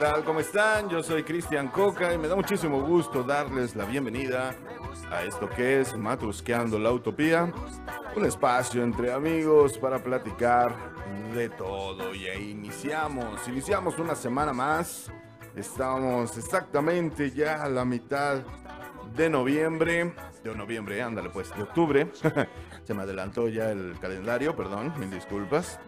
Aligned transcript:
tal? 0.00 0.24
¿Cómo 0.24 0.40
están? 0.40 0.88
Yo 0.88 1.02
soy 1.02 1.22
Cristian 1.22 1.68
Coca 1.68 2.14
y 2.14 2.16
me 2.16 2.26
da 2.26 2.34
muchísimo 2.34 2.80
gusto 2.80 3.22
darles 3.22 3.76
la 3.76 3.84
bienvenida 3.84 4.54
a 5.12 5.24
esto 5.24 5.46
que 5.46 5.82
es 5.82 5.94
Matrusqueando 5.94 6.78
la 6.78 6.90
Utopía, 6.90 7.52
un 8.16 8.24
espacio 8.24 8.82
entre 8.82 9.12
amigos 9.12 9.76
para 9.76 10.02
platicar 10.02 10.74
de 11.34 11.50
todo. 11.50 12.14
Y 12.14 12.28
ahí 12.28 12.52
iniciamos, 12.52 13.46
iniciamos 13.46 13.98
una 13.98 14.14
semana 14.14 14.54
más. 14.54 15.12
Estamos 15.54 16.38
exactamente 16.38 17.30
ya 17.30 17.62
a 17.62 17.68
la 17.68 17.84
mitad 17.84 18.38
de 19.14 19.28
noviembre, 19.28 20.14
de 20.42 20.54
noviembre, 20.54 21.02
ándale 21.02 21.28
pues, 21.28 21.54
de 21.54 21.62
octubre. 21.62 22.10
Se 22.84 22.94
me 22.94 23.02
adelantó 23.02 23.48
ya 23.48 23.70
el 23.70 23.98
calendario, 24.00 24.56
perdón, 24.56 24.94
mil 24.98 25.10
disculpas. 25.10 25.78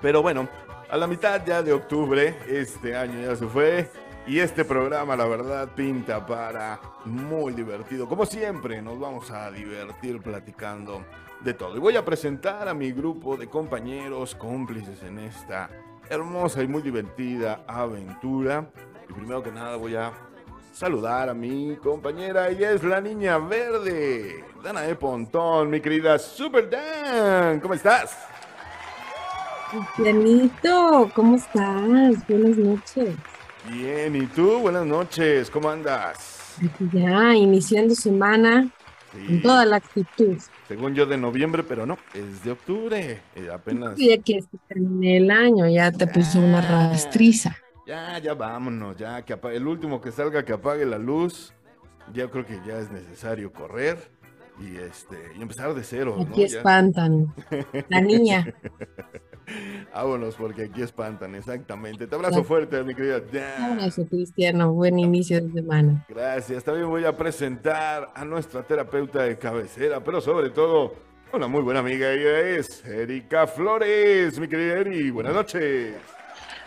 Pero 0.00 0.22
bueno, 0.22 0.48
a 0.88 0.96
la 0.96 1.06
mitad 1.06 1.44
ya 1.44 1.62
de 1.62 1.72
octubre, 1.72 2.36
este 2.48 2.96
año 2.96 3.20
ya 3.20 3.36
se 3.36 3.46
fue. 3.46 3.90
Y 4.26 4.40
este 4.40 4.64
programa, 4.64 5.14
la 5.14 5.24
verdad, 5.26 5.68
pinta 5.76 6.26
para 6.26 6.80
muy 7.04 7.52
divertido. 7.52 8.08
Como 8.08 8.26
siempre, 8.26 8.82
nos 8.82 8.98
vamos 8.98 9.30
a 9.30 9.52
divertir 9.52 10.20
platicando 10.20 11.04
de 11.40 11.54
todo. 11.54 11.76
Y 11.76 11.78
voy 11.78 11.96
a 11.96 12.04
presentar 12.04 12.68
a 12.68 12.74
mi 12.74 12.90
grupo 12.90 13.36
de 13.36 13.46
compañeros 13.46 14.34
cómplices 14.34 15.00
en 15.04 15.20
esta 15.20 15.70
hermosa 16.10 16.60
y 16.62 16.66
muy 16.66 16.82
divertida 16.82 17.62
aventura. 17.68 18.68
Y 19.08 19.12
primero 19.12 19.44
que 19.44 19.52
nada 19.52 19.76
voy 19.76 19.94
a 19.94 20.12
saludar 20.72 21.28
a 21.28 21.34
mi 21.34 21.76
compañera. 21.76 22.48
Ella 22.48 22.72
es 22.72 22.82
la 22.82 23.00
niña 23.00 23.38
verde, 23.38 24.44
Danae 24.60 24.96
Pontón, 24.96 25.70
mi 25.70 25.80
querida 25.80 26.18
Super 26.18 26.68
Dan. 26.68 27.60
¿Cómo 27.60 27.74
estás? 27.74 28.35
Pianito, 29.96 31.10
¿cómo 31.14 31.36
estás? 31.36 32.26
Buenas 32.28 32.56
noches. 32.56 33.16
Bien, 33.70 34.14
¿y 34.14 34.26
tú? 34.26 34.60
Buenas 34.60 34.86
noches, 34.86 35.50
¿cómo 35.50 35.68
andas? 35.68 36.56
Aquí 36.64 36.88
ya, 36.92 37.34
iniciando 37.34 37.94
semana 37.94 38.70
Sí, 39.12 39.26
con 39.26 39.42
toda 39.42 39.64
la 39.64 39.76
actitud. 39.76 40.36
según 40.68 40.94
yo 40.94 41.06
de 41.06 41.16
noviembre, 41.16 41.62
pero 41.62 41.84
no, 41.84 41.98
es 42.14 42.44
de 42.44 42.52
octubre, 42.52 43.22
eh, 43.34 43.48
apenas. 43.52 43.98
Y 43.98 44.10
se 44.10 44.58
termine 44.68 45.16
el 45.16 45.30
año, 45.30 45.68
ya 45.68 45.90
te 45.90 46.06
puso 46.06 46.38
una 46.38 46.60
rastriza. 46.60 47.56
Ya, 47.86 48.18
ya 48.18 48.34
vámonos, 48.34 48.96
ya, 48.96 49.22
que 49.22 49.38
el 49.52 49.66
último 49.66 50.00
que 50.00 50.12
salga 50.12 50.44
que 50.44 50.52
apague 50.52 50.84
la 50.84 50.98
luz, 50.98 51.52
ya 52.12 52.28
creo 52.28 52.44
que 52.46 52.60
ya 52.66 52.78
es 52.78 52.90
necesario 52.90 53.52
correr 53.52 54.10
y 54.58 54.76
este 54.76 55.16
y 55.36 55.42
empezar 55.42 55.74
de 55.74 55.82
cero. 55.82 56.16
Aquí 56.28 56.44
espantan. 56.44 57.34
La 57.88 58.00
niña. 58.00 58.54
Vámonos, 59.94 60.34
porque 60.34 60.64
aquí 60.64 60.82
espantan, 60.82 61.34
exactamente. 61.34 62.06
Te 62.06 62.14
abrazo 62.14 62.42
fuerte, 62.42 62.82
mi 62.82 62.94
querida 62.94 63.20
Dan. 63.20 63.72
Abrazo, 63.72 64.06
Cristiano. 64.06 64.72
Buen 64.72 64.98
inicio 64.98 65.40
de 65.40 65.52
semana. 65.52 66.04
Gracias. 66.08 66.64
También 66.64 66.88
voy 66.88 67.04
a 67.04 67.16
presentar 67.16 68.10
a 68.14 68.24
nuestra 68.24 68.62
terapeuta 68.62 69.22
de 69.22 69.38
cabecera, 69.38 70.02
pero 70.02 70.20
sobre 70.20 70.50
todo 70.50 70.94
una 71.32 71.46
muy 71.46 71.62
buena 71.62 71.80
amiga. 71.80 72.10
Ella 72.12 72.40
es 72.40 72.84
Erika 72.84 73.46
Flores. 73.46 74.38
Mi 74.38 74.48
querida 74.48 74.78
Eri, 74.78 75.10
buenas 75.10 75.34
noches. 75.34 75.94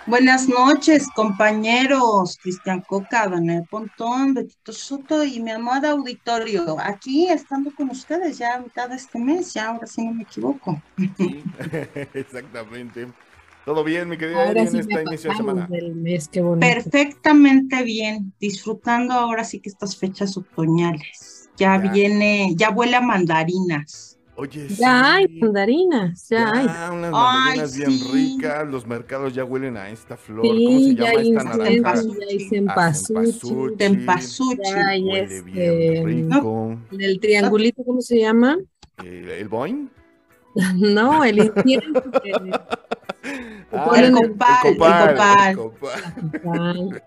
Buenas 0.05 0.47
noches, 0.49 1.11
compañeros. 1.11 2.37
Cristian 2.41 2.81
Coca, 2.81 3.27
Daniel 3.29 3.65
Pontón, 3.69 4.33
Betito 4.33 4.73
Soto 4.73 5.23
y 5.23 5.39
mi 5.41 5.51
amado 5.51 5.87
auditorio. 5.89 6.77
Aquí 6.79 7.27
estando 7.29 7.73
con 7.73 7.89
ustedes 7.91 8.37
ya 8.37 8.55
a 8.55 8.61
mitad 8.61 8.89
de 8.89 8.95
este 8.95 9.19
mes, 9.19 9.53
ya 9.53 9.69
ahora 9.69 9.87
sí 9.87 10.03
no 10.05 10.13
me 10.13 10.23
equivoco. 10.23 10.83
Sí, 11.13 11.45
exactamente. 12.13 13.13
¿Todo 13.65 13.83
bien, 13.83 14.09
mi 14.09 14.17
querida 14.17 14.51
Ahora 14.51 14.65
en 14.67 14.75
sí 14.75 14.77
esta 14.77 15.01
ya 15.03 15.03
inicio 15.03 15.29
de 15.31 15.35
semana? 15.35 15.67
pasamos 15.67 15.67
del 15.67 15.93
mes, 15.95 16.29
qué 16.29 16.41
bonito. 16.41 16.91
Perfectamente 16.91 17.83
bien, 17.83 18.33
disfrutando 18.39 19.13
ahora 19.13 19.43
sí 19.43 19.61
que 19.61 19.69
estas 19.69 19.97
fechas 19.97 20.37
otoñales. 20.37 21.49
Ya 21.57 21.77
Ya. 21.77 21.91
viene, 21.91 22.53
ya 22.55 22.69
huele 22.71 22.95
a 22.97 23.01
mandarinas. 23.01 24.08
Oye, 24.39 24.69
sí. 24.69 24.75
Ya 24.75 25.15
hay 25.15 25.27
mandarinas, 25.39 26.29
ya 26.29 26.51
hay. 26.51 26.65
Ya, 26.65 26.91
unas 26.93 27.11
Ay, 27.13 27.57
mandarinas 27.57 27.75
bien 27.77 27.91
sí. 27.91 28.09
ricas, 28.13 28.67
los 28.67 28.87
mercados 28.87 29.33
ya 29.33 29.43
huelen 29.43 29.75
a 29.77 29.89
esta 29.89 30.15
flor. 30.15 30.41
¿Cómo 30.47 30.57
se 30.57 30.77
Sí, 30.77 30.95
ya 30.95 31.03
llama 31.05 31.19
hay 31.19 31.29
esta 31.29 31.43
naranja? 31.43 31.65
hay 31.67 31.79
Ah. 32.69 33.71
Tempasuchi. 33.77 34.61
Hay 34.87 35.03
Huele 35.03 35.41
bien 35.41 35.57
este. 35.57 36.03
rico. 36.05 36.77
El 36.97 37.19
triangulito, 37.19 37.83
¿cómo 37.83 38.01
se 38.01 38.19
llama? 38.19 38.57
¿El, 39.03 39.29
el 39.29 39.47
boing? 39.47 39.89
No, 40.75 41.23
el 41.23 41.37
incienso. 41.55 42.01
Ah, 43.71 43.91
el 43.97 44.05
el- 44.05 44.11
copal, 44.13 44.55
el 44.65 44.77
copal, 44.77 45.15
copal. 45.15 45.49
el 45.49 45.55
copal. 45.57 47.03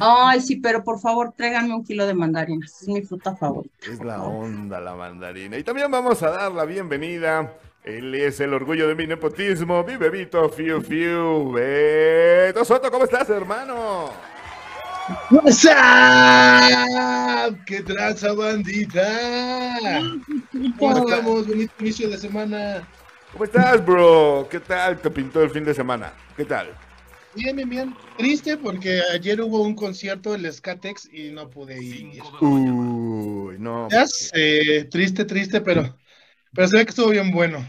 Ay, 0.00 0.40
sí, 0.40 0.56
pero 0.56 0.82
por 0.84 1.00
favor 1.00 1.32
tráiganme 1.36 1.74
un 1.74 1.84
kilo 1.84 2.06
de 2.06 2.14
mandarinas. 2.14 2.82
Es 2.82 2.88
mi 2.88 3.02
fruta 3.02 3.36
favorita. 3.36 3.74
Es 3.90 4.00
la 4.00 4.22
onda 4.22 4.80
la 4.80 4.94
mandarina. 4.94 5.56
Y 5.58 5.64
también 5.64 5.90
vamos 5.90 6.22
a 6.22 6.30
dar 6.30 6.52
la 6.52 6.64
bienvenida. 6.64 7.54
Él 7.84 8.14
es 8.14 8.40
el 8.40 8.52
orgullo 8.52 8.86
de 8.86 8.94
mi 8.94 9.06
nepotismo, 9.06 9.82
mi 9.84 9.96
bebito 9.96 10.48
Fiu 10.50 10.82
Fiu. 10.82 11.52
Beto 11.52 12.64
Soto, 12.64 12.90
¿cómo 12.90 13.04
estás, 13.04 13.30
hermano? 13.30 14.10
What's 15.30 15.64
up? 15.64 15.70
¿Qué 17.64 17.82
tranza, 17.82 18.34
bandita? 18.34 19.08
¿Cómo 20.78 20.98
estamos? 20.98 21.46
Bonito 21.46 21.72
inicio 21.80 22.10
de 22.10 22.18
semana. 22.18 22.86
¿Cómo 23.32 23.44
estás, 23.44 23.82
bro? 23.84 24.46
¿Qué 24.50 24.60
tal 24.60 24.98
te 24.98 25.10
pintó 25.10 25.42
el 25.42 25.50
fin 25.50 25.64
de 25.64 25.72
semana? 25.72 26.12
¿Qué 26.36 26.44
tal? 26.44 26.68
Bien, 27.38 27.54
bien, 27.54 27.68
bien. 27.68 27.94
Triste 28.16 28.56
porque 28.56 29.00
ayer 29.14 29.40
hubo 29.40 29.62
un 29.62 29.76
concierto 29.76 30.32
del 30.32 30.52
Skatex 30.52 31.08
y 31.12 31.30
no 31.30 31.48
pude 31.48 31.80
ir. 31.80 32.20
Uy, 32.40 33.56
no. 33.60 33.88
Ya 33.88 34.08
sé, 34.08 34.88
triste, 34.90 35.24
triste, 35.24 35.60
pero, 35.60 35.96
pero 36.52 36.66
se 36.66 36.76
ve 36.76 36.84
que 36.84 36.90
estuvo 36.90 37.10
bien 37.10 37.30
bueno. 37.30 37.64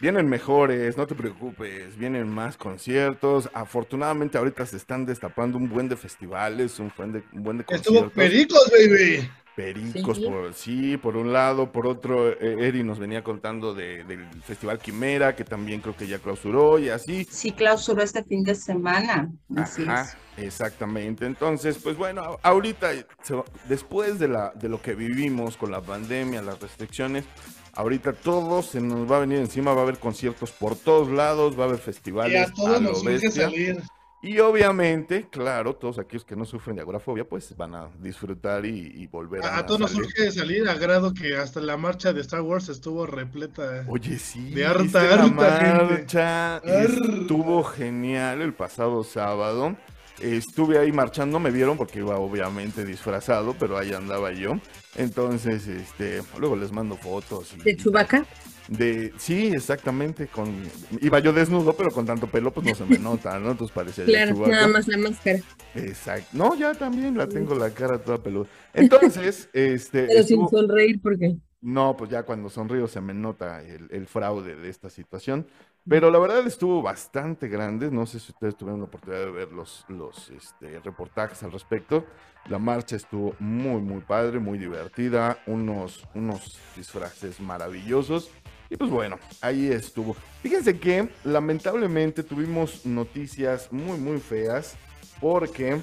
Vienen 0.00 0.28
mejores, 0.28 0.96
no 0.96 1.06
te 1.06 1.14
preocupes, 1.14 1.96
vienen 1.96 2.28
más 2.28 2.56
conciertos. 2.56 3.48
Afortunadamente 3.54 4.36
ahorita 4.36 4.66
se 4.66 4.78
están 4.78 5.06
destapando 5.06 5.58
un 5.58 5.68
buen 5.68 5.88
de 5.88 5.96
festivales, 5.96 6.80
un 6.80 6.92
buen 6.96 7.12
de, 7.12 7.22
un 7.32 7.44
buen 7.44 7.58
de 7.58 7.64
Estuvo 7.68 8.10
conciertos. 8.10 8.12
Pericos, 8.14 8.70
baby. 8.72 9.30
Pericos, 9.56 10.16
Sí. 10.18 10.24
por 10.26 10.54
sí, 10.54 10.96
por 10.96 11.16
un 11.16 11.32
lado, 11.32 11.70
por 11.70 11.86
otro, 11.86 12.28
eh, 12.32 12.66
Eri 12.66 12.82
nos 12.82 12.98
venía 12.98 13.22
contando 13.22 13.72
de- 13.72 14.02
del 14.04 14.26
Festival 14.42 14.80
Quimera, 14.80 15.36
que 15.36 15.44
también 15.44 15.80
creo 15.80 15.96
que 15.96 16.08
ya 16.08 16.18
clausuró 16.18 16.78
y 16.80 16.88
así. 16.88 17.24
Sí, 17.30 17.52
clausuró 17.52 18.02
este 18.02 18.24
fin 18.24 18.42
de 18.42 18.56
semana. 18.56 19.30
Así 19.56 19.82
Ajá, 19.82 20.16
es. 20.36 20.44
exactamente. 20.44 21.24
Entonces, 21.26 21.78
pues 21.80 21.96
bueno, 21.96 22.38
ahorita, 22.42 22.88
va- 23.30 23.44
después 23.68 24.18
de, 24.18 24.26
la, 24.28 24.52
de 24.56 24.68
lo 24.68 24.82
que 24.82 24.94
vivimos 24.96 25.56
con 25.56 25.70
la 25.70 25.80
pandemia, 25.80 26.42
las 26.42 26.60
restricciones, 26.60 27.24
ahorita 27.74 28.12
todo 28.12 28.60
se 28.62 28.80
nos 28.80 29.08
va 29.10 29.18
a 29.18 29.20
venir 29.20 29.38
encima, 29.38 29.72
va 29.72 29.80
a 29.80 29.84
haber 29.84 29.98
conciertos 29.98 30.50
por 30.50 30.74
todos 30.74 31.08
lados, 31.10 31.56
va 31.56 31.62
a 31.64 31.66
haber 31.68 31.78
Y 31.78 31.82
festivales 31.82 32.48
a 32.50 32.52
todos 32.52 32.76
a 32.76 32.80
lo 32.80 32.90
nos 32.90 33.04
bestia. 33.04 33.30
salir. 33.44 33.80
Y 34.24 34.38
obviamente, 34.40 35.28
claro, 35.30 35.74
todos 35.76 35.98
aquellos 35.98 36.24
que 36.24 36.34
no 36.34 36.44
sufren 36.46 36.76
de 36.76 36.82
agorafobia, 36.82 37.24
pues 37.28 37.54
van 37.56 37.74
a 37.74 37.88
disfrutar 38.00 38.64
y, 38.64 38.90
y 38.96 39.06
volver 39.06 39.44
a, 39.44 39.56
A, 39.56 39.58
a 39.58 39.66
todos 39.66 39.80
nos 39.80 39.90
salir. 39.92 40.06
urge 40.06 40.30
salir, 40.32 40.68
a 40.68 40.74
grado 40.74 41.12
que 41.12 41.36
hasta 41.36 41.60
la 41.60 41.76
marcha 41.76 42.12
de 42.14 42.22
Star 42.22 42.40
Wars 42.40 42.68
estuvo 42.70 43.04
repleta. 43.06 43.84
Oye, 43.86 44.18
sí, 44.18 44.50
De 44.50 44.64
harta, 44.64 44.82
¿viste 44.82 44.98
la 44.98 45.04
harta 45.12 45.60
gente. 45.66 45.90
marcha? 45.90 46.56
Arr. 46.56 46.62
Estuvo 47.20 47.62
genial 47.64 48.40
el 48.40 48.54
pasado 48.54 49.04
sábado. 49.04 49.76
Estuve 50.20 50.78
ahí 50.78 50.90
marchando, 50.92 51.38
me 51.40 51.50
vieron 51.50 51.76
porque 51.76 51.98
iba 51.98 52.16
obviamente 52.16 52.84
disfrazado, 52.84 53.54
pero 53.58 53.76
ahí 53.76 53.92
andaba 53.92 54.32
yo. 54.32 54.52
Entonces, 54.94 55.66
este, 55.66 56.22
luego 56.38 56.56
les 56.56 56.72
mando 56.72 56.96
fotos. 56.96 57.52
y- 57.58 57.62
¿De 57.62 57.76
Chubaca? 57.76 58.24
De, 58.68 59.12
sí, 59.18 59.48
exactamente, 59.48 60.26
con, 60.26 60.50
iba 61.02 61.18
yo 61.18 61.32
desnudo, 61.34 61.74
pero 61.76 61.90
con 61.90 62.06
tanto 62.06 62.26
pelo 62.26 62.50
pues 62.50 62.66
no 62.66 62.74
se 62.74 62.86
me 62.86 62.98
nota, 62.98 63.38
¿no? 63.38 63.50
Entonces 63.50 63.74
parecía 63.74 64.04
Claro, 64.04 64.34
nada 64.46 64.68
más 64.68 64.88
la 64.88 64.96
máscara. 64.96 65.40
Exacto. 65.74 66.28
No, 66.32 66.54
ya 66.56 66.72
también 66.72 67.16
la 67.16 67.28
tengo 67.28 67.54
la 67.54 67.70
cara 67.70 67.98
toda 67.98 68.22
peluda. 68.22 68.48
Entonces, 68.72 69.50
este, 69.52 70.06
Pero 70.06 70.22
sin 70.22 70.48
sonreír 70.48 71.00
porque. 71.02 71.36
No, 71.60 71.96
pues 71.96 72.10
ya 72.10 72.24
cuando 72.24 72.50
sonrío 72.50 72.86
se 72.86 73.00
me 73.00 73.14
nota 73.14 73.62
el, 73.62 73.88
el 73.90 74.06
fraude 74.06 74.54
de 74.54 74.68
esta 74.68 74.90
situación. 74.90 75.46
Pero 75.86 76.10
la 76.10 76.18
verdad 76.18 76.46
estuvo 76.46 76.80
bastante 76.80 77.48
grande. 77.48 77.90
No 77.90 78.06
sé 78.06 78.18
si 78.18 78.32
ustedes 78.32 78.56
tuvieron 78.56 78.80
la 78.80 78.86
oportunidad 78.86 79.26
de 79.26 79.30
ver 79.30 79.52
los, 79.52 79.84
los 79.88 80.30
este, 80.30 80.80
reportajes 80.80 81.42
al 81.42 81.52
respecto. 81.52 82.06
La 82.48 82.58
marcha 82.58 82.96
estuvo 82.96 83.34
muy, 83.38 83.82
muy 83.82 84.00
padre, 84.00 84.38
muy 84.38 84.56
divertida. 84.56 85.38
Unos, 85.46 86.06
unos 86.14 86.58
disfraces 86.74 87.38
maravillosos. 87.38 88.30
Y 88.70 88.76
pues 88.76 88.90
bueno, 88.90 89.18
ahí 89.40 89.68
estuvo. 89.68 90.14
Fíjense 90.42 90.78
que 90.78 91.08
lamentablemente 91.24 92.22
tuvimos 92.22 92.84
noticias 92.86 93.70
muy, 93.72 93.98
muy 93.98 94.18
feas. 94.18 94.76
Porque 95.20 95.80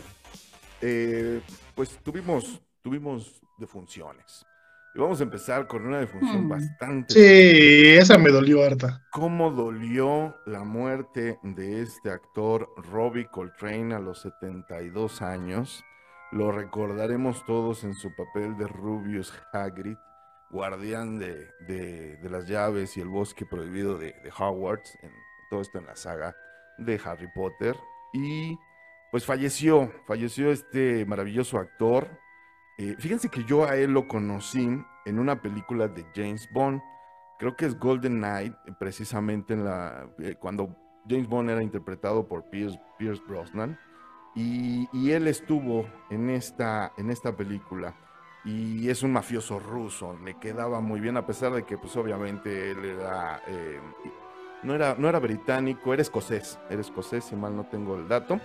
eh, 0.82 1.42
pues 1.76 1.98
tuvimos, 2.04 2.62
tuvimos 2.82 3.42
defunciones. 3.58 4.46
Y 4.94 5.00
vamos 5.00 5.22
a 5.22 5.24
empezar 5.24 5.68
con 5.68 5.86
una 5.88 6.00
defunción 6.00 6.46
Hmm. 6.46 6.50
bastante 6.50 7.14
Sí, 7.14 7.88
esa 7.98 8.18
me 8.18 8.30
dolió 8.30 8.62
harta. 8.64 9.02
cómo 9.12 9.50
dolió 9.52 10.36
la 10.46 10.64
muerte 10.66 11.40
de 11.44 11.82
este 11.82 12.10
actor 12.12 12.68
Robbie 12.92 13.28
Coltrane 13.32 13.96
a 13.96 14.00
los 14.00 14.22
72 14.22 15.22
años. 15.22 15.82
Lo 16.34 16.52
recordaremos 16.52 17.46
todos 17.46 17.86
en 17.86 17.94
su 17.94 18.10
papel 18.16 18.58
de 18.58 18.68
Rubius 18.68 19.34
Hagrid, 19.54 19.96
guardián 20.52 21.20
de, 21.20 21.50
de- 21.68 22.30
las 22.30 22.48
llaves 22.48 22.96
y 22.98 23.02
el 23.02 23.08
bosque 23.08 23.46
prohibido 23.46 23.98
de, 23.98 24.14
Hogwarts, 24.38 24.98
todo 25.50 25.62
esto 25.62 25.78
en 25.80 25.86
la 25.86 25.96
saga 25.96 26.36
de 26.78 27.00
Harry 27.04 27.28
Potter. 27.34 27.76
Y 28.14 28.58
pues 29.12 29.26
falleció, 29.26 29.92
falleció 30.06 30.52
este 30.52 31.06
maravilloso 31.06 31.58
actor. 31.58 32.08
Eh, 32.78 32.96
fíjense 33.00 33.30
que 33.30 33.44
yo 33.44 33.66
a 33.66 33.76
él 33.76 33.92
lo 33.92 34.08
conocí 34.08 34.68
en 35.06 35.20
una 35.20 35.42
película 35.42 35.88
de 35.88 36.06
James 36.16 36.48
Bond 36.54 36.82
creo 37.42 37.56
que 37.56 37.66
es 37.66 37.80
Golden 37.80 38.20
Knight, 38.20 38.54
precisamente 38.80 39.56
en 39.56 39.66
la, 39.66 40.08
eh, 40.20 40.36
cuando 40.40 40.76
James 41.10 41.28
Bond 41.28 41.50
era 41.50 41.64
interpretado 41.64 42.28
por 42.28 42.48
Pierce, 42.52 42.80
Pierce 43.00 43.20
Brosnan, 43.28 43.80
y, 44.36 44.88
y 44.94 45.10
él 45.10 45.28
estuvo 45.28 45.90
en 46.12 46.30
esta, 46.30 46.94
en 47.00 47.10
esta 47.10 47.36
película, 47.36 47.96
y 48.46 48.90
es 48.90 49.04
un 49.04 49.12
mafioso 49.14 49.60
ruso, 49.60 50.18
le 50.24 50.36
quedaba 50.40 50.80
muy 50.82 51.00
bien, 51.00 51.18
a 51.18 51.26
pesar 51.26 51.54
de 51.54 51.64
que, 51.64 51.78
pues 51.78 51.96
obviamente, 51.96 52.72
él 52.72 52.84
era, 52.86 53.42
eh, 53.48 53.80
no 54.64 54.74
era, 54.76 54.96
no 54.98 55.08
era 55.10 55.20
británico, 55.20 55.94
era 55.94 56.02
escocés, 56.02 56.58
era 56.70 56.82
escocés, 56.82 57.26
si 57.26 57.36
mal 57.36 57.56
no 57.56 57.66
tengo 57.66 57.96
el 57.96 58.08
dato. 58.08 58.40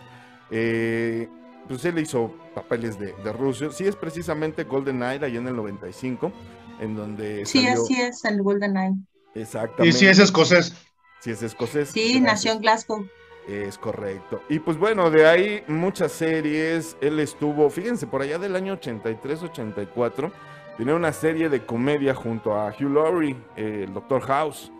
Eh, 0.50 1.28
pues 1.69 1.84
él 1.84 1.98
hizo 1.98 2.32
papeles 2.54 2.98
de, 2.98 3.12
de 3.14 3.32
ruso, 3.32 3.72
sí 3.72 3.84
es 3.87 3.96
precisamente 3.96 4.64
Golden 4.64 4.96
Knight, 4.96 5.22
ahí 5.25 5.37
en 5.37 5.48
el 5.48 5.56
95, 5.56 6.31
en 6.81 6.94
donde 6.94 7.44
Sí, 7.44 7.64
salió- 7.64 7.82
así 7.82 8.00
es, 8.00 8.25
el 8.25 8.43
Golden 8.43 8.76
Eye. 8.76 8.94
Y 9.34 9.40
Exactamente. 9.40 9.96
sí, 9.98 10.06
es 10.06 10.19
escocés. 10.19 10.75
Sí, 11.20 11.31
es 11.32 11.43
escocés. 11.43 11.88
Sí, 11.90 12.20
Gracias. 12.20 12.22
nació 12.22 12.52
en 12.52 12.60
Glasgow. 12.60 13.06
Es 13.46 13.78
correcto. 13.78 14.43
Y 14.48 14.58
pues 14.58 14.76
bueno, 14.76 15.08
de 15.08 15.26
ahí 15.26 15.64
muchas 15.69 16.10
series. 16.10 16.96
Él 17.00 17.20
estuvo, 17.20 17.70
fíjense, 17.70 18.06
por 18.06 18.22
allá 18.22 18.38
del 18.38 18.56
año 18.56 18.76
83-84, 18.76 20.32
tenía 20.76 20.94
una 20.94 21.12
serie 21.12 21.48
de 21.48 21.64
comedia 21.64 22.12
junto 22.12 22.54
a 22.54 22.70
Hugh 22.70 22.90
Laurie, 22.90 23.37
el 23.54 23.94
Doctor 23.94 24.22
House. 24.22 24.72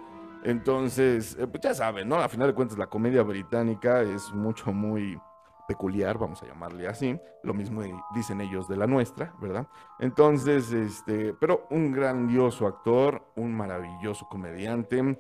Entonces, 0.43 1.37
eh, 1.39 1.47
pues 1.47 1.63
ya 1.63 1.75
saben, 1.75 2.09
¿no? 2.09 2.17
A 2.17 2.29
final 2.29 2.49
de 2.49 2.55
cuentas, 2.55 2.77
la 2.77 2.89
comedia 2.89 3.23
británica 3.23 4.03
es 4.03 4.33
mucho, 4.33 4.73
muy 4.73 5.19
peculiar, 5.67 6.19
vamos 6.19 6.43
a 6.43 6.47
llamarle 6.47 6.89
así. 6.89 7.19
Lo 7.43 7.55
mismo 7.55 7.83
dicen 8.15 8.41
ellos 8.41 8.69
de 8.69 8.77
la 8.77 8.87
nuestra, 8.87 9.33
¿verdad? 9.41 9.67
Entonces, 9.99 10.73
este, 10.73 11.35
pero 11.35 11.67
un 11.71 11.93
grandioso 11.93 12.67
actor, 12.67 13.27
un 13.37 13.55
maravilloso 13.55 14.29
comediante 14.29 15.19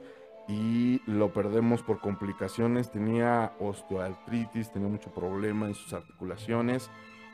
y 0.48 1.00
lo 1.06 1.32
perdemos 1.32 1.82
por 1.82 2.00
complicaciones. 2.00 2.90
Tenía 2.90 3.52
osteoartritis, 3.60 4.70
tenía 4.72 4.88
mucho 4.88 5.10
problema 5.12 5.66
en 5.66 5.74
sus 5.74 5.92
articulaciones. 5.92 6.90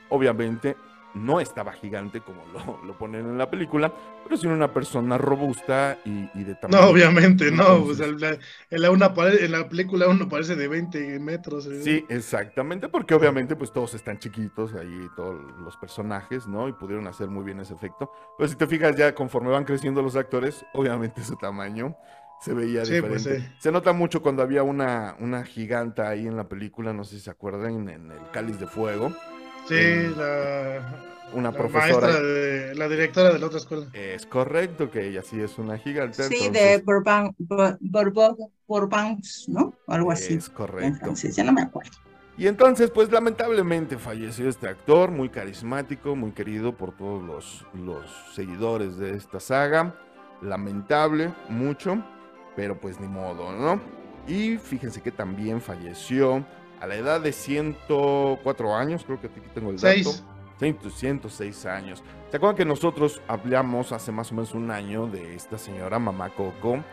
Obviamente 0.09 0.75
no 1.15 1.39
estaba 1.39 1.73
gigante 1.73 2.21
como 2.21 2.41
lo, 2.51 2.83
lo 2.87 2.97
ponen 2.97 3.21
en 3.27 3.37
la 3.37 3.47
película, 3.47 3.93
pero 4.23 4.35
sí 4.35 4.47
una 4.47 4.73
persona 4.73 5.15
robusta 5.19 5.99
y, 6.05 6.27
y 6.33 6.43
de 6.43 6.53
No, 6.53 6.59
tamaño. 6.61 6.87
obviamente, 6.89 7.51
no. 7.51 7.83
pues, 7.85 7.99
Entonces- 7.99 8.07
en, 8.07 8.19
la, 8.19 8.29
en 8.71 8.81
la 8.81 8.89
una 8.89 9.13
pare- 9.13 9.45
en 9.45 9.51
la 9.51 9.69
película 9.69 10.07
uno 10.07 10.27
parece 10.27 10.55
de 10.55 10.67
20 10.67 11.19
metros. 11.19 11.67
¿eh? 11.67 11.83
Sí, 11.83 12.03
exactamente, 12.09 12.89
porque 12.89 13.13
obviamente 13.13 13.55
pues 13.55 13.71
todos 13.71 13.93
están 13.93 14.17
chiquitos 14.17 14.73
ahí, 14.73 15.07
todos 15.15 15.39
los 15.61 15.77
personajes, 15.77 16.47
¿no? 16.47 16.67
Y 16.67 16.73
pudieron 16.73 17.05
hacer 17.05 17.29
muy 17.29 17.43
bien 17.43 17.59
ese 17.59 17.75
efecto. 17.75 18.11
Pero 18.35 18.49
si 18.49 18.55
te 18.55 18.65
fijas 18.65 18.95
ya 18.95 19.13
conforme 19.13 19.51
van 19.51 19.65
creciendo 19.65 20.01
los 20.01 20.15
actores, 20.15 20.65
obviamente 20.73 21.23
su 21.23 21.35
tamaño 21.35 21.95
se 22.43 22.53
veía 22.53 22.85
Sí, 22.85 22.99
pues, 23.01 23.23
diferente. 23.23 23.47
sí. 23.49 23.55
Se 23.59 23.71
nota 23.71 23.93
mucho 23.93 24.21
cuando 24.21 24.43
había 24.43 24.63
una, 24.63 25.15
una 25.19 25.43
giganta 25.45 26.09
ahí 26.09 26.27
en 26.27 26.35
la 26.37 26.47
película, 26.49 26.93
no 26.93 27.03
sé 27.03 27.15
si 27.15 27.21
se 27.21 27.29
acuerdan, 27.29 27.87
en 27.89 28.11
el 28.11 28.29
Cáliz 28.31 28.59
de 28.59 28.67
Fuego, 28.67 29.11
Sí, 29.67 29.75
en- 29.77 30.17
la, 30.17 31.03
una 31.33 31.51
la 31.51 31.57
profesora. 31.57 32.07
maestra, 32.07 32.21
de, 32.21 32.75
la 32.75 32.87
directora 32.89 33.31
de 33.31 33.39
la 33.39 33.45
otra 33.47 33.59
escuela. 33.59 33.87
Es 33.93 34.25
correcto 34.25 34.91
que 34.91 35.07
ella 35.07 35.21
sí 35.23 35.39
es 35.39 35.57
una 35.57 35.77
gigante. 35.77 36.23
Sí, 36.23 36.35
entonces, 36.41 36.53
de 36.77 36.83
Burbank, 36.83 37.35
Bur- 37.39 37.77
Burbank, 37.79 38.37
Burbanks, 38.67 39.45
¿no? 39.47 39.73
Algo 39.87 40.11
así. 40.11 40.33
Es 40.33 40.49
correcto. 40.49 40.99
francés, 40.99 41.35
ya 41.35 41.43
no 41.43 41.53
me 41.53 41.61
acuerdo. 41.61 41.91
Y 42.37 42.47
entonces, 42.47 42.89
pues 42.89 43.11
lamentablemente 43.11 43.97
falleció 43.97 44.49
este 44.49 44.67
actor, 44.67 45.11
muy 45.11 45.29
carismático, 45.29 46.15
muy 46.15 46.31
querido 46.31 46.75
por 46.75 46.97
todos 46.97 47.23
los, 47.23 47.65
los 47.73 48.03
seguidores 48.33 48.97
de 48.97 49.15
esta 49.15 49.39
saga. 49.39 49.95
Lamentable, 50.41 51.31
mucho, 51.47 52.03
pero 52.55 52.79
pues 52.79 52.99
ni 52.99 53.07
modo, 53.07 53.51
¿no? 53.51 53.79
Y 54.27 54.57
fíjense 54.57 55.01
que 55.01 55.11
también 55.11 55.59
falleció 55.61 56.45
a 56.79 56.87
la 56.87 56.95
edad 56.95 57.21
de 57.21 57.31
104 57.31 58.75
años, 58.75 59.03
creo 59.05 59.19
que 59.19 59.27
aquí 59.27 59.39
tengo 59.53 59.69
el 59.71 59.77
dato. 59.77 59.87
Seis. 59.87 60.23
100, 60.59 60.77
106 60.91 61.65
años. 61.65 62.03
¿Se 62.29 62.37
acuerdan 62.37 62.55
que 62.55 62.65
nosotros 62.65 63.21
hablamos 63.27 63.91
hace 63.91 64.11
más 64.11 64.31
o 64.31 64.35
menos 64.35 64.53
un 64.53 64.71
año 64.71 65.07
de 65.07 65.35
esta 65.35 65.57
señora, 65.57 65.99
Mamá 65.99 66.29
Coco, 66.29 66.83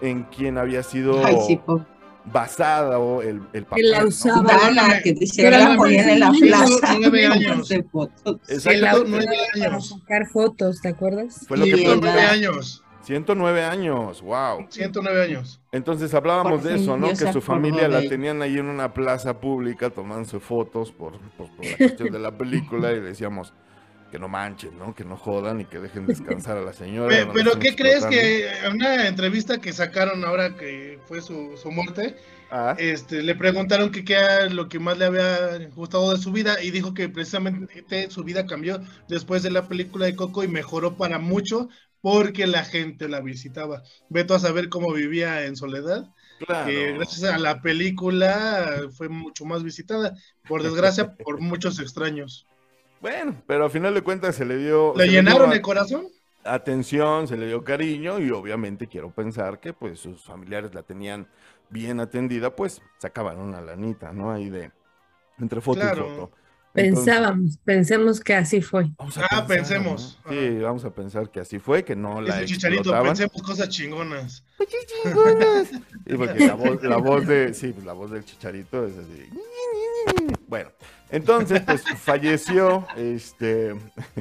en 0.00 0.24
quien 0.24 0.58
había 0.58 0.82
sido 0.82 1.24
Ay, 1.24 1.36
sí, 1.46 1.60
basado 2.24 3.22
el, 3.22 3.42
el 3.52 3.64
papel? 3.66 3.90
la 3.90 4.00
¿no? 4.02 4.08
usaba. 4.08 5.00
Que 5.02 5.12
dice 5.12 5.36
que 5.42 5.42
Pero 5.50 5.58
la 5.58 5.68
no 5.70 5.76
ponían 5.76 6.08
en 6.08 6.20
la 6.20 6.30
plaza. 6.32 6.96
nueve 6.98 7.28
para 7.28 7.34
años. 7.34 7.68
fotos. 7.92 8.40
Exacto. 8.48 8.80
la 8.80 8.92
109 8.94 9.24
usaba 9.24 9.46
para 9.54 9.66
años. 9.74 9.88
sacar 9.88 10.26
fotos, 10.32 10.80
¿te 10.80 10.88
acuerdas? 10.88 11.44
Fue 11.46 11.56
lo 11.58 11.64
que 11.64 11.70
Y 11.70 11.72
fue. 11.74 11.80
109 11.82 12.16
la- 12.22 12.30
años. 12.30 12.83
109 13.04 13.62
años, 13.64 14.22
wow. 14.22 14.66
109 14.70 15.22
años. 15.22 15.60
Entonces 15.72 16.14
hablábamos 16.14 16.60
Por 16.60 16.62
de 16.62 16.76
eso, 16.76 16.96
¿no? 16.96 17.08
Que 17.08 17.32
su 17.32 17.40
familia 17.40 17.88
la 17.88 18.06
tenían 18.06 18.42
ahí 18.42 18.58
en 18.58 18.66
una 18.66 18.92
plaza 18.94 19.40
pública 19.40 19.90
tomándose 19.90 20.40
fotos 20.40 20.92
por, 20.92 21.18
por- 21.32 21.50
por 21.56 21.66
la 21.66 21.76
cuestión 21.78 22.10
de 22.10 22.18
la 22.18 22.36
película 22.36 22.92
y 22.92 23.00
decíamos 23.00 23.52
que 24.10 24.18
no 24.18 24.28
manchen, 24.28 24.78
¿no? 24.78 24.94
Que 24.94 25.04
no 25.04 25.16
jodan 25.16 25.60
y 25.60 25.66
que 25.66 25.80
dejen 25.80 26.06
descansar 26.06 26.56
a 26.56 26.62
la 26.62 26.72
señora. 26.72 27.24
No 27.24 27.32
Pero 27.32 27.50
estén 27.50 27.60
¿qué 27.60 27.74
crees 27.76 28.06
que 28.06 28.48
en 28.64 28.74
una 28.74 29.08
entrevista 29.08 29.60
que 29.60 29.72
sacaron 29.72 30.24
ahora 30.24 30.56
que 30.56 31.00
fue 31.06 31.20
su, 31.20 31.56
su 31.56 31.70
muerte, 31.72 32.16
Ah, 32.50 32.74
este, 32.76 33.22
le 33.22 33.34
preguntaron 33.34 33.90
que 33.90 34.04
qué 34.04 34.14
era 34.14 34.48
lo 34.48 34.68
que 34.68 34.78
más 34.78 34.98
le 34.98 35.06
había 35.06 35.68
gustado 35.74 36.12
de 36.12 36.18
su 36.18 36.30
vida 36.32 36.62
y 36.62 36.70
dijo 36.70 36.94
que 36.94 37.08
precisamente 37.08 38.10
su 38.10 38.22
vida 38.24 38.46
cambió 38.46 38.80
después 39.08 39.42
de 39.42 39.50
la 39.50 39.66
película 39.68 40.06
de 40.06 40.14
Coco 40.16 40.44
y 40.44 40.48
mejoró 40.48 40.96
para 40.96 41.18
mucho 41.18 41.68
porque 42.04 42.46
la 42.46 42.66
gente 42.66 43.08
la 43.08 43.22
visitaba. 43.22 43.82
Veto 44.10 44.34
a 44.34 44.38
saber 44.38 44.68
cómo 44.68 44.92
vivía 44.92 45.46
en 45.46 45.56
soledad, 45.56 46.04
claro. 46.46 46.66
que 46.66 46.92
gracias 46.92 47.32
a 47.32 47.38
la 47.38 47.62
película 47.62 48.88
fue 48.94 49.08
mucho 49.08 49.46
más 49.46 49.62
visitada, 49.62 50.14
por 50.46 50.62
desgracia 50.62 51.16
por 51.24 51.40
muchos 51.40 51.80
extraños. 51.80 52.46
Bueno, 53.00 53.42
pero 53.46 53.64
al 53.64 53.70
final 53.70 53.94
de 53.94 54.02
cuentas 54.02 54.36
se 54.36 54.44
le 54.44 54.58
dio... 54.58 54.92
¿Le 54.94 55.08
llenaron 55.08 55.48
dio 55.48 55.56
el 55.56 55.62
corazón? 55.62 56.08
atención, 56.44 57.26
se 57.26 57.38
le 57.38 57.46
dio 57.46 57.64
cariño 57.64 58.18
y 58.18 58.30
obviamente 58.30 58.86
quiero 58.86 59.10
pensar 59.10 59.58
que 59.58 59.72
pues 59.72 59.98
sus 59.98 60.22
familiares 60.24 60.74
la 60.74 60.82
tenían 60.82 61.26
bien 61.70 62.00
atendida, 62.00 62.54
pues 62.54 62.82
sacaban 62.98 63.38
una 63.38 63.62
lanita, 63.62 64.12
¿no? 64.12 64.30
Ahí 64.30 64.50
de 64.50 64.70
entre 65.38 65.62
foto 65.62 65.80
Claro. 65.80 66.06
y 66.06 66.10
foto. 66.10 66.36
Entonces, 66.76 67.04
Pensábamos, 67.14 67.58
pensemos 67.64 68.20
que 68.20 68.34
así 68.34 68.60
fue. 68.60 68.90
Ah, 68.98 69.04
pensar, 69.04 69.46
pensemos. 69.46 70.18
¿no? 70.24 70.32
Sí, 70.32 70.58
vamos 70.58 70.84
a 70.84 70.90
pensar 70.90 71.30
que 71.30 71.38
así 71.40 71.58
fue, 71.60 71.84
que 71.84 71.94
no 71.94 72.20
la 72.20 72.38
Ese 72.38 72.54
chicharito, 72.54 72.90
pensemos 73.02 73.42
cosas 73.42 73.68
chingonas. 73.68 74.42
Sí, 76.06 76.16
porque 76.16 76.46
la 76.46 76.54
voz, 76.54 76.82
la 76.82 76.96
voz 76.96 77.26
de, 77.26 77.54
sí, 77.54 77.72
pues 77.72 77.86
la 77.86 77.92
voz 77.92 78.10
del 78.10 78.24
chicharito 78.24 78.86
es 78.86 78.94
así. 78.98 79.28
Bueno, 80.48 80.70
entonces, 81.10 81.62
pues 81.62 81.82
falleció, 81.98 82.86
este, 82.96 83.74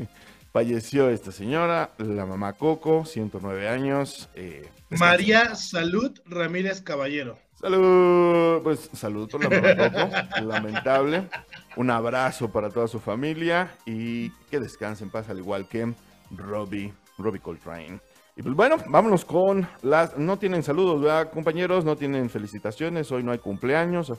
falleció 0.54 1.10
esta 1.10 1.32
señora, 1.32 1.92
la 1.98 2.26
mamá 2.26 2.54
Coco, 2.54 3.06
109 3.06 3.68
años. 3.68 4.30
eh. 4.36 4.70
María 4.90 5.56
Salud 5.56 6.12
Ramírez 6.26 6.82
Caballero. 6.82 7.40
Salud, 7.64 8.62
pues 8.62 8.90
salud 8.92 9.30
por 9.32 9.42
la 9.42 10.36
lamentable. 10.42 11.30
Un 11.78 11.92
abrazo 11.92 12.52
para 12.52 12.70
toda 12.70 12.90
su 12.90 13.00
familia 13.00 13.78
y 13.86 14.32
que 14.52 14.60
descansen 14.60 15.08
en 15.08 15.12
paz, 15.14 15.30
al 15.30 15.40
igual 15.40 15.70
que 15.70 15.94
Robbie, 16.32 16.94
Robbie 17.18 17.40
Coltrane. 17.40 18.02
Y 18.36 18.42
pues 18.44 18.54
bueno, 18.54 18.76
vámonos 18.90 19.24
con 19.24 19.66
las... 19.82 20.18
No 20.18 20.38
tienen 20.38 20.62
saludos, 20.62 21.00
¿verdad, 21.00 21.32
compañeros? 21.32 21.86
No 21.86 21.96
tienen 21.96 22.30
felicitaciones, 22.30 23.10
hoy 23.14 23.24
no 23.24 23.32
hay 23.32 23.40
cumpleaños, 23.40 24.12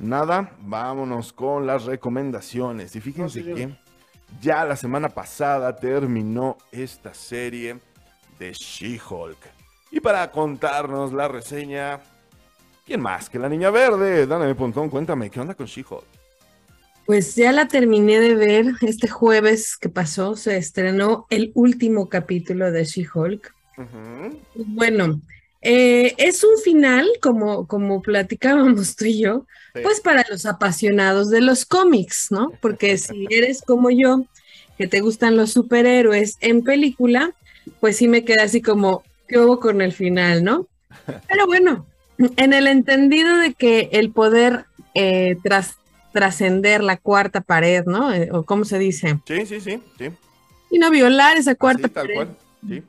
nada. 0.00 0.56
Vámonos 0.58 1.32
con 1.32 1.68
las 1.68 1.84
recomendaciones. 1.84 2.96
Y 2.96 3.00
fíjense 3.00 3.44
No, 3.44 3.54
que 3.54 3.78
ya 4.40 4.64
la 4.64 4.74
semana 4.74 5.08
pasada 5.08 5.76
terminó 5.76 6.56
esta 6.72 7.14
serie 7.14 7.78
de 8.40 8.52
She-Hulk. 8.52 9.38
Y 9.92 10.00
para 10.00 10.28
contarnos 10.32 11.12
la 11.12 11.28
reseña, 11.28 12.00
¿quién 12.88 13.02
más 13.02 13.28
que 13.28 13.38
la 13.38 13.50
niña 13.50 13.70
verde? 13.70 14.26
Dana 14.26 14.52
Pontón, 14.54 14.88
cuéntame, 14.88 15.28
¿qué 15.30 15.38
onda 15.38 15.54
con 15.54 15.66
She-Hulk? 15.66 16.04
Pues 17.04 17.36
ya 17.36 17.52
la 17.52 17.68
terminé 17.68 18.18
de 18.18 18.34
ver. 18.34 18.66
Este 18.80 19.08
jueves 19.08 19.76
que 19.76 19.90
pasó 19.90 20.36
se 20.36 20.56
estrenó 20.56 21.26
el 21.28 21.52
último 21.54 22.08
capítulo 22.08 22.72
de 22.72 22.84
She-Hulk. 22.84 23.54
Bueno, 24.54 25.20
eh, 25.60 26.14
es 26.16 26.42
un 26.44 26.58
final, 26.64 27.06
como, 27.20 27.66
como 27.66 28.00
platicábamos 28.02 28.96
tú 28.96 29.04
y 29.04 29.20
yo, 29.20 29.46
Sí. 29.74 29.80
pues 29.82 30.00
para 30.00 30.24
los 30.30 30.46
apasionados 30.46 31.28
de 31.28 31.42
los 31.42 31.66
cómics, 31.66 32.28
¿no? 32.30 32.52
Porque 32.62 32.96
si 32.96 33.26
eres 33.30 33.60
como 33.62 33.90
yo, 33.90 34.24
que 34.78 34.88
te 34.88 35.00
gustan 35.00 35.36
los 35.36 35.52
superhéroes 35.52 36.38
en 36.40 36.62
película, 36.64 37.32
pues 37.80 37.98
sí 37.98 38.08
me 38.08 38.24
queda 38.24 38.44
así 38.44 38.62
como, 38.62 39.02
¿qué 39.28 39.38
hubo 39.38 39.60
con 39.60 39.82
el 39.82 39.92
final, 39.92 40.42
no? 40.42 40.66
Pero 41.28 41.46
bueno, 41.46 41.86
en 42.18 42.52
el 42.52 42.66
entendido 42.66 43.36
de 43.38 43.54
que 43.54 43.88
el 43.92 44.10
poder 44.10 44.66
eh, 44.94 45.36
tras, 45.44 45.76
trascender 46.12 46.82
la 46.82 46.96
cuarta 46.96 47.40
pared, 47.40 47.84
¿no? 47.86 48.12
Eh, 48.12 48.28
o 48.32 48.44
cómo 48.44 48.64
se 48.64 48.78
dice, 48.78 49.18
Sí, 49.26 49.46
sí, 49.46 49.60
sí, 49.60 49.80
sí. 49.98 50.10
y 50.70 50.78
no 50.78 50.90
violar 50.90 51.36
esa 51.36 51.54
cuarta 51.54 51.86
Así, 51.86 51.94
tal 51.94 52.02
pared 52.06 52.14
cual. 52.16 52.36
Sí. 52.68 52.82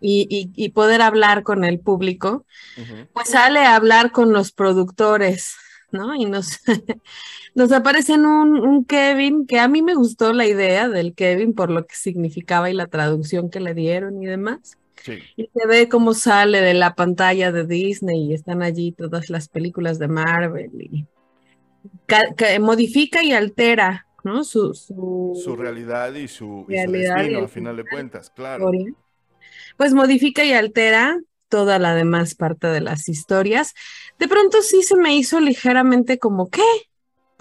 y, 0.00 0.26
y- 0.28 0.64
y 0.64 0.68
poder 0.70 1.00
hablar 1.02 1.42
con 1.44 1.64
el 1.64 1.78
público, 1.80 2.44
pues 3.14 3.30
sale 3.30 3.60
a 3.60 3.76
hablar 3.76 4.10
con 4.12 4.32
los 4.32 4.52
productores, 4.52 5.54
¿no? 5.92 6.14
Y 6.14 6.24
nos, 6.26 6.58
nos 7.54 7.72
aparecen 7.72 8.26
un, 8.26 8.58
un 8.58 8.84
Kevin, 8.84 9.46
que 9.46 9.60
a 9.60 9.68
mí 9.68 9.80
me 9.82 9.94
gustó 9.94 10.32
la 10.32 10.46
idea 10.46 10.88
del 10.88 11.14
Kevin 11.14 11.54
por 11.54 11.70
lo 11.70 11.86
que 11.86 11.94
significaba 11.94 12.68
y 12.70 12.74
la 12.74 12.88
traducción 12.88 13.48
que 13.50 13.60
le 13.60 13.72
dieron 13.74 14.20
y 14.22 14.26
demás. 14.26 14.76
Sí. 15.04 15.18
Y 15.36 15.50
se 15.54 15.66
ve 15.66 15.86
cómo 15.90 16.14
sale 16.14 16.62
de 16.62 16.72
la 16.72 16.94
pantalla 16.94 17.52
de 17.52 17.66
Disney 17.66 18.30
y 18.30 18.32
están 18.32 18.62
allí 18.62 18.92
todas 18.92 19.28
las 19.28 19.48
películas 19.48 19.98
de 19.98 20.08
Marvel 20.08 20.70
y 20.80 21.06
ca- 22.06 22.34
ca- 22.34 22.58
modifica 22.58 23.22
y 23.22 23.32
altera, 23.32 24.06
¿no? 24.22 24.44
Su, 24.44 24.72
su, 24.72 25.38
Su 25.44 25.56
realidad 25.56 26.14
y 26.14 26.26
su, 26.26 26.60
y 26.60 26.62
su 26.62 26.68
Realidad 26.68 27.16
destino, 27.16 27.38
el 27.40 27.44
a 27.44 27.48
final 27.48 27.76
de 27.76 27.84
cuentas, 27.84 28.30
claro. 28.30 28.70
pues 29.76 29.92
modifica 29.92 30.42
y 30.42 30.54
altera 30.54 31.18
toda 31.48 31.78
la 31.78 31.94
demás 31.94 32.34
parte 32.34 32.68
de 32.68 32.80
las 32.80 33.06
historias. 33.10 33.74
De 34.18 34.26
pronto 34.26 34.62
sí 34.62 34.82
se 34.82 34.96
me 34.96 35.14
hizo 35.14 35.38
ligeramente 35.38 36.18
como, 36.18 36.48
¿qué? 36.48 36.62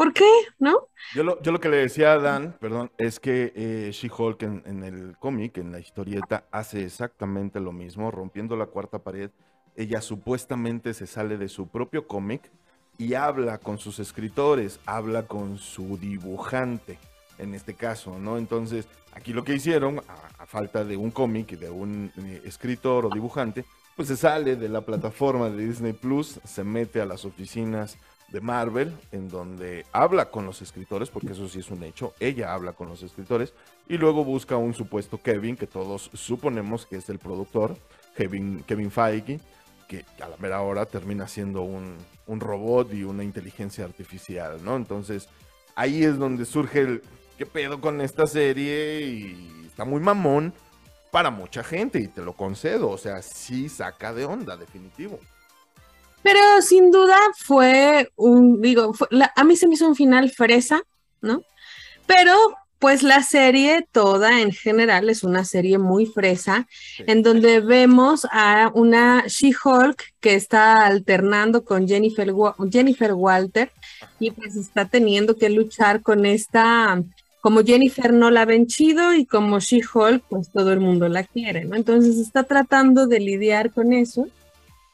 ¿Por 0.03 0.11
qué? 0.11 0.29
¿No? 0.59 0.89
Yo 1.15 1.23
lo, 1.23 1.41
yo 1.41 1.53
lo 1.53 1.61
que 1.61 1.69
le 1.69 1.77
decía 1.77 2.11
a 2.11 2.19
Dan, 2.19 2.57
perdón, 2.59 2.91
es 2.97 3.21
que 3.21 3.53
eh, 3.55 3.89
She-Hulk 3.93 4.43
en, 4.43 4.83
el 4.83 5.15
cómic, 5.17 5.59
en 5.59 5.71
la 5.71 5.79
historieta, 5.79 6.43
hace 6.51 6.83
exactamente 6.83 7.61
lo 7.61 7.71
mismo, 7.71 8.11
rompiendo 8.11 8.57
la 8.57 8.65
cuarta 8.65 8.99
pared. 8.99 9.31
Ella 9.77 10.01
supuestamente 10.01 10.93
se 10.93 11.07
sale 11.07 11.37
de 11.37 11.47
su 11.47 11.69
propio 11.69 12.05
cómic 12.05 12.51
y 12.97 13.13
habla 13.13 13.59
con 13.59 13.77
sus 13.77 13.99
escritores, 13.99 14.81
habla 14.85 15.25
con 15.25 15.57
su 15.57 15.97
dibujante, 15.97 16.99
en 17.37 17.53
este 17.53 17.73
caso, 17.73 18.19
¿no? 18.19 18.37
Entonces, 18.37 18.89
aquí 19.13 19.31
lo 19.31 19.45
que 19.45 19.55
hicieron, 19.55 19.99
a, 19.99 20.43
a 20.43 20.45
falta 20.45 20.83
de 20.83 20.97
un 20.97 21.11
cómic 21.11 21.57
de 21.57 21.69
un 21.69 22.11
eh, 22.17 22.41
escritor 22.43 23.05
o 23.05 23.09
dibujante, 23.09 23.63
pues 23.95 24.09
se 24.09 24.17
sale 24.17 24.57
de 24.57 24.67
la 24.67 24.81
plataforma 24.81 25.49
de 25.49 25.65
Disney 25.65 25.93
Plus, 25.93 26.41
se 26.43 26.65
mete 26.65 26.99
a 26.99 27.05
las 27.05 27.23
oficinas 27.23 27.97
de 28.33 28.41
Marvel, 28.41 28.91
en 29.11 29.29
donde 29.29 29.85
habla 29.93 30.31
con 30.31 30.45
los 30.45 30.61
escritores, 30.63 31.09
porque 31.09 31.33
eso 31.33 31.47
sí 31.47 31.59
es 31.59 31.69
un 31.69 31.83
hecho, 31.83 32.15
ella 32.19 32.51
habla 32.53 32.73
con 32.73 32.89
los 32.89 33.03
escritores, 33.03 33.53
y 33.87 33.97
luego 33.97 34.25
busca 34.25 34.57
un 34.57 34.73
supuesto 34.73 35.21
Kevin, 35.21 35.55
que 35.55 35.67
todos 35.67 36.09
suponemos 36.13 36.87
que 36.87 36.97
es 36.97 37.07
el 37.09 37.19
productor, 37.19 37.77
Kevin, 38.17 38.63
Kevin 38.67 38.89
Feige, 38.89 39.39
que 39.87 40.03
a 40.19 40.27
la 40.27 40.37
mera 40.37 40.61
hora 40.61 40.87
termina 40.87 41.27
siendo 41.27 41.61
un, 41.61 41.95
un 42.25 42.39
robot 42.39 42.91
y 42.93 43.03
una 43.03 43.23
inteligencia 43.23 43.85
artificial, 43.85 44.65
¿no? 44.65 44.77
Entonces, 44.77 45.29
ahí 45.75 46.03
es 46.03 46.17
donde 46.17 46.45
surge 46.45 46.79
el, 46.79 47.03
¿qué 47.37 47.45
pedo 47.45 47.81
con 47.81 48.01
esta 48.01 48.25
serie? 48.25 49.01
Y 49.01 49.67
está 49.67 49.85
muy 49.85 50.01
mamón 50.01 50.53
para 51.11 51.29
mucha 51.29 51.63
gente, 51.63 51.99
y 51.99 52.07
te 52.07 52.23
lo 52.23 52.33
concedo, 52.33 52.89
o 52.89 52.97
sea, 52.97 53.21
sí 53.21 53.69
saca 53.69 54.11
de 54.11 54.25
onda, 54.25 54.57
definitivo. 54.57 55.19
Pero 56.23 56.39
sin 56.61 56.89
duda 56.91 57.17
fue 57.37 58.09
un, 58.15 58.61
digo, 58.61 58.93
fue- 58.93 59.07
la- 59.11 59.31
a 59.35 59.43
mí 59.43 59.55
se 59.55 59.67
me 59.67 59.75
hizo 59.75 59.87
un 59.87 59.95
final 59.95 60.29
fresa, 60.31 60.81
¿no? 61.21 61.41
Pero 62.05 62.33
pues 62.79 63.01
la 63.01 63.23
serie 63.23 63.87
toda 63.93 64.41
en 64.41 64.51
general 64.51 65.09
es 65.09 65.23
una 65.23 65.45
serie 65.45 65.77
muy 65.77 66.05
fresa, 66.05 66.67
Sí. 66.97 67.03
en 67.07 67.23
donde 67.23 67.61
vemos 67.61 68.27
a 68.29 68.71
una 68.73 69.23
She-Hulk 69.25 70.03
que 70.19 70.35
está 70.35 70.85
alternando 70.85 71.63
con 71.63 71.87
Jennifer, 71.87 72.33
Jennifer 72.69 73.13
Walter 73.13 73.71
y 74.19 74.31
pues 74.31 74.57
está 74.57 74.83
teniendo 74.83 75.37
que 75.37 75.49
luchar 75.49 76.01
con 76.01 76.25
esta, 76.25 77.01
como 77.39 77.63
Jennifer 77.63 78.11
no 78.11 78.29
la 78.31 78.43
ven 78.43 78.67
chido 78.67 79.13
y 79.13 79.25
como 79.25 79.59
She-Hulk 79.61 80.25
pues 80.29 80.51
todo 80.51 80.73
el 80.73 80.81
mundo 80.81 81.07
la 81.07 81.23
quiere, 81.23 81.63
¿no? 81.63 81.77
Entonces 81.77 82.17
está 82.17 82.43
tratando 82.43 83.07
de 83.07 83.21
lidiar 83.21 83.71
con 83.71 83.93
eso. 83.93 84.27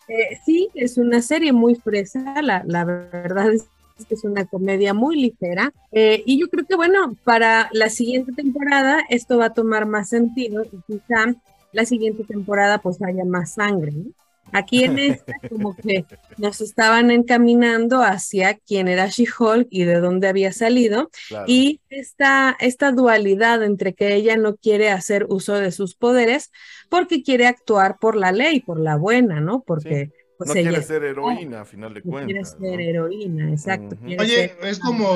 Eh, 0.10 0.39
sí, 0.44 0.70
es 0.74 0.98
una 0.98 1.22
serie 1.22 1.54
muy 1.54 1.75
fresa, 1.75 2.42
la, 2.42 2.63
la 2.66 2.84
verdad 2.84 3.54
es 3.54 3.68
que 4.08 4.16
es 4.16 4.24
una 4.24 4.46
comedia 4.46 4.94
muy 4.94 5.22
ligera. 5.22 5.72
eh, 5.92 6.24
y 6.25 6.39
yo 6.39 6.50
creo 6.50 6.66
que, 6.66 6.75
bueno, 6.75 7.16
para 7.24 7.70
la 7.74 7.89
siguiente 7.89 8.32
temporada 8.34 9.01
esto 9.10 9.38
va 9.38 9.46
a 9.46 9.54
tomar 9.54 9.86
más 9.86 10.10
sentido 10.10 10.63
y 10.63 10.82
quizá 10.88 11.36
la 11.72 11.86
siguiente 11.86 12.24
temporada 12.24 12.80
pues 12.80 13.01
haya 13.01 13.25
más 13.25 13.54
sangre. 13.54 13.92
¿no? 13.92 14.06
Aquí 14.51 14.84
en 14.84 15.00
esta 15.00 15.34
como 15.50 15.75
que 15.75 16.06
nos 16.38 16.62
estaban 16.62 17.12
encaminando 17.12 18.01
hacia 18.01 18.56
quién 18.58 18.88
era 18.88 19.08
She-Hulk 19.08 19.68
y 19.70 19.84
de 19.84 20.00
dónde 20.00 20.27
había 20.27 20.51
salido. 20.51 21.10
Claro. 21.27 21.46
Y 21.48 21.82
esta, 21.89 22.56
esta 22.60 22.91
dualidad 22.91 23.63
entre 23.63 23.94
que 23.94 24.15
ella 24.15 24.38
no 24.38 24.56
quiere 24.58 24.89
hacer 24.91 25.25
uso 25.29 25.56
de 25.56 25.72
sus 25.72 25.96
poderes 25.96 26.51
porque 26.89 27.24
quiere 27.24 27.48
actuar 27.48 27.98
por 28.00 28.15
la 28.15 28.32
ley, 28.32 28.62
por 28.62 28.79
la 28.79 28.96
buena, 28.98 29.39
¿no? 29.41 29.63
Porque 29.63 30.12
pues 30.38 30.50
no 30.50 30.56
ella 30.56 30.72
quiere 30.72 30.82
ser 30.84 31.03
heroína, 31.03 31.62
a 31.62 31.65
final 31.65 31.94
de 31.94 32.03
no 32.03 32.13
quiere 32.24 32.44
cuentas. 32.44 32.51
ser 32.60 32.60
¿no? 32.60 32.79
heroína, 32.79 33.50
exacto. 33.51 33.98
Oye, 34.18 34.50
ser- 34.50 34.58
es 34.63 34.79
como, 34.79 35.08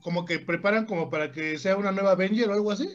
como 0.00 0.24
que 0.24 0.38
preparan 0.38 0.86
como 0.86 1.10
para 1.10 1.32
que 1.32 1.58
sea 1.58 1.76
una 1.76 1.92
nueva 1.92 2.12
Avenger 2.12 2.48
o 2.50 2.54
algo 2.54 2.72
así. 2.72 2.88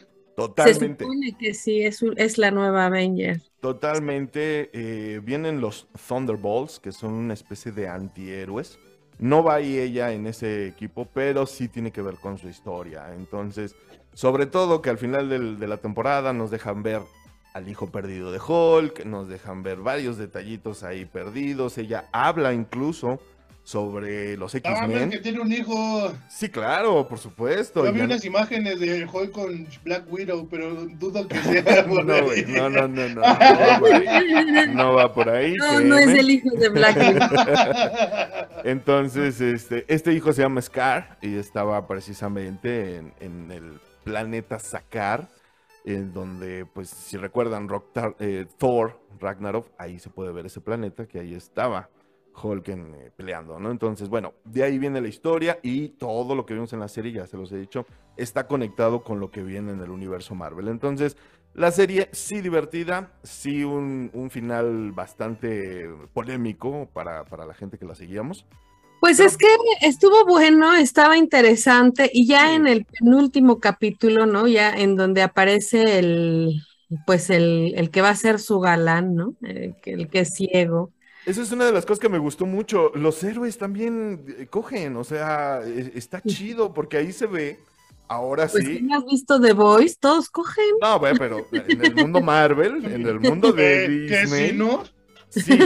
se 0.57 0.73
Totalmente, 0.73 1.05
supone 1.05 1.35
que 1.37 1.53
sí, 1.53 1.81
es, 1.83 2.01
es 2.17 2.37
la 2.37 2.51
nueva 2.51 2.85
Avenger. 2.87 3.41
Totalmente. 3.61 4.69
eh, 4.73 5.21
vienen 5.23 5.61
los 5.61 5.87
Thunderbolts, 6.07 6.79
que 6.79 6.91
son 6.91 7.13
una 7.13 7.33
especie 7.33 7.71
de 7.71 7.87
antihéroes. 7.87 8.79
No 9.19 9.43
va 9.43 9.55
ahí 9.55 9.77
ella 9.77 10.11
en 10.11 10.27
ese 10.27 10.67
equipo, 10.67 11.07
pero 11.13 11.45
sí 11.45 11.67
tiene 11.67 11.91
que 11.91 12.01
ver 12.01 12.15
con 12.15 12.37
su 12.37 12.49
historia. 12.49 13.13
Entonces, 13.13 13.75
sobre 14.13 14.47
todo 14.47 14.81
que 14.81 14.89
al 14.89 14.97
final 14.97 15.29
de 15.29 15.67
la 15.67 15.77
temporada 15.77 16.33
nos 16.33 16.51
dejan 16.51 16.83
ver 16.83 17.01
al 17.53 17.69
hijo 17.69 17.91
perdido 17.91 18.31
de 18.31 18.39
Hulk, 18.39 19.05
nos 19.05 19.27
dejan 19.27 19.61
ver 19.61 19.77
varios 19.77 20.17
detallitos 20.17 20.83
ahí 20.83 21.05
perdidos. 21.05 21.77
Ella 21.77 22.09
habla 22.11 22.53
incluso 22.53 23.19
sobre 23.63 24.35
los 24.37 24.53
Ah, 24.55 24.59
ves 24.59 24.63
que 24.63 24.69
X-Men. 25.03 25.21
tiene 25.21 25.39
un 25.39 25.51
hijo. 25.53 26.11
Sí, 26.29 26.49
claro, 26.49 27.07
por 27.07 27.19
supuesto. 27.19 27.85
Yo 27.85 27.91
vi 27.93 27.99
ya- 27.99 28.05
unas 28.05 28.25
imágenes 28.25 28.79
de 28.79 29.05
Hulk 29.05 29.31
con 29.31 29.67
Black 29.83 30.11
Widow, 30.11 30.47
pero 30.49 30.73
dudo 30.97 31.27
que 31.27 31.37
sea. 31.37 31.85
por 31.87 32.03
No, 32.03 32.13
ahí. 32.13 32.43
no, 32.47 32.69
no, 32.69 32.87
no, 32.87 33.07
no, 33.07 33.15
no, 33.15 33.21
va 33.21 33.79
por 33.79 33.93
ahí. 33.93 34.67
No 34.73 34.93
va 34.95 35.13
por 35.13 35.29
ahí. 35.29 35.55
No, 35.55 35.79
no 35.79 35.97
es 35.97 36.07
el 36.09 36.29
hijo 36.31 36.49
de 36.57 36.69
Black 36.69 36.97
Widow. 36.97 37.29
Entonces, 38.63 39.39
este, 39.41 39.85
este 39.87 40.13
hijo 40.13 40.33
se 40.33 40.41
llama 40.41 40.61
Scar 40.61 41.17
y 41.21 41.35
estaba 41.35 41.87
precisamente 41.87 42.97
en, 42.97 43.13
en 43.19 43.51
el 43.51 43.79
planeta 44.03 44.59
Sakar, 44.59 45.29
en 45.85 46.13
donde, 46.13 46.65
pues, 46.65 46.89
si 46.89 47.17
recuerdan, 47.17 47.67
Rock- 47.69 48.15
eh, 48.19 48.45
Thor, 48.57 48.99
Ragnarok, 49.19 49.67
ahí 49.77 49.99
se 49.99 50.09
puede 50.09 50.31
ver 50.31 50.45
ese 50.47 50.61
planeta, 50.61 51.05
que 51.07 51.19
ahí 51.19 51.33
estaba 51.33 51.89
Hulk 52.41 52.67
en, 52.69 52.95
eh, 52.95 53.11
peleando, 53.15 53.59
¿no? 53.59 53.71
Entonces, 53.71 54.09
bueno, 54.09 54.33
de 54.45 54.63
ahí 54.63 54.77
viene 54.79 55.01
la 55.01 55.07
historia 55.07 55.59
y 55.63 55.89
todo 55.89 56.35
lo 56.35 56.45
que 56.45 56.53
vimos 56.53 56.73
en 56.73 56.79
la 56.79 56.87
serie, 56.87 57.11
ya 57.11 57.27
se 57.27 57.37
los 57.37 57.51
he 57.51 57.57
dicho, 57.57 57.85
está 58.17 58.47
conectado 58.47 59.03
con 59.03 59.19
lo 59.19 59.31
que 59.31 59.43
viene 59.43 59.71
en 59.71 59.81
el 59.81 59.89
universo 59.91 60.35
Marvel. 60.35 60.67
Entonces, 60.67 61.17
la 61.53 61.71
serie 61.71 62.09
sí 62.13 62.41
divertida, 62.41 63.11
sí 63.23 63.63
un, 63.63 64.09
un 64.13 64.29
final 64.29 64.91
bastante 64.93 65.89
polémico 66.13 66.89
para, 66.93 67.25
para 67.25 67.45
la 67.45 67.53
gente 67.53 67.77
que 67.77 67.85
la 67.85 67.95
seguíamos. 67.95 68.45
Pues 68.99 69.19
es 69.19 69.35
que 69.37 69.47
estuvo 69.81 70.25
bueno, 70.25 70.75
estaba 70.75 71.17
interesante 71.17 72.09
y 72.13 72.27
ya 72.27 72.53
Sí. 72.53 72.55
en 72.55 72.67
el 72.67 72.85
penúltimo 72.85 73.59
capítulo, 73.59 74.27
¿no? 74.27 74.47
Ya 74.47 74.69
en 74.77 74.95
donde 74.95 75.23
aparece 75.23 75.97
el, 75.99 76.61
pues 77.07 77.29
el, 77.31 77.73
el 77.75 77.89
que 77.89 78.01
va 78.01 78.09
a 78.09 78.15
ser 78.15 78.39
su 78.39 78.59
galán, 78.59 79.15
¿no? 79.15 79.35
El 79.41 79.75
que, 79.81 79.93
el 79.93 80.07
que 80.09 80.19
es 80.21 80.33
ciego. 80.35 80.93
Esa 81.25 81.41
es 81.43 81.51
una 81.51 81.65
de 81.65 81.71
las 81.71 81.85
cosas 81.85 81.99
que 81.99 82.09
me 82.09 82.17
gustó 82.17 82.45
mucho. 82.45 82.91
Los 82.95 83.23
héroes 83.23 83.57
también 83.57 84.25
eh, 84.39 84.47
cogen, 84.47 84.95
o 84.97 85.03
sea, 85.03 85.61
e- 85.63 85.91
está 85.95 86.21
chido 86.21 86.73
porque 86.73 86.97
ahí 86.97 87.11
se 87.11 87.27
ve, 87.27 87.59
ahora 88.07 88.47
Pues 88.47 88.65
sí. 88.65 88.87
has 88.91 89.05
visto 89.05 89.39
The 89.39 89.53
Voice, 89.53 89.97
todos 89.99 90.29
cogen. 90.29 90.65
No, 90.81 90.99
bueno, 90.99 91.17
pero 91.19 91.47
en 91.53 91.81
el 91.81 91.95
mundo 91.95 92.21
Marvel, 92.21 92.85
en 92.85 93.05
el 93.05 93.19
mundo 93.19 93.51
de 93.53 93.87
que 94.07 94.25
Disney, 94.25 94.51
si 94.51 94.57
no, 94.57 94.83
sí, 95.29 95.57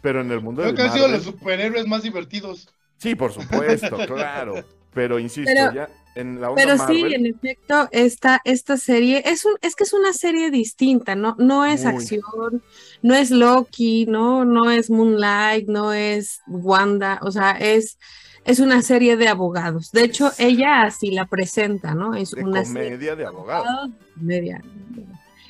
pero 0.00 0.22
en 0.22 0.30
el 0.32 0.40
mundo 0.40 0.62
de 0.62 0.68
creo 0.68 0.74
que 0.74 0.82
han 0.82 0.92
sido 0.92 1.08
los 1.08 1.24
superhéroes 1.24 1.86
más 1.86 2.02
divertidos. 2.02 2.68
sí, 2.98 3.14
por 3.14 3.32
supuesto, 3.32 3.96
claro. 4.06 4.64
Pero 4.94 5.18
insisto, 5.18 5.50
Pero- 5.54 5.72
ya 5.72 5.88
en 6.14 6.40
la 6.40 6.50
onda 6.50 6.62
Pero 6.62 6.86
sí, 6.86 7.14
en 7.14 7.26
efecto, 7.26 7.88
esta, 7.90 8.40
esta 8.44 8.76
serie 8.76 9.22
es 9.24 9.44
un, 9.44 9.52
es 9.62 9.74
que 9.74 9.84
es 9.84 9.92
una 9.94 10.12
serie 10.12 10.50
distinta, 10.50 11.14
¿no? 11.14 11.34
No 11.38 11.64
es 11.64 11.84
Muy. 11.84 11.94
acción, 11.94 12.62
no 13.00 13.14
es 13.14 13.30
Loki, 13.30 14.04
no, 14.06 14.44
no 14.44 14.70
es 14.70 14.90
Moonlight, 14.90 15.68
no 15.68 15.92
es 15.92 16.40
Wanda, 16.46 17.18
o 17.22 17.30
sea, 17.30 17.52
es, 17.52 17.98
es 18.44 18.60
una 18.60 18.82
serie 18.82 19.16
de 19.16 19.28
abogados. 19.28 19.90
De 19.92 20.04
hecho, 20.04 20.30
ella 20.38 20.82
así 20.82 21.10
la 21.12 21.26
presenta, 21.26 21.94
¿no? 21.94 22.14
Es 22.14 22.32
de 22.32 22.44
una 22.44 22.64
serie 22.64 22.90
comedia 22.90 23.16
de 23.16 23.24
abogados. 23.26 23.90
media. 24.16 24.62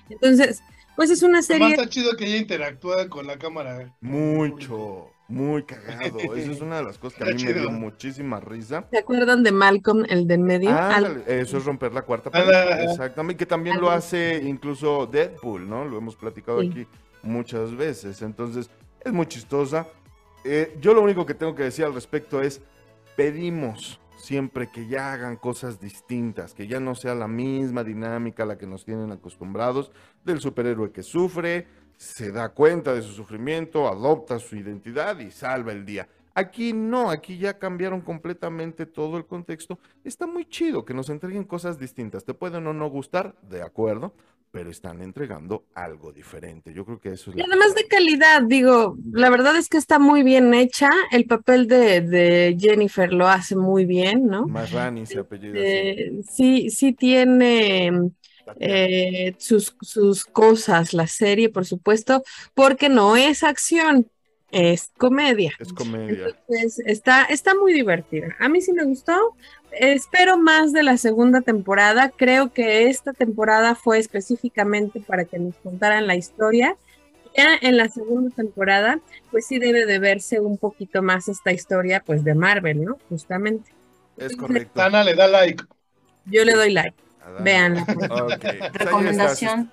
Entonces, 0.09 0.63
pues 0.95 1.11
es 1.11 1.23
una 1.23 1.43
serie. 1.43 1.71
está 1.71 1.89
chido 1.89 2.17
que 2.17 2.27
ella 2.27 2.37
interactúa 2.37 3.09
con 3.09 3.27
la 3.27 3.39
cámara. 3.39 3.93
Mucho, 4.01 5.11
muy 5.33 5.63
cagado. 5.65 6.19
Eso 6.35 6.53
es 6.53 6.61
una 6.61 6.77
de 6.77 6.85
las 6.85 6.99
cosas 6.99 7.19
que 7.19 7.31
a 7.31 7.35
mí 7.35 7.43
me 7.45 7.53
dio 7.55 7.71
muchísima 7.71 8.39
risa. 8.41 8.87
¿Se 8.91 8.99
acuerdan 8.99 9.43
de 9.43 9.51
Malcolm, 9.53 10.05
el 10.09 10.27
del 10.27 10.41
medio? 10.41 10.71
Ah, 10.71 10.97
Al- 10.97 11.25
eso 11.27 11.57
es 11.59 11.65
romper 11.65 11.93
la 11.95 12.03
cuarta 12.03 12.31
pared. 12.31 12.49
ah. 12.53 12.83
Exactamente, 12.85 13.39
que 13.39 13.47
también 13.47 13.81
lo 13.81 13.91
hace 13.91 14.43
incluso 14.45 15.07
Deadpool, 15.07 15.69
¿no? 15.69 15.85
Lo 15.85 15.97
hemos 15.99 16.17
platicado 16.17 16.61
Sí. 16.61 16.69
aquí 16.71 16.87
muchas 17.23 17.75
veces. 17.75 18.21
Entonces, 18.23 18.71
es 19.05 19.13
muy 19.13 19.27
chistosa. 19.27 19.87
Eh, 20.45 20.77
yo 20.81 20.93
lo 20.93 21.03
único 21.03 21.25
que 21.25 21.35
tengo 21.35 21.55
que 21.55 21.63
decir 21.63 21.85
al 21.85 21.95
respecto 21.95 22.43
es, 22.43 22.61
pedimos 23.17 24.01
siempre 24.17 24.69
que 24.71 24.87
ya 24.87 25.13
hagan 25.13 25.37
cosas 25.37 25.81
distintas, 25.81 26.55
que 26.55 26.67
ya 26.69 26.79
no 26.81 26.95
sea 26.95 27.15
la 27.15 27.27
misma 27.29 27.83
dinámica 27.85 28.45
a 28.45 28.47
la 28.47 28.57
que 28.59 28.67
nos 28.67 28.85
tienen 28.85 29.11
acostumbrados 29.11 29.91
del 30.25 30.41
superhéroe 30.41 30.93
que 30.93 31.03
sufre, 31.03 31.67
se 32.03 32.33
da 32.33 32.49
cuenta 32.49 32.93
de 32.93 33.03
su 33.03 33.13
sufrimiento, 33.13 33.87
adopta 33.87 34.41
su 34.41 34.57
identidad 34.57 35.21
y 35.21 35.31
salva 35.31 35.71
el 35.71 35.87
día. 35.87 36.09
Aquí 36.35 36.73
no, 36.73 37.11
aquí 37.11 37.39
ya 37.39 37.59
cambiaron 37.59 38.01
completamente 38.01 38.87
todo 38.87 39.19
el 39.19 39.25
contexto. 39.25 39.79
Está 40.03 40.27
muy 40.27 40.45
chido 40.47 40.85
que 40.85 40.95
nos 40.95 41.11
entreguen 41.11 41.45
cosas 41.45 41.79
distintas. 41.79 42.25
Te 42.25 42.35
pueden 42.35 42.67
o 42.67 42.73
no 42.73 42.91
gustar, 42.91 43.37
de 43.49 43.63
acuerdo, 43.63 44.15
pero 44.51 44.69
están 44.69 45.01
entregando 45.01 45.67
algo 45.75 46.13
diferente. 46.13 46.75
Yo 46.75 46.85
creo 46.85 46.99
que 46.99 47.11
eso 47.11 47.31
es 47.31 47.37
Y 47.37 47.41
además 47.41 47.73
de 47.77 47.87
calidad, 47.87 48.43
digo, 48.43 48.97
la 49.13 49.31
verdad 49.31 49.57
es 49.57 49.69
que 49.69 49.79
está 49.79 50.01
muy 50.01 50.25
bien 50.25 50.55
hecha. 50.55 50.89
El 51.13 51.27
papel 51.27 51.69
de, 51.69 52.01
de 52.01 52.57
Jennifer 52.59 53.13
lo 53.13 53.29
hace 53.29 53.55
muy 53.55 53.85
bien, 53.85 54.27
¿no? 54.27 54.49
Más 54.49 54.73
Rani 54.73 55.07
se 55.07 55.21
apellida. 55.21 55.55
Eh, 55.57 56.21
sí, 56.29 56.69
sí 56.71 56.95
tiene 56.95 58.11
eh, 58.59 59.35
sus, 59.39 59.77
sus 59.81 60.25
cosas 60.25 60.93
la 60.93 61.07
serie, 61.07 61.49
por 61.49 61.67
supuesto, 61.67 62.23
porque 62.55 62.89
no 62.89 63.17
es 63.17 63.43
acción, 63.43 64.11
es 64.53 64.93
comedia. 64.99 65.53
Es 65.59 65.73
comedia. 65.73 66.27
Entonces, 66.27 66.83
está, 66.87 67.25
está 67.25 67.55
muy 67.55 67.73
divertida. 67.73 68.37
A 68.39 68.49
mí 68.49 68.61
sí 68.61 68.73
me 68.73 68.85
gustó. 68.85 69.35
Espero 69.73 70.37
más 70.37 70.73
de 70.73 70.83
la 70.83 70.99
segunda 70.99 71.41
temporada. 71.41 72.11
Creo 72.11 72.53
que 72.53 72.89
esta 72.89 73.15
temporada 73.15 73.75
fue 73.75 73.99
específicamente 73.99 75.01
para 75.01 75.25
que 75.25 75.39
nos 75.39 75.57
contaran 75.57 76.07
la 76.07 76.17
historia. 76.17 76.77
Ya 77.35 77.57
en 77.63 77.79
la 77.79 77.89
segunda 77.89 78.35
temporada, 78.35 79.01
pues 79.31 79.47
sí 79.47 79.59
debe 79.59 79.87
de 79.87 79.99
verse 79.99 80.39
un 80.39 80.59
poquito 80.59 81.03
más 81.03 81.29
esta 81.29 81.51
historia, 81.51 82.03
pues 82.05 82.23
de 82.23 82.35
Marvel, 82.35 82.85
¿no? 82.85 82.99
Justamente. 83.09 83.73
Es 84.19 84.37
correcto. 84.37 84.73
Tana 84.75 85.03
le 85.03 85.15
da 85.15 85.29
like. 85.29 85.65
Yo 86.27 86.45
le 86.45 86.53
doy 86.53 86.73
like. 86.73 86.95
Adán. 87.25 87.45
Véanla. 87.45 87.83
Ok, 87.83 88.45
ahí 88.45 88.59
está. 88.61 88.69
Recomendación. 88.73 89.73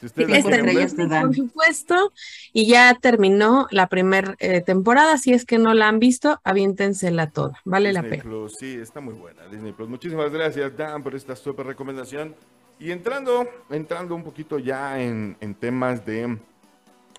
Si 0.00 0.24
la 0.26 0.38
Este 0.38 1.08
por 1.08 1.34
supuesto, 1.34 2.12
y 2.52 2.66
ya 2.66 2.94
terminó 3.00 3.66
la 3.70 3.86
primera 3.86 4.36
temporada. 4.64 5.16
Si 5.16 5.32
es 5.32 5.46
que 5.46 5.58
no 5.58 5.72
la 5.72 5.88
han 5.88 5.98
visto, 5.98 6.38
aviéntensela 6.44 7.30
toda. 7.30 7.58
Vale 7.64 7.92
la 7.92 8.02
Disney 8.02 8.20
pena. 8.20 8.30
Plus, 8.30 8.56
sí, 8.56 8.74
está 8.74 9.00
muy 9.00 9.14
buena 9.14 9.46
Disney 9.46 9.72
Plus. 9.72 9.88
Muchísimas 9.88 10.30
gracias, 10.30 10.76
Dan, 10.76 11.02
por 11.02 11.14
esta 11.14 11.34
súper 11.34 11.66
recomendación. 11.66 12.34
Y 12.78 12.90
entrando, 12.90 13.48
entrando 13.70 14.14
un 14.14 14.22
poquito 14.22 14.58
ya 14.58 15.00
en, 15.00 15.36
en 15.40 15.54
temas 15.54 16.04
de, 16.04 16.36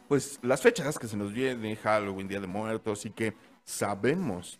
pues, 0.07 0.39
las 0.43 0.61
fechas 0.61 0.99
que 0.99 1.07
se 1.07 1.17
nos 1.17 1.33
vienen, 1.33 1.75
Halloween, 1.77 2.27
Día 2.27 2.39
de 2.39 2.47
Muertos, 2.47 3.07
y 3.07 3.09
que 3.09 3.33
sabemos 3.63 4.59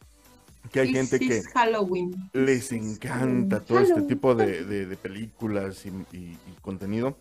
que 0.71 0.79
hay 0.81 0.91
gente 0.93 1.19
que 1.19 1.41
Halloween. 1.53 2.13
les 2.33 2.71
encanta 2.71 3.59
todo 3.61 3.79
este 3.79 4.01
tipo 4.03 4.35
de, 4.35 4.63
de- 4.65 4.85
de 4.85 4.95
películas 4.97 5.85
y, 5.85 5.89
y- 6.15 6.31
y 6.31 6.61
contenido. 6.61 7.17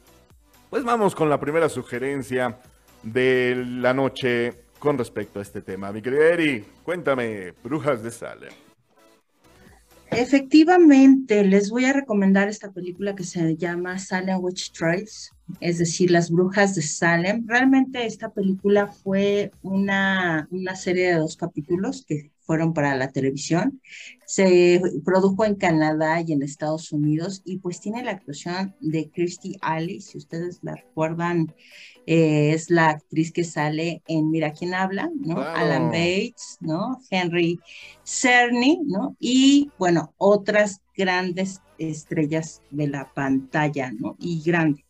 Pues 0.70 0.85
vamos 0.85 1.14
con 1.14 1.28
la 1.28 1.38
primera 1.40 1.68
sugerencia 1.68 2.59
de 3.02 3.64
la 3.66 3.94
noche 3.94 4.52
con 4.78 4.98
respecto 4.98 5.38
a 5.38 5.42
este 5.42 5.62
tema. 5.62 5.92
Mi 5.92 6.02
querida 6.02 6.26
Eri, 6.26 6.64
cuéntame, 6.82 7.52
Brujas 7.62 8.02
de 8.02 8.11
Salem. 8.11 8.52
Efectivamente, 10.11 11.44
les 11.44 11.70
voy 11.70 11.85
a 11.85 11.92
recomendar 11.92 12.48
esta 12.48 12.70
película 12.70 13.14
que 13.14 13.24
se 13.24 13.56
llama 13.56 13.98
Salem 13.98 14.38
Witch 14.40 14.72
Trials, 14.72 15.32
es 15.61 15.78
decir, 15.78 16.11
Las 16.11 16.30
Brujas 16.30 16.74
de 16.74 16.82
Salem. 16.82 17.44
Realmente 17.46 18.06
esta 18.06 18.30
película 18.30 18.88
fue 18.88 19.52
una, 19.62 20.48
una 20.50 20.76
serie 20.76 21.09
de 21.09 21.18
dos 21.18 21.37
capítulos 21.37 22.04
que 22.06 22.30
fueron 22.46 22.72
para 22.72 22.94
la 22.96 23.11
televisión. 23.11 23.80
Se 24.24 24.80
produjo 25.04 25.44
en 25.44 25.56
Canadá 25.56 26.20
y 26.20 26.32
en 26.32 26.42
Estados 26.42 26.92
Unidos 26.92 27.42
y 27.44 27.59
pues 27.59 27.80
tiene 27.80 28.04
la 28.04 28.12
actuación 28.12 28.74
de 28.80 29.11
Kirstie 29.11 29.59
Alley, 29.61 30.00
si 30.00 30.18
ustedes 30.18 30.61
la 30.62 30.76
recuerdan, 30.76 31.54
eh, 32.06 32.52
es 32.52 32.70
la 32.70 32.90
actriz 32.90 33.32
que 33.32 33.42
sale 33.42 34.02
en 34.06 34.30
Mira 34.30 34.52
quién 34.52 34.74
habla, 34.74 35.11
¿no? 35.18 35.40
Alan 35.40 35.88
Bates, 35.88 36.59
¿no? 36.61 37.00
Henry 37.11 37.59
Cerny, 38.04 38.80
¿no? 38.85 39.16
Y 39.18 39.70
bueno, 39.76 40.14
otras 40.16 40.80
grandes 40.96 41.61
estrellas 41.78 42.62
de 42.70 42.88
la 42.88 43.12
pantalla, 43.12 43.92
¿no? 43.92 44.16
Y 44.18 44.42
grande. 44.42 44.84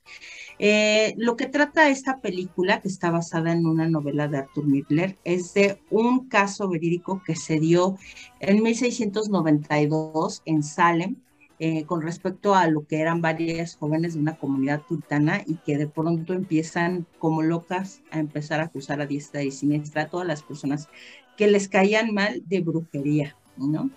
Eh, 0.59 1.15
lo 1.19 1.37
que 1.37 1.47
trata 1.47 1.91
esta 1.91 2.21
película, 2.21 2.81
que 2.81 2.89
está 2.89 3.11
basada 3.11 3.53
en 3.53 3.67
una 3.67 3.89
novela 3.89 4.29
de 4.29 4.39
Arthur 4.39 4.67
Miller, 4.67 5.17
es 5.25 5.53
de 5.55 5.79
un 5.91 6.29
caso 6.29 6.69
verídico 6.69 7.23
que 7.25 7.37
se 7.37 7.61
dio 7.61 7.97
en 8.41 8.63
1692 8.63 10.43
en 10.47 10.63
Salem, 10.63 11.17
eh, 11.59 11.85
con 11.85 12.03
respecto 12.03 12.55
a 12.55 12.69
lo 12.69 12.87
que 12.87 13.01
eran 13.01 13.23
varias 13.23 13.77
jóvenes 13.77 14.13
de 14.13 14.21
una 14.21 14.37
comunidad 14.37 14.83
puritana 14.83 15.43
y 15.47 15.55
que 15.57 15.79
de 15.79 15.89
pronto 15.89 16.35
empiezan 16.35 17.07
como 17.19 17.41
locas 17.43 18.03
a 18.11 18.19
empezar 18.19 18.61
a 18.61 18.65
acusar 18.65 19.01
a 19.01 19.07
diestra 19.07 19.43
y 19.43 19.51
siniestra 19.51 20.03
a 20.03 20.09
todas 20.09 20.27
las 20.27 20.43
personas 20.43 20.91
que 21.39 21.47
les 21.47 21.69
caían 21.69 22.13
mal 22.13 22.43
de 22.47 22.61
brujería, 22.61 23.37
¿no? 23.57 23.91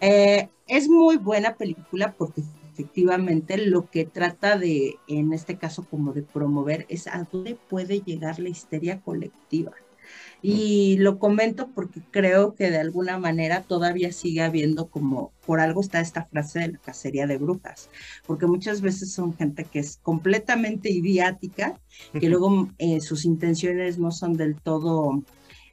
Eh, 0.00 0.48
es 0.66 0.88
muy 0.88 1.16
buena 1.16 1.56
película 1.56 2.14
porque 2.16 2.42
efectivamente 2.72 3.58
lo 3.58 3.90
que 3.90 4.04
trata 4.04 4.56
de, 4.56 4.96
en 5.08 5.32
este 5.32 5.58
caso, 5.58 5.84
como 5.84 6.12
de 6.12 6.22
promover 6.22 6.86
es 6.88 7.06
a 7.06 7.26
dónde 7.30 7.56
puede 7.68 8.00
llegar 8.00 8.38
la 8.38 8.48
histeria 8.48 9.00
colectiva. 9.00 9.72
Y 10.42 10.96
lo 10.98 11.18
comento 11.18 11.68
porque 11.74 12.00
creo 12.10 12.54
que 12.54 12.70
de 12.70 12.78
alguna 12.78 13.18
manera 13.18 13.62
todavía 13.62 14.10
sigue 14.10 14.42
habiendo 14.42 14.86
como, 14.86 15.32
por 15.46 15.60
algo 15.60 15.82
está 15.82 16.00
esta 16.00 16.24
frase 16.24 16.60
de 16.60 16.68
la 16.72 16.78
cacería 16.78 17.26
de 17.26 17.36
brujas, 17.36 17.90
porque 18.26 18.46
muchas 18.46 18.80
veces 18.80 19.12
son 19.12 19.36
gente 19.36 19.64
que 19.64 19.80
es 19.80 19.98
completamente 20.02 20.90
idiática, 20.90 21.78
que 22.18 22.28
luego 22.28 22.70
eh, 22.78 23.00
sus 23.00 23.24
intenciones 23.24 23.98
no 23.98 24.10
son 24.10 24.32
del 24.34 24.56
todo 24.56 25.22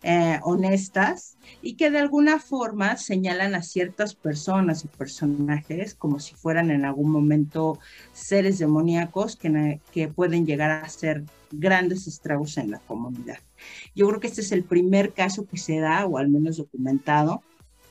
eh, 0.10 0.40
honestas 0.44 1.38
y 1.62 1.74
que 1.74 1.92
de 1.92 2.00
alguna 2.00 2.40
forma 2.40 2.96
señalan 2.96 3.56
a 3.56 3.62
ciertas 3.62 4.16
personas 4.16 4.86
y 4.86 4.88
personajes 4.88 5.96
como 5.96 6.22
si 6.22 6.34
fueran 6.34 6.72
en 6.72 6.86
algún 6.86 7.12
momento 7.12 7.78
seres 8.14 8.58
demoníacos 8.58 9.36
que, 9.36 9.82
que 9.92 10.08
pueden 10.08 10.46
llegar 10.46 10.72
a 10.72 10.88
ser 10.88 11.26
grandes 11.52 12.08
estragos 12.08 12.58
en 12.58 12.72
la 12.72 12.80
comunidad. 12.80 13.40
Yo 13.96 14.08
creo 14.08 14.22
que 14.22 14.28
este 14.28 14.40
es 14.40 14.54
el 14.54 14.64
primer 14.64 15.12
caso 15.12 15.46
que 15.46 15.58
se 15.58 15.80
da, 15.80 16.06
o 16.06 16.18
al 16.18 16.30
menos 16.30 16.56
documentado, 16.56 17.42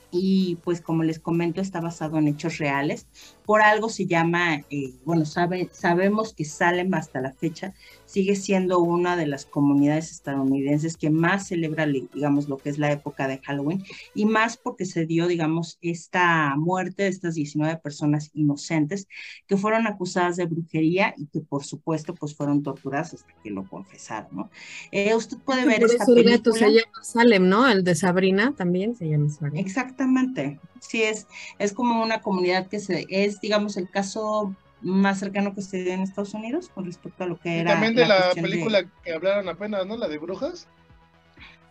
y 0.09 0.57
pues 0.63 0.81
como 0.81 1.03
les 1.03 1.19
comento 1.19 1.61
está 1.61 1.81
basado 1.81 2.17
en 2.17 2.29
hechos 2.29 2.57
reales. 2.57 3.05
Por 3.47 3.61
algo 3.61 3.87
se 3.87 4.05
llama, 4.05 4.57
eh, 4.69 4.93
bueno, 5.05 5.25
sabe, 5.25 5.69
sabemos 5.71 6.33
que 6.33 6.43
Salem 6.43 6.93
hasta 6.93 7.21
la 7.21 7.31
fecha 7.31 7.73
sigue 8.05 8.35
siendo 8.35 8.79
una 8.79 9.15
de 9.15 9.25
las 9.25 9.45
comunidades 9.45 10.11
estadounidenses 10.11 10.97
que 10.97 11.09
más 11.09 11.47
celebra, 11.47 11.85
digamos, 11.85 12.49
lo 12.49 12.57
que 12.57 12.69
es 12.69 12.77
la 12.77 12.91
época 12.91 13.25
de 13.27 13.39
Halloween 13.39 13.83
y 14.13 14.25
más 14.25 14.57
porque 14.57 14.83
se 14.83 15.05
dio, 15.05 15.27
digamos, 15.27 15.77
esta 15.81 16.55
muerte 16.57 17.03
de 17.03 17.09
estas 17.09 17.35
19 17.35 17.77
personas 17.77 18.31
inocentes 18.33 19.07
que 19.47 19.55
fueron 19.55 19.87
acusadas 19.87 20.35
de 20.35 20.45
brujería 20.45 21.13
y 21.17 21.27
que 21.27 21.39
por 21.39 21.63
supuesto 21.63 22.13
pues 22.15 22.35
fueron 22.35 22.63
torturadas 22.63 23.13
hasta 23.13 23.33
que 23.41 23.49
lo 23.49 23.65
confesaron, 23.65 24.35
¿no? 24.35 24.49
Eh, 24.91 25.15
usted 25.15 25.37
puede 25.37 25.65
ver 25.65 25.79
Por 25.79 25.91
esta 25.91 26.05
película. 26.05 26.55
se 26.57 26.71
llama 26.71 27.03
Salem, 27.03 27.47
¿no? 27.47 27.69
El 27.69 27.85
de 27.85 27.95
Sabrina 27.95 28.53
también 28.57 28.93
se 28.95 29.07
llama 29.07 29.29
Salem. 29.29 29.55
Exactamente, 29.55 30.59
sí 30.81 31.03
es, 31.03 31.27
es 31.59 31.73
como 31.73 32.01
una 32.03 32.21
comunidad 32.21 32.67
que 32.67 32.79
se, 32.79 33.05
es, 33.09 33.39
digamos, 33.41 33.77
el 33.77 33.89
caso 33.89 34.55
más 34.81 35.19
cercano 35.19 35.53
que 35.55 35.61
se 35.61 35.83
dio 35.83 35.93
en 35.93 36.01
Estados 36.01 36.33
Unidos 36.33 36.69
con 36.69 36.85
respecto 36.85 37.23
a 37.23 37.27
lo 37.27 37.39
que 37.39 37.57
Y 37.57 37.59
era. 37.59 37.71
también 37.71 37.95
de 37.95 38.05
la 38.05 38.31
película 38.41 38.83
que 39.03 39.13
hablaron 39.13 39.49
apenas, 39.49 39.85
¿no? 39.87 39.97
La 39.97 40.07
de 40.07 40.17
brujas. 40.19 40.67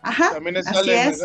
Ajá, 0.01 0.29
También 0.31 0.57
así 0.57 0.89
es. 0.91 1.17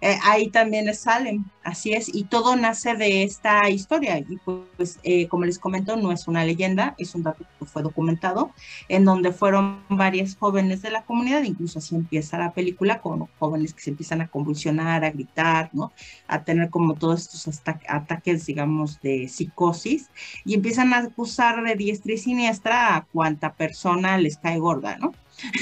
Eh, 0.00 0.18
ahí 0.22 0.50
también 0.50 0.88
es 0.88 1.00
Salem, 1.02 1.44
así 1.62 1.92
es, 1.92 2.08
y 2.14 2.24
todo 2.24 2.56
nace 2.56 2.94
de 2.94 3.22
esta 3.22 3.68
historia, 3.68 4.18
y 4.18 4.38
pues 4.38 4.98
eh, 5.02 5.28
como 5.28 5.44
les 5.44 5.58
comento, 5.58 5.96
no 5.96 6.10
es 6.10 6.26
una 6.26 6.44
leyenda, 6.44 6.94
es 6.96 7.14
un 7.14 7.22
dato 7.22 7.44
que 7.58 7.66
fue 7.66 7.82
documentado, 7.82 8.54
en 8.88 9.04
donde 9.04 9.32
fueron 9.32 9.84
varias 9.90 10.36
jóvenes 10.36 10.80
de 10.80 10.90
la 10.90 11.02
comunidad, 11.04 11.42
incluso 11.42 11.80
así 11.80 11.94
empieza 11.96 12.38
la 12.38 12.52
película, 12.54 13.00
con 13.02 13.26
jóvenes 13.38 13.74
que 13.74 13.82
se 13.82 13.90
empiezan 13.90 14.22
a 14.22 14.28
convulsionar, 14.28 15.04
a 15.04 15.10
gritar, 15.10 15.68
¿no? 15.74 15.92
A 16.26 16.42
tener 16.44 16.70
como 16.70 16.94
todos 16.94 17.20
estos 17.22 17.46
ata- 17.48 17.80
ataques, 17.88 18.46
digamos, 18.46 19.00
de 19.00 19.28
psicosis, 19.28 20.08
y 20.44 20.54
empiezan 20.54 20.94
a 20.94 20.98
acusar 20.98 21.62
de 21.62 21.74
diestra 21.74 22.14
y 22.14 22.18
siniestra 22.18 22.96
a 22.96 23.04
cuanta 23.06 23.52
persona 23.54 24.16
les 24.18 24.38
cae 24.38 24.58
gorda, 24.58 24.96
¿no? 24.98 25.12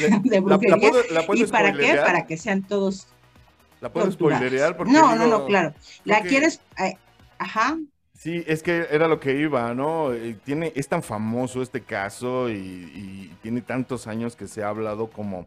Le- 0.01 0.09
De 0.31 0.41
la 0.41 0.57
brujería. 0.57 0.77
puedo, 0.77 1.03
la 1.11 1.27
puedo 1.27 1.45
¿Y 1.45 1.47
para 1.47 1.73
qué? 1.73 1.95
Para 1.97 2.27
que 2.27 2.37
sean 2.37 2.63
todos 2.63 3.07
¿La 3.81 3.93
puedo 3.93 4.11
spoilerear? 4.11 4.77
Porque 4.77 4.93
No, 4.93 5.15
no, 5.15 5.25
digo- 5.25 5.39
no, 5.39 5.47
claro. 5.47 5.75
La 6.05 6.21
quieres, 6.23 6.61
eh, 6.79 6.97
ajá, 7.39 7.79
Sí, 8.15 8.43
es 8.49 8.65
que 8.65 8.89
era 8.91 9.07
lo 9.07 9.21
que 9.21 9.39
iba, 9.39 9.73
¿no? 9.75 10.13
Eh, 10.13 10.37
Tiene, 10.45 10.73
es 10.75 10.89
tan 10.89 11.05
famoso 11.05 11.63
este 11.63 11.83
caso 11.83 12.51
y, 12.51 12.55
y 12.57 13.37
tiene 13.43 13.61
tantos 13.61 14.09
años 14.09 14.35
que 14.35 14.49
se 14.49 14.65
ha 14.65 14.71
hablado 14.71 15.07
como 15.09 15.47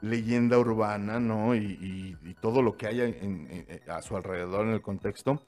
leyenda 0.00 0.58
urbana, 0.58 1.20
¿no? 1.20 1.54
Y, 1.54 1.58
y- 1.58 2.16
y 2.30 2.32
todo 2.34 2.62
lo 2.62 2.78
que 2.78 2.86
haya 2.86 3.04
en- 3.04 3.46
en- 3.50 3.80
a 3.90 4.00
su 4.00 4.16
alrededor 4.16 4.66
en 4.66 4.72
el 4.72 4.80
contexto, 4.80 5.42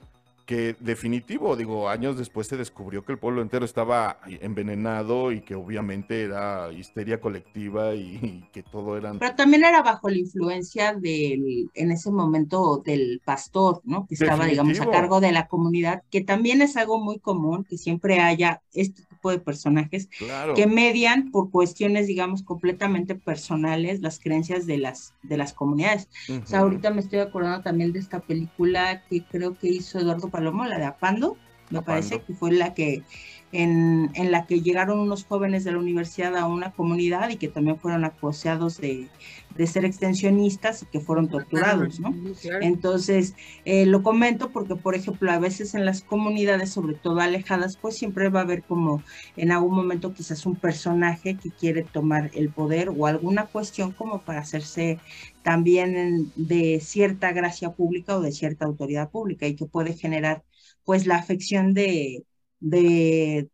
que 0.45 0.75
definitivo, 0.79 1.55
digo, 1.55 1.89
años 1.89 2.17
después 2.17 2.47
se 2.47 2.57
descubrió 2.57 3.03
que 3.03 3.13
el 3.13 3.19
pueblo 3.19 3.41
entero 3.41 3.65
estaba 3.65 4.19
envenenado 4.25 5.31
y 5.31 5.41
que 5.41 5.55
obviamente 5.55 6.23
era 6.23 6.71
histeria 6.71 7.21
colectiva 7.21 7.95
y, 7.95 8.19
y 8.21 8.49
que 8.51 8.63
todo 8.63 8.97
eran... 8.97 9.19
pero 9.19 9.35
también 9.35 9.63
era 9.63 9.81
bajo 9.81 10.09
la 10.09 10.17
influencia 10.17 10.93
del, 10.93 11.69
en 11.73 11.91
ese 11.91 12.11
momento, 12.11 12.81
del 12.85 13.21
pastor, 13.23 13.81
¿no? 13.83 14.05
Que 14.07 14.15
estaba, 14.15 14.45
digamos, 14.45 14.79
a 14.79 14.89
cargo 14.89 15.19
de 15.21 15.31
la 15.31 15.47
comunidad, 15.47 16.03
que 16.09 16.21
también 16.21 16.61
es 16.61 16.77
algo 16.77 16.99
muy 16.99 17.19
común, 17.19 17.63
que 17.63 17.77
siempre 17.77 18.19
haya 18.19 18.61
este 18.73 19.03
tipo 19.21 19.29
de 19.29 19.37
personajes 19.39 20.09
Claro. 20.17 20.55
que 20.55 20.65
median 20.65 21.29
por 21.31 21.51
cuestiones, 21.51 22.07
digamos, 22.07 22.41
completamente 22.41 23.13
personales 23.13 24.01
las 24.01 24.19
creencias 24.19 24.65
de 24.65 24.79
las, 24.79 25.13
de 25.21 25.37
las 25.37 25.53
comunidades. 25.53 26.09
O 26.43 26.47
sea, 26.47 26.59
ahorita 26.61 26.89
me 26.89 27.01
estoy 27.01 27.19
acordando 27.19 27.61
también 27.61 27.93
de 27.93 27.99
esta 27.99 28.21
película 28.21 29.03
que 29.07 29.23
creo 29.23 29.55
que 29.57 29.67
hizo 29.67 29.99
Eduardo 29.99 30.29
Palomo, 30.29 30.65
la 30.65 30.79
de 30.79 30.85
Apando, 30.85 31.37
me 31.71 31.81
parece 31.83 32.23
que 32.23 32.33
fue 32.35 32.51
la 32.53 32.73
que 32.75 33.05
en, 33.51 34.11
en 34.15 34.31
la 34.31 34.45
que 34.47 34.61
llegaron 34.61 34.99
unos 34.99 35.25
jóvenes 35.25 35.63
de 35.63 35.71
la 35.73 35.79
universidad 35.79 36.35
a 36.37 36.47
una 36.47 36.73
comunidad 36.73 37.29
y 37.29 37.37
que 37.37 37.49
también 37.49 37.79
fueron 37.79 38.05
acusados 38.05 38.79
de, 38.79 39.11
de 39.49 39.67
ser 39.67 39.85
extensionistas 39.85 40.83
y 40.83 40.87
que 40.87 41.01
fueron 41.01 41.29
torturados, 41.29 41.99
¿no? 41.99 42.19
Entonces, 42.59 43.35
eh, 43.65 43.85
lo 43.87 44.03
comento 44.03 44.51
porque, 44.51 44.75
por 44.75 44.95
ejemplo, 44.95 45.31
a 45.31 45.39
veces 45.39 45.73
en 45.73 45.85
las 45.85 46.03
comunidades, 46.03 46.71
sobre 46.73 46.95
todo 46.95 47.19
alejadas, 47.19 47.77
pues 47.77 47.97
siempre 47.97 48.29
va 48.29 48.41
a 48.41 48.43
haber 48.43 48.65
como 48.65 49.03
en 49.35 49.51
algún 49.51 49.75
momento 49.75 50.13
quizás 50.13 50.45
un 50.45 50.59
personaje 50.59 51.39
que 51.39 51.53
quiere 51.53 51.83
tomar 51.83 52.29
el 52.33 52.53
poder 52.53 52.89
o 52.95 53.07
alguna 53.07 53.47
cuestión 53.49 53.93
como 53.93 54.23
para 54.23 54.41
hacerse 54.41 55.01
también 55.41 56.31
de 56.35 56.79
cierta 56.81 57.31
gracia 57.33 57.71
pública 57.73 58.17
o 58.17 58.21
de 58.21 58.31
cierta 58.31 58.65
autoridad 58.65 59.09
pública 59.11 59.47
y 59.47 59.55
que 59.55 59.65
puede 59.65 59.93
generar 59.93 60.43
pues 60.83 61.05
la 61.05 61.15
afección 61.15 61.73
de, 61.73 62.25
de, 62.59 63.49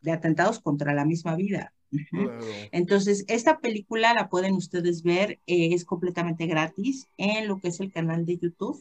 de 0.00 0.12
atentados 0.12 0.60
contra 0.60 0.94
la 0.94 1.04
misma 1.04 1.36
vida. 1.36 1.72
Claro. 2.10 2.38
Entonces, 2.70 3.24
esta 3.28 3.60
película 3.60 4.12
la 4.12 4.28
pueden 4.28 4.54
ustedes 4.54 5.02
ver, 5.02 5.40
eh, 5.46 5.70
es 5.72 5.84
completamente 5.84 6.46
gratis 6.46 7.08
en 7.16 7.48
lo 7.48 7.60
que 7.60 7.68
es 7.68 7.80
el 7.80 7.92
canal 7.92 8.26
de 8.26 8.38
YouTube. 8.38 8.78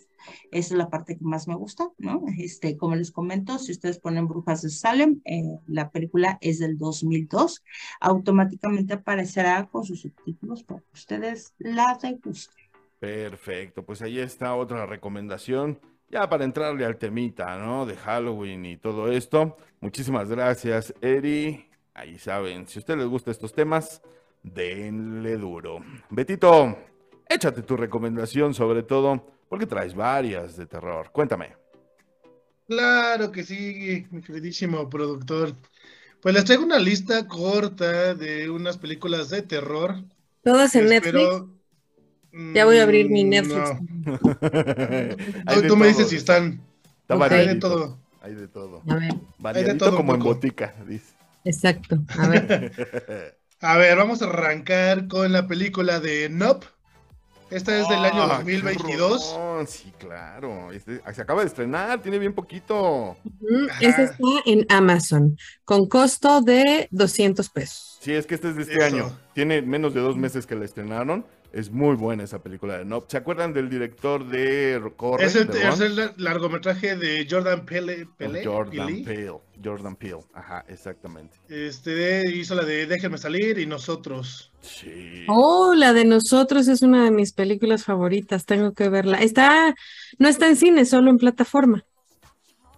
Esa 0.52 0.74
es 0.74 0.78
la 0.78 0.90
parte 0.90 1.18
que 1.18 1.24
más 1.24 1.48
me 1.48 1.56
gusta, 1.56 1.90
¿no? 1.98 2.26
Este, 2.38 2.76
como 2.76 2.96
les 2.96 3.12
comento, 3.12 3.60
si 3.60 3.72
ustedes 3.72 4.00
ponen 4.00 4.28
Brujas 4.28 4.62
de 4.62 4.70
Salem, 4.70 5.22
eh, 5.26 5.60
la 5.68 5.90
película 5.90 6.38
es 6.42 6.60
del 6.60 6.78
2002, 6.78 7.64
automáticamente 8.02 8.96
aparecerá 8.96 9.68
con 9.68 9.86
sus 9.86 10.02
subtítulos 10.02 10.64
para 10.64 10.82
que 10.82 10.94
ustedes 10.94 11.54
la 11.60 11.98
degusten. 12.02 12.66
Perfecto, 13.00 13.86
pues 13.86 14.02
ahí 14.02 14.20
está 14.20 14.56
otra 14.56 14.86
recomendación, 14.86 15.80
ya 16.10 16.30
para 16.30 16.46
entrarle 16.46 16.86
al 16.86 16.98
temita, 16.98 17.58
¿no? 17.58 17.86
De 17.86 17.96
Halloween 17.96 18.66
y 18.66 18.78
todo 18.78 19.12
esto. 19.12 19.58
Muchísimas 19.80 20.30
gracias, 20.30 20.94
Eri. 21.02 21.70
Ahí 21.94 22.18
saben, 22.20 22.68
si 22.68 22.78
a 22.78 22.82
ustedes 22.82 23.00
les 23.00 23.08
gustan 23.08 23.32
estos 23.32 23.54
temas, 23.54 24.02
denle 24.44 25.38
duro. 25.38 25.80
Betito, 26.10 26.78
échate 27.28 27.64
tu 27.64 27.76
recomendación 27.76 28.54
sobre 28.54 28.84
todo, 28.84 29.26
porque 29.50 29.66
traes 29.66 29.96
varias 29.96 30.56
de 30.58 30.66
terror. 30.66 31.12
Cuéntame. 31.12 31.56
Claro 32.68 33.32
que 33.32 33.44
sí, 33.44 34.06
mi 34.12 34.22
queridísimo 34.22 34.90
productor. 34.90 35.56
Pues 36.22 36.36
les 36.36 36.46
traigo 36.46 36.64
una 36.64 36.80
lista 36.80 37.28
corta 37.28 38.14
de 38.14 38.50
unas 38.50 38.78
películas 38.78 39.30
de 39.30 39.42
terror. 39.42 39.96
Todas 40.44 40.76
en 40.76 40.90
Netflix. 40.90 41.57
Ya 42.54 42.66
voy 42.66 42.78
a 42.80 42.84
abrir 42.84 43.10
mi 43.10 43.26
Mm, 43.26 43.30
Netflix. 43.30 43.70
no. 44.06 44.20
Hay 45.46 45.56
Tú, 45.56 45.62
de 45.62 45.68
tú 45.68 45.78
me 45.78 45.88
dices 45.88 46.04
todo, 46.04 46.10
si 46.10 46.16
están. 46.18 46.62
Está 47.02 47.16
Ok. 47.16 47.32
Hay 47.32 47.48
de 47.48 47.56
todo. 47.56 47.98
Hay 48.22 48.36
de 48.36 48.48
todo. 48.48 48.82
A 48.90 48.96
ver, 48.96 49.14
Variadito 49.40 49.78
todo 49.78 49.90
un 49.92 49.96
como 49.98 50.14
en 50.16 50.20
botica, 50.22 50.74
dice. 50.88 51.14
exacto. 51.44 51.98
A 52.18 52.28
ver. 52.28 53.36
A 53.60 53.76
ver, 53.78 53.98
vamos 53.98 54.22
a 54.22 54.26
arrancar 54.26 55.08
con 55.08 55.32
la 55.32 55.48
película 55.48 56.00
de 56.00 56.30
Nope. 56.30 56.68
Esta 57.50 57.76
es 57.80 57.88
del 57.90 58.04
año 58.06 58.22
Ah, 58.24 58.42
qué 58.46 58.52
2022. 58.60 59.34
rolón, 59.36 59.68
Sí, 59.68 59.92
claro. 59.98 60.72
Este- 60.74 61.02
se 61.14 61.22
acaba 61.22 61.42
de 61.42 61.48
estrenar, 61.48 62.02
tiene 62.02 62.20
bien 62.20 62.34
poquito. 62.34 63.18
Ajá. 63.70 63.80
Esa 63.82 64.04
está 64.04 64.18
en 64.46 64.66
Amazon, 64.70 65.38
con 65.66 65.88
costo 65.88 66.42
de 66.42 66.88
200 66.92 67.50
pesos. 67.50 67.98
Sí, 68.02 68.12
es 68.14 68.28
que 68.28 68.36
este 68.36 68.50
es 68.50 68.58
de 68.58 68.62
este 68.64 68.76
Eso. 68.76 68.86
año. 68.86 69.20
Tiene 69.34 69.62
menos 69.64 69.94
de 69.96 70.02
dos 70.02 70.18
meses 70.18 70.46
que 70.46 70.56
la 70.56 70.66
estrenaron. 70.66 71.26
Es 71.58 71.72
muy 71.72 71.96
buena 71.96 72.24
esa 72.24 72.38
película 72.44 72.78
de 72.78 72.86
Nope. 72.86 73.08
¿Se 73.10 73.18
acuerdan 73.18 73.52
del 73.52 73.68
director 73.68 74.24
de 74.28 74.80
Corre? 74.96 75.26
Es 75.26 75.36
el, 75.36 75.50
es 75.50 76.18
largometraje 76.20 76.96
de 76.96 77.26
Jordan 77.28 77.66
Pele, 77.66 78.08
Pele- 78.16 78.46
Jordan 78.46 78.86
Peele. 78.86 79.04
Peele. 79.04 79.34
Jordan 79.64 79.96
Peele. 79.96 80.20
Ajá, 80.36 80.64
exactamente. 80.68 81.36
Este 81.50 82.30
hizo 82.30 82.54
la 82.54 82.64
de 82.64 82.86
Déjenme 82.86 83.18
salir 83.18 83.58
y 83.58 83.66
nosotros. 83.66 84.52
Sí. 84.62 85.26
Oh, 85.30 85.74
la 85.74 85.94
de 85.94 86.06
nosotros 86.06 86.68
es 86.68 86.84
una 86.84 87.04
de 87.06 87.10
mis 87.10 87.34
películas 87.34 87.84
favoritas, 87.86 88.46
tengo 88.46 88.74
que 88.74 88.90
verla. 88.90 89.18
Está, 89.18 89.74
no 90.20 90.28
está 90.28 90.48
en 90.48 90.58
cine, 90.58 90.86
solo 90.86 91.10
en 91.10 91.18
plataforma. 91.18 91.84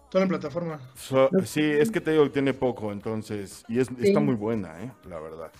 Todo 0.09 0.21
en 0.21 0.29
plataforma. 0.29 0.79
So- 0.95 1.29
sí, 1.43 1.61
es 1.61 1.91
que 1.91 1.99
te 1.99 2.11
digo 2.11 2.23
que 2.23 2.29
tiene 2.29 2.53
poco, 2.53 2.93
entonces. 2.93 3.65
Y 3.67 3.79
es, 3.79 3.87
Sí. 3.87 3.95
está 4.07 4.21
muy 4.21 4.35
buena, 4.35 4.81
¿eh? 4.81 4.89
La 5.09 5.19
verdad. 5.19 5.51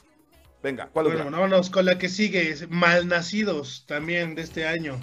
Venga, 0.62 0.90
¿cuál 0.92 1.06
Bueno, 1.06 1.22
otra? 1.22 1.32
vámonos 1.32 1.70
con 1.70 1.86
la 1.86 1.98
que 1.98 2.10
sigue. 2.10 2.50
es 2.50 2.70
Malnacidos, 2.70 3.86
también 3.88 4.36
de 4.36 4.42
este 4.42 4.68
año. 4.68 5.00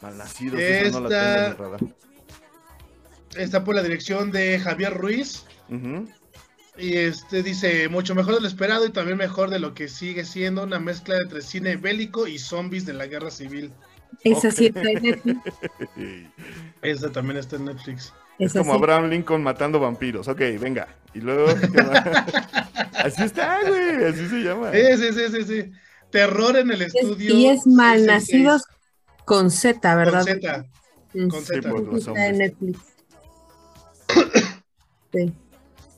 Malnacidos, 0.00 0.60
esa 0.60 1.00
no 1.00 1.08
la 1.08 1.08
tengo 1.08 1.46
en 1.46 1.50
el 1.52 1.58
radar. 1.58 1.80
Está 3.36 3.64
por 3.64 3.74
la 3.74 3.82
dirección 3.82 4.30
de 4.30 4.58
Javier 4.58 4.92
Ruiz. 4.92 5.44
Y 6.78 6.96
este 6.96 7.42
dice, 7.42 7.88
mucho 7.88 8.14
mejor 8.14 8.34
de 8.34 8.40
lo 8.40 8.48
esperado 8.48 8.86
y 8.86 8.90
también 8.90 9.18
mejor 9.18 9.50
de 9.50 9.58
lo 9.58 9.74
que 9.74 9.88
sigue 9.88 10.24
siendo 10.24 10.62
una 10.64 10.78
mezcla 10.78 11.16
entre 11.18 11.42
cine 11.42 11.76
bélico 11.76 12.26
y 12.26 12.38
zombies 12.38 12.86
de 12.86 12.94
la 12.94 13.06
guerra 13.06 13.30
civil. 13.30 13.70
Esa 14.24 14.50
sí 14.50 14.66
está 14.66 14.80
en 14.82 15.02
Netflix. 15.02 15.40
Esta 16.82 17.10
también 17.12 17.38
está 17.38 17.56
en 17.56 17.64
Netflix. 17.66 18.12
Es 18.38 18.50
Esa 18.50 18.60
como 18.60 18.72
sí. 18.72 18.78
Abraham 18.78 19.08
Lincoln 19.10 19.42
matando 19.42 19.78
vampiros. 19.80 20.28
Ok, 20.28 20.38
venga. 20.60 20.88
Y 21.14 21.20
luego. 21.20 21.46
así 22.94 23.22
está, 23.24 23.58
güey. 23.66 24.04
Así 24.04 24.28
se 24.28 24.36
llama. 24.42 24.70
Sí, 24.72 24.80
sí, 24.96 25.12
sí, 25.12 25.22
sí, 25.30 25.44
sí. 25.44 25.72
Terror 26.10 26.56
en 26.56 26.70
el 26.70 26.82
Es- 26.82 26.94
estudio. 26.94 27.34
y 27.34 27.46
es 27.46 27.62
666, 27.62 27.76
Malnacidos 27.76 28.62
con 29.24 29.50
Z, 29.50 29.80
con 29.80 29.96
¿verdad? 29.98 30.22
Z. 30.24 30.64
Mm, 31.14 31.28
Con 31.28 31.40
Sí, 31.40 31.46
Z. 31.54 31.70
pues, 31.70 31.82
los 31.84 32.06
Está 32.08 32.26
en. 32.26 32.38
Netflix. 32.38 32.78
Sí. 35.12 35.30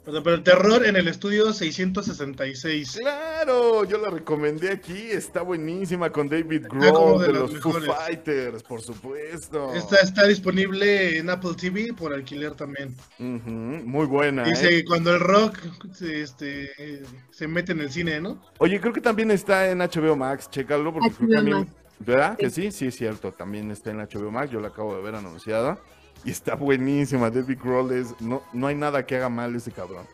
O 0.06 0.12
sea, 0.12 0.22
pero 0.22 0.36
el 0.36 0.42
terror 0.42 0.84
en 0.84 0.96
el 0.96 1.08
estudio 1.08 1.52
666. 1.52 2.98
Claro, 3.00 3.84
yo 3.84 3.96
la 3.96 4.10
recomendé 4.10 4.70
aquí, 4.70 5.10
está 5.10 5.40
buenísima 5.40 6.10
con 6.10 6.28
David 6.28 6.66
Grohl 6.68 7.22
de 7.22 7.32
los 7.32 7.58
Foo. 7.58 7.80
Fighters, 7.80 8.62
por 8.62 8.82
supuesto. 8.82 9.72
Esta 9.72 9.96
está 10.00 10.26
disponible 10.26 11.18
en 11.18 11.30
Apple 11.30 11.54
TV 11.58 11.94
por 11.94 12.12
alquiler 12.12 12.52
también. 12.52 12.94
Muy 13.18 14.04
buena. 14.06 14.44
Dice 14.44 14.66
¿eh? 14.66 14.70
que 14.70 14.84
cuando 14.84 15.14
el 15.14 15.20
rock 15.20 15.58
se, 15.94 16.20
este, 16.20 17.02
se 17.30 17.48
mete 17.48 17.72
en 17.72 17.80
el 17.80 17.90
cine, 17.90 18.20
¿no? 18.20 18.42
Oye, 18.58 18.80
creo 18.80 18.92
que 18.92 19.00
también 19.00 19.30
está 19.30 19.70
en 19.70 19.78
HBO 19.78 20.16
Max, 20.16 20.50
chécalo, 20.50 20.92
porque 20.92 21.10
creo 21.12 21.42
que 21.44 21.50
Max. 21.50 21.70
¿Verdad? 21.98 22.36
Que 22.36 22.50
sí, 22.50 22.70
sí, 22.70 22.88
es 22.88 22.96
cierto, 22.96 23.32
también 23.32 23.70
está 23.70 23.90
en 23.90 23.98
HBO 23.98 24.30
Max, 24.30 24.50
yo 24.50 24.60
la 24.60 24.68
acabo 24.68 24.94
de 24.96 25.02
ver 25.02 25.14
anunciada. 25.14 25.78
Y 26.24 26.30
está 26.30 26.54
buenísima, 26.54 27.30
David 27.30 27.58
Grohl 27.62 27.92
es, 27.92 28.14
no, 28.20 28.42
no 28.52 28.66
hay 28.66 28.74
nada 28.74 29.04
que 29.04 29.16
haga 29.16 29.28
mal 29.28 29.54
ese 29.54 29.70
cabrón. 29.70 30.06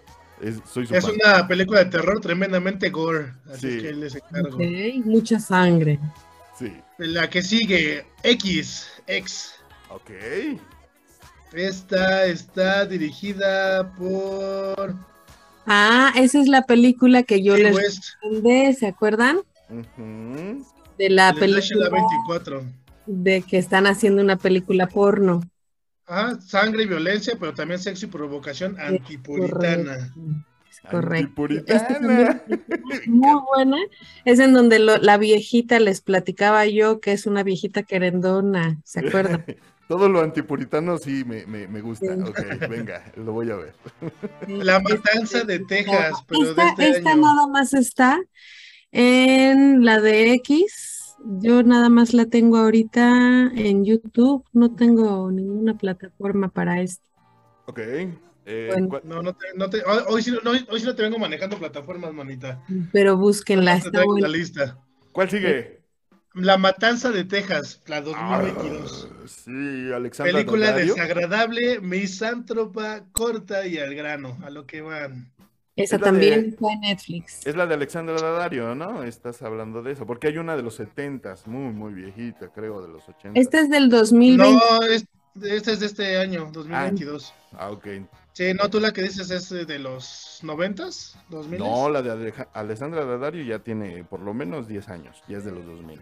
Es, 0.42 0.56
soy 0.72 0.86
su 0.86 0.94
Es 0.94 1.04
una 1.04 1.46
película 1.46 1.84
de 1.84 1.90
terror 1.90 2.20
tremendamente 2.20 2.90
gore, 2.90 3.32
así 3.52 3.70
Sí. 3.72 3.82
que 3.82 3.92
les 3.92 4.14
encargo. 4.16 4.56
Ok, 4.56 5.04
mucha 5.04 5.38
sangre. 5.38 6.00
Sí, 6.58 6.72
La 6.98 7.28
que 7.30 7.42
sigue, 7.42 8.06
X, 8.22 8.88
X. 9.06 9.54
ok. 9.88 10.10
Esta 11.52 12.26
está 12.26 12.86
dirigida 12.86 13.92
por 13.94 14.94
Ah, 15.66 16.12
esa 16.16 16.40
es 16.40 16.48
la 16.48 16.62
película 16.64 17.22
que 17.22 17.42
yo 17.42 17.56
les 17.56 17.76
recomendé, 18.22 18.72
¿se 18.74 18.86
acuerdan? 18.86 19.40
De 20.98 21.10
la 21.10 21.30
el 21.30 21.36
película 21.38 21.88
A24. 21.90 22.62
de 23.06 23.42
que 23.42 23.58
están 23.58 23.86
haciendo 23.86 24.22
una 24.22 24.36
película 24.36 24.86
porno. 24.86 25.42
Ajá, 26.10 26.40
sangre 26.40 26.82
y 26.82 26.86
violencia, 26.86 27.34
pero 27.38 27.54
también 27.54 27.78
sexo 27.80 28.06
y 28.06 28.08
provocación 28.08 28.78
antipuritana. 28.80 30.12
Es 30.68 30.80
correcto. 30.90 31.16
Antipuritana. 31.16 31.80
Esta 31.80 32.00
también 32.00 32.42
es 32.90 33.06
muy 33.06 33.40
buena. 33.54 33.76
Es 34.24 34.40
en 34.40 34.52
donde 34.52 34.80
lo- 34.80 34.96
la 34.98 35.18
viejita 35.18 35.78
les 35.78 36.00
platicaba 36.00 36.66
yo 36.66 37.00
que 37.00 37.12
es 37.12 37.26
una 37.26 37.44
viejita 37.44 37.84
querendona, 37.84 38.80
¿se 38.84 39.00
acuerdan? 39.06 39.44
Todo 39.88 40.08
lo 40.08 40.20
antipuritano 40.20 40.98
sí 40.98 41.24
me, 41.24 41.46
me, 41.46 41.66
me 41.66 41.80
gusta. 41.80 42.14
Sí. 42.14 42.22
Ok, 42.22 42.38
venga, 42.68 43.04
lo 43.16 43.32
voy 43.32 43.50
a 43.50 43.56
ver. 43.56 43.74
La 44.48 44.78
matanza 44.80 45.42
de 45.44 45.58
Texas, 45.60 46.12
pero 46.28 46.42
de 46.44 46.50
esta, 46.50 46.68
este 46.70 46.88
esta 46.98 47.10
año. 47.10 47.22
nada 47.22 47.46
más 47.48 47.74
está 47.74 48.20
en 48.92 49.84
la 49.84 50.00
de 50.00 50.32
X. 50.34 50.89
Yo 51.24 51.62
nada 51.62 51.88
más 51.88 52.14
la 52.14 52.26
tengo 52.26 52.56
ahorita 52.56 53.50
en 53.54 53.84
YouTube. 53.84 54.44
No 54.52 54.74
tengo 54.74 55.30
ninguna 55.30 55.76
plataforma 55.76 56.48
para 56.48 56.80
esto. 56.80 57.04
Ok. 57.66 57.78
eh, 57.78 58.66
Bueno. 58.68 58.88
¿cuál- 58.88 59.02
No, 59.04 59.22
no 59.22 59.34
te, 59.34 59.46
no 59.54 59.70
te, 59.70 59.82
hoy, 60.08 60.22
sí, 60.22 60.32
no, 60.42 60.50
hoy 60.50 60.80
sí 60.80 60.86
no 60.86 60.94
te 60.94 61.02
vengo 61.02 61.18
manejando 61.18 61.58
plataformas, 61.58 62.12
manita. 62.12 62.62
Pero 62.92 63.16
búsquenla, 63.16 63.74
está 63.74 64.02
la 64.18 64.28
lista. 64.28 64.78
¿Cuál 65.12 65.30
sigue? 65.30 65.80
La 66.34 66.56
matanza 66.58 67.10
de 67.10 67.24
Texas, 67.24 67.82
la 67.86 68.00
2022. 68.00 69.08
Ah, 69.10 69.26
sí, 69.26 69.92
Alexandra 69.92 70.32
Película 70.32 70.72
desagradable, 70.72 71.80
misántropa, 71.80 73.04
corta 73.12 73.66
y 73.66 73.78
al 73.78 73.94
grano, 73.94 74.38
a 74.44 74.50
lo 74.50 74.64
que 74.64 74.80
van. 74.80 75.32
Esa 75.82 75.96
Es 75.96 76.00
de- 76.00 76.04
también 76.06 76.44
está 76.50 76.72
en 76.72 76.80
Netflix. 76.80 77.46
Es 77.46 77.56
la 77.56 77.66
de 77.66 77.74
Alexandra 77.74 78.20
Daddario, 78.20 78.74
¿no? 78.74 79.02
Estás 79.02 79.42
hablando 79.42 79.82
de 79.82 79.92
eso. 79.92 80.06
Porque 80.06 80.28
hay 80.28 80.38
una 80.38 80.56
de 80.56 80.62
los 80.62 80.78
70s, 80.80 81.46
muy, 81.46 81.72
muy 81.72 81.92
viejita, 81.92 82.48
creo, 82.48 82.80
de 82.82 82.88
los 82.88 83.08
80. 83.08 83.38
Esta 83.40 83.60
es 83.60 83.70
del 83.70 83.88
2020. 83.88 84.52
No, 84.54 84.82
es, 84.86 85.04
este 85.42 85.72
es 85.72 85.80
de 85.80 85.86
este 85.86 86.16
año, 86.18 86.50
2022. 86.52 87.32
Ah, 87.52 87.70
ok. 87.70 87.86
Sí, 88.32 88.54
no, 88.54 88.70
tú 88.70 88.80
la 88.80 88.92
que 88.92 89.02
dices 89.02 89.30
es 89.30 89.48
de 89.50 89.78
los 89.78 90.40
90s, 90.42 91.16
2000 91.28 91.58
No, 91.58 91.90
la 91.90 92.00
de 92.02 92.10
Aleja- 92.12 92.48
Alexandra 92.54 93.04
Daddario 93.04 93.42
ya 93.44 93.58
tiene 93.58 94.04
por 94.04 94.20
lo 94.20 94.32
menos 94.34 94.68
10 94.68 94.88
años. 94.88 95.22
Ya 95.28 95.38
es 95.38 95.44
de 95.44 95.50
los 95.52 95.66
2000. 95.66 96.00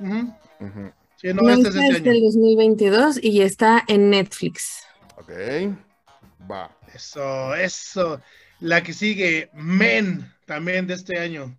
Ujú. 0.00 0.32
Ujú. 0.60 0.92
Sí, 1.16 1.28
no, 1.32 1.42
No, 1.42 1.50
este 1.50 1.68
es 1.68 1.74
esta 1.74 1.80
de 1.80 1.86
es 1.88 1.96
este 1.96 2.08
del 2.10 2.16
año. 2.18 2.24
2022 2.26 3.18
y 3.22 3.42
está 3.42 3.82
en 3.88 4.10
Netflix. 4.10 4.82
Ok. 5.16 5.30
Va. 6.50 6.70
Eso, 6.94 7.54
eso. 7.54 8.20
La 8.60 8.82
que 8.82 8.92
sigue, 8.92 9.50
Men, 9.54 10.32
también 10.46 10.86
de 10.86 10.94
este 10.94 11.18
año. 11.18 11.58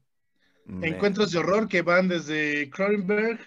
Encuentros 0.82 1.32
de 1.32 1.38
horror 1.40 1.68
que 1.68 1.84
van 1.84 2.08
desde 2.08 2.70
Cronenberg, 2.72 3.40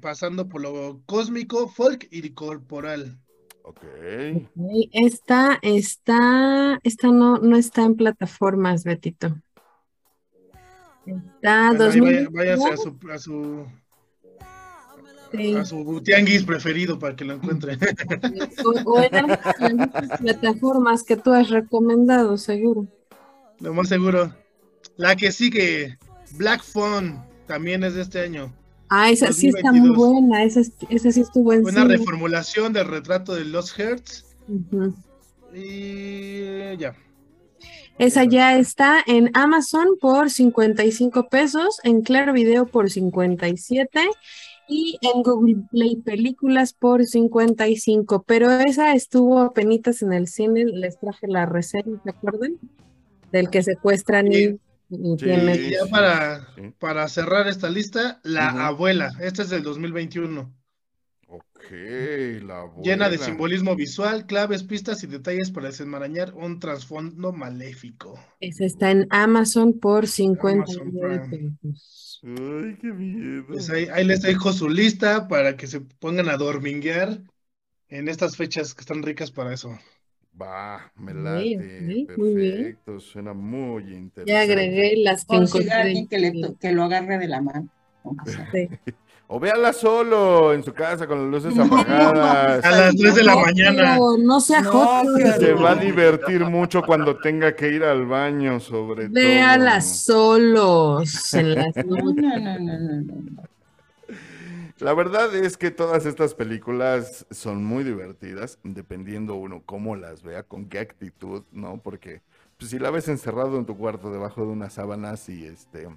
pasando 0.00 0.48
por 0.48 0.60
lo 0.60 1.02
cósmico, 1.06 1.68
folk 1.68 2.06
y 2.10 2.30
corporal. 2.30 3.18
Ok. 3.64 3.82
Esta 4.92 5.58
está, 5.62 6.78
esta 6.82 7.08
no, 7.08 7.38
no 7.38 7.56
está 7.56 7.82
en 7.82 7.96
plataformas, 7.96 8.84
Betito. 8.84 9.36
Está 11.04 11.68
Bueno, 11.72 11.78
vaya- 11.78 11.78
2022, 11.78 12.32
váyase 12.32 12.72
a 12.72 12.76
su, 12.76 12.98
a 13.12 13.18
su, 13.18 13.66
sí. 15.32 15.54
a 15.54 15.64
su 15.64 16.00
tianguis 16.02 16.44
preferido 16.44 16.98
para 16.98 17.16
que 17.16 17.24
lo 17.24 17.34
encuentre. 17.34 17.78
O, 18.84 19.02
en 19.02 19.14
algunas 19.14 20.20
plataformas 20.20 21.02
que 21.02 21.16
tú 21.16 21.32
has 21.32 21.48
recomendado, 21.50 22.36
seguro. 22.36 22.86
Lo 23.60 23.74
más 23.74 23.88
seguro. 23.88 24.34
La 24.96 25.16
que 25.16 25.32
sigue, 25.32 25.98
Black 26.36 26.62
Phone, 26.62 27.22
también 27.46 27.84
es 27.84 27.94
de 27.94 28.02
este 28.02 28.20
año. 28.20 28.52
Ah, 28.88 29.10
esa 29.10 29.32
sí 29.32 29.48
está 29.48 29.72
muy 29.72 29.88
2022. 29.88 29.96
buena, 29.96 30.44
esa, 30.44 30.60
esa 30.90 31.12
sí 31.12 31.20
estuvo 31.20 31.52
en 31.52 31.64
Una 31.64 31.84
reformulación 31.84 32.72
del 32.72 32.88
retrato 32.88 33.34
de 33.34 33.44
Lost 33.46 33.78
Hertz. 33.78 34.26
Y 35.54 36.76
ya. 36.76 36.94
Esa 37.98 38.24
ya 38.24 38.58
está 38.58 39.02
en 39.06 39.30
Amazon 39.34 39.86
por 40.00 40.30
55 40.30 41.28
pesos, 41.28 41.78
en 41.84 42.02
Claro 42.02 42.32
Video 42.32 42.66
por 42.66 42.90
57 42.90 44.10
y 44.72 44.98
en 45.02 45.22
Google 45.22 45.56
Play 45.70 45.96
Películas 45.96 46.72
por 46.72 47.04
55. 47.04 48.24
Pero 48.26 48.50
esa 48.50 48.94
estuvo 48.94 49.40
apenas 49.40 50.00
en 50.02 50.12
el 50.12 50.26
cine, 50.28 50.64
les 50.64 50.98
traje 50.98 51.26
la 51.28 51.46
reseña, 51.46 52.00
¿se 52.02 52.10
acuerdan? 52.10 52.58
Del 53.30 53.50
que 53.50 53.62
secuestran 53.62 54.32
y, 54.32 54.34
Sí. 54.34 54.58
y 54.90 55.10
Sí. 55.18 55.24
tiene- 55.24 55.56
Y 55.56 55.70
ya 55.72 55.86
para, 55.90 56.46
sí. 56.54 56.62
para 56.78 57.08
cerrar 57.08 57.48
esta 57.48 57.68
lista, 57.70 58.20
La. 58.24 58.66
Abuela. 58.66 59.10
Esta 59.20 59.42
es 59.42 59.50
del 59.50 59.62
2021. 59.62 60.52
Ok, 61.28 61.70
la 62.42 62.70
Llena 62.82 63.08
de 63.08 63.16
simbolismo 63.16 63.74
visual, 63.74 64.26
claves, 64.26 64.64
pistas 64.64 65.02
y 65.02 65.06
detalles 65.06 65.50
para 65.50 65.68
desenmarañar 65.68 66.34
un 66.34 66.58
trasfondo 66.60 67.32
maléfico. 67.32 68.18
esa 68.40 68.64
está 68.66 68.90
en 68.90 69.06
Amazon 69.08 69.78
por 69.80 70.06
59 70.08 71.22
Prime. 71.30 71.56
Ay, 72.24 72.76
qué 72.80 72.92
miedo. 72.92 73.44
Pues 73.48 73.68
ahí, 73.70 73.86
ahí 73.92 74.04
les 74.04 74.22
dejo 74.22 74.52
su 74.52 74.68
lista 74.68 75.28
para 75.28 75.56
que 75.56 75.66
se 75.66 75.80
pongan 75.80 76.28
a 76.28 76.36
dorminguear 76.36 77.20
en 77.88 78.08
estas 78.08 78.36
fechas 78.36 78.74
que 78.74 78.82
están 78.82 79.02
ricas 79.02 79.30
para 79.30 79.52
eso. 79.52 79.78
Va, 80.40 80.92
me 80.96 81.12
late. 81.14 82.02
ok, 82.04 82.18
muy 82.18 82.34
bien. 82.34 82.62
Perfecto, 82.62 83.00
suena 83.00 83.34
muy 83.34 83.94
interesante. 83.94 84.26
Ya 84.26 84.40
agregué 84.40 84.96
las 84.96 85.24
que 85.24 85.36
encontré. 85.36 85.72
alguien 85.72 86.08
que, 86.08 86.18
le 86.18 86.54
que 86.60 86.72
lo 86.72 86.84
agarre 86.84 87.18
de 87.18 87.28
la 87.28 87.40
mano. 87.42 87.68
Sí. 88.52 88.68
O 89.34 89.40
véala 89.40 89.72
solo 89.72 90.52
en 90.52 90.62
su 90.62 90.74
casa 90.74 91.06
con 91.06 91.30
las 91.32 91.42
luces 91.44 91.58
apagadas. 91.66 92.62
A 92.62 92.70
las 92.70 92.94
3 92.94 93.14
de 93.14 93.24
la 93.24 93.34
mañana. 93.36 93.96
No, 93.96 94.18
no 94.18 94.40
sea 94.40 94.60
No, 94.60 94.70
joto. 94.72 95.16
Se 95.40 95.54
va 95.54 95.70
a 95.70 95.74
divertir 95.76 96.44
mucho 96.44 96.82
cuando 96.82 97.16
tenga 97.16 97.56
que 97.56 97.70
ir 97.70 97.82
al 97.82 98.04
baño, 98.04 98.60
sobre 98.60 99.08
Véala 99.08 99.78
todo. 99.78 99.88
solos 99.88 101.32
en 101.34 101.54
las 101.54 101.74
No, 101.86 101.96
noches. 101.96 102.14
no, 102.22 102.38
no, 102.40 102.58
no, 102.58 102.78
no, 102.78 103.12
no. 103.12 103.42
La 104.80 104.92
verdad 104.92 105.34
es 105.34 105.56
que 105.56 105.70
todas 105.70 106.04
estas 106.04 106.34
películas 106.34 107.24
son 107.30 107.64
muy 107.64 107.84
divertidas, 107.84 108.58
dependiendo 108.64 109.36
uno 109.36 109.62
cómo 109.64 109.96
las 109.96 110.22
vea, 110.22 110.42
con 110.42 110.66
qué 110.66 110.78
actitud, 110.80 111.44
¿no? 111.52 111.78
Porque 111.82 112.20
pues, 112.58 112.70
si 112.70 112.78
la 112.78 112.90
ves 112.90 113.08
encerrado 113.08 113.56
en 113.58 113.64
tu 113.64 113.78
cuarto 113.78 114.12
debajo 114.12 114.42
de 114.44 114.48
unas 114.48 114.74
sábanas 114.74 115.26
y 115.30 115.46
este 115.46 115.88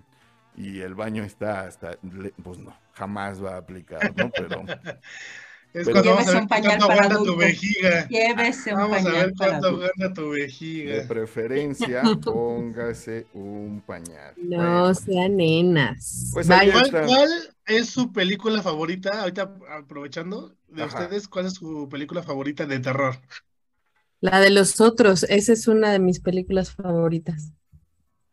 y 0.57 0.81
el 0.81 0.95
baño 0.95 1.23
está 1.23 1.61
hasta, 1.61 1.97
pues 2.43 2.59
no, 2.59 2.75
jamás 2.93 3.43
va 3.43 3.55
a 3.55 3.57
aplicar, 3.57 4.13
¿no? 4.15 4.29
Pero 4.31 4.63
Es 5.73 5.85
Pero- 5.85 6.01
cuando 6.03 6.11
vamos 6.11 6.33
a 6.33 6.33
Llévese 6.33 6.39
ver 6.39 6.47
pañal 6.47 6.77
cuánto 6.77 6.85
aguanta 6.85 7.17
tu 7.23 7.35
vejiga. 7.35 8.07
Llévese 8.07 8.73
un 8.73 8.79
Vamos 8.79 9.05
a 9.05 9.11
ver 9.11 9.13
pañal 9.13 9.33
para 9.33 9.59
cuánto 9.59 9.67
aguanta 9.67 10.13
tu 10.13 10.31
de 10.31 10.37
vejiga. 10.45 11.07
preferencia 11.07 12.01
póngase 12.23 13.27
un 13.33 13.81
pañal. 13.85 14.33
No 14.37 14.57
Bueno, 14.57 14.95
sean 14.95 15.35
nenas. 15.37 16.29
Pues 16.33 16.47
¿Cuál, 16.47 16.71
cuál 17.05 17.29
es 17.65 17.89
su 17.89 18.11
película 18.13 18.61
favorita? 18.61 19.21
Ahorita 19.21 19.53
aprovechando 19.69 20.55
de 20.67 20.83
Ajá. 20.83 20.99
ustedes, 21.03 21.27
¿cuál 21.27 21.47
es 21.47 21.53
su 21.55 21.89
película 21.89 22.23
favorita 22.23 22.65
de 22.65 22.79
terror? 22.79 23.17
la 24.19 24.39
de 24.41 24.49
los 24.49 24.81
otros, 24.81 25.23
esa 25.29 25.53
es 25.53 25.67
una 25.69 25.91
de 25.91 25.99
mis 25.99 26.19
películas 26.19 26.71
favoritas. 26.71 27.53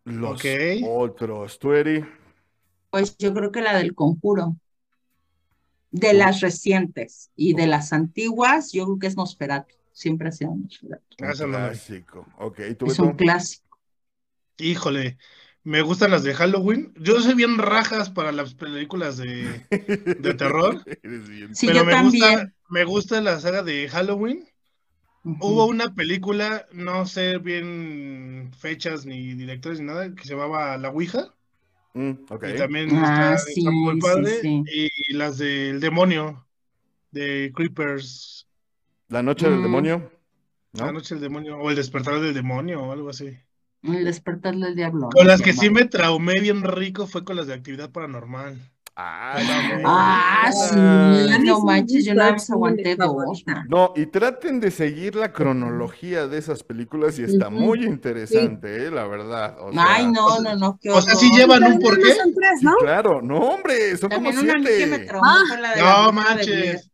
Los 0.05 0.61
Ok. 0.61 0.79
otros, 0.79 1.59
tú 1.59 1.73
Eri. 1.73 2.05
Pues 2.91 3.17
yo 3.19 3.35
creo 3.35 3.51
que 3.51 3.61
la 3.61 3.77
del 3.77 3.93
conjuro. 3.97 4.57
De 5.93 6.13
las 6.13 6.41
recientes 6.41 7.31
y 7.37 7.55
de 7.55 7.67
las 7.69 7.93
antiguas, 7.93 8.73
yo 8.73 8.85
creo 8.87 8.99
que 8.99 9.07
es 9.07 9.17
Nosferatu. 9.17 9.75
Siempre 9.93 10.29
ha 10.29 10.33
sido 10.33 10.55
Nosferatu. 10.57 11.17
Un 11.19 11.33
clásico. 11.33 12.27
Ok, 12.39 12.61
¿y 12.71 12.75
tú, 12.75 12.91
Es 12.91 12.99
un 13.01 13.17
clásico. 13.17 13.79
Híjole, 14.59 15.19
me 15.65 15.83
gustan 15.83 16.11
las 16.13 16.23
de 16.23 16.35
Halloween. 16.35 16.93
Yo 16.97 17.21
soy 17.21 17.35
bien 17.35 17.59
rajas 17.59 18.11
para 18.11 18.33
las 18.33 18.55
películas 18.55 19.17
de, 19.17 19.67
de 20.17 20.35
terror, 20.35 20.87
Sí, 21.53 21.73
pero 21.73 21.85
yo 21.85 21.87
me 21.87 21.95
también. 21.95 22.41
gusta, 22.41 22.55
me 22.71 22.85
gusta 22.85 23.21
la 23.21 23.41
saga 23.41 23.63
de 23.63 23.89
Halloween. 23.89 24.49
Hubo 25.25 25.67
una 25.67 25.95
película, 25.95 26.67
no 26.73 27.07
sé 27.07 27.39
bien 27.39 28.51
fechas 28.59 29.07
ni 29.07 29.35
directores 29.35 29.79
ni 29.81 29.87
nada, 29.87 30.13
que 30.15 30.25
se 30.25 30.31
llamaba 30.35 30.77
La 30.79 30.91
Ouija. 30.91 31.33
Mm. 31.95 32.11
Y 32.11 32.57
también 32.57 32.91
Ah, 32.97 33.35
está, 33.35 33.39
sí, 33.39 33.61
está 33.61 33.71
muy 33.71 34.01
padre. 34.01 34.41
sí. 34.41 34.65
Y 34.67 35.13
las 35.15 35.39
del 35.39 35.79
demonio, 35.79 36.47
de 37.13 37.53
Creepers, 37.55 38.49
La 39.09 39.23
noche 39.23 39.49
del 39.49 39.59
Mm. 39.61 39.63
demonio. 39.63 40.11
¿no? 40.73 40.87
La 40.87 40.93
noche 40.93 41.15
del 41.15 41.23
demonio, 41.23 41.59
o 41.59 41.69
El 41.71 41.77
despertar 41.77 42.19
del 42.21 42.33
demonio, 42.33 42.83
o 42.83 42.93
algo 42.93 43.11
así. 43.11 43.37
El 43.83 44.05
despertar 44.05 44.57
del 44.57 44.75
diablo. 44.75 45.11
Con 45.11 45.27
las 45.27 45.43
que 45.43 45.53
sí 45.53 45.69
me 45.69 45.85
traumé 45.85 46.41
bien 46.41 46.63
rico 46.63 47.07
fue 47.07 47.25
con 47.25 47.37
las 47.37 47.47
de 47.47 47.55
actividad 47.55 47.91
paranormal. 47.91 48.72
Ah, 48.95 49.39
Ah, 49.85 50.53
sí, 50.53 50.77
no 51.45 51.61
manches, 51.61 52.05
yo 52.05 52.15
más 52.15 52.51
aguanté 52.51 52.95
dos. 52.97 53.43
No, 53.69 53.93
y 53.97 54.07
traten 54.07 54.61
de 54.61 54.71
seguir 54.71 55.15
la 55.15 55.33
cronología 55.33 56.27
de 56.27 56.37
esas 56.39 56.63
películas 56.63 57.19
y 57.19 57.25
está 57.25 57.49
muy 57.49 57.85
interesante, 57.85 58.87
eh, 58.87 58.91
la 58.91 59.07
verdad. 59.07 59.57
O 59.61 59.73
sea, 59.73 59.85
Ay, 59.95 60.07
no, 60.09 60.41
no, 60.41 60.57
no, 60.57 60.79
qué 60.81 60.91
O 60.91 61.01
sea, 61.01 61.15
sí 61.15 61.31
llevan 61.35 61.65
un 61.65 61.79
porqué. 61.81 62.03
no 62.09 62.15
son 62.23 62.35
tres, 62.35 62.63
¿no? 62.63 62.75
Claro, 62.79 63.23
no, 63.23 63.39
hombre, 63.39 63.97
son 63.97 64.11
También 64.11 64.35
como 64.35 64.43
que 64.63 64.87
me 64.87 64.99
siete. 64.99 65.07
traumó 65.07 65.27
Ah. 65.27 65.57
la 65.61 65.71
de 65.75 65.83
la 65.83 65.95
No 65.95 66.13
Blair. 66.13 66.13
manches. 66.13 66.91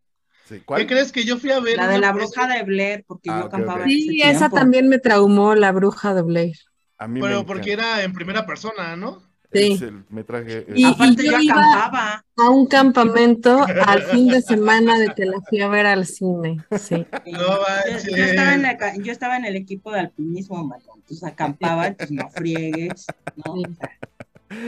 ¿Qué 0.49 0.87
crees 0.87 1.13
que 1.13 1.25
yo 1.25 1.37
fui 1.39 1.51
a 1.51 1.61
ver? 1.61 1.77
La 1.77 1.89
de 1.89 1.99
la 1.99 2.13
bruja 2.13 2.47
de 2.47 2.63
Blair, 2.63 3.05
porque 3.07 3.29
Ah, 3.31 3.39
yo 3.41 3.47
ok, 3.47 3.49
acampaba 3.49 3.75
ok. 3.81 3.83
en 3.85 3.89
Sí, 3.91 4.07
ese 4.21 4.31
esa 4.31 4.39
tiempo. 4.39 4.57
también 4.57 4.89
me 4.89 4.99
traumó, 4.99 5.55
la 5.55 5.73
bruja 5.73 6.15
de 6.15 6.23
Blair. 6.23 6.57
A 6.99 7.09
mí 7.09 7.21
Pero 7.21 7.39
me 7.41 7.45
porque 7.45 7.73
era 7.73 8.03
en 8.03 8.13
primera 8.13 8.47
persona, 8.47 8.97
¿no? 8.97 9.23
Sí. 9.53 9.73
Es 9.73 9.83
el 9.83 10.05
metraje. 10.11 10.67
Y- 10.75 10.85
Aparte 10.85 11.25
yo 11.25 11.33
yo 11.33 11.39
iba- 11.41 11.55
acampaba. 11.55 12.25
A 12.37 12.51
un 12.51 12.67
campamento 12.67 13.65
al 13.87 14.03
fin 14.03 14.29
de 14.29 14.43
semana 14.43 14.99
de 14.99 15.09
que 15.15 15.25
la 15.25 15.41
fui 15.49 15.61
a 15.61 15.69
ver 15.69 15.87
al 15.87 16.05
cine. 16.07 16.59
Sí. 16.79 16.79
Sí. 17.25 17.33
No 17.33 17.41
Yo, 18.17 18.25
estaba 18.25 18.55
en 18.55 18.65
el, 18.67 18.77
ca- 18.77 18.97
yo 18.97 19.11
estaba 19.13 19.37
en 19.39 19.45
el 19.47 19.57
equipo 19.57 19.91
de 19.93 20.01
alpinismo. 20.01 20.71
Entonces 20.97 21.25
acampaba, 21.25 21.93
pues 21.93 22.11
no 22.11 22.29
friegues, 22.31 23.07
¿no? 23.37 23.55
Sí. 23.57 23.65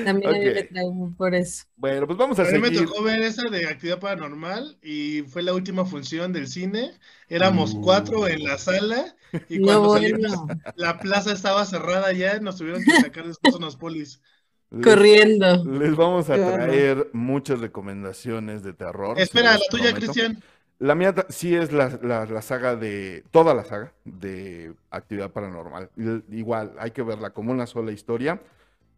También 0.05 0.33
mí 0.33 0.45
me 0.47 0.63
traumó 0.65 1.15
por 1.17 1.35
eso. 1.35 1.65
Bueno, 1.77 2.07
pues 2.07 2.19
vamos 2.19 2.39
a 2.39 2.43
A 2.43 2.45
mí 2.51 2.59
me 2.59 2.71
tocó 2.71 3.03
ver 3.03 3.23
esa 3.23 3.49
de 3.49 3.67
actividad 3.67 3.99
paranormal 3.99 4.79
y 4.83 5.23
fue 5.23 5.43
la 5.43 5.55
última 5.55 5.87
función 5.87 6.33
del 6.35 6.49
cine. 6.49 6.91
Éramos 7.29 7.75
Uh. 7.75 7.81
cuatro 7.81 8.29
en 8.29 8.45
la 8.45 8.59
sala 8.59 9.15
y 9.49 9.59
No, 9.59 9.67
cuando 9.67 9.89
bueno, 9.89 10.19
salimos 10.29 10.57
la 10.77 10.99
plaza 10.99 11.33
estaba 11.33 11.65
cerrada 11.65 12.13
ya, 12.13 12.41
nos 12.41 12.57
tuvieron 12.57 12.83
que 12.85 12.93
sacar 13.01 13.27
después 13.27 13.55
unos 13.55 13.77
polis. 13.77 14.21
Les, 14.71 14.85
corriendo. 14.85 15.65
les 15.65 15.97
vamos 15.97 16.31
a 16.31 16.37
traer 16.37 17.09
muchas 17.13 17.61
recomendaciones 17.61 18.63
de 18.63 18.73
terror. 18.73 19.19
Espera, 19.19 19.53
los 19.55 19.63
la 19.63 19.67
tuya. 19.71 19.95
Cristian. 19.95 20.43
La 20.79 20.95
mía 20.95 21.15
sí 21.29 21.55
es 21.55 21.73
la, 21.73 21.99
la- 22.03 22.25
la 22.27 22.41
saga 22.41 22.75
de, 22.77 23.25
toda 23.31 23.53
la 23.55 23.65
saga 23.65 23.93
de 24.05 24.73
actividad 24.91 25.31
paranormal. 25.31 25.91
I- 25.97 26.23
Igual, 26.39 26.73
hay 26.79 26.93
que 26.93 27.03
verla 27.03 27.31
como 27.31 27.53
una 27.53 27.67
sola 27.67 27.93
historia. 27.93 28.41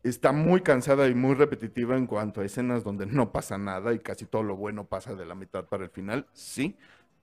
Está 0.04 0.32
muy 0.32 0.60
cansada 0.62 1.08
y 1.08 1.14
muy 1.14 1.34
repetitiva 1.34 1.96
en 1.96 2.06
cuanto 2.06 2.40
a 2.40 2.44
escenas 2.44 2.84
donde 2.84 3.06
no 3.06 3.32
pasa 3.32 3.56
nada 3.58 3.92
y 3.94 3.98
casi 4.00 4.26
todo 4.26 4.42
lo 4.42 4.56
bueno 4.56 4.84
pasa 4.84 5.14
de 5.14 5.24
la 5.26 5.34
mitad 5.34 5.64
para 5.64 5.84
el 5.84 5.90
final, 5.90 6.26
sí. 6.32 6.76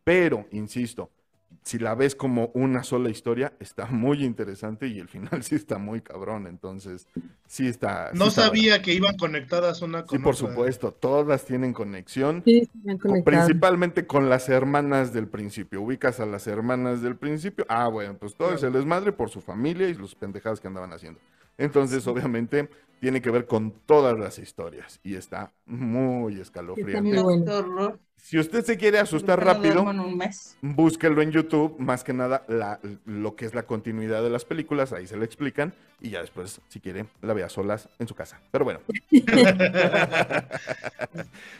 Pero, 0.03 0.45
insisto, 0.51 1.11
si 1.63 1.77
la 1.77 1.93
ves 1.95 2.15
como 2.15 2.51
una 2.53 2.83
sola 2.83 3.09
historia, 3.09 3.53
está 3.59 3.85
muy 3.87 4.23
interesante 4.23 4.87
y 4.87 4.99
el 4.99 5.07
final 5.07 5.29
sí 5.43 5.55
está 5.55 5.77
muy 5.77 6.01
cabrón. 6.01 6.47
Entonces, 6.47 7.07
sí 7.47 7.67
está. 7.67 8.11
sí 8.11 8.17
No 8.17 8.27
está 8.27 8.43
sabía 8.47 8.81
que 8.81 8.93
iban 8.93 9.17
conectadas 9.17 9.81
una 9.81 10.05
con 10.05 10.17
Sí, 10.17 10.23
por 10.23 10.33
otra. 10.35 10.47
supuesto, 10.49 10.91
todas 10.93 11.45
tienen 11.45 11.73
conexión. 11.73 12.41
Sí. 12.45 12.69
Principalmente 13.25 14.07
con 14.07 14.29
las 14.29 14.49
hermanas 14.49 15.13
del 15.13 15.27
principio. 15.27 15.81
Ubicas 15.81 16.19
a 16.19 16.25
las 16.25 16.47
hermanas 16.47 17.01
del 17.01 17.15
principio. 17.15 17.65
Ah, 17.69 17.87
bueno, 17.89 18.15
pues 18.17 18.35
todo 18.35 18.53
es 18.53 18.63
el 18.63 18.73
desmadre 18.73 19.11
por 19.11 19.29
su 19.29 19.41
familia 19.41 19.87
y 19.89 19.93
los 19.93 20.15
pendejadas 20.15 20.59
que 20.59 20.67
andaban 20.67 20.93
haciendo. 20.93 21.19
Entonces, 21.59 22.07
obviamente, 22.07 22.69
tiene 22.99 23.21
que 23.21 23.29
ver 23.29 23.45
con 23.45 23.71
todas 23.85 24.17
las 24.17 24.39
historias 24.39 24.99
y 25.03 25.15
está 25.15 25.51
muy 25.65 26.33
Está 26.33 26.41
escalofriante. 26.43 27.01
muy 27.01 27.17
bueno. 27.21 27.99
Si 28.17 28.37
usted 28.37 28.65
se 28.65 28.75
quiere 28.77 28.99
asustar 28.99 29.41
rápido, 29.43 29.85
búsquelo 30.61 31.21
en 31.21 31.31
YouTube, 31.31 31.79
más 31.79 32.03
que 32.03 32.11
nada 32.11 32.43
la- 32.49 32.81
lo 33.05 33.37
que 33.37 33.45
es 33.45 33.55
la 33.55 33.63
continuidad 33.63 34.21
de 34.21 34.29
las 34.29 34.43
películas, 34.43 34.91
ahí 34.91 35.07
se 35.07 35.15
lo 35.15 35.23
explican 35.23 35.73
y 36.01 36.09
ya 36.09 36.19
después, 36.19 36.59
si 36.67 36.81
quiere, 36.81 37.05
la 37.21 37.33
vea 37.33 37.47
solas 37.47 37.87
en 37.97 38.09
su 38.09 38.15
casa. 38.15 38.41
Pero 38.51 38.65
bueno, 38.65 38.81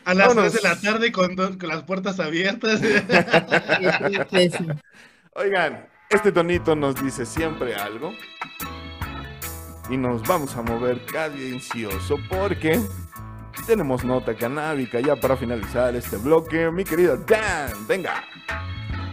A 0.03 0.13
las 0.13 0.27
Vámonos. 0.27 0.51
3 0.51 0.63
de 0.63 0.69
la 0.69 0.81
tarde 0.81 1.13
con, 1.13 1.37
las 1.61 1.83
puertas 1.83 2.19
abiertas. 2.19 2.81
Oigan, 5.35 5.87
este 6.09 6.33
tonito 6.33 6.75
nos 6.75 7.01
dice 7.01 7.25
siempre 7.25 7.73
algo. 7.75 8.11
Y 9.89 9.97
nos 9.97 10.21
vamos 10.27 10.55
a 10.55 10.61
mover 10.61 11.03
cadencioso 11.05 12.17
porque 12.29 12.79
tenemos 13.65 14.03
nota 14.03 14.35
canábica 14.35 14.99
ya 14.99 15.15
para 15.15 15.35
finalizar 15.35 15.95
este 15.95 16.17
bloque. 16.17 16.69
Mi 16.71 16.83
querida 16.83 17.17
Dan, 17.17 17.87
venga. 17.87 18.23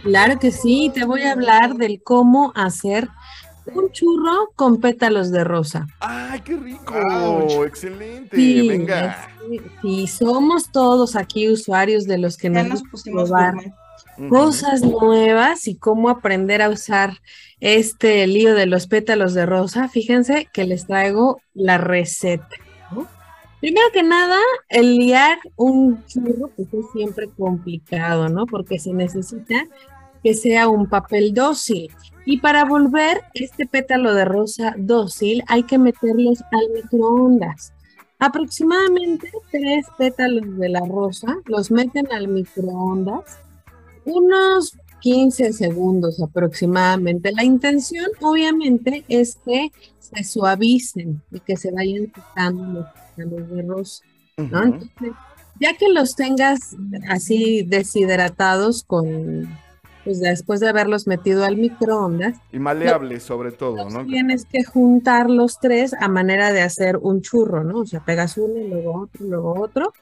Claro 0.03 0.39
que 0.39 0.51
sí, 0.51 0.91
te 0.93 1.05
voy 1.05 1.23
a 1.23 1.33
hablar 1.33 1.75
del 1.75 2.01
cómo 2.03 2.51
hacer 2.55 3.09
un 3.73 3.91
churro 3.91 4.51
con 4.55 4.79
pétalos 4.79 5.31
de 5.31 5.43
rosa. 5.43 5.87
¡Ay, 5.99 6.41
qué 6.41 6.55
rico! 6.55 6.93
Ouch. 6.95 7.67
¡Excelente! 7.67 8.35
Sí, 8.35 8.67
venga. 8.67 9.29
sí, 9.81 10.07
somos 10.07 10.71
todos 10.71 11.15
aquí 11.15 11.49
usuarios 11.49 12.05
de 12.05 12.17
los 12.17 12.37
que 12.37 12.51
Ya 12.51 12.63
nos 12.63 12.83
pusimos 12.83 13.29
probar. 13.29 13.55
Cosas 14.29 14.81
nuevas 14.81 15.67
y 15.67 15.75
cómo 15.75 16.09
aprender 16.09 16.61
a 16.61 16.69
usar 16.69 17.17
este 17.59 18.25
lío 18.25 18.55
de 18.55 18.65
los 18.65 18.87
pétalos 18.87 19.33
de 19.33 19.45
rosa. 19.45 19.89
Fíjense 19.89 20.47
que 20.51 20.65
les 20.65 20.87
traigo 20.87 21.39
la 21.53 21.77
receta. 21.77 22.47
¿no? 22.91 23.07
Primero 23.59 23.87
que 23.93 24.03
nada, 24.03 24.37
el 24.69 24.97
liar 24.97 25.37
un 25.55 26.03
churro 26.05 26.49
pues 26.55 26.67
es 26.73 26.85
siempre 26.93 27.29
complicado, 27.37 28.27
¿no? 28.29 28.45
Porque 28.45 28.79
se 28.79 28.93
necesita 28.93 29.65
que 30.23 30.33
sea 30.33 30.67
un 30.67 30.87
papel 30.89 31.33
dócil. 31.33 31.91
Y 32.25 32.39
para 32.39 32.65
volver 32.65 33.21
este 33.33 33.67
pétalo 33.67 34.13
de 34.13 34.25
rosa 34.25 34.73
dócil 34.77 35.43
hay 35.47 35.63
que 35.63 35.77
meterlos 35.77 36.41
al 36.51 36.69
microondas. 36.73 37.73
Aproximadamente 38.19 39.31
tres 39.51 39.85
pétalos 39.97 40.57
de 40.57 40.69
la 40.69 40.81
rosa 40.81 41.37
los 41.45 41.69
meten 41.69 42.11
al 42.11 42.27
microondas 42.27 43.39
unos 44.07 44.77
15 45.01 45.53
segundos 45.53 46.21
aproximadamente. 46.21 47.31
La 47.31 47.43
intención 47.43 48.07
obviamente 48.21 49.03
es 49.07 49.37
que 49.45 49.71
se 49.99 50.23
suavicen 50.23 51.21
y 51.31 51.39
que 51.41 51.57
se 51.57 51.71
vayan 51.71 52.07
quitando 52.07 52.81
los 52.81 52.85
pétalos 53.15 53.49
de 53.49 53.61
rosa. 53.63 54.03
¿no? 54.37 54.45
Ujú. 54.45 54.63
Entonces, 54.63 55.11
ya 55.59 55.73
que 55.75 55.89
los 55.89 56.15
tengas 56.15 56.75
así 57.09 57.63
deshidratados 57.63 58.83
con, 58.83 59.49
pues 60.03 60.19
después 60.19 60.59
de 60.59 60.69
haberlos 60.69 61.07
metido 61.07 61.43
al 61.43 61.57
microondas, 61.57 62.37
Y 62.51 62.59
maleable 62.59 63.19
sobre 63.19 63.51
todo, 63.51 63.89
¿no? 63.89 64.05
tienes 64.05 64.45
que 64.45 64.63
juntar 64.63 65.29
los 65.29 65.59
tres 65.59 65.93
a 65.99 66.07
manera 66.07 66.53
de 66.53 66.61
hacer 66.61 66.97
un 66.97 67.21
churro, 67.21 67.63
¿no? 67.63 67.79
O 67.79 67.85
sea, 67.85 68.05
pegas 68.05 68.37
uno, 68.37 68.57
y 68.59 68.67
luego 68.69 69.01
otro, 69.01 69.25
y 69.25 69.29
luego 69.29 69.59
otro. 69.59 69.93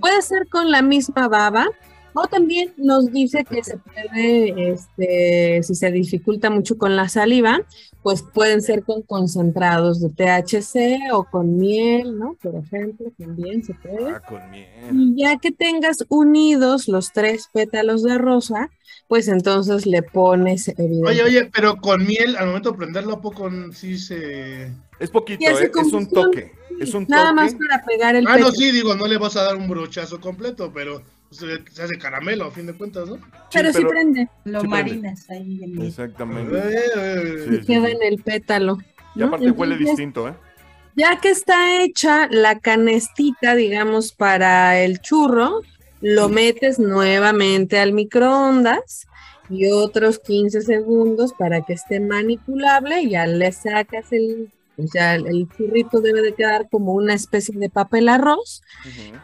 Puede 0.00 0.22
ser 0.22 0.48
con 0.48 0.70
la 0.70 0.82
misma 0.82 1.28
baba. 1.28 1.66
O 2.14 2.26
también 2.28 2.72
nos 2.76 3.10
dice 3.12 3.44
que 3.44 3.64
se 3.64 3.76
puede, 3.76 4.72
este, 4.72 5.62
si 5.64 5.74
se 5.74 5.90
dificulta 5.90 6.48
mucho 6.48 6.78
con 6.78 6.94
la 6.94 7.08
saliva, 7.08 7.60
pues 8.04 8.22
pueden 8.22 8.62
ser 8.62 8.84
con 8.84 9.02
concentrados 9.02 10.00
de 10.00 10.10
THC 10.10 11.12
o 11.12 11.24
con 11.24 11.56
miel, 11.56 12.18
¿no? 12.18 12.36
Por 12.40 12.54
ejemplo, 12.54 13.06
también 13.18 13.64
se 13.64 13.74
puede. 13.74 14.10
Ah, 14.10 14.20
con 14.20 14.50
miel. 14.50 14.68
Y 14.92 15.22
ya 15.22 15.38
que 15.38 15.50
tengas 15.50 16.04
unidos 16.08 16.86
los 16.86 17.12
tres 17.12 17.48
pétalos 17.52 18.02
de 18.04 18.16
rosa, 18.16 18.70
pues 19.08 19.26
entonces 19.28 19.84
le 19.86 20.02
pones. 20.02 20.72
Oye, 20.78 21.22
oye, 21.22 21.50
pero 21.52 21.76
con 21.76 22.06
miel, 22.06 22.36
al 22.36 22.46
momento 22.46 22.72
de 22.72 22.78
prenderlo, 22.78 23.14
¿a 23.14 23.20
poco 23.20 23.50
sí 23.72 23.98
se...? 23.98 24.70
Es 25.00 25.10
poquito, 25.10 25.44
¿eh? 25.44 25.70
es 25.74 25.92
un 25.92 26.08
toque. 26.08 26.52
Es 26.78 26.94
un 26.94 27.06
Nada 27.08 27.30
toque. 27.30 27.34
más 27.34 27.54
para 27.54 27.84
pegar 27.84 28.16
el 28.16 28.26
Ah, 28.26 28.36
no, 28.38 28.50
sí, 28.52 28.70
digo, 28.70 28.94
no 28.94 29.06
le 29.06 29.18
vas 29.18 29.36
a 29.36 29.42
dar 29.42 29.56
un 29.56 29.68
brochazo 29.68 30.20
completo, 30.20 30.70
pero 30.72 31.02
se, 31.34 31.64
se 31.72 31.82
hace 31.82 31.98
caramelo, 31.98 32.46
a 32.46 32.50
fin 32.50 32.66
de 32.66 32.74
cuentas, 32.74 33.08
¿no? 33.08 33.18
pero 33.52 33.70
sí 33.72 33.78
pero- 33.78 33.88
prende, 33.90 34.28
Lo 34.44 34.60
Sí, 34.60 34.68
prende. 34.68 34.68
marinas 34.68 35.30
ahí 35.30 35.60
en 35.62 35.80
el- 35.80 35.86
Exactamente. 35.88 36.56
Eh, 36.56 36.80
eh, 36.96 37.44
Sí, 37.48 37.54
y 37.54 37.58
sí, 37.60 37.66
queda 37.66 37.86
sí. 37.86 37.92
en 37.92 38.02
el 38.12 38.22
pétalo. 38.22 38.78
Y 39.14 39.20
¿no? 39.20 39.26
aparte 39.26 39.50
huele 39.50 39.74
Entonces, 39.74 39.96
distinto, 39.96 40.28
¿eh? 40.28 40.34
Ya 40.96 41.20
que 41.20 41.30
está 41.30 41.82
hecha 41.82 42.28
la 42.30 42.58
canestita, 42.60 43.54
digamos, 43.56 44.12
para 44.12 44.78
el 44.80 45.00
churro, 45.00 45.60
lo 46.00 46.28
metes 46.28 46.78
nuevamente 46.78 47.78
al 47.78 47.92
microondas 47.92 49.06
y 49.50 49.70
otros 49.70 50.18
15 50.20 50.60
segundos 50.62 51.32
para 51.38 51.62
que 51.62 51.72
esté 51.74 51.98
manipulable, 52.00 53.02
y 53.02 53.10
ya 53.10 53.26
le 53.26 53.50
sacas 53.52 54.12
el, 54.12 54.50
o 54.76 54.86
sea, 54.86 55.14
el, 55.16 55.48
churrito 55.56 56.00
debe 56.00 56.22
de 56.22 56.34
quedar 56.34 56.68
como 56.70 56.92
una 56.94 57.14
especie 57.14 57.58
de 57.58 57.68
papel 57.70 58.08
arroz, 58.08 58.62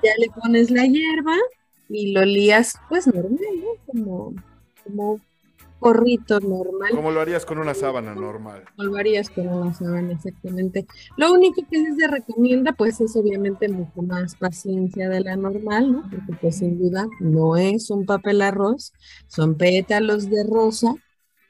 ya 0.03 0.13
le 0.19 0.29
pones 0.31 0.71
la 0.71 0.85
hierba 0.87 1.37
y 1.91 2.13
lo 2.13 2.25
lías 2.25 2.75
pues 2.89 3.07
normal, 3.07 3.39
¿no? 3.61 3.71
Como, 3.87 4.35
como 4.85 5.21
porrito 5.81 6.39
normal. 6.41 6.91
Como 6.95 7.11
lo 7.11 7.21
harías 7.21 7.45
con 7.45 7.59
una 7.59 7.75
sábana 7.75 8.15
normal. 8.15 8.63
Lo 8.77 8.97
harías 8.97 9.31
con 9.31 9.49
una 9.49 9.75
sábana, 9.75 10.13
exactamente. 10.13 10.87
Lo 11.17 11.33
único 11.33 11.63
que 11.69 11.83
se 11.95 12.07
recomienda, 12.07 12.73
pues, 12.73 13.01
es 13.01 13.17
obviamente 13.17 13.69
mucho 13.69 14.03
más 14.03 14.37
paciencia 14.37 15.09
de 15.09 15.21
la 15.21 15.37
normal, 15.37 15.91
¿no? 15.91 16.03
Porque, 16.03 16.35
pues, 16.41 16.59
sin 16.59 16.79
duda, 16.79 17.09
no 17.19 17.57
es 17.57 17.91
un 17.91 18.05
papel 18.05 18.43
arroz, 18.43 18.93
son 19.27 19.57
pétalos 19.57 20.29
de 20.29 20.45
rosa. 20.45 20.95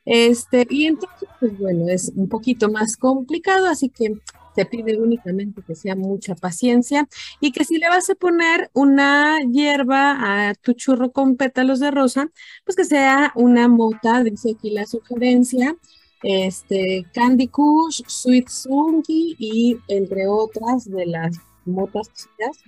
Este, 0.05 0.67
y 0.71 0.87
entonces, 0.87 1.29
pues, 1.41 1.59
bueno, 1.59 1.89
es 1.89 2.13
un 2.15 2.29
poquito 2.29 2.71
más 2.71 2.97
complicado, 2.97 3.67
así 3.67 3.89
que 3.89 4.15
te 4.61 4.67
pide 4.67 5.01
únicamente 5.01 5.63
que 5.67 5.75
sea 5.75 5.97
mucha 5.97 6.35
paciencia 6.35 7.09
y 7.41 7.51
que 7.51 7.65
si 7.65 7.79
le 7.79 7.89
vas 7.89 8.11
a 8.11 8.15
poner 8.15 8.71
una 8.75 9.39
hierba 9.51 10.51
a 10.51 10.55
tu 10.55 10.75
churro 10.75 11.13
con 11.13 11.37
pétalos 11.37 11.81
de 11.81 11.91
rosa, 11.91 12.29
pues 12.65 12.77
que 12.77 12.85
sea 12.85 13.33
una 13.37 13.69
mota, 13.69 14.23
dice 14.23 14.55
aquí 14.57 14.71
la 14.71 14.85
sugerencia, 14.85 15.77
este, 16.23 17.07
Candy 17.15 17.49
Kush, 17.49 18.03
Sweet 18.07 18.49
Sunky 18.49 19.37
y 19.39 19.79
entre 19.89 20.27
otras 20.29 20.85
de 20.85 21.07
las 21.07 21.39
motas 21.65 22.11
chidas, 22.13 22.59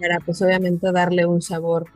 para 0.00 0.18
pues 0.18 0.42
obviamente 0.42 0.90
darle 0.90 1.24
un 1.24 1.40
sabor 1.40 1.86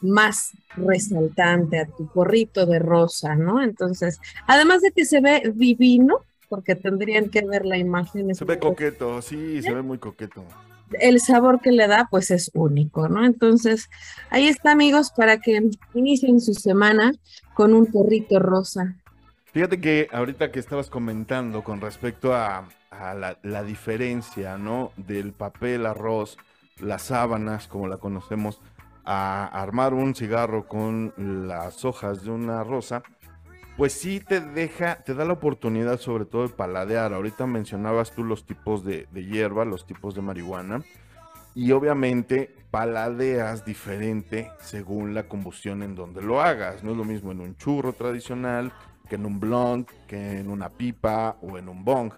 más 0.00 0.52
resaltante 0.76 1.80
a 1.80 1.86
tu 1.86 2.06
porrito 2.06 2.66
de 2.66 2.78
rosa, 2.78 3.34
¿no? 3.34 3.60
Entonces, 3.60 4.20
además 4.46 4.80
de 4.82 4.92
que 4.92 5.04
se 5.04 5.20
ve 5.20 5.52
divino, 5.56 6.20
porque 6.52 6.74
tendrían 6.74 7.30
que 7.30 7.40
ver 7.46 7.64
la 7.64 7.78
imagen. 7.78 8.34
Se 8.34 8.44
ve 8.44 8.58
coqueto, 8.58 9.22
sí, 9.22 9.62
se 9.62 9.72
ve 9.72 9.80
muy 9.80 9.96
coqueto. 9.96 10.44
el 11.00 11.18
sabor 11.18 11.62
que 11.62 11.72
le 11.72 11.86
da, 11.86 12.08
pues 12.10 12.30
es 12.30 12.50
único, 12.52 13.08
¿no? 13.08 13.24
Entonces, 13.24 13.88
ahí 14.28 14.48
está, 14.48 14.72
amigos, 14.72 15.12
para 15.16 15.40
que 15.40 15.70
inicien 15.94 16.42
su 16.42 16.52
semana 16.52 17.12
con 17.54 17.72
un 17.72 17.86
porrito 17.86 18.38
rosa. 18.38 18.96
Fíjate 19.54 19.80
que 19.80 20.08
ahorita 20.12 20.52
que 20.52 20.60
estabas 20.60 20.90
comentando 20.90 21.64
con 21.64 21.80
respecto 21.80 22.34
a, 22.34 22.68
a 22.90 23.14
la, 23.14 23.38
la 23.42 23.62
diferencia, 23.62 24.58
¿no? 24.58 24.92
Del 24.98 25.32
papel 25.32 25.86
arroz, 25.86 26.36
las 26.78 27.00
sábanas, 27.00 27.66
como 27.66 27.88
la 27.88 27.96
conocemos, 27.96 28.60
a 29.06 29.46
armar 29.46 29.94
un 29.94 30.14
cigarro 30.14 30.68
con 30.68 31.14
las 31.16 31.86
hojas 31.86 32.24
de 32.24 32.30
una 32.30 32.62
rosa, 32.62 33.02
pues 33.76 33.94
sí 33.94 34.20
te 34.20 34.40
deja, 34.40 35.02
te 35.02 35.14
da 35.14 35.24
la 35.24 35.32
oportunidad 35.32 35.98
sobre 35.98 36.24
todo 36.24 36.42
de 36.42 36.54
paladear. 36.54 37.14
Ahorita 37.14 37.46
mencionabas 37.46 38.12
tú 38.12 38.24
los 38.24 38.44
tipos 38.44 38.84
de, 38.84 39.06
hierba, 39.14 39.64
los 39.64 39.86
tipos 39.86 40.14
de 40.14 40.22
marihuana, 40.22 40.82
y 41.54 41.72
obviamente 41.72 42.54
paladeas 42.70 43.64
diferente 43.64 44.50
según 44.60 45.14
la 45.14 45.24
combustión 45.24 45.82
en 45.82 45.94
donde 45.94 46.22
lo 46.22 46.40
hagas. 46.40 46.82
No 46.82 46.92
es 46.92 46.96
lo 46.96 47.04
mismo 47.04 47.32
en 47.32 47.40
un 47.40 47.56
churro 47.56 47.92
tradicional 47.92 48.72
que 49.08 49.16
en 49.16 49.26
un 49.26 49.40
blunt, 49.40 49.90
que 50.06 50.38
en 50.38 50.48
una 50.48 50.70
pipa 50.70 51.36
o 51.42 51.58
en 51.58 51.68
un 51.68 51.84
bong. 51.84 52.12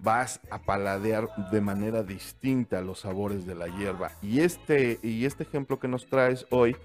Vas 0.00 0.40
a 0.50 0.60
paladear 0.60 1.28
de 1.50 1.60
manera 1.60 2.04
distinta 2.04 2.80
los 2.80 3.00
sabores 3.00 3.46
de 3.46 3.56
la 3.56 3.66
hierba. 3.66 4.12
Y 4.22 4.40
este, 4.40 5.00
y 5.02 5.24
este 5.24 5.42
ejemplo 5.42 5.80
que 5.80 5.88
nos 5.88 6.06
traes 6.06 6.46
hoy, 6.50 6.76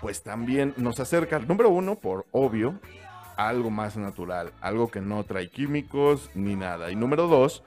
pues 0.00 0.22
también 0.22 0.72
nos 0.78 0.98
acerca, 0.98 1.38
número 1.38 1.68
uno, 1.68 1.96
por 1.96 2.26
obvio, 2.32 2.80
algo 3.36 3.70
más 3.70 3.96
natural, 3.96 4.52
algo 4.60 4.88
que 4.90 5.00
no 5.00 5.24
trae 5.24 5.50
químicos 5.50 6.30
ni 6.34 6.56
nada. 6.56 6.90
Y 6.90 6.96
número 6.96 7.26
dos, 7.28 7.62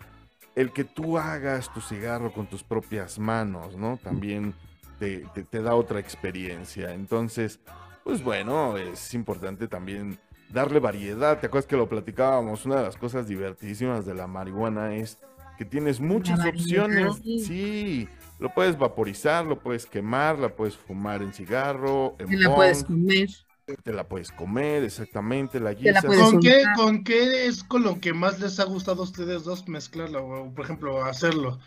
el 0.56 0.72
que 0.72 0.84
tú 0.84 1.18
hagas 1.18 1.72
tu 1.74 1.82
cigarro 1.82 2.32
con 2.34 2.48
tus 2.48 2.64
propias 2.64 3.20
manos, 3.20 3.76
¿no? 3.78 3.98
También 3.98 4.54
te, 5.00 5.20
te- 5.34 5.44
te 5.44 5.62
da 5.62 5.76
otra 5.76 6.00
experiencia. 6.00 6.94
Entonces, 6.94 7.60
pues 8.04 8.24
bueno, 8.24 8.78
es 8.78 9.14
importante 9.14 9.68
también 9.68 10.18
darle 10.50 10.80
variedad. 10.80 11.40
¿Te 11.40 11.48
acuerdas 11.48 11.68
que 11.68 11.78
lo 11.78 11.88
platicábamos? 11.90 12.66
Una 12.66 12.78
de 12.78 12.84
las 12.84 12.98
cosas 12.98 13.28
divertidísimas 13.28 14.06
de 14.06 14.16
la 14.16 14.28
marihuana 14.28 14.96
es 14.96 15.18
que 15.58 15.66
tienes 15.66 16.00
muchas 16.00 16.40
opciones. 16.46 17.16
sí. 17.24 17.40
Sí, 17.40 18.10
lo 18.40 18.54
puedes 18.54 18.78
vaporizar, 18.78 19.46
lo 19.46 19.60
puedes 19.60 19.86
quemar, 19.86 20.40
la 20.40 20.50
puedes 20.50 20.78
fumar 20.78 21.22
en 21.22 21.34
cigarro, 21.34 22.16
en 22.20 22.28
la 22.40 22.56
puedes 22.56 22.84
comer. 22.84 23.28
Te 23.76 23.92
la 23.92 24.08
puedes 24.08 24.32
comer, 24.32 24.84
exactamente, 24.84 25.60
la 25.60 25.74
puedes 26.02 26.24
¿Con 26.24 26.40
qué. 26.40 26.64
¿Con 26.76 27.04
qué 27.04 27.48
es 27.48 27.64
con 27.64 27.84
lo 27.84 28.00
que 28.00 28.14
más 28.14 28.40
les 28.40 28.60
ha 28.60 28.64
gustado 28.64 29.02
a 29.02 29.06
ustedes 29.06 29.44
dos 29.44 29.68
mezclarla? 29.68 30.20
O, 30.20 30.54
por 30.54 30.64
ejemplo, 30.64 31.04
hacerlo. 31.04 31.60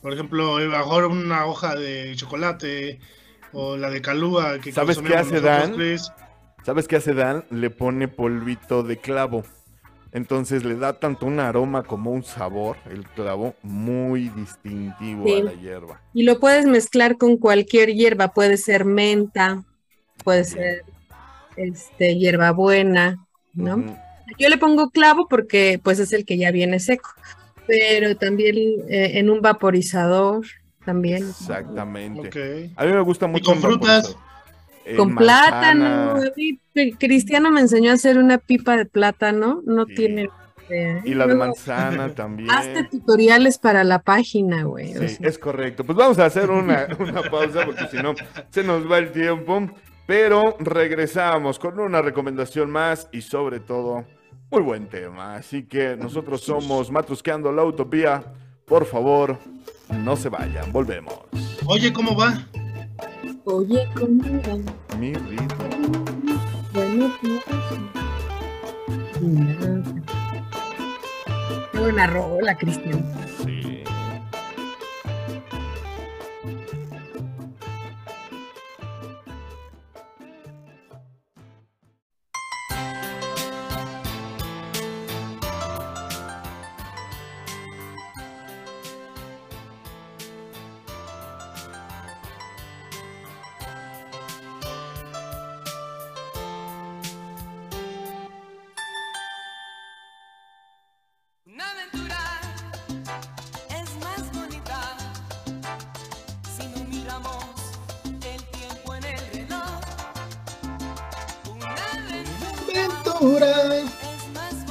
Por 0.00 0.12
ejemplo, 0.12 0.60
eh, 0.60 0.68
mejor 0.68 1.06
una 1.06 1.46
hoja 1.46 1.74
de 1.74 2.12
chocolate 2.14 3.00
o 3.52 3.76
la 3.76 3.90
de 3.90 4.00
calúa 4.00 4.60
que 4.60 4.72
¿Sabes 4.72 4.98
qué 4.98 5.16
hace 5.16 5.40
Dan? 5.40 5.72
tres. 5.74 6.12
¿Sabes 6.64 6.86
qué 6.86 6.96
hace 6.96 7.14
Dan? 7.14 7.44
Le 7.50 7.70
pone 7.70 8.06
polvito 8.06 8.82
de 8.84 8.98
clavo. 8.98 9.42
Entonces 10.12 10.64
le 10.64 10.76
da 10.76 10.98
tanto 10.98 11.26
un 11.26 11.38
aroma 11.38 11.82
como 11.84 12.10
un 12.10 12.24
sabor, 12.24 12.76
el 12.90 13.04
clavo, 13.08 13.54
muy 13.62 14.28
distintivo 14.30 15.24
Sí. 15.26 15.40
a 15.40 15.44
la 15.44 15.52
hierba. 15.52 16.00
Y 16.14 16.24
lo 16.24 16.40
puedes 16.40 16.66
mezclar 16.66 17.16
con 17.16 17.36
cualquier 17.36 17.94
hierba, 17.94 18.28
puede 18.28 18.56
ser 18.56 18.84
menta, 18.84 19.64
puede 20.24 20.44
ser 20.44 20.84
este, 21.64 22.16
hierbabuena, 22.16 23.18
¿no? 23.54 23.96
Yo 24.38 24.48
le 24.48 24.58
pongo 24.58 24.90
clavo 24.90 25.26
porque 25.28 25.80
pues 25.82 25.98
es 25.98 26.12
el 26.12 26.24
que 26.24 26.36
ya 26.38 26.50
viene 26.52 26.78
seco, 26.80 27.10
pero 27.66 28.16
también 28.16 28.56
eh, 28.88 29.12
en 29.18 29.28
un 29.30 29.40
vaporizador 29.40 30.46
también. 30.84 31.28
Exactamente. 31.28 32.70
A 32.76 32.84
mí 32.84 32.92
me 32.92 33.00
gusta 33.00 33.26
mucho. 33.26 33.46
con 33.46 33.56
el 33.56 33.60
frutas? 33.62 34.16
Eh, 34.84 34.96
Con 34.96 35.14
manzana, 35.14 36.14
plátano. 36.14 36.20
Cristiano 36.98 37.50
me 37.50 37.60
enseñó 37.60 37.90
a 37.90 37.94
hacer 37.94 38.18
una 38.18 38.38
pipa 38.38 38.76
de 38.76 38.86
plátano, 38.86 39.62
no 39.66 39.84
Sí. 39.86 39.94
tiene... 39.94 40.28
idea. 40.68 41.02
Y 41.04 41.14
la 41.14 41.26
de 41.26 41.34
manzana 41.34 42.08
también. 42.14 42.50
Hazte 42.50 42.84
tutoriales 42.84 43.58
para 43.58 43.84
la 43.84 43.98
página, 44.00 44.62
güey. 44.62 44.96
o 44.96 45.00
Sí, 45.02 45.16
sea. 45.16 45.28
es 45.28 45.38
correcto. 45.38 45.84
Pues 45.84 45.98
vamos 45.98 46.18
a 46.18 46.24
hacer 46.26 46.50
una, 46.50 46.86
una 46.98 47.22
pausa 47.22 47.64
porque 47.66 47.88
si 47.90 47.96
no 47.98 48.14
se 48.50 48.62
nos 48.62 48.90
va 48.90 48.98
el 48.98 49.10
tiempo. 49.12 49.68
Pero 50.10 50.56
regresamos 50.58 51.60
con 51.60 51.78
una 51.78 52.02
recomendación 52.02 52.68
más 52.68 53.08
y 53.12 53.20
sobre 53.20 53.60
todo 53.60 54.04
muy 54.50 54.60
buen 54.60 54.88
tema. 54.88 55.36
Así 55.36 55.68
que 55.68 55.96
nosotros 55.96 56.40
somos 56.40 56.90
Matrusqueando 56.90 57.52
la 57.52 57.62
Utopía. 57.62 58.24
Por 58.64 58.86
favor, 58.86 59.38
no 60.02 60.16
se 60.16 60.28
vayan. 60.28 60.72
Volvemos. 60.72 61.14
Oye, 61.64 61.92
¿cómo 61.92 62.16
va? 62.16 62.44
Oye, 63.44 63.88
¿cómo 63.94 64.24
va? 64.42 64.98
Mi 64.98 65.14
ritmo. 65.14 65.46
Bueno, 66.72 67.12
buena 71.72 72.06
rola, 72.08 72.56
Cristian. 72.56 73.14
Sí. 73.44 73.79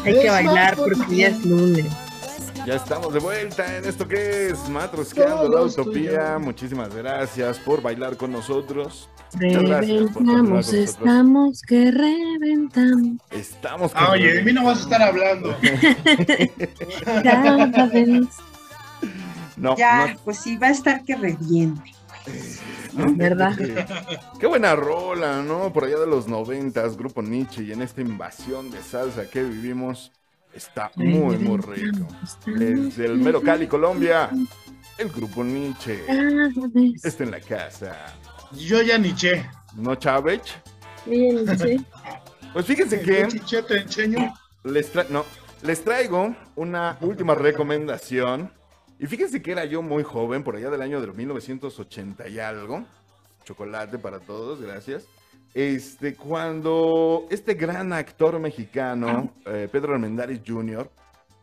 Hay 0.05 0.19
que 0.21 0.29
bailar 0.29 0.75
porque 0.75 1.15
ya 1.15 1.27
es 1.27 1.45
lunes. 1.45 1.85
Ya 2.65 2.75
estamos 2.75 3.13
de 3.13 3.19
vuelta 3.19 3.77
en 3.77 3.85
esto 3.85 4.07
que 4.07 4.49
es 4.49 4.69
Matrusqueando 4.69 5.49
la 5.49 5.61
Utopía. 5.61 6.37
Muchísimas 6.39 6.93
gracias 6.93 7.57
por 7.59 7.81
bailar 7.81 8.17
con 8.17 8.31
nosotros. 8.31 9.09
Reventamos, 9.33 10.73
estamos 10.73 11.61
que 11.61 11.91
reventamos. 11.91 13.17
Estamos 13.31 13.91
Ah, 13.95 14.11
oye, 14.11 14.33
de 14.33 14.43
mí 14.43 14.51
no 14.53 14.65
vas 14.65 14.79
a 14.79 14.81
estar 14.81 15.01
hablando. 15.01 15.55
Cada 17.23 17.85
vez. 17.87 18.27
No, 19.55 19.75
Ya, 19.77 20.07
no 20.07 20.19
pues 20.25 20.37
sí, 20.39 20.57
va 20.57 20.67
a 20.67 20.71
estar 20.71 21.03
que 21.03 21.15
reviente. 21.15 21.91
¿Verdad? 22.93 23.55
Qué 24.39 24.47
buena 24.47 24.76
rola, 24.76 25.41
¿no? 25.41 25.72
Por 25.74 25.86
allá 25.86 25.99
de 25.99 26.07
los 26.07 26.28
noventas, 26.28 26.97
Grupo 26.97 27.22
Nietzsche, 27.22 27.63
y 27.63 27.72
en 27.72 27.82
esta 27.82 28.01
invasión 28.01 28.72
de 28.72 28.82
salsa 28.82 29.30
que 29.30 29.43
vivimos, 29.43 30.11
está 30.53 30.91
muy, 30.95 31.38
muy 31.38 31.57
rico. 31.59 32.07
Desde 32.45 33.05
el 33.05 33.17
mero 33.17 33.41
Cali, 33.41 33.67
Colombia, 33.67 34.30
el 34.97 35.09
Grupo 35.09 35.43
Nietzsche 35.43 36.03
está 37.03 37.24
en 37.24 37.32
la 37.32 37.39
casa. 37.39 37.95
Yo 38.51 38.82
ya 38.82 38.97
niché. 38.97 39.45
¿No, 39.76 39.95
Chávez? 39.95 40.41
Pues 42.53 42.65
fíjense 42.65 42.99
que 43.01 43.28
Chiché, 43.28 43.61
te 43.63 43.78
enseño. 43.82 44.34
les, 44.63 44.91
tra- 44.93 45.07
no, 45.09 45.24
les 45.61 45.84
traigo 45.84 46.36
una 46.55 46.97
última 47.01 47.36
recomendación. 47.36 48.51
Y 48.99 49.07
fíjense 49.07 49.41
que 49.41 49.53
era 49.53 49.63
yo 49.63 49.81
muy 49.81 50.03
joven, 50.03 50.43
por 50.43 50.57
allá 50.57 50.69
del 50.69 50.81
año 50.81 50.99
de 50.99 51.07
1980 51.07 52.27
y 52.27 52.39
algo. 52.39 52.83
Chocolate 53.45 53.97
para 53.97 54.19
todos, 54.19 54.61
gracias. 54.61 55.05
Este, 55.53 56.15
cuando 56.15 57.25
este 57.31 57.53
gran 57.53 57.93
actor 57.93 58.37
mexicano, 58.39 59.33
eh, 59.45 59.69
Pedro 59.71 59.93
Armendáriz 59.93 60.41
Jr., 60.45 60.91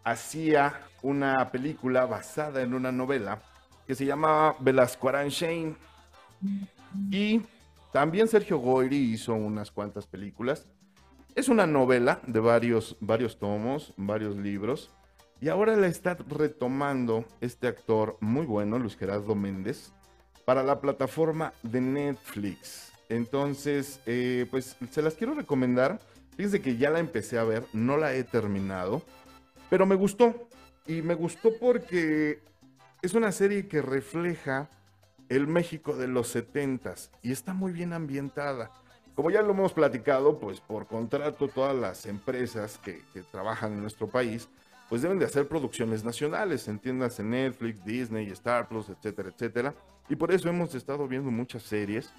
hacía 0.05 0.83
una 1.03 1.51
película 1.51 2.05
basada 2.05 2.61
en 2.61 2.75
una 2.75 2.93
novela 2.93 3.41
que 3.87 3.95
se 3.95 4.05
llamaba 4.05 4.55
Velasco 4.61 5.11
Shane. 5.11 5.75
Y 7.11 7.41
también 7.91 8.29
Sergio 8.29 8.59
Goyri 8.59 8.97
hizo 8.97 9.35
unas 9.35 9.71
cuantas 9.71 10.07
películas. 10.07 10.67
Es 11.35 11.49
una 11.49 11.67
novela 11.67 12.21
de 12.27 12.41
varios, 12.41 12.97
varios 13.01 13.39
tomos, 13.39 13.95
varios 13.97 14.37
libros. 14.37 14.91
Y 15.41 15.49
ahora 15.49 15.77
la 15.77 15.87
está 15.87 16.17
retomando 16.29 17.27
este 17.41 17.69
actor 17.69 18.17
muy 18.21 18.47
bueno, 18.47 18.79
Luis 18.79 18.97
Gerardo 18.97 19.35
Méndez, 19.35 19.93
para 20.47 20.63
la 20.63 20.81
plataforma 20.81 21.53
de 21.63 21.81
Netflix. 21.83 22.93
Entonces, 23.11 24.01
eh, 24.07 24.47
pues 24.51 24.77
se 24.91 25.03
las 25.03 25.15
quiero 25.15 25.35
recomendar. 25.35 26.01
Fíjense 26.37 26.63
que 26.63 26.77
ya 26.77 26.91
la 26.91 27.01
empecé 27.01 27.39
a 27.39 27.45
ver, 27.45 27.65
no 27.73 27.97
la 27.99 28.15
he 28.15 28.25
terminado, 28.25 29.03
pero 29.69 29.85
me 29.85 29.95
gustó. 29.95 30.49
Y 30.87 31.03
me 31.03 31.15
gustó 31.15 31.51
porque 31.59 32.41
es 33.03 33.15
una 33.15 33.33
serie 33.33 33.69
que 33.69 33.83
refleja 33.83 34.71
el 35.29 35.47
México 35.47 35.97
de 35.97 36.09
los 36.09 36.35
70s 36.35 37.11
y 37.23 37.33
está 37.33 37.53
muy 37.53 37.73
bien 37.73 37.93
ambientada. 37.93 38.71
Como 39.15 39.31
ya 39.31 39.43
lo 39.43 39.51
hemos 39.51 39.73
platicado, 39.73 40.39
pues 40.39 40.61
por 40.61 40.87
contrato 40.87 41.49
todas 41.49 41.75
las 41.75 42.07
empresas 42.07 42.79
que, 42.79 43.03
que 43.13 43.23
trabajan 43.23 43.73
en 43.73 43.81
nuestro 43.81 44.09
país, 44.09 44.49
pues 44.89 45.03
deben 45.03 45.19
de 45.19 45.25
hacer 45.25 45.49
producciones 45.49 46.05
nacionales, 46.05 46.69
entiendas 46.69 47.19
en 47.21 47.31
Netflix, 47.31 47.85
Disney, 47.85 48.31
Star 48.31 48.69
Plus, 48.69 48.89
etcétera, 48.89 49.31
etcétera. 49.31 49.75
Y 50.09 50.17
por 50.17 50.33
eso 50.33 50.49
hemos 50.49 50.75
estado 50.75 51.09
viendo 51.09 51.31
muchas 51.31 51.63
series 51.63 52.13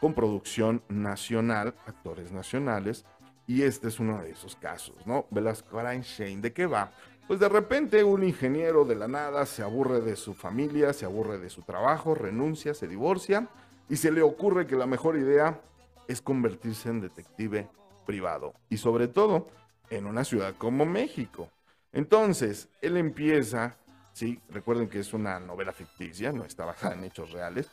con 0.00 0.14
producción 0.14 0.82
nacional, 0.88 1.74
actores 1.86 2.32
nacionales, 2.32 3.04
y 3.46 3.62
este 3.62 3.88
es 3.88 3.98
uno 3.98 4.22
de 4.22 4.30
esos 4.30 4.54
casos, 4.56 4.94
¿no? 5.06 5.26
Velasco 5.30 5.80
Shane, 5.82 6.40
¿de 6.40 6.52
qué 6.52 6.66
va? 6.66 6.92
Pues 7.26 7.40
de 7.40 7.48
repente 7.48 8.02
un 8.04 8.22
ingeniero 8.22 8.84
de 8.84 8.96
la 8.96 9.08
nada 9.08 9.46
se 9.46 9.62
aburre 9.62 10.00
de 10.00 10.16
su 10.16 10.34
familia, 10.34 10.92
se 10.92 11.04
aburre 11.04 11.38
de 11.38 11.50
su 11.50 11.62
trabajo, 11.62 12.14
renuncia, 12.14 12.74
se 12.74 12.88
divorcia 12.88 13.48
y 13.88 13.96
se 13.96 14.10
le 14.10 14.22
ocurre 14.22 14.66
que 14.66 14.76
la 14.76 14.86
mejor 14.86 15.16
idea 15.16 15.60
es 16.08 16.20
convertirse 16.20 16.88
en 16.88 17.00
detective 17.00 17.68
privado 18.06 18.54
y 18.68 18.76
sobre 18.78 19.06
todo 19.08 19.48
en 19.90 20.06
una 20.06 20.24
ciudad 20.24 20.54
como 20.56 20.84
México. 20.84 21.48
Entonces, 21.92 22.68
él 22.80 22.96
empieza, 22.96 23.76
sí, 24.12 24.40
recuerden 24.48 24.88
que 24.88 25.00
es 25.00 25.12
una 25.12 25.40
novela 25.40 25.72
ficticia, 25.72 26.32
no 26.32 26.44
está 26.44 26.64
basada 26.64 26.94
en 26.94 27.04
hechos 27.04 27.32
reales, 27.32 27.68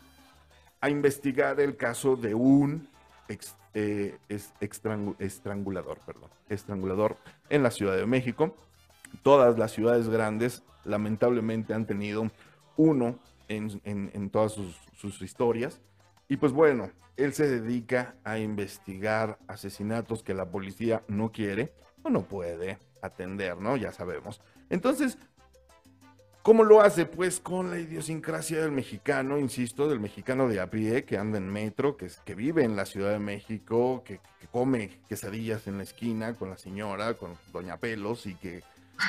a 0.82 0.90
investigar 0.90 1.60
el 1.60 1.76
caso 1.78 2.16
de 2.16 2.34
un 2.34 2.88
eh, 3.74 4.18
estrangulador, 4.60 6.00
perdón, 6.06 6.30
estrangulador 6.50 7.18
en 7.50 7.64
la 7.64 7.72
Ciudad 7.72 7.96
de 7.96 8.06
México. 8.06 8.56
Todas 9.24 9.58
las 9.58 9.72
ciudades 9.72 10.10
grandes, 10.10 10.64
lamentablemente, 10.84 11.74
han 11.74 11.86
tenido 11.86 12.30
uno 12.76 13.20
en 13.48 14.30
todas 14.30 14.52
sus, 14.52 14.76
sus 14.94 15.22
historias. 15.22 15.80
Y 16.28 16.38
pues 16.38 16.52
bueno, 16.52 16.92
él 17.16 17.34
se 17.34 17.48
dedica 17.48 18.16
a 18.24 18.40
investigar 18.40 19.40
asesinatos 19.48 20.24
que 20.24 20.34
la 20.34 20.50
policía 20.50 21.04
no 21.08 21.32
quiere 21.32 21.74
o 22.04 22.10
no 22.10 22.24
puede 22.24 22.78
atender, 23.02 23.58
¿no? 23.58 23.78
Ya 23.78 23.92
sabemos. 23.92 24.42
Entonces, 24.70 25.18
¿Cómo 26.44 26.64
lo 26.64 26.80
hace? 26.82 27.06
Pues 27.06 27.42
con 27.42 27.72
la 27.72 27.78
idiosincrasia 27.78 28.62
del 28.62 28.72
mexicano, 28.72 29.38
insisto, 29.38 29.90
del 29.90 30.00
mexicano 30.00 30.48
de 30.48 30.62
a 30.62 30.70
pie 30.70 31.04
que 31.04 31.18
anda 31.18 31.38
en 31.38 31.50
metro, 31.52 31.98
que, 31.98 32.06
es- 32.06 32.20
que 32.24 32.36
vive 32.36 32.64
en 32.64 32.78
la 32.78 32.86
Ciudad 32.86 33.12
de 33.12 33.20
México, 33.20 34.02
que, 34.06 34.22
que 34.40 34.48
come 34.48 35.02
quesadillas 35.10 35.68
en 35.68 35.76
la 35.78 35.84
esquina 35.84 36.36
con 36.36 36.50
la 36.50 36.58
señora, 36.58 37.16
con 37.16 37.34
Doña 37.52 37.76
Pelos 37.76 38.26
y 38.28 38.36
que... 38.36 38.64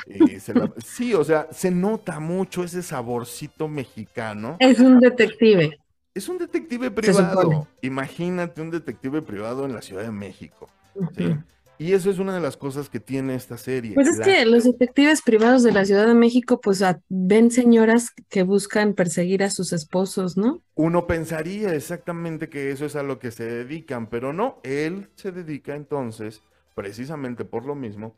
eh, 0.07 0.41
se 0.41 0.53
la- 0.53 0.69
sí, 0.85 1.13
o 1.13 1.23
sea, 1.23 1.47
se 1.53 1.71
nota 1.71 2.19
mucho 2.19 2.61
ese 2.65 2.83
saborcito 2.83 3.69
mexicano. 3.69 4.57
Es 4.59 4.81
un 4.81 4.99
detective. 4.99 5.79
Es 6.13 6.27
un 6.27 6.39
detective 6.39 6.91
privado. 6.91 7.67
Imagínate 7.81 8.61
un 8.61 8.69
detective 8.69 9.21
privado 9.21 9.63
en 9.63 9.73
la 9.73 9.81
Ciudad 9.81 10.03
de 10.03 10.11
México. 10.11 10.67
¿sí? 11.15 11.33
Y 11.81 11.93
eso 11.93 12.11
es 12.11 12.19
una 12.19 12.35
de 12.35 12.41
las 12.41 12.57
cosas 12.57 12.89
que 12.89 12.99
tiene 12.99 13.35
esta 13.35 13.57
serie. 13.57 13.93
Pues 13.95 14.09
es 14.09 14.17
la- 14.17 14.25
que 14.25 14.45
los 14.45 14.65
detectives 14.65 15.21
privados 15.21 15.63
de 15.63 15.71
la 15.71 15.85
Ciudad 15.85 16.05
de 16.05 16.13
México, 16.13 16.59
pues 16.59 16.81
a- 16.81 16.99
ven 17.07 17.51
señoras 17.51 18.09
que 18.29 18.43
buscan 18.43 18.93
perseguir 18.93 19.43
a 19.43 19.49
sus 19.49 19.71
esposos, 19.71 20.35
¿no? 20.35 20.61
Uno 20.75 21.07
pensaría 21.07 21.73
exactamente 21.73 22.49
que 22.49 22.71
eso 22.71 22.85
es 22.85 22.97
a 22.97 23.03
lo 23.03 23.17
que 23.17 23.31
se 23.31 23.45
dedican, 23.45 24.07
pero 24.07 24.33
no, 24.33 24.59
él 24.63 25.07
se 25.15 25.31
dedica 25.31 25.73
entonces, 25.75 26.41
precisamente 26.75 27.45
por 27.45 27.65
lo 27.65 27.75
mismo, 27.75 28.13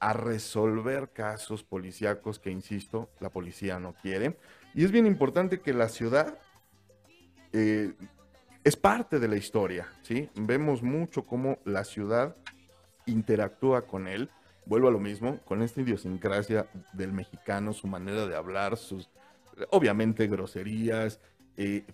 a 0.00 0.12
resolver 0.12 1.10
casos 1.12 1.62
policíacos 1.62 2.40
que, 2.40 2.50
insisto, 2.50 3.10
la 3.20 3.30
policía 3.30 3.78
no 3.78 3.94
quiere. 4.02 4.36
Y 4.74 4.84
es 4.84 4.90
bien 4.90 5.06
importante 5.06 5.60
que 5.60 5.72
la 5.72 5.88
ciudad 5.88 6.36
eh, 7.52 7.92
es 8.64 8.74
parte 8.76 9.20
de 9.20 9.28
la 9.28 9.36
historia, 9.36 9.86
¿sí? 10.02 10.28
Vemos 10.34 10.82
mucho 10.82 11.22
cómo 11.22 11.58
la 11.64 11.84
ciudad 11.84 12.34
interactúa 13.06 13.82
con 13.82 14.08
él. 14.08 14.30
Vuelvo 14.66 14.88
a 14.88 14.90
lo 14.90 14.98
mismo, 14.98 15.40
con 15.44 15.62
esta 15.62 15.80
idiosincrasia 15.80 16.66
del 16.92 17.12
mexicano, 17.12 17.72
su 17.72 17.86
manera 17.86 18.26
de 18.26 18.36
hablar, 18.36 18.76
sus, 18.76 19.10
obviamente, 19.70 20.26
groserías. 20.26 21.20
eh, 21.56 21.84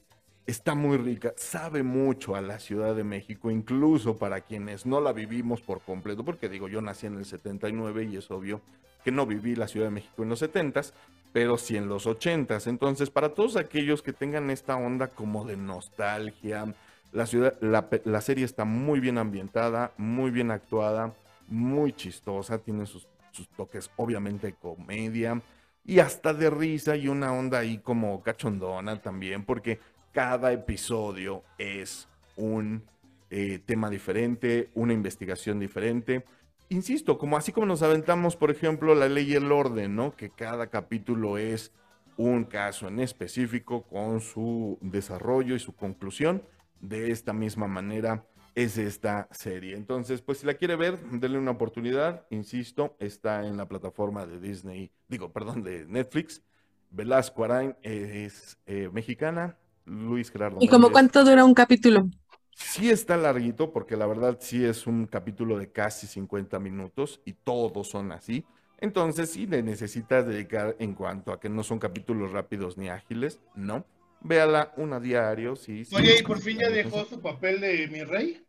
está 0.46 0.74
muy 0.74 0.96
rica, 0.96 1.32
sabe 1.36 1.82
mucho 1.82 2.34
a 2.34 2.40
la 2.40 2.58
Ciudad 2.58 2.94
de 2.94 3.04
México, 3.04 3.50
incluso 3.50 4.16
para 4.16 4.40
quienes 4.40 4.84
no 4.84 5.00
la 5.00 5.12
vivimos 5.12 5.60
por 5.60 5.80
completo, 5.80 6.24
porque 6.24 6.48
digo, 6.48 6.68
yo 6.68 6.82
nací 6.82 7.06
en 7.06 7.18
el 7.18 7.24
79 7.24 8.04
y 8.04 8.16
es 8.16 8.30
obvio 8.30 8.60
que 9.04 9.12
no 9.12 9.26
viví 9.26 9.54
la 9.54 9.68
Ciudad 9.68 9.86
de 9.86 9.92
México 9.92 10.22
en 10.22 10.28
los 10.28 10.42
70s, 10.42 10.92
pero 11.32 11.56
sí 11.56 11.76
en 11.76 11.88
los 11.88 12.06
80s. 12.06 12.66
Entonces, 12.66 13.10
para 13.10 13.30
todos 13.30 13.56
aquellos 13.56 14.02
que 14.02 14.12
tengan 14.12 14.50
esta 14.50 14.76
onda 14.76 15.08
como 15.08 15.44
de 15.44 15.56
nostalgia, 15.56 16.74
la, 17.12 17.26
ciudad, 17.26 17.56
la, 17.60 17.88
la 18.04 18.20
serie 18.20 18.44
está 18.44 18.64
muy 18.64 19.00
bien 19.00 19.18
ambientada, 19.18 19.92
muy 19.96 20.30
bien 20.30 20.50
actuada, 20.50 21.14
muy 21.48 21.92
chistosa, 21.92 22.58
tiene 22.58 22.86
sus, 22.86 23.08
sus 23.32 23.48
toques 23.48 23.90
obviamente 23.96 24.48
de 24.48 24.54
comedia 24.54 25.40
y 25.84 25.98
hasta 25.98 26.34
de 26.34 26.50
risa 26.50 26.96
y 26.96 27.08
una 27.08 27.32
onda 27.32 27.58
ahí 27.58 27.78
como 27.78 28.22
cachondona 28.22 29.00
también, 29.00 29.44
porque 29.44 29.80
cada 30.12 30.52
episodio 30.52 31.42
es 31.58 32.08
un 32.36 32.84
eh, 33.30 33.60
tema 33.64 33.90
diferente, 33.90 34.70
una 34.74 34.92
investigación 34.92 35.60
diferente. 35.60 36.24
Insisto, 36.68 37.18
como 37.18 37.36
así 37.36 37.52
como 37.52 37.66
nos 37.66 37.82
aventamos, 37.82 38.36
por 38.36 38.50
ejemplo, 38.50 38.94
la 38.94 39.08
ley 39.08 39.32
y 39.32 39.34
el 39.34 39.50
orden, 39.50 39.96
¿no? 39.96 40.14
Que 40.14 40.30
cada 40.30 40.68
capítulo 40.68 41.38
es 41.38 41.72
un 42.16 42.44
caso 42.44 42.86
en 42.88 43.00
específico 43.00 43.82
con 43.82 44.20
su 44.20 44.78
desarrollo 44.80 45.54
y 45.54 45.58
su 45.58 45.74
conclusión. 45.74 46.42
De 46.80 47.10
esta 47.10 47.32
misma 47.32 47.66
manera 47.66 48.26
es 48.54 48.78
esta 48.78 49.28
serie. 49.30 49.76
Entonces, 49.76 50.22
pues 50.22 50.38
si 50.38 50.46
la 50.46 50.54
quiere 50.54 50.76
ver, 50.76 50.98
denle 51.10 51.38
una 51.38 51.52
oportunidad. 51.52 52.26
Insisto, 52.30 52.96
está 52.98 53.46
en 53.46 53.56
la 53.56 53.68
plataforma 53.68 54.26
de 54.26 54.40
Disney, 54.40 54.90
digo, 55.08 55.32
perdón, 55.32 55.62
de 55.62 55.86
Netflix. 55.86 56.42
Velasco 56.90 57.44
Arain 57.44 57.76
es 57.82 58.58
eh, 58.66 58.90
mexicana. 58.92 59.56
Luis 59.84 60.30
Gerardo 60.30 60.58
¿Y 60.60 60.68
como 60.68 60.90
cuánto 60.90 61.24
dura 61.24 61.44
un 61.44 61.54
capítulo? 61.54 62.08
Sí 62.50 62.90
está 62.90 63.16
larguito, 63.16 63.72
porque 63.72 63.96
la 63.96 64.06
verdad 64.06 64.38
sí 64.40 64.64
es 64.64 64.86
un 64.86 65.06
capítulo 65.06 65.58
de 65.58 65.72
casi 65.72 66.06
50 66.06 66.58
minutos 66.58 67.20
y 67.24 67.32
todos 67.32 67.88
son 67.88 68.12
así. 68.12 68.44
Entonces 68.78 69.30
sí 69.30 69.46
le 69.46 69.62
necesitas 69.62 70.26
dedicar 70.26 70.76
en 70.78 70.94
cuanto 70.94 71.32
a 71.32 71.40
que 71.40 71.48
no 71.48 71.62
son 71.62 71.78
capítulos 71.78 72.32
rápidos 72.32 72.76
ni 72.76 72.88
ágiles, 72.88 73.40
¿no? 73.54 73.84
Véala 74.22 74.72
una 74.76 75.00
diario, 75.00 75.56
sí. 75.56 75.84
sí, 75.84 75.94
Oye, 75.96 76.18
y 76.18 76.22
por 76.22 76.38
fin 76.40 76.58
ya 76.58 76.66
50 76.68 76.74
dejó 76.98 77.04
su 77.08 77.20
papel 77.20 77.60
de 77.60 77.88
mi 77.88 78.02
rey. 78.04 78.44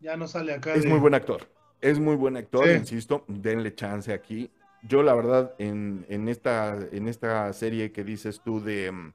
Ya 0.00 0.16
no 0.16 0.26
sale 0.28 0.52
acá. 0.54 0.74
Es 0.74 0.82
de- 0.84 0.88
muy 0.88 0.98
buen 0.98 1.14
actor. 1.14 1.48
Es 1.80 1.98
muy 1.98 2.16
buen 2.16 2.36
actor, 2.36 2.66
Sí. 2.66 2.72
insisto. 2.72 3.24
Denle 3.28 3.74
chance 3.74 4.12
aquí. 4.12 4.50
Yo, 4.82 5.02
la 5.02 5.14
verdad, 5.14 5.54
en, 5.58 6.04
en 6.08 6.28
esta, 6.28 6.76
en 6.92 7.08
esta 7.08 7.52
serie 7.52 7.92
que 7.92 8.04
dices 8.04 8.40
tú 8.44 8.60
de. 8.60 8.90
mm, 8.92 9.12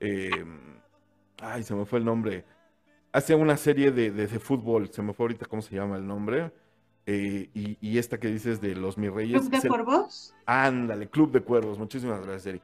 eh, 0.00 0.30
Ay, 1.40 1.62
se 1.62 1.74
me 1.74 1.84
fue 1.84 2.00
el 2.00 2.04
nombre. 2.04 2.44
Hace 3.12 3.34
una 3.36 3.56
serie 3.56 3.90
de, 3.92 4.10
de- 4.10 4.26
de 4.26 4.38
fútbol, 4.40 4.88
se 4.92 5.02
me 5.02 5.12
fue 5.12 5.24
ahorita 5.24 5.46
cómo 5.46 5.62
se 5.62 5.74
llama 5.76 5.96
el 5.96 6.06
nombre. 6.06 6.50
eh, 7.10 7.48
y, 7.54 7.78
y 7.80 7.96
esta 7.96 8.18
que 8.20 8.28
dices 8.28 8.60
de 8.60 8.74
los 8.74 8.98
mis 8.98 9.10
reyes. 9.10 9.40
¿Club 9.40 9.50
de 9.50 9.60
se- 9.62 9.68
Cuervos? 9.68 10.34
Ándale, 10.44 11.08
Club 11.08 11.32
de 11.32 11.40
Cuervos, 11.40 11.78
muchísimas 11.78 12.20
gracias, 12.20 12.46
Eri. 12.46 12.60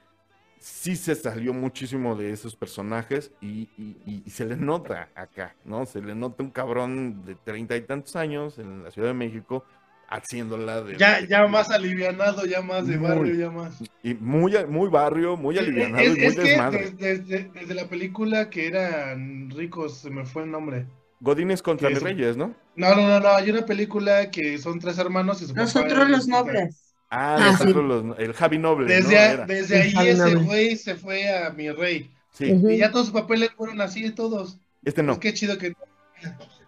Sí 0.67 0.97
se 0.97 1.15
salió 1.15 1.53
muchísimo 1.53 2.17
de 2.17 2.33
esos 2.33 2.57
personajes 2.57 3.31
y, 3.43 3.69
y- 3.77 3.97
y- 4.07 4.23
y 4.25 4.31
se 4.31 4.47
le 4.47 4.57
nota 4.57 5.11
acá, 5.15 5.55
¿no? 5.67 5.85
Se 5.85 6.01
le 6.01 6.15
nota 6.15 6.43
un 6.43 6.49
cabrón 6.51 7.23
de 7.27 7.35
treinta 7.35 7.77
y 7.77 7.83
tantos 7.83 8.17
años 8.17 8.59
en 8.59 8.83
la 8.83 8.91
Ciudad 8.91 9.09
de 9.09 9.15
México 9.15 9.67
haciéndola 10.09 10.81
de... 10.81 10.97
Ya, 10.97 11.21
de- 11.21 11.27
ya 11.27 11.47
más 11.49 11.71
alivianado, 11.71 12.47
ya 12.47 12.62
más 12.62 12.87
de 12.87 12.97
Muy- 12.97 13.09
barrio, 13.09 13.35
ya 13.35 13.51
más. 13.51 13.79
Y 14.03 14.15
muy, 14.15 14.55
muy 14.67 14.89
barrio, 14.89 15.37
muy 15.37 15.59
alivianado 15.59 16.03
es, 16.03 16.17
y 16.17 16.19
muy 16.19 16.27
es 16.29 16.35
que 16.37 16.43
desmadre. 16.43 16.91
desde, 16.93 17.19
desde- 17.19 17.51
desde 17.53 17.75
la 17.75 17.87
película 17.87 18.49
que 18.49 18.67
eran 18.67 19.51
ricos, 19.51 19.99
se 19.99 20.09
me 20.09 20.25
fue 20.25 20.45
el 20.45 20.51
nombre. 20.51 20.87
Godines 21.21 21.61
contra 21.61 21.91
es- 21.91 22.03
reyes, 22.03 22.39
¿no? 22.39 22.55
No, 22.75 22.95
no, 22.95 23.07
no, 23.07 23.21
no, 23.21 23.29
hay 23.29 23.51
una 23.51 23.67
película 23.67 24.31
que 24.31 24.57
son 24.57 24.79
tres 24.79 24.97
hermanos 24.99 25.43
y 25.43 25.47
su 25.47 25.55
Nosotros 25.55 26.09
los 26.09 26.27
nobles. 26.27 26.84
Ah, 27.17 27.37
Ah, 27.39 27.51
nosotros 27.53 27.85
los- 27.85 28.19
el 28.19 28.33
Javi 28.33 28.59
Noble, 28.59 28.87
¿no? 28.87 28.93
Desde, 28.93 29.19
a- 29.19 29.33
Era. 29.33 29.47
desde 29.47 29.83
ahí 29.83 29.93
Javi 29.93 30.09
ese 30.09 30.35
güey 30.37 30.77
se 30.77 30.95
fue 30.97 31.33
a 31.37 31.51
mi 31.51 31.71
rey. 31.71 32.11
Sí. 32.33 32.47
Y 32.47 32.79
ya 32.79 32.91
todos 32.91 33.07
sus 33.07 33.15
papeles 33.15 33.51
fueron 33.57 33.81
así, 33.81 34.11
todos. 34.11 34.59
este 34.85 35.03
no. 35.03 35.12
Es 35.12 35.19
que 35.19 35.33
chido 35.35 35.57
que 35.59 35.75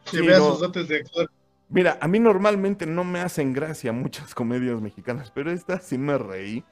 se 0.04 0.18
Sí, 0.18 0.26
vea 0.26 0.38
no. 0.38 0.50
sus 0.52 0.60
dotes 0.60 0.88
de 0.88 0.98
actor. 0.98 1.30
Mira, 1.68 1.98
a 2.00 2.06
mí 2.06 2.20
normalmente 2.20 2.86
no 2.86 3.02
me 3.02 3.18
hacen 3.20 3.52
gracia 3.52 3.92
muchas 3.92 4.34
comedias 4.34 4.80
mexicanas, 4.80 5.32
pero 5.32 5.50
esta 5.50 5.80
sí 5.80 5.98
me 5.98 6.16
reí. 6.16 6.62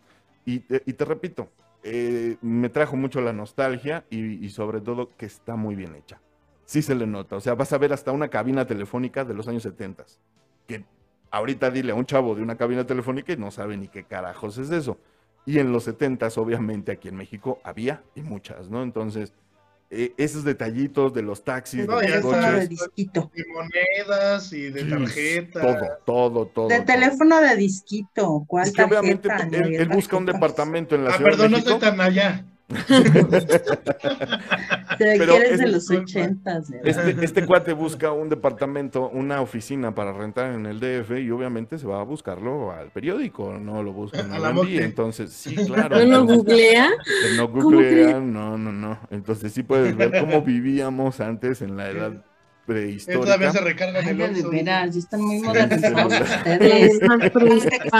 Y 0.46 0.60
te, 0.60 0.82
y 0.86 0.92
te 0.92 1.04
repito, 1.04 1.48
eh, 1.82 2.36
me 2.42 2.68
trajo 2.68 2.94
mucho 2.96 3.20
la 3.20 3.32
nostalgia 3.32 4.04
y, 4.10 4.44
y 4.44 4.50
sobre 4.50 4.80
todo 4.80 5.10
que 5.16 5.26
está 5.26 5.56
muy 5.56 5.74
bien 5.74 5.96
hecha. 5.96 6.20
Sí 6.64 6.80
se 6.80 6.94
le 6.94 7.06
nota. 7.06 7.34
O 7.36 7.40
sea, 7.40 7.54
vas 7.54 7.72
a 7.72 7.78
ver 7.78 7.92
hasta 7.92 8.12
una 8.12 8.28
cabina 8.28 8.66
telefónica 8.66 9.24
de 9.24 9.34
los 9.34 9.48
años 9.48 9.64
70. 9.64 10.04
Que 10.68 10.84
ahorita 11.36 11.70
dile 11.70 11.92
a 11.92 11.94
un 11.94 12.06
chavo 12.06 12.34
de 12.34 12.42
una 12.42 12.56
cabina 12.56 12.84
telefónica 12.86 13.32
y 13.32 13.36
no 13.36 13.50
sabe 13.50 13.76
ni 13.76 13.88
qué 13.88 14.04
carajos 14.04 14.58
es 14.58 14.70
eso. 14.70 14.98
Y 15.46 15.58
en 15.58 15.72
los 15.72 15.84
70 15.84 16.28
obviamente, 16.36 16.92
aquí 16.92 17.08
en 17.08 17.16
México 17.16 17.60
había 17.64 18.02
y 18.14 18.22
muchas, 18.22 18.70
¿no? 18.70 18.82
Entonces, 18.82 19.32
eh, 19.90 20.14
esos 20.16 20.42
detallitos 20.44 21.12
de 21.12 21.22
los 21.22 21.44
taxis, 21.44 21.86
No, 21.86 21.98
de 21.98 22.08
los 22.08 22.16
está. 22.16 22.30
Teléfono 22.30 22.46
de 22.46 22.52
coches. 22.54 22.68
disquito. 22.70 23.30
De 23.34 23.44
monedas 23.52 24.52
y 24.52 24.70
de 24.70 24.84
tarjetas. 24.84 25.62
Todo, 25.62 25.88
todo, 26.06 26.46
todo. 26.46 26.68
De 26.68 26.76
todo. 26.76 26.86
teléfono 26.86 27.40
de 27.40 27.56
disquito. 27.56 28.44
¿Cuál 28.46 28.66
Es 28.68 28.72
que 28.72 28.82
obviamente 28.82 29.28
tarjeta? 29.28 29.56
él, 29.58 29.70
Ni 29.70 29.76
él 29.76 29.88
busca 29.88 30.16
un 30.16 30.26
departamento 30.26 30.94
en 30.94 31.04
la 31.04 31.10
Ah, 31.10 31.16
Ciudad 31.16 31.30
perdón, 31.30 31.46
de 31.46 31.50
no 31.50 31.56
estoy 31.58 31.78
tan 31.78 32.00
allá. 32.00 32.44
Te 32.68 32.78
Pero 35.18 35.32
quieres 35.34 35.52
es- 35.52 35.58
de 35.60 35.66
los 35.68 35.90
ochentas. 35.90 36.70
¿verdad? 36.70 37.08
Este, 37.08 37.24
este 37.24 37.46
cuate 37.46 37.72
busca 37.72 38.12
un 38.12 38.28
departamento, 38.28 39.08
una 39.10 39.40
oficina 39.40 39.94
para 39.94 40.12
rentar 40.12 40.52
en 40.54 40.66
el 40.66 40.80
DF 40.80 41.20
y 41.20 41.30
obviamente 41.30 41.78
se 41.78 41.86
va 41.86 42.00
a 42.00 42.04
buscarlo 42.04 42.72
al 42.72 42.90
periódico, 42.90 43.58
no 43.58 43.82
lo 43.82 43.92
busca 43.92 44.20
en 44.20 44.32
A 44.32 44.38
la. 44.38 44.52
Mocte. 44.52 44.82
Entonces, 44.84 45.30
sí, 45.32 45.54
claro. 45.56 45.98
¿No 45.98 46.04
lo 46.04 46.26
googlea? 46.26 46.90
no 47.36 47.48
googlean, 47.48 48.32
no, 48.32 48.56
no, 48.56 48.72
no. 48.72 48.98
Entonces 49.10 49.52
sí 49.52 49.62
puedes 49.62 49.96
ver 49.96 50.20
cómo 50.20 50.42
vivíamos 50.42 51.20
antes 51.20 51.60
en 51.62 51.76
la 51.76 51.90
edad 51.90 52.24
Él 52.66 53.20
todavía 53.20 53.50
se 53.50 53.60
prehistórica. 53.60 53.60
recarga 53.60 54.00
en 54.00 54.06
Ay, 54.06 54.22
el 54.22 54.34
de 54.34 54.44
Oxxo. 54.44 54.50
veras, 54.50 54.94
ya 54.94 54.98
están 54.98 55.20
muy 55.22 55.38
modernizados 55.40 56.18
ustedes. 56.20 57.00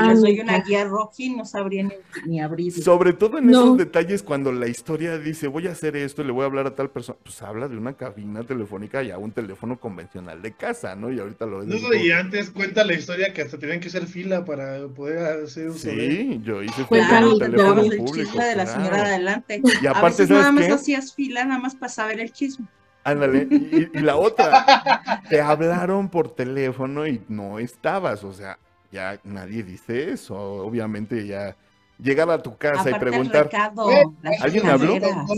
Les 0.03 0.21
doy 0.23 0.41
una 0.41 0.61
guía 0.61 0.85
roji 0.85 1.31
no 1.37 1.45
sabría 1.45 1.83
ni, 1.85 1.93
ni 2.27 2.41
abrirla. 2.41 2.83
Sobre 2.83 3.13
todo 3.13 3.39
en 3.39 3.51
No. 3.51 3.61
esos 3.63 3.77
detalles 3.77 4.23
cuando 4.23 4.53
la 4.53 4.67
historia 4.69 5.19
dice 5.19 5.49
voy 5.49 5.67
a 5.69 5.73
hacer 5.73 5.97
esto 5.97 6.23
y 6.23 6.27
le 6.27 6.33
voy 6.33 6.43
a 6.43 6.47
hablar 6.47 6.67
a 6.67 6.75
tal 6.75 6.91
persona, 6.91 7.19
pues 7.23 7.43
habla 7.43 7.69
de 7.69 7.77
una 7.77 7.95
cabina 7.95 8.43
telefónica 8.45 9.03
y 9.03 9.11
a 9.11 9.19
un 9.19 9.33
teléfono 9.33 9.79
convencional 9.79 10.41
de 10.43 10.55
casa, 10.57 10.97
¿no? 10.97 11.13
Y 11.13 11.21
ahorita 11.21 11.47
lo 11.47 11.59
ves. 11.59 11.69
No, 11.69 11.93
y 11.95 12.11
antes 12.11 12.51
cuenta 12.51 12.85
la 12.85 12.95
historia 12.95 13.33
que 13.35 13.43
hasta 13.43 13.59
tenían 13.59 13.81
que 13.81 13.89
hacer 13.89 14.07
fila 14.07 14.45
para 14.45 14.89
poder 14.89 15.43
hacer 15.45 15.69
uso 15.69 15.89
de 15.89 15.95
Sí, 15.95 16.41
yo 16.43 16.63
hice 16.63 16.85
fila 16.87 17.01
el 17.03 17.09
Claro, 17.09 17.39
teléfono 17.39 17.63
dabas 17.63 17.85
historia. 17.85 17.93
el 17.93 17.97
público. 17.99 18.31
chisme 18.31 18.45
de 18.47 18.57
la 18.57 18.65
claro. 18.65 18.81
señora 18.81 18.97
de 18.97 19.03
adelante. 19.15 19.63
Y 19.83 19.87
a 19.87 19.91
aparte, 19.91 20.23
veces 20.23 20.31
nada 20.31 20.43
¿sabes 20.45 20.55
más 20.55 20.67
qué? 20.67 20.73
hacías 20.73 21.15
fila 21.15 21.45
nada 21.45 21.61
más 21.61 21.75
para 21.77 21.93
saber 21.93 22.21
el 22.21 22.33
chisme. 22.33 22.67
Ándale, 23.05 23.47
y, 23.51 23.99
y 23.99 24.01
la 24.01 24.17
otra, 24.17 25.21
te 25.29 25.41
hablaron 25.41 26.09
por 26.09 26.35
teléfono 26.35 27.07
y 27.07 27.23
no 27.29 27.59
estabas, 27.59 28.25
o 28.25 28.33
sea, 28.33 28.59
ya 28.91 29.21
nadie 29.25 29.63
dice 29.63 30.11
eso, 30.11 30.35
obviamente 30.37 31.27
ya 31.27 31.55
llegar 31.99 32.31
a 32.31 32.43
tu 32.43 32.57
casa 32.57 32.91
y 32.91 32.95
Aparte 32.95 32.99
preguntar, 32.99 33.37
el 33.37 33.45
recado, 33.45 33.85
Güey, 33.85 34.05
las 34.23 34.41
¿alguien 34.41 34.65
me 34.67 34.73
habló? 34.73 34.95
chingaderas. 34.95 35.31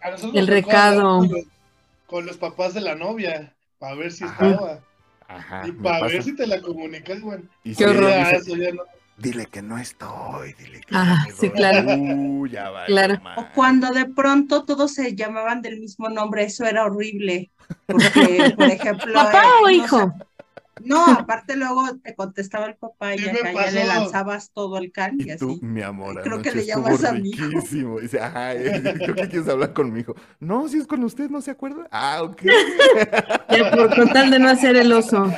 A 0.00 0.10
nosotros 0.10 0.34
El 0.34 0.46
recado. 0.48 1.18
Con 1.18 1.28
los, 1.30 1.42
con 2.06 2.26
los 2.26 2.36
papás 2.36 2.74
de 2.74 2.80
la 2.80 2.94
novia, 2.94 3.54
para 3.78 3.94
ver 3.94 4.12
si 4.12 4.24
Ajá. 4.24 4.50
estaba. 4.50 4.80
ajá, 5.28 5.68
y 5.68 5.72
para 5.72 6.06
ver 6.06 6.22
si 6.22 6.36
te 6.36 6.46
la 6.46 6.60
comunicaban. 6.60 7.48
Y 7.62 7.74
Qué 7.74 7.86
horror. 7.86 8.04
ella 8.04 8.22
Ya, 8.22 8.30
dice, 8.30 8.36
eso 8.50 8.56
ya 8.56 8.72
no. 8.72 8.82
Dile 9.16 9.46
que 9.46 9.62
no 9.62 9.78
estoy, 9.78 10.52
dile 10.54 10.80
que 10.82 10.94
Ah, 10.96 11.26
sí, 11.38 11.48
doy". 11.48 11.50
claro. 11.50 11.86
Uh, 11.86 12.46
ya 12.46 12.70
va. 12.70 12.86
Claro. 12.86 13.20
O 13.36 13.50
cuando 13.52 13.90
de 13.92 14.06
pronto 14.06 14.64
todos 14.64 14.94
se 14.94 15.14
llamaban 15.14 15.62
del 15.62 15.80
mismo 15.80 16.08
nombre, 16.08 16.44
eso 16.44 16.64
era 16.64 16.84
horrible. 16.84 17.52
Porque, 17.88 18.52
por 18.56 18.68
ejemplo. 18.70 19.12
¿Papá 19.12 19.42
eh, 19.44 19.48
o 19.62 19.62
no 19.62 19.70
hijo? 19.70 19.98
sé, 19.98 20.12
No, 20.82 21.04
aparte 21.06 21.56
luego 21.56 21.84
te 22.02 22.14
contestaba 22.14 22.66
el 22.66 22.74
papá 22.76 23.14
y 23.14 23.28
acá 23.28 23.52
ya 23.52 23.70
le 23.70 23.84
lanzabas 23.86 24.50
todo 24.50 24.78
el 24.78 24.90
can 24.92 25.20
y 25.20 25.30
Y 25.30 25.36
tú, 25.36 25.52
así. 25.52 25.60
mi 25.64 25.82
amor, 25.82 26.20
Creo 26.22 26.42
que 26.42 26.50
le 26.52 26.66
llamas 26.66 27.04
a 27.04 27.12
mi 27.12 27.30
hijo. 27.30 27.44
riquísimo. 27.46 28.00
Dice, 28.00 28.20
ajá, 28.20 28.52
creo 28.94 29.14
que 29.14 29.28
quieres 29.28 29.48
hablar 29.48 29.72
con 29.72 29.92
mi 29.92 30.00
hijo. 30.00 30.14
No, 30.40 30.68
si 30.68 30.78
es 30.78 30.86
con 30.86 31.04
usted, 31.04 31.30
¿no 31.30 31.40
se 31.42 31.50
acuerda? 31.52 31.86
Ah, 31.90 32.22
ok. 32.22 32.42
Ya 33.50 33.70
por 33.70 33.94
con 33.94 34.08
tal 34.12 34.30
de 34.30 34.38
no 34.38 34.48
hacer 34.48 34.76
el 34.76 34.92
oso. 34.92 35.32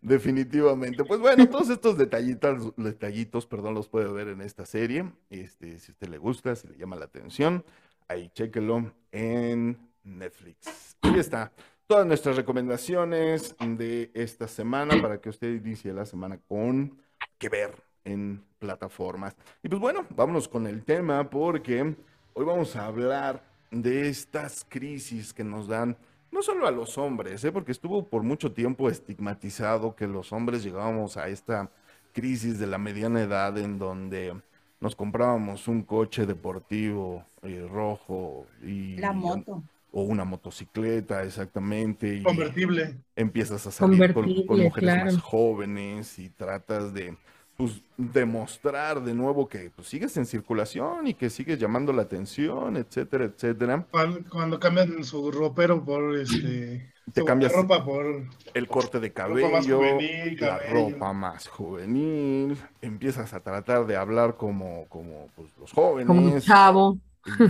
Definitivamente. 0.00 1.04
Pues 1.04 1.20
bueno, 1.20 1.48
todos 1.48 1.68
estos 1.70 1.96
detallitos, 1.98 2.74
detallitos, 2.76 3.46
perdón, 3.46 3.74
los 3.74 3.88
puede 3.88 4.10
ver 4.12 4.28
en 4.28 4.40
esta 4.40 4.66
serie. 4.66 5.10
Este, 5.30 5.78
si 5.78 5.90
a 5.90 5.94
usted 5.94 6.08
le 6.08 6.18
gusta, 6.18 6.56
si 6.56 6.68
le 6.68 6.76
llama 6.76 6.96
la 6.96 7.04
atención, 7.04 7.64
ahí 8.08 8.30
chéquelo 8.34 8.92
en 9.12 9.78
Netflix. 10.04 10.96
Ahí 11.02 11.18
está. 11.18 11.52
Todas 11.92 12.06
nuestras 12.06 12.36
recomendaciones 12.36 13.54
de 13.60 14.10
esta 14.14 14.48
semana 14.48 14.94
para 15.02 15.20
que 15.20 15.28
usted 15.28 15.52
inicie 15.52 15.92
la 15.92 16.06
semana 16.06 16.38
con 16.48 16.96
que 17.36 17.50
ver 17.50 17.74
en 18.06 18.42
plataformas. 18.58 19.36
Y 19.62 19.68
pues 19.68 19.78
bueno, 19.78 20.06
vámonos 20.08 20.48
con 20.48 20.66
el 20.66 20.84
tema 20.84 21.28
porque 21.28 21.94
hoy 22.32 22.44
vamos 22.46 22.76
a 22.76 22.86
hablar 22.86 23.44
de 23.70 24.08
estas 24.08 24.64
crisis 24.66 25.34
que 25.34 25.44
nos 25.44 25.68
dan 25.68 25.98
no 26.30 26.40
solo 26.40 26.66
a 26.66 26.70
los 26.70 26.96
hombres, 26.96 27.44
¿eh? 27.44 27.52
porque 27.52 27.72
estuvo 27.72 28.08
por 28.08 28.22
mucho 28.22 28.52
tiempo 28.52 28.88
estigmatizado 28.88 29.94
que 29.94 30.06
los 30.06 30.32
hombres 30.32 30.64
llegábamos 30.64 31.18
a 31.18 31.28
esta 31.28 31.70
crisis 32.14 32.58
de 32.58 32.68
la 32.68 32.78
mediana 32.78 33.20
edad 33.20 33.58
en 33.58 33.78
donde 33.78 34.34
nos 34.80 34.96
comprábamos 34.96 35.68
un 35.68 35.82
coche 35.82 36.24
deportivo 36.24 37.26
eh, 37.42 37.68
rojo 37.70 38.46
y 38.62 38.96
La 38.96 39.12
moto. 39.12 39.62
O 39.92 40.02
una 40.02 40.24
motocicleta 40.24 41.22
exactamente 41.22 42.16
y 42.16 42.22
Convertible. 42.22 42.96
empiezas 43.14 43.66
a 43.66 43.70
salir 43.70 44.12
con, 44.14 44.26
mujeres 44.48 45.04
más 45.04 45.18
jóvenes 45.20 46.18
y 46.18 46.30
tratas 46.30 46.92
de 46.94 47.16
pues, 47.56 47.82
demostrar 47.98 49.02
de 49.02 49.14
nuevo 49.14 49.46
que 49.48 49.70
pues, 49.76 49.86
sigues 49.88 50.16
en 50.16 50.24
circulación 50.26 51.06
y 51.06 51.14
que 51.14 51.28
sigues 51.30 51.58
llamando 51.58 51.92
la 51.92 52.02
atención, 52.02 52.76
etcétera, 52.76 53.24
etcétera. 53.26 53.86
Cuando, 53.90 54.20
cuando 54.30 54.58
cambian 54.58 55.04
su 55.04 55.30
ropero 55.30 55.84
por 55.84 56.16
este. 56.16 56.90
Te 57.12 57.24
cambias- 57.24 57.52
ropa 57.52 57.84
por. 57.84 58.24
El 58.54 58.68
corte 58.68 59.00
de 59.00 59.08
Ropa 59.08 59.22
cabello, 59.28 59.76
juvenil, 59.78 60.38
la 60.40 60.58
cabello. 60.58 60.90
ropa 60.90 61.12
más 61.12 61.48
juvenil, 61.48 62.56
empiezas 62.80 63.34
a 63.34 63.40
tratar 63.40 63.86
de 63.86 63.96
hablar 63.96 64.36
como, 64.36 64.86
como 64.88 65.26
pues, 65.36 65.50
los 65.58 65.72
jóvenes, 65.72 66.06
Como 66.06 66.22
un 66.22 66.40
chavo. 66.40 66.98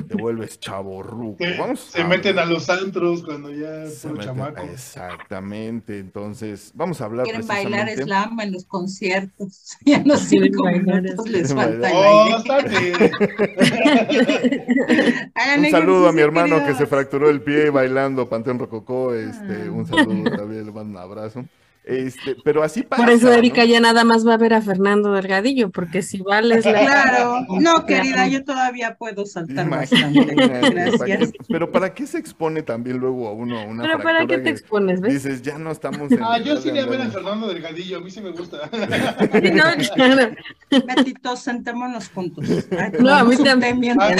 Te 0.09 0.17
vuelves 0.17 0.61
chavo 0.61 1.03
ruco. 1.03 1.43
Se, 1.43 1.57
Vamos 1.59 1.81
se 1.81 2.03
a 2.03 2.07
meten 2.07 2.39
a 2.39 2.45
los 2.45 2.69
antros 2.69 3.23
cuando 3.25 3.51
ya 3.51 3.85
es 3.85 3.99
se 3.99 4.09
puro 4.09 4.21
meten- 4.21 4.25
chamaco. 4.27 4.63
Exactamente, 4.65 5.99
entonces 5.99 6.73
vamos 6.75 7.01
a 7.01 7.07
hablar 7.07 7.25
Quieren 7.25 7.47
bailar 7.47 7.89
slam 7.91 8.39
en 8.41 8.53
los 8.53 8.65
conciertos. 8.65 9.77
Y 9.85 9.95
a 9.95 10.03
los 10.05 10.27
Quieren 10.29 10.51
cinco 10.53 10.65
bailar 10.65 11.03
minutos 11.03 11.29
les 11.29 11.55
falta 11.55 11.91
el 11.91 11.97
¡Oh, 11.97 12.43
Un 15.59 15.71
saludo 15.71 16.09
a 16.09 16.13
mi 16.13 16.21
hermano 16.21 16.65
que 16.67 16.75
se 16.75 16.87
fracturó 16.87 17.31
el 17.31 17.41
pie 17.41 17.71
bailando 17.71 18.29
Panteón 18.29 18.59
Rococó. 18.59 19.15
Este, 19.15 19.67
Ah. 19.69 19.71
un 19.71 19.87
saludo 19.87 20.31
también, 20.37 20.67
le 20.67 20.73
mando 20.73 20.99
un 20.99 21.05
abrazo. 21.05 21.45
Este, 21.85 22.37
pero 22.45 22.63
así 22.63 22.83
pasa. 22.83 23.03
Por 23.03 23.13
eso 23.13 23.27
¿no? 23.27 23.33
Erika 23.33 23.65
ya 23.65 23.81
nada 23.81 24.05
más 24.05 24.25
va 24.25 24.35
a 24.35 24.37
ver 24.37 24.55
a 24.55 24.63
Fernando 24.63 25.13
Delgadillo, 25.15 25.71
porque 25.71 26.03
si 26.03 26.19
vales 26.19 26.65
la... 26.65 26.79
Claro, 26.81 27.45
no, 27.61 27.85
querida, 27.87 28.29
yo 28.29 28.45
todavía 28.45 28.95
puedo 28.95 29.27
saltar 29.27 29.67
Imagínate, 29.67 30.35
bastante. 30.37 30.37
¿para 30.99 31.07
qué- 31.07 31.15
Gracias. 31.17 31.33
pero 31.49 31.73
¿para 31.73 31.93
qué 31.93 32.07
se 32.07 32.19
expone 32.19 32.63
también 32.63 32.99
luego 32.99 33.27
a 33.27 33.33
uno 33.33 33.59
a 33.59 33.65
una 33.65 33.83
Pero 33.83 33.99
¿para 34.01 34.27
qué 34.29 34.39
te 34.39 34.51
expones, 34.51 35.01
ves? 35.01 35.15
Dices, 35.25 35.43
ya 35.43 35.59
no 35.59 35.73
estamos 35.73 36.13
en 36.13 36.23
Ah, 36.23 36.39
yo 36.39 36.57
sí 36.57 36.69
iría 36.69 36.85
a 36.85 36.87
ver 36.87 37.01
a 37.01 37.11
Fernando 37.11 37.49
Delgadillo, 37.49 37.99
a 37.99 38.01
mí 38.01 38.11
sí 38.13 38.21
me 38.21 38.31
gusta. 38.31 38.71
No, 39.53 39.65
claro. 39.95 40.35
Betito, 40.71 41.37
sentémonos 41.37 42.09
juntos. 42.11 42.47
Ay, 42.79 42.93
No, 43.01 43.13
a 43.13 43.25
mí 43.25 43.37
también. 43.39 43.99
Ah, 44.01 44.15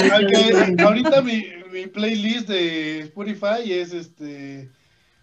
ahorita 0.83 1.21
mi, 1.21 1.45
mi 1.71 1.87
playlist 1.87 2.49
de 2.49 2.99
Spotify 3.01 3.71
es 3.71 3.93
este. 3.93 4.69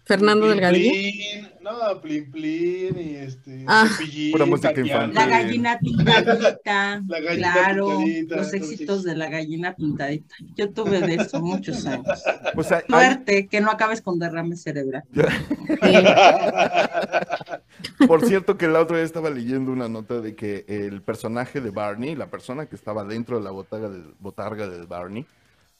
Fernando 0.03 0.45
Plin 0.45 0.55
Delgadillo. 0.55 0.91
Plin, 0.91 1.47
no, 1.61 2.01
Plin 2.01 2.31
Plin 2.31 2.99
y 2.99 3.15
este. 3.15 3.65
Ah. 3.67 3.87
Cepillín, 3.87 4.31
Pura 4.31 4.45
música 4.45 4.79
infantil. 4.79 5.15
La 5.15 5.25
gallina 5.27 5.79
pintadita. 5.79 7.01
La 7.07 7.19
gallina 7.19 7.53
claro, 7.53 7.87
pintadita, 7.87 8.35
los 8.37 8.53
éxitos 8.53 9.03
de 9.03 9.15
la 9.15 9.29
gallina 9.29 9.73
pintadita. 9.75 10.35
Yo 10.55 10.71
tuve 10.71 11.01
de 11.01 11.15
eso 11.15 11.41
muchos 11.41 11.85
años. 11.85 12.23
Pues 12.55 12.71
hay- 12.71 12.83
Suerte 12.87 13.47
que 13.47 13.61
no 13.61 13.71
acabes 13.71 14.01
con 14.01 14.19
derrame 14.19 14.55
cerebral. 14.55 15.03
Por 18.07 18.25
cierto 18.25 18.57
que 18.57 18.67
la 18.67 18.81
otra 18.81 18.97
vez 18.97 19.05
estaba 19.05 19.29
leyendo 19.29 19.71
una 19.71 19.87
nota 19.87 20.19
de 20.19 20.35
que 20.35 20.65
el 20.67 21.01
personaje 21.01 21.61
de 21.61 21.69
Barney, 21.69 22.15
la 22.15 22.27
persona 22.27 22.65
que 22.65 22.75
estaba 22.75 23.03
dentro 23.03 23.37
de 23.37 23.43
la 23.43 23.51
botarga 23.51 23.89
de, 23.89 24.03
botarga 24.19 24.67
de 24.67 24.85
Barney, 24.85 25.25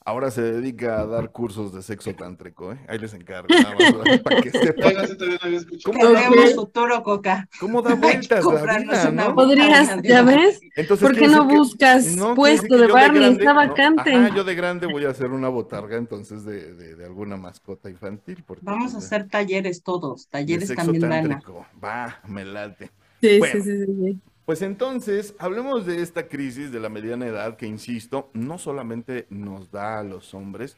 ahora 0.04 0.30
se 0.30 0.42
dedica 0.42 1.00
a 1.00 1.06
dar 1.06 1.30
cursos 1.30 1.72
de 1.72 1.82
sexo 1.82 2.14
tántrico, 2.14 2.72
¿eh? 2.72 2.78
Ahí 2.88 2.98
les 2.98 3.14
encargo, 3.14 3.48
nada 3.48 3.74
más, 3.74 4.20
para 4.20 4.40
que 4.42 4.50
sepan 4.50 4.94
no 4.94 5.02
no. 5.06 5.66
¿Cómo, 5.84 5.98
Tenemos 6.00 6.54
futuro, 6.54 7.02
Coca. 7.02 7.48
cómo 7.60 7.82
da 7.82 7.94
vueltas 7.94 8.44
la 8.44 8.78
vida, 8.78 9.10
¿no? 9.10 9.34
Podrías, 9.34 10.02
¿ya 10.02 10.22
ves? 10.22 10.60
Entonces, 10.76 11.06
¿Por 11.08 11.16
qué 11.16 11.28
no 11.28 11.44
buscas 11.44 12.16
no, 12.16 12.34
puesto 12.34 12.76
de 12.76 12.86
Barney? 12.88 13.20
grande- 13.20 13.38
Está 13.44 13.52
no, 13.54 13.68
vacante. 13.68 14.14
ajá, 14.14 14.34
yo 14.34 14.44
de 14.44 14.54
grande 14.54 14.86
voy 14.86 15.04
a 15.04 15.10
hacer 15.10 15.30
una 15.30 15.48
botarga 15.48 15.96
entonces 15.96 16.44
de, 16.44 16.74
de, 16.74 16.94
de 16.96 17.04
alguna 17.04 17.36
mascota 17.36 17.90
infantil. 17.90 18.42
Porque, 18.46 18.64
Vamos 18.64 18.92
a 18.92 18.94
pues, 18.94 19.06
hacer 19.06 19.28
talleres 19.28 19.82
todos, 19.82 20.24
de 20.26 20.30
talleres 20.30 20.68
sexo 20.68 20.84
también 20.86 21.02
a. 21.02 21.28
tántrico. 21.34 21.66
Va, 21.82 22.20
me 22.26 22.44
late. 22.44 22.90
Sí, 23.20 23.38
Bueno. 23.38 23.52
sí, 23.54 23.62
sí, 23.62 23.86
sí, 23.86 23.92
sí. 24.02 24.20
Pues 24.44 24.60
entonces, 24.60 25.34
hablemos 25.38 25.86
de 25.86 26.02
esta 26.02 26.26
crisis 26.26 26.72
de 26.72 26.80
la 26.80 26.88
mediana 26.88 27.26
edad 27.26 27.56
que, 27.56 27.66
insisto, 27.66 28.28
no 28.32 28.58
solamente 28.58 29.26
nos 29.30 29.70
da 29.70 30.00
a 30.00 30.02
los 30.02 30.34
hombres, 30.34 30.76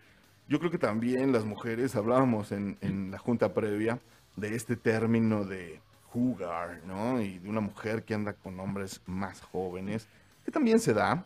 yo 0.49 0.59
creo 0.59 0.71
que 0.71 0.79
también 0.79 1.33
las 1.33 1.47
mujeres, 1.47 1.97
hablábamos 1.97 2.53
en, 2.53 2.77
en 2.83 3.11
la 3.11 3.19
junta 3.19 3.55
previa 3.55 3.99
de 4.37 4.55
este 4.55 4.77
término 4.77 5.45
de 5.45 5.81
jugar, 6.11 6.83
¿no? 6.87 7.23
Y 7.23 7.39
de 7.39 7.49
una 7.49 7.61
mujer 7.61 8.05
que 8.05 8.12
anda 8.12 8.35
con 8.35 8.61
hombres 8.61 9.01
más 9.07 9.41
jóvenes, 9.41 10.07
que 10.45 10.51
también 10.51 10.79
se 10.79 10.93
da 10.93 11.25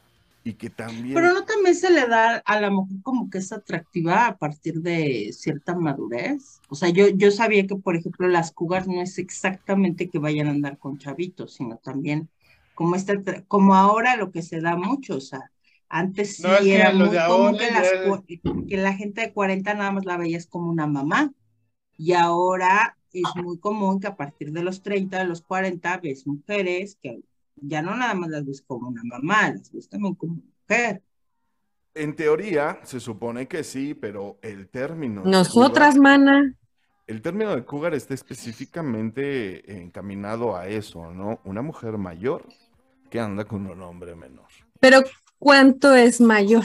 y 0.49 0.55
que 0.55 0.70
también... 0.70 1.14
Pero 1.14 1.32
no 1.34 1.44
también 1.44 1.74
se 1.74 1.90
le 1.90 2.07
da 2.07 2.36
a 2.38 2.61
la 2.61 2.70
mujer 2.70 2.96
como 3.03 3.28
que 3.28 3.38
es 3.38 3.53
atractiva 3.53 4.26
a 4.26 4.38
partir 4.38 4.80
de 4.80 5.30
cierta 5.32 5.74
madurez. 5.74 6.61
O 6.70 6.74
sea, 6.74 6.88
yo, 6.88 7.09
yo 7.09 7.30
sabía 7.30 7.66
que, 7.66 7.76
por 7.76 7.96
ejemplo, 7.96 8.26
las 8.28 8.53
cougars 8.53 8.88
no 8.88 9.03
es 9.03 9.18
exactamente 9.18 10.09
que 10.09 10.18
vayan 10.18 10.49
a 10.49 10.53
andar 10.53 10.78
con 10.78 10.99
chavitos, 10.99 11.55
sino 11.55 11.76
también 11.76 12.30
como 12.74 12.96
esta, 12.96 13.14
como 13.46 13.74
ahora 13.74 14.16
lo 14.16 14.30
que 14.30 14.40
se 14.40 14.61
da 14.61 14.76
mucho, 14.76 15.16
o 15.16 15.20
sea, 15.20 15.51
antes 15.88 16.36
sí 16.36 16.42
No, 16.42 16.55
es 16.55 16.61
que 16.61 16.74
era 16.76 16.92
muy 16.94 17.09
común 17.26 17.59
que, 17.59 17.70
las 17.70 17.88
que 18.68 18.76
la 18.76 18.94
gente 18.94 19.20
de 19.20 19.32
40 19.32 19.74
nada 19.74 19.90
más 19.90 20.05
la 20.07 20.16
veías 20.16 20.46
como 20.46 20.70
una 20.70 20.86
mamá. 20.86 21.32
Y 21.96 22.12
ahora 22.12 22.96
es 23.12 23.24
muy 23.42 23.59
común 23.59 24.01
que 24.01 24.07
a 24.07 24.16
partir 24.16 24.53
de 24.53 24.62
los 24.62 24.82
30, 24.82 25.18
de 25.18 25.24
los 25.24 25.42
40, 25.42 25.99
ves 25.99 26.26
mujeres 26.26 26.96
que 27.03 27.20
ya 27.62 27.82
no 27.82 27.96
nada 27.96 28.14
más 28.14 28.30
las 28.30 28.44
ves 28.44 28.62
como 28.66 28.88
una 28.88 29.02
mamá, 29.04 29.50
las 29.50 29.70
ves 29.72 29.88
también 29.88 30.14
como 30.14 30.36
mujer. 30.68 31.02
En 31.94 32.14
teoría, 32.14 32.78
se 32.84 33.00
supone 33.00 33.48
que 33.48 33.64
sí, 33.64 33.94
pero 33.94 34.38
el 34.42 34.68
término... 34.68 35.22
Nosotras, 35.24 35.94
cougar- 35.96 36.00
mana. 36.02 36.54
El 37.06 37.22
término 37.22 37.56
de 37.56 37.64
cougar 37.64 37.94
está 37.94 38.14
específicamente 38.14 39.80
encaminado 39.80 40.56
a 40.56 40.66
eso, 40.68 41.12
¿no? 41.12 41.40
Una 41.44 41.62
mujer 41.62 41.96
mayor 41.98 42.46
que 43.11 43.18
anda 43.18 43.44
con 43.44 43.66
un 43.66 43.80
hombre 43.82 44.14
menor. 44.14 44.46
Pero, 44.80 45.02
¿cuánto 45.38 45.94
es 45.94 46.20
mayor? 46.20 46.64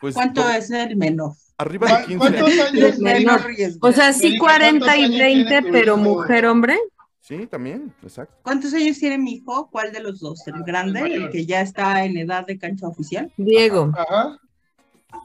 Pues, 0.00 0.14
¿Cuánto 0.14 0.42
to- 0.42 0.50
es 0.50 0.70
el 0.70 0.96
menor? 0.96 1.32
Arriba 1.56 1.86
de 2.00 2.06
15 2.06 2.18
¿Cuántos 2.18 2.48
años. 2.48 2.72
años, 2.72 2.98
menor 2.98 3.44
riesgo. 3.46 3.88
O 3.88 3.92
sea, 3.92 4.12
sí 4.12 4.26
Erika, 4.26 4.44
40 4.44 4.78
¿cuántos 4.84 4.96
y 4.98 5.04
años 5.04 5.16
tiene 5.16 5.44
20, 5.50 5.62
tu 5.62 5.72
pero 5.72 5.96
mujer-hombre. 5.96 6.78
Sí, 7.24 7.46
también, 7.46 7.90
exacto. 8.02 8.34
¿Cuántos 8.42 8.74
años 8.74 8.98
tiene 8.98 9.16
mi 9.16 9.36
hijo? 9.36 9.70
¿Cuál 9.70 9.92
de 9.92 10.00
los 10.00 10.20
dos? 10.20 10.46
¿El 10.46 10.62
grande, 10.62 11.00
el 11.00 11.30
que 11.30 11.46
ya 11.46 11.62
está 11.62 12.04
en 12.04 12.18
edad 12.18 12.46
de 12.46 12.58
cancha 12.58 12.86
oficial? 12.86 13.32
Diego. 13.38 13.90
Ajá. 13.96 14.38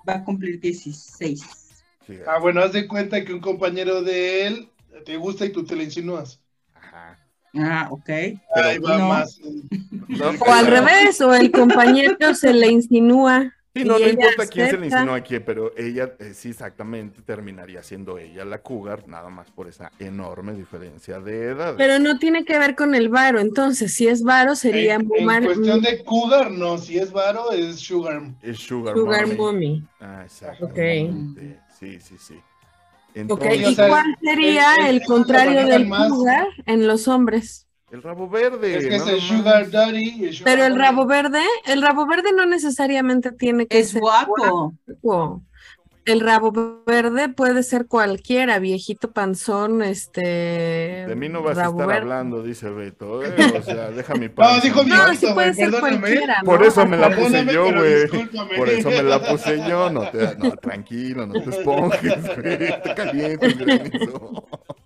Va 0.08 0.14
a 0.14 0.24
cumplir 0.24 0.62
16. 0.62 1.42
Sí, 2.08 2.14
Ah, 2.26 2.40
bueno, 2.40 2.62
haz 2.62 2.72
de 2.72 2.88
cuenta 2.88 3.26
que 3.26 3.34
un 3.34 3.42
compañero 3.42 4.02
de 4.02 4.48
él 4.48 4.70
te 5.06 5.18
gusta 5.18 5.46
y 5.46 5.52
tú 5.52 5.66
te 5.66 5.76
le 5.76 5.84
insinúas. 5.84 6.40
ajá. 6.74 7.20
Ah, 7.56 7.90
ok. 7.92 8.10
Ahí 8.10 8.78
va 8.80 8.98
no. 8.98 9.10
más. 9.10 9.38
No, 10.08 10.30
O 10.30 10.52
al 10.54 10.68
revés, 10.68 11.20
o 11.20 11.34
el 11.34 11.52
compañero 11.52 12.34
se 12.34 12.54
le 12.54 12.68
insinúa. 12.72 13.54
Sí, 13.76 13.84
no, 13.84 14.00
y 14.00 14.02
no 14.04 14.10
importa 14.10 14.48
quién 14.48 14.70
se 14.72 14.78
le 14.80 14.88
insinuó 14.88 15.14
aquí, 15.14 15.40
pero 15.40 15.72
ella 15.78 16.12
eh, 16.20 16.34
sí 16.34 16.50
exactamente 16.50 17.22
terminaría 17.22 17.84
siendo 17.84 18.18
ella 18.18 18.44
la 18.44 18.58
cougar, 18.64 19.08
nada 19.08 19.30
más 19.30 19.52
por 19.52 19.68
esa 19.68 19.92
enorme 20.00 20.54
diferencia 20.54 21.20
de 21.20 21.50
edad. 21.50 21.76
Pero 21.78 22.00
no 22.00 22.18
tiene 22.18 22.46
que 22.46 22.58
ver 22.58 22.76
con 22.76 22.96
el 22.96 23.10
varo, 23.10 23.40
entonces, 23.40 23.94
si 23.94 24.08
es 24.08 24.24
varo 24.24 24.56
sería 24.56 24.96
En, 24.96 25.08
muy 25.08 25.20
en 25.20 25.26
mal- 25.26 25.46
cuestión 25.46 25.82
de 25.82 26.04
cougar, 26.04 26.50
no. 26.50 26.80
Si 26.80 26.98
es 26.98 27.12
varo, 27.12 27.52
es 27.52 27.80
sugar. 27.80 28.24
Es 28.42 28.58
sugar, 28.58 28.96
sugar 28.96 29.28
mommy. 29.28 29.38
mommy. 29.38 29.84
Ah, 30.00 30.24
exactamente. 30.26 31.60
Sí, 31.80 32.00
sí, 32.00 32.16
sí. 32.18 32.34
Ok, 32.36 32.42
Entonces, 33.16 33.60
¿y 33.62 33.66
o 33.66 33.72
sea, 33.72 33.88
cuál 33.88 34.18
sería 34.22 34.74
el- 34.76 34.82
el- 34.82 34.90
el 34.90 35.02
el- 35.02 35.08
contrario 35.08 35.60
el- 35.62 35.68
del 35.68 35.88
más- 35.88 36.10
sugar 36.10 36.48
en 36.66 36.88
los 36.88 37.08
hombres? 37.08 37.68
El 37.92 38.04
rabo 38.04 38.30
verde. 38.30 38.78
Es 38.78 38.88
que 38.88 38.96
es 38.96 39.08
el 39.08 39.22
sugar 39.22 39.70
daddy 39.72 40.10
y 40.18 40.26
el 40.26 40.34
sugar 40.34 40.54
Pero 40.54 40.66
el 40.68 40.76
rabo 40.78 41.06
verde, 41.06 41.42
el 41.66 41.82
rabo 41.82 42.06
verde 42.08 42.30
no 42.36 42.46
necesariamente 42.46 43.32
tiene 43.32 43.68
que 43.68 43.80
Es 43.80 43.90
ser 43.92 44.02
guapo. 44.02 44.74
guapo. 45.02 45.44
El 46.06 46.22
rabo 46.22 46.82
verde 46.88 47.30
puede 47.30 47.62
ser 47.62 47.86
cualquiera, 47.86 48.58
viejito 48.58 49.12
panzón, 49.12 49.84
este. 49.84 50.22
De 50.22 51.16
mí 51.16 51.30
no 51.30 51.44
vas 51.44 51.58
a 51.60 51.66
estar 51.66 51.86
verde. 51.86 52.02
hablando, 52.02 52.42
dice 52.42 52.70
Beto. 52.70 53.24
¿eh? 53.24 53.28
O 53.60 53.62
sea, 53.62 53.92
deja 53.92 54.16
mi 54.16 54.28
No, 54.28 54.34
panza. 54.34 54.62
dijo 54.62 54.84
mi 54.84 54.90
No, 54.90 54.96
Viejito, 55.06 55.28
sí 55.28 55.34
puede 55.34 55.54
ser 55.54 55.70
perdóname. 55.72 56.00
cualquiera, 56.00 56.38
¿no? 56.42 56.46
Por 56.46 56.64
eso 56.64 56.86
me 56.88 56.98
la 56.98 57.16
puse 57.16 57.46
yo, 57.54 57.64
güey. 57.74 58.08
Por 58.58 58.70
eso 58.70 58.90
me 58.90 59.04
la 59.04 59.20
puse 59.24 59.58
yo. 59.70 59.90
No, 59.92 60.10
te, 60.10 60.36
no 60.38 60.52
tranquilo, 60.62 61.28
no 61.28 61.34
te 61.44 61.50
esponjes, 61.52 62.36
güey. 62.36 62.82
Te 62.82 62.94
calientes, 62.96 63.58
granizo. 63.58 64.48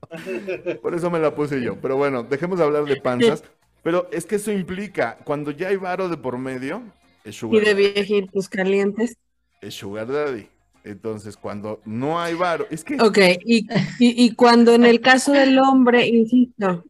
Por 0.81 0.93
eso 0.95 1.09
me 1.11 1.19
la 1.19 1.35
puse 1.35 1.61
yo. 1.61 1.79
Pero 1.81 1.97
bueno, 1.97 2.23
dejemos 2.23 2.59
de 2.59 2.65
hablar 2.65 2.85
de 2.85 2.97
panzas. 2.97 3.43
Pero 3.83 4.07
es 4.11 4.25
que 4.25 4.35
eso 4.35 4.51
implica, 4.51 5.17
cuando 5.25 5.51
ya 5.51 5.67
hay 5.69 5.75
varo 5.75 6.07
de 6.09 6.17
por 6.17 6.37
medio, 6.37 6.83
es 7.25 7.35
Y 7.35 7.39
sugar, 7.39 7.63
de 7.65 7.73
daddy, 7.73 7.91
viejitos 7.93 8.47
calientes. 8.49 9.17
es 9.61 9.73
sugar 9.73 10.07
daddy. 10.07 10.47
Entonces, 10.85 11.37
cuando 11.37 11.81
no 11.85 12.19
hay 12.19 12.33
varo, 12.33 12.67
es 12.69 12.83
que... 12.83 12.95
Ok, 13.01 13.17
y, 13.45 13.65
y, 13.99 14.25
y 14.25 14.35
cuando 14.35 14.73
en 14.73 14.85
el 14.85 14.99
caso 15.01 15.31
del 15.31 15.57
hombre, 15.59 16.05
insisto, 16.07 16.85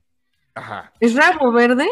Ajá. 0.55 0.91
¿es 0.99 1.15
rabo 1.15 1.51
verde? 1.51 1.87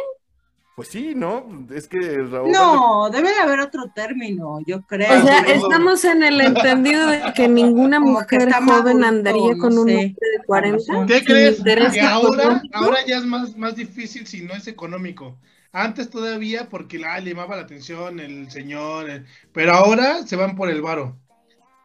Pues 0.81 0.89
sí, 0.89 1.13
¿no? 1.15 1.45
Es 1.75 1.87
que 1.87 1.99
verde- 1.99 2.51
No, 2.51 3.07
debe 3.11 3.29
de 3.29 3.35
haber 3.37 3.59
otro 3.59 3.91
término, 3.93 4.61
yo 4.65 4.81
creo. 4.81 5.21
O 5.21 5.21
sea, 5.27 5.41
estamos 5.41 6.03
en 6.05 6.23
el 6.23 6.41
entendido 6.41 7.05
de 7.05 7.21
que 7.35 7.47
ninguna 7.47 7.99
Como 7.99 8.17
que 8.25 8.35
mujer 8.37 8.47
está 8.49 8.65
joven 8.65 9.03
andaría 9.03 9.53
no 9.53 9.59
con 9.59 9.73
un 9.73 9.79
hombre 9.81 10.15
de 10.19 10.43
40. 10.47 11.05
¿Qué 11.05 11.23
crees? 11.23 11.61
Que 11.93 12.01
ahora, 12.01 12.63
ahora 12.73 12.97
ya 13.05 13.17
es 13.19 13.25
más, 13.25 13.55
más 13.55 13.75
difícil 13.75 14.25
si 14.25 14.41
no 14.41 14.55
es 14.55 14.67
económico. 14.67 15.37
Antes 15.71 16.09
todavía 16.09 16.67
porque 16.67 16.97
la, 16.97 17.19
le 17.19 17.29
llamaba 17.29 17.57
la 17.57 17.61
atención 17.61 18.19
el 18.19 18.49
señor, 18.49 19.07
el- 19.07 19.27
pero 19.53 19.73
ahora 19.73 20.25
se 20.25 20.35
van 20.35 20.55
por 20.55 20.67
el 20.71 20.81
varo. 20.81 21.15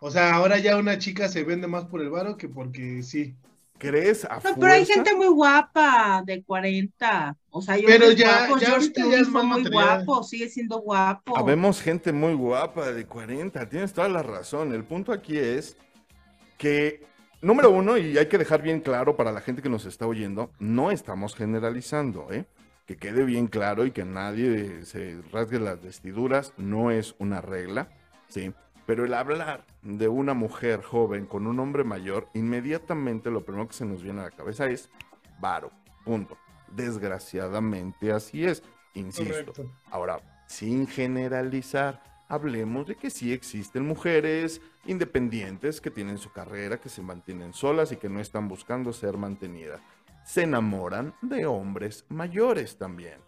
O 0.01 0.11
sea, 0.11 0.35
ahora 0.35 0.57
ya 0.57 0.79
una 0.79 0.97
chica 0.97 1.29
se 1.29 1.45
vende 1.45 1.67
más 1.67 1.85
por 1.85 2.01
el 2.01 2.09
varo 2.09 2.39
que 2.39 2.49
porque 2.49 3.03
sí. 3.03 3.35
¿Crees 3.79 4.25
a 4.25 4.37
No, 4.43 4.55
pero 4.59 4.73
hay 4.73 4.87
gente 4.87 5.15
muy 5.15 5.27
guapa 5.29 6.23
de 6.25 6.43
40. 6.43 7.37
O 7.51 7.61
sea, 7.61 7.77
yo 7.77 7.87
Pero 7.87 8.07
muy 8.07 8.17
ya- 8.17 8.47
guapo, 8.47 8.59
ya 8.61 8.67
George 8.69 8.93
ya 8.97 9.19
es 9.21 9.29
muy 9.29 9.47
material. 9.47 10.05
guapo, 10.05 10.23
sigue 10.25 10.49
siendo 10.49 10.79
guapo. 10.81 11.37
Habemos 11.37 11.81
gente 11.83 12.13
muy 12.13 12.35
guapa 12.35 12.91
de 12.93 13.07
40, 13.07 13.69
tienes 13.69 13.93
toda 13.93 14.09
la 14.09 14.23
razón. 14.23 14.73
El 14.73 14.85
punto 14.85 15.13
aquí 15.13 15.37
es 15.39 15.77
que, 16.59 17.05
número 17.43 17.71
uno, 17.71 17.99
y 17.99 18.17
hay 18.17 18.27
que 18.27 18.39
dejar 18.39 18.63
bien 18.63 18.81
claro 18.81 19.17
para 19.17 19.33
la 19.33 19.41
gente 19.41 19.63
que 19.63 19.69
nos 19.69 19.85
está 19.85 20.07
oyendo, 20.07 20.51
no 20.59 20.91
estamos 20.91 21.35
generalizando, 21.35 22.29
¿eh? 22.33 22.47
Que 22.87 22.97
quede 22.97 23.25
bien 23.25 23.47
claro 23.49 23.85
y 23.85 23.91
que 23.91 24.05
nadie 24.05 24.85
se 24.85 25.21
rasgue 25.33 25.59
las 25.59 25.83
vestiduras, 25.83 26.53
no 26.57 26.91
es 26.91 27.15
una 27.19 27.41
regla, 27.41 27.89
¿sí? 28.29 28.53
Pero 28.87 29.05
el 29.05 29.15
hablar 29.15 29.67
de 29.83 30.09
una 30.09 30.33
mujer 30.33 30.83
joven 30.83 31.27
con 31.27 31.47
un 31.47 31.59
hombre 31.59 31.83
mayor, 31.83 32.29
inmediatamente 32.35 33.31
lo 33.31 33.45
primero 33.45 33.67
que 33.67 33.75
se 33.75 33.85
nos 33.85 34.03
viene 34.03 34.21
a 34.21 34.25
la 34.25 34.31
cabeza 34.31 34.67
es 34.67 34.89
varo, 35.41 35.73
punto. 36.05 36.39
Desgraciadamente 36.69 38.13
así 38.13 38.45
es, 38.45 38.63
insisto. 38.95 39.53
Correcto. 39.53 39.71
Ahora, 39.91 40.21
sin 40.47 40.87
generalizar, 40.87 42.03
hablemos 42.29 42.87
de 42.87 42.95
que 42.95 43.11
sí 43.11 43.33
existen 43.33 43.87
mujeres 43.87 44.61
independientes 44.85 45.81
que 45.81 45.91
tienen 45.91 46.19
su 46.19 46.31
carrera, 46.31 46.79
que 46.79 46.89
se 46.89 47.03
mantienen 47.03 47.53
solas 47.53 47.91
y 47.93 47.97
que 47.97 48.09
no 48.09 48.21
están 48.21 48.49
buscando 48.49 48.93
ser 48.93 49.17
mantenidas. 49.17 49.81
Se 50.25 50.43
enamoran 50.43 51.15
de 51.23 51.47
hombres 51.47 52.05
mayores 52.09 52.79
también, 52.79 53.19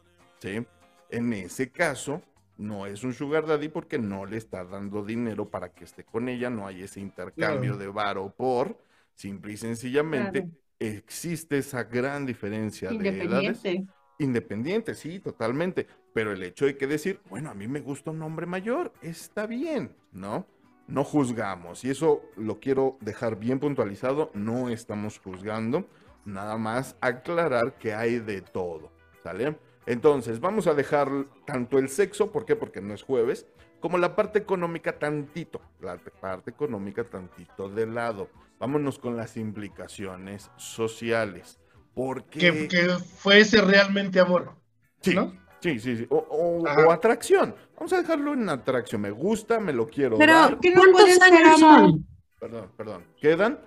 ¿sí? 0.40 0.64
En 1.11 1.32
ese 1.32 1.70
caso, 1.70 2.22
no 2.59 2.86
es 2.86 3.02
un 3.04 3.14
sugar 3.14 3.46
daddy 3.46 3.68
porque 3.68 3.98
no 3.98 4.26
le 4.26 4.36
está 4.36 4.64
dando 4.64 5.04
dinero 5.04 5.48
para 5.48 5.72
que 5.72 5.84
esté 5.84 6.04
con 6.04 6.28
ella, 6.28 6.50
no 6.50 6.66
hay 6.66 6.82
ese 6.82 7.00
intercambio 7.00 7.72
Claro. 7.72 7.78
de 7.78 7.88
varo 7.88 8.34
por, 8.36 8.76
simple 9.14 9.52
y 9.52 9.56
sencillamente 9.56 10.42
Claro. 10.42 10.56
existe 10.78 11.59
esa 11.59 11.84
gran 11.84 12.26
diferencia 12.26 12.90
de 12.90 12.96
edades. 12.96 13.64
Independiente. 13.64 13.86
Independiente, 14.20 14.94
sí, 14.94 15.20
totalmente. 15.20 15.86
Pero 16.12 16.32
el 16.32 16.42
hecho 16.42 16.66
de 16.66 16.76
que 16.76 16.88
decir, 16.88 17.20
bueno, 17.30 17.50
a 17.50 17.54
mí 17.54 17.68
me 17.68 17.80
gusta 17.80 18.11
un 18.11 18.20
hombre 18.22 18.46
mayor, 18.46 18.92
está 19.00 19.46
bien, 19.46 19.94
¿no? 20.12 20.46
No 20.88 21.04
juzgamos. 21.04 21.84
Y 21.84 21.90
eso 21.90 22.22
lo 22.36 22.59
quiero 22.59 22.96
dejar 23.00 23.38
bien 23.38 23.61
puntualizado. 23.61 24.30
No 24.34 24.68
estamos 24.70 25.20
juzgando. 25.20 25.86
Nada 26.24 26.56
más 26.56 26.96
aclarar 27.00 27.78
que 27.78 27.94
hay 27.94 28.18
de 28.18 28.40
todo. 28.40 28.90
¿Sale? 29.22 29.56
Entonces, 29.89 30.39
vamos 30.39 30.66
a 30.66 30.74
dejar 30.74 31.09
tanto 31.47 31.78
el 31.78 31.89
sexo, 31.89 32.30
¿por 32.30 32.45
qué? 32.45 32.55
Porque 32.57 32.82
no 32.82 32.93
es 32.93 33.03
jueves, 33.03 33.47
como 33.80 33.97
la 33.97 34.14
parte 34.14 34.39
económica 34.39 34.99
tantito. 34.99 35.62
La 35.80 35.97
parte 36.20 36.51
económica 36.51 37.05
tantito 37.05 37.70
de 37.70 37.86
lado. 37.86 38.28
Vámonos 38.59 38.99
con 38.99 39.16
las 39.16 39.39
implicaciones 39.39 40.51
sociales. 40.57 41.59
Porque... 41.95 42.39
Que, 42.39 42.68
que 42.68 42.89
fuese 42.99 43.62
realmente 43.62 44.20
amor. 44.20 44.53
Sí, 45.01 45.14
¿no? 45.14 45.32
sí, 45.61 45.78
sí, 45.78 45.97
sí. 45.97 46.07
O, 46.11 46.16
o- 46.18 46.68
Ajá. 46.68 46.86
o 46.86 46.93
atracción. 46.93 47.55
Vamos 47.76 47.91
a 47.95 48.03
dejarlo 48.03 48.34
en 48.34 48.47
atracción. 48.51 49.01
Me 49.01 49.11
gusta, 49.11 49.59
me 49.59 49.72
lo 49.72 49.89
quiero 49.89 50.18
Pero, 50.18 50.34
dar. 50.34 50.59
qué 50.61 50.70
no 50.70 50.82
¿cuántos 50.82 51.22
años 51.22 51.62
amor? 51.62 51.80
son? 51.91 52.07
Perdón, 52.39 52.70
perdón. 52.76 53.05
¿Quedan? 53.18 53.59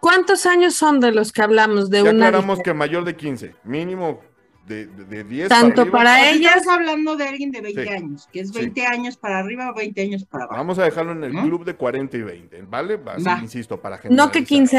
¿Cuántos 0.00 0.44
años 0.44 0.74
son 0.74 1.00
de 1.00 1.10
los 1.12 1.32
que 1.32 1.40
hablamos 1.40 1.88
de 1.88 2.02
Ya 2.04 2.10
una 2.10 2.26
aclaramos 2.26 2.60
que 2.60 2.74
mayor 2.74 3.04
de 3.04 3.16
15. 3.16 3.54
Mínimo 3.64 4.20
de, 4.66 4.86
de, 4.86 5.04
de 5.04 5.24
10 5.24 5.48
Tanto 5.48 5.90
para 5.90 6.14
sea, 6.16 6.30
ellas, 6.30 6.56
Estás 6.56 6.68
hablando 6.74 7.16
de 7.16 7.28
alguien 7.28 7.50
de 7.50 7.60
20 7.60 7.82
Sí. 7.82 7.88
años, 7.88 8.28
que 8.32 8.40
es 8.40 8.48
Sí. 8.50 8.58
20 8.60 8.86
años 8.86 9.16
para 9.16 9.38
arriba 9.38 9.70
o 9.70 9.74
20 9.74 10.00
años 10.02 10.24
para 10.24 10.44
abajo. 10.44 10.58
Vamos 10.58 10.78
a 10.78 10.84
dejarlo 10.84 11.12
en 11.12 11.24
el 11.24 11.32
¿No? 11.34 11.42
club 11.42 11.64
de 11.64 11.74
40 11.74 12.16
y 12.16 12.22
20, 12.22 12.62
¿vale? 12.62 12.98
Así, 13.06 13.24
Va. 13.24 13.38
insisto, 13.42 13.80
para 13.80 13.96
no 13.96 14.02
generalizar. 14.02 14.32
que 14.32 14.44
15, 14.44 14.78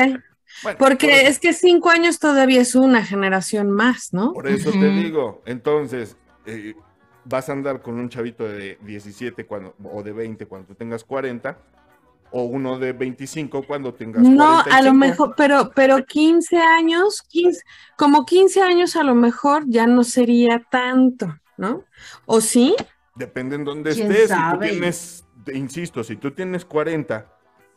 Bueno, 0.64 0.78
por 0.78 0.90
porque 0.90 1.22
eso- 1.22 1.30
es 1.30 1.40
que 1.40 1.54
cinco 1.54 1.90
años 1.90 2.20
todavía 2.20 2.62
es 2.62 2.76
una 2.76 3.04
generación 3.06 3.72
más, 3.72 4.14
¿no? 4.14 4.34
Por 4.34 4.48
eso 4.48 4.72
te 4.72 4.78
Ujú. 4.78 4.98
digo, 4.98 5.44
entonces, 5.46 6.18
eh, 6.46 6.74
vas 7.24 7.50
a 7.50 7.54
andar 7.54 7.82
con 7.82 7.96
un 8.00 8.10
chavito 8.10 8.48
de 8.48 8.78
17 8.82 9.46
cuando, 9.46 9.76
o 9.84 10.04
de 10.04 10.12
20 10.14 10.46
cuando 10.46 10.68
tú 10.68 10.76
tengas 10.76 11.04
40, 11.04 11.58
o 12.38 12.44
uno 12.44 12.78
de 12.78 12.92
25 12.92 13.64
cuando 13.66 13.94
tengas 13.94 14.24
No, 14.30 14.60
a 14.60 14.82
45. 14.82 14.84
lo 14.84 14.94
mejor, 14.94 15.34
pero, 15.38 15.72
pero 15.74 16.06
15 16.06 16.58
años, 16.58 17.22
15, 17.30 17.62
como 17.98 18.26
15 18.26 18.62
años 18.62 18.98
a 18.98 19.04
lo 19.04 19.16
mejor 19.16 19.64
ya 19.68 19.88
no 19.88 20.04
sería 20.04 20.62
tanto, 20.70 21.34
¿no? 21.58 21.86
¿O 22.26 22.42
sí? 22.42 22.76
Depende 23.16 23.56
en 23.56 23.64
dónde 23.64 23.92
¿Quién 23.94 24.12
estés. 24.12 24.32
Si 24.32 24.36
sabe? 24.36 24.68
tú 24.68 24.74
tienes, 24.74 25.26
te 25.46 25.58
insisto, 25.58 26.04
si 26.04 26.18
tú 26.18 26.32
tienes 26.32 26.66
40, 26.66 27.32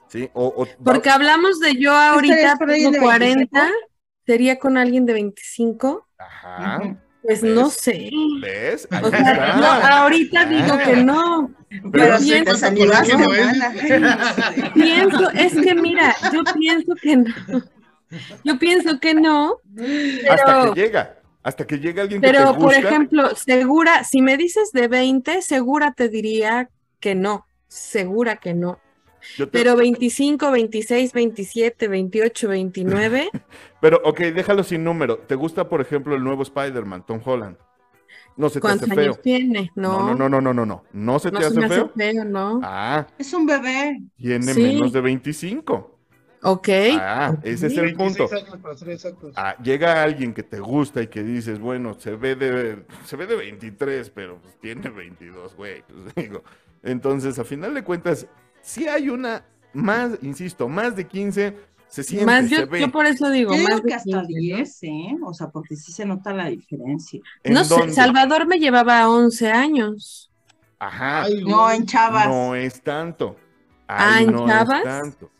¿sí? 0.08 0.28
O, 0.34 0.46
o- 0.48 0.66
Porque 0.84 1.10
hablamos 1.10 1.60
de 1.60 1.76
yo 1.76 1.92
ahorita 1.94 2.58
tengo 2.66 2.90
de 2.90 2.98
40, 2.98 3.70
sería 4.26 4.58
con 4.58 4.76
alguien 4.76 5.06
de 5.06 5.12
25, 5.12 6.08
Ajá. 6.18 6.80
Ujú. 6.80 6.96
Pues 7.28 7.42
¿Ves? 7.42 7.54
no 7.54 7.68
sé. 7.68 8.10
¿Ves? 8.40 8.88
Ahí 8.90 9.02
O 9.04 9.10
sea, 9.10 9.18
está. 9.20 9.56
no, 9.56 9.66
ahorita 9.66 10.44
digo 10.46 10.72
Ah. 10.72 10.82
que 10.82 10.96
no. 10.96 11.50
Pero 11.92 12.18
si 12.18 12.30
pienso, 12.32 12.66
corrigiendo, 12.74 13.34
¿eh? 13.34 13.44
mana. 13.44 13.74
pienso, 14.72 15.30
es 15.32 15.52
que 15.52 15.74
mira, 15.74 16.16
yo 16.32 16.42
pienso 16.58 16.94
que 17.02 17.16
no. 17.18 17.62
Yo 18.44 18.58
pienso 18.58 18.98
que 18.98 19.12
no, 19.12 19.58
Hasta 20.30 20.46
pero, 20.46 20.72
que 20.72 20.80
llega. 20.80 21.14
Hasta 21.42 21.66
que 21.66 21.78
llega 21.78 22.02
alguien 22.02 22.22
que 22.22 22.26
te 22.26 22.32
pero 22.32 22.56
por 22.56 22.72
ejemplo, 22.72 23.36
segura, 23.36 24.04
si 24.04 24.22
me 24.22 24.38
dices 24.38 24.72
de 24.72 24.88
20, 24.88 25.42
segura 25.42 25.92
te 25.94 26.08
diría 26.08 26.70
que 27.00 27.14
no, 27.14 27.46
segura 27.68 28.36
que 28.36 28.54
no. 28.54 28.80
Yo 29.36 29.46
te- 29.48 29.52
Pero 29.58 29.76
25, 29.76 30.50
26, 30.50 31.12
27, 31.12 31.88
28, 31.88 32.48
29, 32.48 33.30
Pero, 33.80 34.00
ok, 34.04 34.18
déjalo 34.20 34.62
sin 34.64 34.84
número. 34.84 35.18
¿Te 35.18 35.34
gusta, 35.34 35.68
por 35.68 35.80
ejemplo, 35.80 36.14
el 36.14 36.22
nuevo 36.24 36.42
Spider-Man, 36.42 37.04
Tom 37.06 37.20
Holland? 37.24 37.56
No 38.36 38.48
se 38.48 38.60
te 38.60 38.68
hace 38.68 38.78
¿cuántos 38.78 38.88
feo. 38.88 39.04
años 39.04 39.22
tiene? 39.22 39.70
No, 39.74 40.14
No, 40.14 40.14
no, 40.14 40.28
no, 40.28 40.40
no, 40.40 40.54
no, 40.54 40.64
no. 40.66 40.84
¿No 40.92 41.18
se 41.18 41.30
no 41.32 41.38
te 41.40 41.44
se 41.44 41.50
hace 41.50 41.58
me 41.60 41.66
hace 41.66 41.74
feo? 41.74 41.92
feo, 41.96 42.24
¿no? 42.24 42.60
Ah, 42.62 43.06
Es 43.18 43.32
un 43.34 43.46
bebé. 43.46 44.00
tiene 44.16 44.54
Sí. 44.54 44.62
menos 44.62 44.92
de 44.92 45.00
25. 45.00 45.98
Ok. 46.42 46.68
Ah, 47.00 47.36
ese 47.42 47.66
es 47.66 47.76
el 47.76 47.86
26 47.86 47.96
punto. 47.96 48.32
años 48.36 48.56
para 48.62 48.76
ser 48.76 48.90
exactos. 48.90 49.32
Ah, 49.34 49.56
llega 49.60 50.04
alguien 50.04 50.32
que 50.32 50.44
te 50.44 50.60
gusta 50.60 51.02
y 51.02 51.08
que 51.08 51.24
dices, 51.24 51.58
bueno, 51.58 51.94
se 51.98 52.14
ve 52.14 52.36
de, 52.36 52.84
se 53.04 53.16
ve 53.16 53.26
de 53.26 53.34
23, 53.34 54.10
pero 54.10 54.38
pues 54.40 54.56
tiene 54.60 54.88
22, 54.88 55.56
güey. 55.56 55.82
pues, 56.14 56.14
digo. 56.14 56.44
Entonces, 56.84 57.40
a 57.40 57.44
final 57.44 57.74
de 57.74 57.82
cuentas, 57.82 58.28
si 58.62 58.86
hay 58.88 59.08
una 59.10 59.44
más, 59.72 60.18
insisto, 60.22 60.68
más 60.68 60.96
de 60.96 61.06
15, 61.06 61.56
se 61.88 62.02
siente, 62.04 62.26
Más 62.26 62.48
se 62.48 62.56
yo, 62.56 62.66
ve. 62.66 62.80
yo 62.80 62.90
por 62.90 63.06
eso 63.06 63.30
digo, 63.30 63.52
Yo 63.54 63.62
más 63.62 63.76
digo 63.76 63.82
que 63.86 63.94
hasta 63.94 64.22
15, 64.22 64.22
¿no? 64.22 64.26
10, 64.26 64.82
¿eh? 64.84 65.16
O 65.24 65.32
sea, 65.34 65.48
porque 65.50 65.76
sí 65.76 65.92
se 65.92 66.04
nota 66.04 66.32
la 66.34 66.46
diferencia. 66.50 67.20
¿En 67.42 67.52
No 67.54 67.64
sé, 67.64 67.74
dónde? 67.80 67.92
Salvador 67.94 68.46
me 68.46 68.58
llevaba 68.58 69.08
11 69.08 69.50
años. 69.50 70.30
Ajá, 70.78 71.22
Ay, 71.24 71.44
No, 71.44 71.70
en 71.70 71.86
chavas. 71.86 72.26
no 72.28 72.54
es 72.54 72.80
tanto. 72.82 73.36
Ah, 73.88 74.20
¿en 74.22 74.32
no 74.32 74.46
chavas? 74.46 74.78
es 74.78 74.84
tanto. 74.84 75.30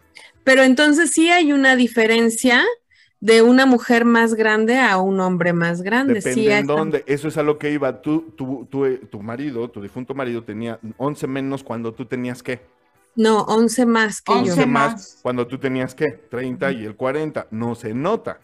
Pero 0.45 0.63
entonces 0.63 1.11
sí 1.11 1.31
hay 1.31 1.53
una 1.53 1.77
diferencia 1.77 2.65
de 3.21 3.43
una 3.43 3.67
mujer 3.67 4.05
más 4.05 4.35
grande 4.35 4.79
a 4.79 4.97
un 4.99 5.21
hombre 5.21 5.53
más 5.53 5.83
grande. 5.83 6.15
Depende 6.15 6.35
sí 6.43 6.49
en 6.51 6.67
dónde. 6.67 7.05
Eso 7.07 7.29
es 7.29 7.37
a 7.37 7.43
lo 7.43 7.59
que 7.59 7.71
iba. 7.73 8.01
Tú, 8.01 8.33
tu, 8.37 8.67
tu, 8.71 8.87
eh, 8.87 8.99
tu 9.11 9.21
marido, 9.23 9.69
tu 9.71 9.83
difunto 9.83 10.15
marido, 10.15 10.45
tenía 10.45 10.79
11 10.97 11.27
menos 11.27 11.63
cuando 11.63 11.93
tú 11.93 12.07
tenías 12.07 12.43
qué? 12.43 12.61
No, 13.19 13.43
11 13.43 13.85
más 13.85 14.23
que 14.23 14.33
11 14.33 14.47
yo. 14.47 14.53
11 14.55 14.67
más 14.67 14.93
más. 14.93 15.19
cuando 15.23 15.47
tú 15.47 15.59
tenías 15.59 15.95
qué? 15.95 16.07
30 16.07 16.71
y 16.73 16.85
el 16.85 16.95
40. 16.95 17.49
No 17.51 17.75
se 17.75 17.93
nota. 17.93 18.39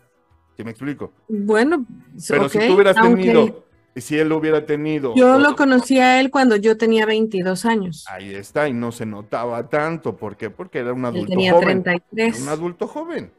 ¿Sí 0.57 0.65
me 0.65 0.73
explico? 0.73 1.13
Bueno, 1.29 1.87
Pero 2.29 2.47
ok, 2.47 2.49
si 2.51 2.59
tú 2.67 2.75
hubieras 2.75 2.97
aunque 2.97 3.23
tenido, 3.23 3.65
si 3.97 4.19
él 4.19 4.33
hubiera 4.33 4.67
tenido. 4.67 5.15
Yo 5.15 5.39
lo 5.39 5.55
conocí 5.57 5.99
a 6.01 6.21
él 6.21 6.31
cuando 6.31 6.57
yo 6.57 6.77
tenía 6.77 7.07
22 7.07 7.65
años. 7.65 8.05
Ahí 8.09 8.35
está, 8.35 8.69
y 8.69 8.73
no 8.73 8.91
se 8.93 9.07
notaba 9.07 9.69
tanto. 9.69 10.17
¿Por 10.17 10.37
qué? 10.37 10.51
Porque 10.51 10.81
era 10.81 10.93
un 10.93 11.01
Él 11.01 11.05
adulto 11.07 11.31
tenía 11.31 11.53
joven. 11.53 11.69
Era 11.69 11.83
33. 11.83 12.43
un 12.43 12.49
adulto 12.49 12.87
joven. 12.89 13.33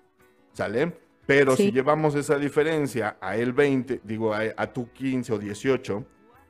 ¿Sale? 0.53 0.93
Pero 1.25 1.55
Sí. 1.57 1.63
si 1.63 1.71
llevamos 1.71 2.15
esa 2.15 2.37
diferencia 2.37 3.17
a 3.19 3.35
él 3.35 3.51
20, 3.51 3.99
digo, 4.03 4.33
a, 4.33 4.41
a 4.55 4.67
tú 4.71 4.89
15 4.93 5.33
o 5.33 5.37
18, 5.39 6.05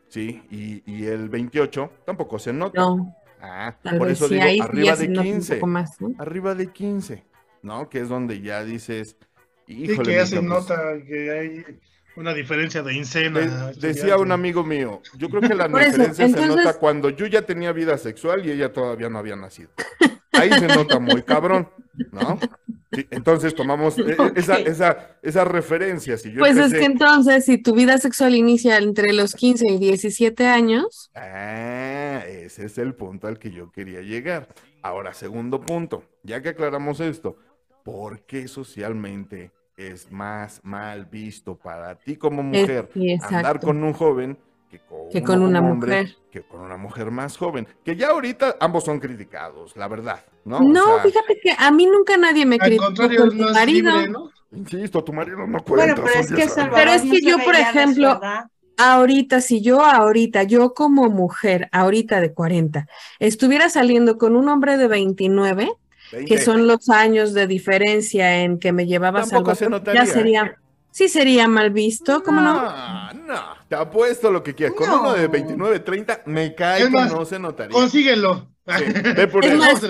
¿sí? 0.09 0.43
Y, 0.51 0.83
y 0.91 1.05
el 1.05 1.29
28, 1.29 1.91
tampoco 2.05 2.37
se 2.37 2.53
nota. 2.53 2.81
No, 2.81 3.15
Ah, 3.41 3.75
tal 3.83 3.97
por 3.97 4.07
vez 4.07 4.17
eso 4.17 4.27
sí, 4.27 4.35
digo, 4.35 4.63
arriba 4.63 4.95
de 4.95 5.07
nota 5.07 5.21
un 5.21 5.25
15. 5.27 5.55
poco 5.55 5.67
más, 5.67 6.01
¿no? 6.01 6.13
Arriba 6.17 6.55
de 6.55 6.71
15, 6.71 7.23
¿no? 7.61 7.89
Que 7.89 7.99
es 7.99 8.09
donde 8.09 8.41
ya 8.41 8.63
dices, 8.63 9.17
Sí, 9.67 9.83
híjole. 9.85 10.09
que 10.11 10.15
ya 10.17 10.25
se 10.25 10.41
mija, 10.41 10.55
pues, 10.55 10.69
nota 10.69 10.81
que 11.07 11.31
hay 11.31 11.65
una 12.15 12.33
diferencia 12.33 12.81
de 12.83 12.93
incena. 12.93 13.39
de- 13.39 13.73
decía 13.87 14.17
un 14.17 14.31
amigo 14.31 14.63
mío, 14.63 15.01
yo 15.17 15.29
creo 15.29 15.41
que 15.41 15.53
la 15.55 15.65
eso, 15.67 15.77
diferencia 15.77 16.27
se 16.29 16.47
nota 16.47 16.73
cuando 16.79 17.09
yo 17.09 17.25
ya 17.27 17.41
tenía 17.43 17.71
vida 17.71 17.97
sexual 17.97 18.45
y 18.45 18.51
ella 18.51 18.71
todavía 18.73 19.09
no 19.09 19.19
había 19.19 19.35
nacido. 19.35 19.69
Ahí 20.31 20.51
se 20.53 20.67
nota 20.67 20.99
muy 20.99 21.23
cabrón, 21.23 21.69
¿no? 22.11 22.39
Sí, 22.91 23.05
entonces 23.11 23.53
tomamos 23.55 23.97
eh, 23.99 24.15
eh, 24.17 24.31
esa, 24.35 24.57
esa, 24.57 25.17
esa 25.21 25.43
referencia. 25.45 26.17
Si 26.17 26.31
yo 26.31 26.39
Pues 26.39 26.57
es 26.57 26.73
que 26.73 26.85
entonces, 26.85 27.45
si 27.45 27.57
tu 27.57 27.73
vida 27.73 27.97
sexual 27.97 28.35
inicia 28.35 28.77
entre 28.77 29.13
los 29.13 29.33
15 29.35 29.71
y 29.71 29.77
17 29.79 30.47
años, 30.47 31.11
Ah, 31.15 32.23
ese 32.27 32.65
es 32.65 32.77
el 32.77 32.93
punto 32.95 33.27
al 33.27 33.39
que 33.39 33.51
yo 33.51 33.71
quería 33.71 34.01
llegar. 34.01 34.47
Ahora, 34.81 35.13
segundo 35.13 35.61
punto, 35.61 36.03
ya 36.23 36.41
que 36.41 36.49
aclaramos 36.49 36.99
esto, 36.99 37.37
¿por 37.83 38.21
qué 38.21 38.47
socialmente 38.47 39.51
es 39.77 40.11
más 40.11 40.61
mal 40.63 41.05
visto 41.05 41.57
para 41.57 41.95
ti 41.95 42.15
como 42.15 42.43
mujer 42.43 42.89
andar 43.21 43.59
con 43.59 43.83
un 43.83 43.93
joven 43.93 44.37
que 45.11 45.23
con, 45.23 45.39
Que 45.39 45.45
una 45.45 45.59
hombre, 45.59 46.01
mujer. 46.01 46.15
que 46.31 46.41
con 46.43 46.61
una 46.61 46.77
mujer 46.77 47.11
más 47.11 47.37
joven? 47.37 47.67
Que 47.83 47.95
ya 47.95 48.09
ahorita 48.09 48.57
ambos 48.59 48.83
son 48.83 48.99
criticados, 48.99 49.75
la 49.75 49.87
verdad, 49.87 50.23
¿no? 50.43 50.57
O 50.57 50.61
No, 50.63 50.95
sea, 50.95 51.03
fíjate 51.03 51.39
que 51.41 51.51
a 51.57 51.71
mí 51.71 51.85
nunca 51.85 52.17
nadie 52.17 52.45
me 52.45 52.55
Al 52.55 52.61
criticó 52.61 52.85
contrario, 52.87 53.19
con 53.21 53.39
es 53.39 53.47
tu 53.47 53.53
marido. 53.53 53.91
libre, 53.97 54.09
¿no? 54.11 54.29
Insisto, 54.51 55.03
tu 55.03 55.13
marido 55.13 55.37
no 55.47 55.63
cuenta. 55.63 55.95
Bueno, 55.95 55.95
pero 56.05 56.19
es 56.19 56.27
que 56.29 56.35
10 56.35 56.39
años. 56.39 56.53
Salvador 56.53 56.79
Pero 56.79 56.91
es 56.91 57.03
no 57.05 57.11
que 57.11 57.17
se 57.19 57.25
yo, 57.25 57.37
por 57.39 57.55
ejemplo. 57.55 58.19
Ahorita, 58.77 59.39
si 59.41 59.61
yo 59.61 59.81
ahorita, 59.81 60.43
yo 60.43 60.73
como 60.73 61.09
mujer, 61.09 61.69
ahorita 61.71 62.19
de 62.19 62.33
40, 62.33 62.87
estuviera 63.19 63.69
saliendo 63.69 64.17
con 64.17 64.35
un 64.35 64.49
hombre 64.49 64.77
de 64.77 64.87
29, 64.89 65.71
que 66.09 66.17
20. 66.17 66.41
son 66.41 66.67
los 66.67 66.89
años 66.89 67.33
de 67.33 67.47
diferencia 67.47 68.41
en 68.43 68.59
que 68.59 68.73
me 68.73 68.85
llevaba 68.85 69.21
Tampoco 69.21 69.55
se 69.55 69.65
Salvador, 69.65 69.79
notaría. 69.79 70.03
ya 70.05 70.11
sería, 70.11 70.57
sí 70.95 71.09
sería 71.09 71.45
mal 71.49 71.71
visto, 71.71 72.23
¿cómo 72.23 72.39
no? 72.39 72.53
No, 72.53 73.13
No, 73.27 73.41
te 73.67 73.75
apuesto 73.75 74.31
lo 74.31 74.41
que 74.41 74.55
quieras. 74.55 74.75
Con 74.77 74.87
No. 74.87 75.01
uno 75.01 75.13
de 75.13 75.27
29, 75.27 75.79
30, 75.81 76.21
me 76.25 76.55
cae 76.55 76.85
que 76.85 76.89
no 76.89 77.25
se 77.25 77.37
notaría. 77.37 77.73
Consíguelo. 77.73 78.47
Sí, 78.65 78.83
ve 79.15 79.27
por 79.27 79.43
Es 79.43 79.57
más. 79.57 79.81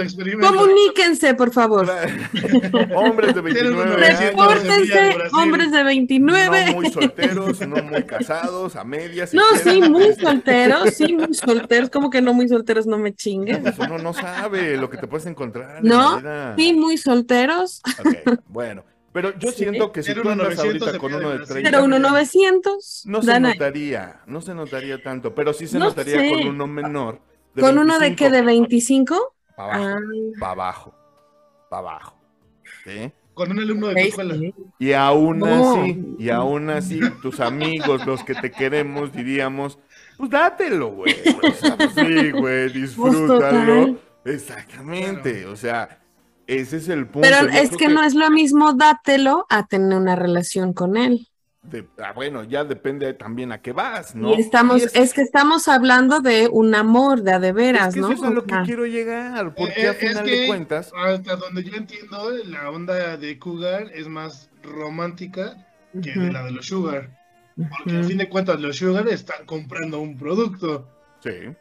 Comuníquense, 0.42 1.36
por 1.36 1.52
favor. 1.54 1.88
Hombres 2.96 3.36
de 3.36 3.42
29 3.42 4.06
años. 4.06 4.20
Repórtense, 4.32 5.16
hombres 5.34 5.72
de 5.72 5.84
29. 5.84 6.66
No 6.66 6.72
muy 6.74 6.90
solteros, 6.90 7.60
no 7.68 7.84
muy 7.84 8.04
casados, 8.04 8.76
a 8.76 8.84
medias. 8.84 9.30
si 9.30 9.38
No, 9.38 9.44
sí, 9.64 9.82
muy 9.82 10.14
solteros, 10.16 10.90
sí, 10.96 11.14
muy 11.14 11.34
solteros. 11.36 11.90
Como 11.92 12.10
que 12.10 12.22
no 12.22 12.34
muy 12.34 12.48
solteros, 12.50 12.88
no 12.88 12.98
me 12.98 13.14
chinguen. 13.14 13.62
Pues 13.62 13.78
uno 13.78 14.00
no 14.00 14.12
sabe 14.14 14.76
lo 14.76 14.90
que 14.90 14.98
te 14.98 15.06
puedes 15.08 15.28
encontrar. 15.28 15.78
en 15.78 15.88
¿No? 15.88 16.18
vida. 16.18 16.56
Sí, 16.58 16.74
muy 16.74 16.98
solteros. 16.98 17.82
Ok, 18.00 18.40
bueno. 18.48 18.84
Pero 19.16 19.34
yo 19.40 19.50
Sí. 19.52 19.60
siento 19.60 19.94
que 19.94 20.04
si 20.04 20.14
tú 20.14 20.20
uno 20.22 20.32
andas 20.32 20.50
900 20.58 20.90
ahorita 20.90 21.00
con 21.00 21.12
de 21.14 21.18
uno 21.18 21.30
de 21.30 21.38
Brasil. 21.38 21.54
30, 21.54 21.72
Pero 21.72 21.84
uno 21.86 22.00
900. 22.00 23.04
no 23.06 23.22
se 23.24 23.40
notaría, 23.40 24.20
no 24.28 24.42
se 24.42 24.54
notaría 24.54 25.02
tanto, 25.02 25.34
pero 25.34 25.54
sí 25.54 25.68
se 25.68 25.80
No 25.80 25.86
notaría 25.86 26.20
sé. 26.20 26.30
con 26.30 26.48
uno 26.50 26.68
menor. 26.68 27.22
¿Con 27.58 27.78
uno 27.80 27.98
de 27.98 28.14
qué? 28.14 28.30
¿De 28.30 28.42
25, 28.42 29.16
25? 29.16 29.36
Para 29.56 29.74
abajo, 29.74 29.96
Ah, 29.96 30.00
para 30.42 30.52
abajo, 30.52 30.96
para 31.70 31.80
abajo. 31.80 32.18
¿sí? 32.84 33.12
Con 33.34 33.52
un 33.52 33.60
alumno 33.60 33.88
de 33.88 34.02
escuela. 34.02 34.36
Y 34.80 34.92
aún 34.92 35.40
No. 35.40 35.46
así, 35.82 36.16
y 36.20 36.30
aún 36.30 36.70
así, 36.70 37.00
tus 37.22 37.40
amigos, 37.40 38.06
los 38.06 38.22
que 38.22 38.36
te 38.36 38.52
queremos, 38.52 39.14
diríamos, 39.14 39.80
pues 40.18 40.30
dátelo, 40.30 40.90
güey. 40.90 41.16
O 41.42 41.52
sea, 41.54 41.78
pues 41.78 41.94
sí, 41.94 42.32
güey, 42.32 42.68
disfrútalo. 42.74 43.38
total. 43.86 44.00
Exactamente, 44.26 45.46
o 45.46 45.56
sea, 45.56 46.00
ese 46.48 46.78
es 46.78 46.90
el 46.90 47.08
punto. 47.08 47.22
Pero 47.22 47.38
Yo 47.48 47.48
es 47.50 47.76
que 47.76 47.90
no 47.90 48.04
es 48.04 48.14
lo 48.16 48.30
mismo 48.32 48.74
dátelo 48.74 49.46
a 49.50 49.68
tener 49.68 49.98
una 49.98 50.16
relación 50.16 50.74
con 50.74 50.96
él. 50.98 51.28
de- 51.64 51.88
ah, 52.00 52.14
bueno, 52.14 52.44
ya 52.44 52.64
depende 52.64 53.14
también 53.14 53.52
a 53.52 53.62
qué 53.62 53.72
vas, 53.74 54.16
¿no? 54.16 54.34
Y 54.34 54.42
estamos, 54.42 54.82
Y 54.82 54.84
es, 54.84 54.96
es, 54.96 55.14
que 55.14 55.22
estamos 55.22 55.68
hablando 55.68 56.20
de 56.22 56.48
un 56.52 56.76
amor 56.76 57.22
de 57.24 57.34
a 57.34 57.40
de 57.40 57.52
es 57.52 57.54
veras, 57.54 57.94
que 57.94 58.00
¿no? 58.02 58.12
eso 58.12 58.14
es 58.14 58.24
a 58.24 58.30
lo 58.32 58.46
que 58.48 58.62
quiero 58.62 58.86
llegar, 58.86 59.56
porque 59.56 59.84
Eh, 59.84 59.88
a 59.88 59.94
es 59.94 59.98
final 59.98 60.24
que 60.24 60.32
de 60.32 60.40
cuentas, 60.42 60.96
hasta 60.96 61.36
donde 61.36 61.64
yo 61.64 61.76
entiendo, 61.76 62.32
la 62.46 62.70
onda 62.72 63.18
de 63.18 63.40
Cougar 63.40 63.92
es 63.94 64.08
más 64.08 64.50
romántica 64.64 65.68
que 66.02 66.16
de 66.18 66.32
la 66.32 66.44
de 66.44 66.52
los 66.52 66.68
Sugar. 66.68 67.12
Porque 67.70 67.98
al 67.98 68.04
ujú. 68.04 68.06
fin 68.06 68.18
de 68.20 68.30
cuentas 68.30 68.60
los 68.62 68.78
Sugar 68.78 69.08
están 69.10 69.46
comprando 69.46 70.00
un 70.00 70.18
producto. 70.18 70.90
sí, 71.22 71.56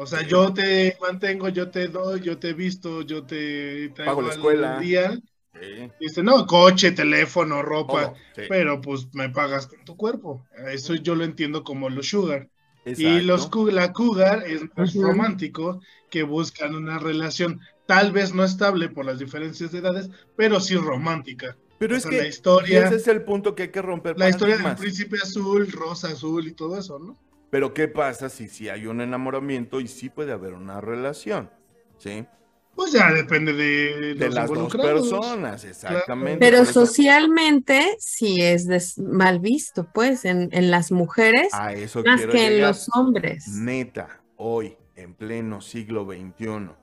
O 0.00 0.06
sea, 0.06 0.26
yo 0.26 0.54
te 0.54 0.96
mantengo, 0.98 1.50
yo 1.50 1.70
te 1.70 1.88
doy, 1.88 2.20
yo 2.20 2.38
te 2.38 2.54
visto, 2.54 3.02
yo 3.02 3.22
te 3.24 3.90
traigo 3.90 4.16
Pago 4.16 4.22
la 4.22 4.32
escuela. 4.32 4.78
día. 4.78 5.12
sí, 5.60 5.90
Dice, 6.00 6.22
no, 6.22 6.46
coche, 6.46 6.92
teléfono, 6.92 7.60
ropa, 7.60 8.06
todo, 8.06 8.14
sí, 8.34 8.42
pero 8.48 8.80
pues 8.80 9.08
me 9.12 9.28
pagas 9.28 9.66
con 9.66 9.84
tu 9.84 9.98
cuerpo. 9.98 10.46
Eso 10.72 10.94
yo 10.94 11.14
lo 11.14 11.24
entiendo 11.24 11.64
como 11.64 11.90
los 11.90 12.08
Sugar. 12.08 12.48
Y 12.86 13.20
los 13.20 13.50
la 13.70 13.92
Cougar 13.92 14.44
es 14.46 14.62
más 14.74 14.94
romántico, 14.94 15.82
que 16.08 16.22
buscan 16.22 16.74
una 16.74 16.98
relación 16.98 17.60
tal 17.84 18.10
vez 18.10 18.32
no 18.32 18.42
estable 18.42 18.88
por 18.88 19.04
las 19.04 19.18
diferencias 19.18 19.70
de 19.70 19.80
edades, 19.80 20.08
pero 20.34 20.60
sí 20.60 20.76
romántica. 20.76 21.58
Pero 21.78 21.92
o 21.92 21.96
es 21.98 22.04
sea, 22.04 22.10
que 22.10 22.18
la 22.22 22.26
historia, 22.26 22.86
ese 22.86 22.96
es 22.96 23.08
el 23.08 23.22
punto 23.22 23.54
que 23.54 23.64
hay 23.64 23.70
que 23.70 23.82
romper 23.82 24.18
la 24.18 24.30
historia 24.30 24.56
del 24.56 24.76
príncipe 24.76 25.18
azul, 25.22 25.70
rosa 25.70 26.08
azul 26.08 26.46
y 26.48 26.52
todo 26.52 26.78
eso, 26.78 26.98
¿no? 26.98 27.18
Pero 27.50 27.74
¿qué 27.74 27.88
pasa 27.88 28.28
si, 28.28 28.48
si 28.48 28.68
hay 28.68 28.86
un 28.86 29.00
enamoramiento 29.00 29.80
y 29.80 29.88
sí 29.88 30.08
puede 30.08 30.32
haber 30.32 30.54
una 30.54 30.80
relación? 30.80 31.50
¿Sí? 31.98 32.26
Pues 32.74 32.92
ya 32.92 33.12
depende 33.12 33.52
de, 33.52 34.14
De 34.14 34.26
los 34.26 34.34
las 34.34 34.48
dos 34.48 34.72
personas, 34.74 35.64
exactamente. 35.64 36.38
Pero 36.38 36.64
socialmente 36.64 37.96
sí 37.98 38.36
es 38.40 38.66
des- 38.66 38.98
mal 38.98 39.40
visto, 39.40 39.88
pues, 39.92 40.24
en, 40.24 40.48
en 40.52 40.70
las 40.70 40.92
mujeres 40.92 41.52
a 41.52 41.72
eso 41.74 42.02
más 42.04 42.20
que 42.24 42.46
en 42.46 42.62
los 42.62 42.88
hombres. 42.94 43.48
Neta, 43.48 44.22
hoy, 44.36 44.76
en 44.96 45.14
pleno 45.14 45.60
siglo 45.60 46.04
XXI, 46.04 46.76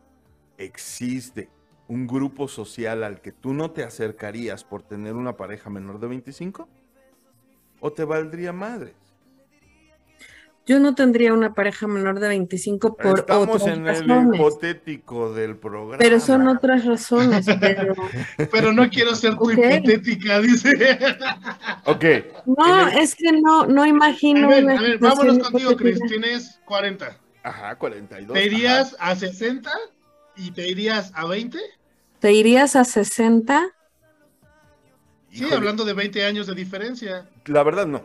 existe 0.58 1.50
un 1.88 2.06
grupo 2.06 2.48
social 2.48 3.04
al 3.04 3.22
que 3.22 3.32
tú 3.32 3.54
no 3.54 3.72
te 3.72 3.84
acercarías 3.84 4.64
por 4.66 4.84
tener 4.84 5.14
una 5.16 5.38
pareja 5.38 5.70
menor 5.70 6.00
de 6.00 6.08
25? 6.08 6.68
¿O 7.80 7.92
te 7.94 8.04
valdría 8.04 8.52
madres? 8.54 8.96
Yo 10.68 10.80
no 10.80 10.94
tendría 10.96 11.34
una 11.34 11.54
pareja 11.54 11.88
menor 11.88 12.20
de 12.20 12.28
25 12.28 12.98
por 12.98 13.20
Estamos 13.20 13.56
otras 13.62 13.78
en 13.78 13.88
el 13.88 14.08
razones. 14.08 14.36
hipotético 14.40 15.34
del 15.34 15.56
programa. 15.56 15.98
Pero 15.98 16.20
son 16.20 16.48
otras 16.48 16.84
razones. 16.86 17.46
Pero 17.60 17.96
Pero 18.52 18.74
no 18.74 18.90
quiero 18.90 19.16
ser 19.16 19.36
tu 19.38 19.50
hipotética, 19.50 20.40
dice. 20.42 20.70
Ok, 21.86 22.04
no, 22.46 22.88
el- 22.90 22.98
es 23.00 23.16
que 23.16 23.32
no, 23.32 23.66
no 23.66 23.84
A 23.84 23.88
imagino. 23.88 24.50
ver, 24.50 24.66
una 24.66 24.78
a 24.78 24.82
ver, 24.82 24.98
vámonos 25.00 25.40
contigo, 25.40 25.76
Chris. 25.78 25.96
hipotética. 25.98 26.22
Tienes 26.22 26.60
40. 26.66 27.18
ajá, 27.44 27.76
42. 27.78 28.34
¿Te 28.34 28.40
ajá. 28.40 28.48
irías 28.48 28.96
a 29.00 29.16
60 29.16 29.72
y 30.36 30.52
te 30.52 30.68
irías 30.68 31.12
a 31.16 31.26
20? 31.26 31.58
¿Te 32.20 32.34
irías 32.34 32.76
a 32.76 32.84
60? 32.84 33.68
Sí, 35.30 35.44
Híjole, 35.44 35.56
hablando 35.56 35.86
de 35.86 35.94
20 35.94 36.26
años 36.26 36.48
de 36.48 36.56
diferencia. 36.56 37.30
La 37.46 37.64
verdad 37.64 37.86
no. 37.88 38.04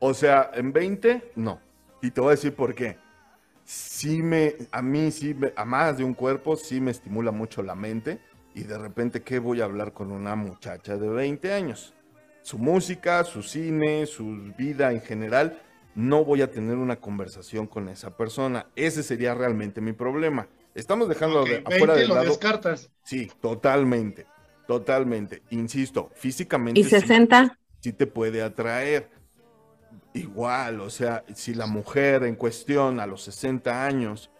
O 0.00 0.12
sea, 0.14 0.50
en 0.54 0.72
20, 0.72 1.32
no. 1.36 1.60
Y 2.02 2.10
te 2.10 2.20
voy 2.20 2.28
a 2.28 2.30
decir 2.32 2.54
por 2.54 2.74
qué. 2.74 2.96
Sí 3.64 4.22
me, 4.22 4.54
a 4.72 4.82
mí 4.82 5.10
sí, 5.10 5.34
me- 5.34 5.52
a 5.56 5.64
más 5.64 5.98
de 5.98 6.04
un 6.04 6.14
cuerpo, 6.14 6.56
sí 6.56 6.80
me 6.80 6.90
estimula 6.90 7.30
mucho 7.30 7.62
la 7.62 7.74
mente. 7.74 8.18
Y 8.54 8.64
de 8.64 8.76
repente, 8.78 9.22
¿qué 9.22 9.38
voy 9.38 9.60
a 9.60 9.64
hablar 9.64 9.92
con 9.92 10.10
una 10.10 10.34
muchacha 10.34 10.96
de 10.96 11.08
20 11.08 11.52
años? 11.52 11.94
Su 12.42 12.58
música, 12.58 13.22
su 13.24 13.42
cine, 13.42 14.06
su 14.06 14.52
vida 14.58 14.90
en 14.92 15.00
general. 15.02 15.60
No 15.94 16.24
voy 16.24 16.42
a 16.42 16.50
tener 16.50 16.76
una 16.76 16.96
conversación 16.96 17.66
con 17.66 17.88
esa 17.88 18.16
persona. 18.16 18.66
Ese 18.74 19.02
sería 19.02 19.34
realmente 19.34 19.80
mi 19.80 19.92
problema. 19.92 20.48
Estamos 20.74 21.08
dejando 21.08 21.42
Ok, 21.42 21.46
de, 21.48 21.52
20 21.60 21.74
afuera 21.74 21.94
del 21.94 22.08
lo 22.08 22.14
lado. 22.14 22.26
descartas. 22.28 22.90
Sí, 23.04 23.30
totalmente. 23.40 24.26
Totalmente. 24.66 25.42
Insisto, 25.50 26.10
físicamente. 26.14 26.80
¿Y 26.80 26.84
sí- 26.84 26.90
60? 26.90 27.58
sí 27.80 27.92
te 27.92 28.06
puede 28.06 28.42
atraer. 28.42 29.10
Igual, 30.12 30.80
o 30.80 30.90
sea, 30.90 31.24
si 31.34 31.54
la 31.54 31.66
mujer 31.66 32.24
en 32.24 32.34
cuestión 32.34 32.98
a 33.00 33.06
los 33.06 33.22
60 33.22 33.86
años 33.86 34.30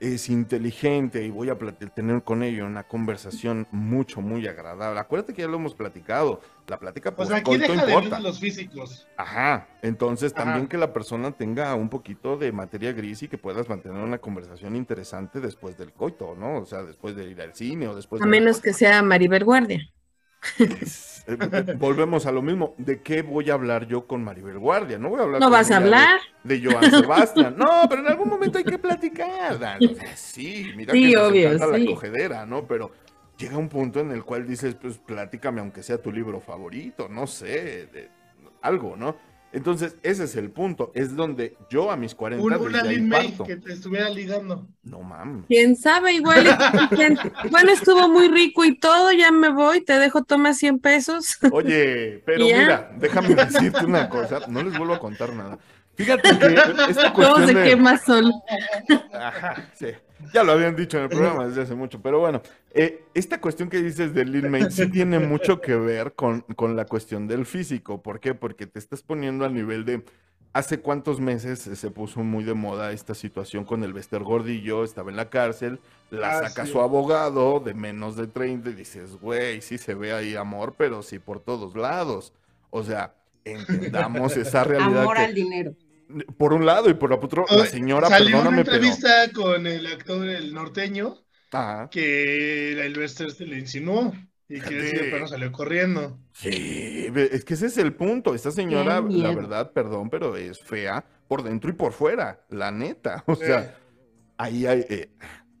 es 0.00 0.28
inteligente 0.28 1.24
y 1.24 1.30
voy 1.30 1.48
a 1.48 1.56
tener 1.94 2.22
con 2.22 2.42
ella 2.42 2.64
una 2.64 2.82
conversación 2.82 3.66
mucho, 3.70 4.20
muy 4.20 4.46
agradable. 4.46 5.00
Acuérdate 5.00 5.32
que 5.32 5.42
ya 5.42 5.48
lo 5.48 5.56
hemos 5.56 5.74
platicado. 5.74 6.40
La 6.66 6.78
plática 6.78 7.14
pues 7.14 7.28
sea, 7.28 7.38
aquí 7.38 7.56
deja 7.56 7.86
de 7.86 7.92
importa. 7.92 8.20
los 8.20 8.38
físicos. 8.38 9.06
Ajá, 9.16 9.68
entonces 9.82 10.32
Ajá. 10.34 10.44
también 10.44 10.66
que 10.66 10.76
la 10.78 10.92
persona 10.92 11.32
tenga 11.32 11.74
un 11.74 11.88
poquito 11.88 12.36
de 12.36 12.52
materia 12.52 12.92
gris 12.92 13.22
y 13.22 13.28
que 13.28 13.38
puedas 13.38 13.68
mantener 13.68 14.02
una 14.02 14.18
conversación 14.18 14.76
interesante 14.76 15.40
después 15.40 15.78
del 15.78 15.92
coito, 15.92 16.34
¿no? 16.38 16.58
O 16.58 16.66
sea, 16.66 16.82
después 16.82 17.16
de 17.16 17.30
ir 17.30 17.40
al 17.40 17.54
cine 17.54 17.88
o 17.88 17.94
después 17.94 18.20
A 18.20 18.24
de... 18.24 18.30
menos 18.30 18.60
que 18.60 18.72
sea 18.72 19.02
Maribel 19.02 19.44
Guardia. 19.44 19.90
Eh, 20.58 21.74
Volvemos 21.78 22.26
a 22.26 22.32
lo 22.32 22.42
mismo. 22.42 22.74
¿De 22.78 23.00
qué 23.00 23.22
voy 23.22 23.50
a 23.50 23.54
hablar 23.54 23.86
yo 23.86 24.06
con 24.06 24.22
Maribel 24.22 24.58
Guardia? 24.58 24.98
No 24.98 25.08
voy 25.08 25.20
a 25.20 25.22
hablar 25.22 25.40
¿No 25.40 25.46
con 25.46 25.52
vas 25.52 25.70
a 25.70 25.78
de- 25.80 25.84
hablar? 25.84 26.20
De, 26.42 26.62
Joan 26.62 26.90
Sebastián. 26.90 27.54
No, 27.56 27.66
pero 27.88 28.02
en 28.02 28.08
algún 28.08 28.28
momento 28.28 28.58
hay 28.58 28.64
que 28.64 28.78
platicar. 28.78 29.58
Dan. 29.58 29.78
O 29.84 29.94
sea, 29.94 30.16
sí, 30.16 30.72
mira 30.76 30.92
Sí, 30.92 31.12
que 31.12 31.18
obvio, 31.18 31.52
sí. 31.58 31.58
la 31.84 31.86
cogedera, 31.94 32.44
¿no? 32.46 32.66
Pero 32.66 32.92
llega 33.38 33.56
un 33.56 33.68
punto 33.68 34.00
en 34.00 34.10
el 34.10 34.22
cual 34.24 34.46
dices, 34.46 34.74
pues 34.74 34.98
platícame 34.98 35.60
aunque 35.60 35.82
sea 35.82 35.96
tu 36.00 36.12
libro 36.12 36.40
favorito, 36.40 37.08
no 37.08 37.26
sé, 37.26 37.86
de- 37.86 38.10
algo, 38.60 38.96
¿no? 38.96 39.16
Entonces, 39.54 39.96
ese 40.02 40.24
es 40.24 40.34
el 40.34 40.50
punto. 40.50 40.90
Es 40.94 41.14
donde 41.14 41.56
yo 41.70 41.90
a 41.90 41.96
mis 41.96 42.14
40 42.14 42.44
Un, 42.44 42.52
desde 42.52 42.66
una 42.66 42.82
Lin 42.82 43.08
May 43.08 43.32
que 43.46 43.56
te 43.56 43.72
estuviera 43.72 44.10
ligando. 44.10 44.66
No 44.82 45.00
mames. 45.00 45.44
¿Quién 45.46 45.76
sabe? 45.76 46.12
Igual, 46.14 46.44
quién- 46.90 47.16
bueno, 47.50 47.70
estuvo 47.70 48.08
muy 48.08 48.28
rico 48.28 48.64
y 48.64 48.76
todo, 48.76 49.12
ya 49.12 49.30
me 49.30 49.50
voy, 49.50 49.80
te 49.80 49.96
dejo, 49.98 50.24
toma 50.24 50.54
100 50.54 50.80
pesos. 50.80 51.38
Oye, 51.52 52.20
pero 52.26 52.46
¿Ya? 52.48 52.58
mira, 52.58 52.90
déjame 52.98 53.34
decirte 53.36 53.86
una 53.86 54.08
cosa, 54.08 54.40
no 54.48 54.62
les 54.62 54.76
vuelvo 54.76 54.94
a 54.94 54.98
contar 54.98 55.32
nada. 55.32 55.58
Fíjate 55.94 56.36
que 56.36 56.46
esta 56.90 57.12
¿Cómo 57.12 57.34
cuestión 57.34 57.46
se 57.46 57.54
de... 57.54 57.64
quema 57.70 57.96
sol? 57.98 58.32
Ajá, 59.12 59.64
sí. 59.74 59.86
Ya 60.32 60.42
lo 60.44 60.52
habían 60.52 60.74
dicho 60.76 60.96
en 60.98 61.04
el 61.04 61.08
programa 61.10 61.46
desde 61.46 61.62
hace 61.62 61.74
mucho, 61.74 62.00
pero 62.00 62.20
bueno, 62.20 62.40
eh, 62.72 63.04
esta 63.14 63.40
cuestión 63.40 63.68
que 63.68 63.82
dices 63.82 64.14
del 64.14 64.32
Lil 64.32 64.48
May 64.48 64.70
sí 64.70 64.88
tiene 64.90 65.18
mucho 65.18 65.60
que 65.60 65.74
ver 65.76 66.14
con, 66.14 66.40
con 66.56 66.76
la 66.76 66.86
cuestión 66.86 67.26
del 67.28 67.46
físico. 67.46 68.02
¿Por 68.02 68.20
qué? 68.20 68.34
Porque 68.34 68.66
te 68.66 68.78
estás 68.78 69.02
poniendo 69.02 69.44
a 69.44 69.48
nivel 69.48 69.84
de 69.84 70.04
hace 70.52 70.78
cuántos 70.78 71.20
meses 71.20 71.58
se 71.60 71.90
puso 71.90 72.20
muy 72.20 72.44
de 72.44 72.54
moda 72.54 72.92
esta 72.92 73.14
situación 73.14 73.64
con 73.64 73.82
el 73.82 73.92
Bester 73.92 74.22
Gordillo, 74.22 74.84
estaba 74.84 75.10
en 75.10 75.16
la 75.16 75.28
cárcel, 75.28 75.80
la 76.10 76.38
Ah, 76.38 76.48
saca 76.48 76.64
sí. 76.64 76.72
su 76.72 76.80
abogado 76.80 77.58
de 77.60 77.74
menos 77.74 78.16
de 78.16 78.28
30 78.28 78.70
y 78.70 78.74
dices, 78.74 79.16
güey, 79.20 79.60
sí 79.62 79.78
se 79.78 79.94
ve 79.94 80.12
ahí 80.12 80.36
amor, 80.36 80.74
pero 80.78 81.02
sí 81.02 81.18
por 81.18 81.40
todos 81.40 81.74
lados. 81.76 82.32
O 82.70 82.84
sea, 82.84 83.14
entendamos 83.44 84.36
esa 84.36 84.64
realidad. 84.64 85.02
Amor 85.02 85.16
que- 85.16 85.22
al 85.24 85.34
dinero. 85.34 85.74
Por 86.38 86.52
un 86.52 86.66
lado 86.66 86.90
y 86.90 86.94
por 86.94 87.12
otro, 87.12 87.48
la 87.50 87.66
señora, 87.66 88.10
Salió 88.10 88.40
una 88.40 88.50
perdóname, 88.50 88.64
pero... 88.66 88.94
entrevista 88.94 89.30
con 89.32 89.66
el 89.66 89.86
actor 89.86 90.28
el 90.28 90.52
norteño 90.54 91.16
Ajá. 91.52 91.90
que 91.90 92.72
el 92.86 92.92
Lester 92.94 93.32
se 93.32 93.46
le 93.46 93.58
insinuó. 93.60 94.12
Y 94.48 94.62
que 94.62 94.82
Fíjate. 94.82 94.82
ese 94.82 95.04
perro 95.04 95.26
salió 95.28 95.52
corriendo. 95.52 96.20
Sí, 96.32 97.06
es 97.16 97.44
que 97.44 97.54
ese 97.54 97.66
es 97.66 97.78
el 97.78 97.94
punto. 97.94 98.34
Esta 98.34 98.50
señora, 98.50 99.00
la 99.00 99.32
verdad, 99.32 99.72
perdón, 99.72 100.10
pero 100.10 100.36
es 100.36 100.60
fea 100.60 101.04
por 101.28 101.42
dentro 101.44 101.70
y 101.70 101.74
por 101.74 101.92
fuera, 101.92 102.44
la 102.48 102.70
neta. 102.72 103.22
O 103.28 103.36
sea, 103.36 103.66
Eh, 103.66 103.78
ahí 104.38 104.66
hay, 104.66 104.80
eh, 104.88 105.10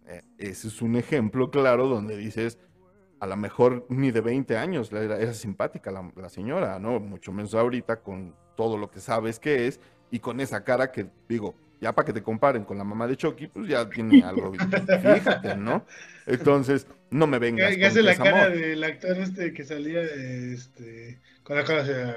eh, 0.06 0.22
ese 0.38 0.68
es 0.68 0.82
un 0.82 0.96
ejemplo 0.96 1.50
claro 1.50 1.88
donde 1.88 2.16
dices, 2.16 2.58
a 3.20 3.26
lo 3.26 3.36
mejor 3.36 3.86
ni 3.90 4.10
de 4.12 4.20
20 4.22 4.56
años 4.58 4.92
era, 4.92 5.18
era 5.20 5.34
simpática 5.34 5.90
la, 5.92 6.12
la 6.16 6.28
señora, 6.30 6.78
¿no? 6.80 7.00
Mucho 7.00 7.32
menos 7.32 7.54
ahorita 7.54 8.02
con 8.02 8.36
todo 8.56 8.78
lo 8.78 8.90
que 8.90 9.00
sabes 9.00 9.40
que 9.40 9.66
es 9.68 9.80
y 10.14 10.20
con 10.20 10.38
esa 10.38 10.62
cara 10.62 10.92
que, 10.92 11.06
digo, 11.28 11.56
ya 11.80 11.92
para 11.92 12.06
que 12.06 12.12
te 12.12 12.22
comparen 12.22 12.62
con 12.64 12.78
la 12.78 12.84
mamá 12.84 13.08
de 13.08 13.16
Chucky, 13.16 13.48
pues 13.48 13.66
ya 13.66 13.90
tiene 13.90 14.22
algo, 14.24 14.52
fíjate, 14.54 15.56
¿no? 15.56 15.84
Entonces, 16.24 16.86
no 17.10 17.26
me 17.26 17.40
vengas 17.40 17.74
con 17.74 17.84
hace 17.84 18.00
la 18.00 18.14
cara 18.14 18.44
amor. 18.44 18.56
del 18.56 18.84
actor 18.84 19.18
este 19.18 19.52
que 19.52 19.64
salía 19.64 20.02
este, 20.02 21.18
con 21.42 21.56
la 21.56 21.64
cara 21.64 21.82
hacia... 21.82 22.16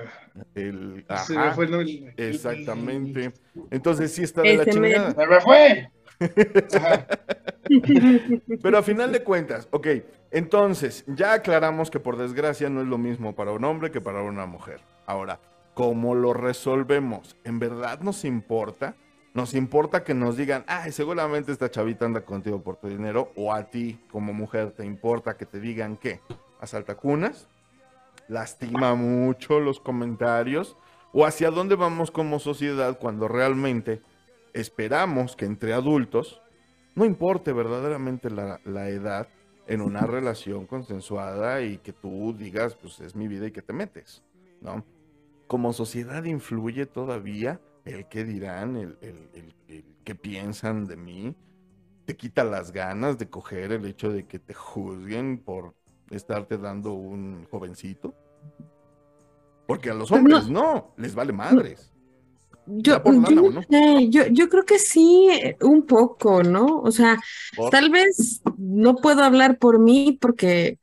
El- 0.53 1.03
se 1.25 1.35
me 1.35 1.51
fue 1.53 1.65
el 1.65 1.71
nombre. 1.71 2.13
exactamente. 2.17 3.31
Entonces 3.71 4.13
sí 4.13 4.21
está 4.21 4.43
de 4.43 4.57
la 4.57 4.65
chingada. 4.67 5.15
¡Se 5.15 5.25
me 5.25 5.41
fue! 5.41 5.89
Pero 8.61 8.77
a 8.77 8.83
final 8.83 9.11
de 9.11 9.23
cuentas, 9.23 9.67
ok, 9.71 9.87
entonces 10.29 11.03
ya 11.07 11.33
aclaramos 11.33 11.89
que 11.89 11.99
por 11.99 12.15
desgracia 12.15 12.69
no 12.69 12.81
es 12.81 12.87
lo 12.87 12.99
mismo 12.99 13.33
para 13.35 13.53
un 13.53 13.63
hombre 13.63 13.89
que 13.89 14.01
para 14.01 14.21
una 14.21 14.45
mujer. 14.45 14.81
Ahora, 15.07 15.39
¿cómo 15.77 16.15
lo 16.15 16.33
resolvemos? 16.33 17.37
¿En 17.43 17.59
verdad 17.59 17.99
nos 17.99 18.25
importa? 18.25 18.95
¿Nos 19.35 19.53
importa 19.53 20.03
que 20.03 20.15
nos 20.15 20.35
digan, 20.35 20.65
ay, 20.65 20.91
seguramente 20.91 21.51
esta 21.51 21.69
chavita 21.69 22.03
anda 22.03 22.21
contigo 22.21 22.63
por 22.63 22.77
tu 22.77 22.87
dinero? 22.87 23.31
¿O 23.35 23.53
a 23.53 23.69
ti, 23.69 23.99
como 24.09 24.33
mujer, 24.33 24.71
te 24.71 24.83
importa 24.83 25.37
que 25.37 25.45
te 25.45 25.59
digan 25.59 25.95
qué? 25.95 26.19
¿Asalta 26.59 26.95
cunas? 26.95 27.47
¿Lastima 28.27 28.95
mucho 28.95 29.59
los 29.59 29.79
comentarios? 29.79 30.75
¿O 31.13 31.27
hacia 31.27 31.51
dónde 31.51 31.75
vamos 31.75 32.09
como 32.09 32.39
sociedad 32.39 32.97
cuando 32.97 33.27
realmente 33.27 34.01
esperamos 34.53 35.35
que 35.35 35.45
entre 35.45 35.73
adultos 35.73 36.41
no 36.95 37.05
importe 37.05 37.53
verdaderamente 37.53 38.31
la, 38.31 38.59
la 38.65 38.89
edad 38.89 39.27
en 39.67 39.81
una 39.81 40.01
relación 40.07 40.65
consensuada 40.65 41.61
y 41.61 41.77
que 41.77 41.93
tú 41.93 42.33
digas, 42.35 42.73
pues 42.73 42.99
es 42.99 43.15
mi 43.15 43.27
vida 43.27 43.45
y 43.45 43.51
que 43.51 43.61
te 43.61 43.73
metes, 43.73 44.23
¿no? 44.59 44.83
Como 45.47 45.73
sociedad 45.73 46.23
influye 46.25 46.85
todavía 46.85 47.61
el 47.85 48.07
qué 48.09 48.23
dirán, 48.23 48.75
el, 48.75 48.97
el, 49.01 49.29
el- 49.33 49.55
el 49.67 49.85
qué 50.03 50.15
piensan 50.15 50.85
de 50.85 50.97
mí, 50.97 51.35
te 52.05 52.17
quita 52.17 52.43
las 52.45 52.71
ganas 52.73 53.17
de 53.17 53.29
coger 53.29 53.71
el 53.73 53.85
hecho 53.85 54.11
de 54.11 54.27
que 54.27 54.39
te 54.39 54.53
juzguen 54.53 55.39
por 55.39 55.75
estarte 56.11 56.57
dando 56.57 56.93
un 56.93 57.45
jovencito. 57.51 58.15
Porque 59.67 59.89
a 59.91 59.93
los 59.93 60.11
Pues 60.23 60.23
hombres 60.25 60.47
no, 60.49 60.93
les 60.97 61.13
vale 61.13 61.31
madres. 61.33 61.93
Yo, 62.65 63.01
yo 63.05 63.13
lana, 63.21 63.41
no 63.41 63.43
¿o 63.43 63.51
no? 63.51 63.65
sé, 63.69 64.09
yo, 64.09 64.25
yo 64.27 64.49
creo 64.49 64.65
que 64.65 64.77
sí, 64.79 65.29
eh, 65.31 65.57
un 65.61 65.85
poco, 65.85 66.43
¿no? 66.43 66.81
O 66.81 66.91
sea, 66.91 67.17
Por- 67.55 67.73
tal 67.73 67.89
vez 67.89 68.41
no 68.57 68.95
puedo 68.97 69.23
hablar 69.23 69.57
por 69.57 69.79
mí 69.79 70.17
porque 70.21 70.77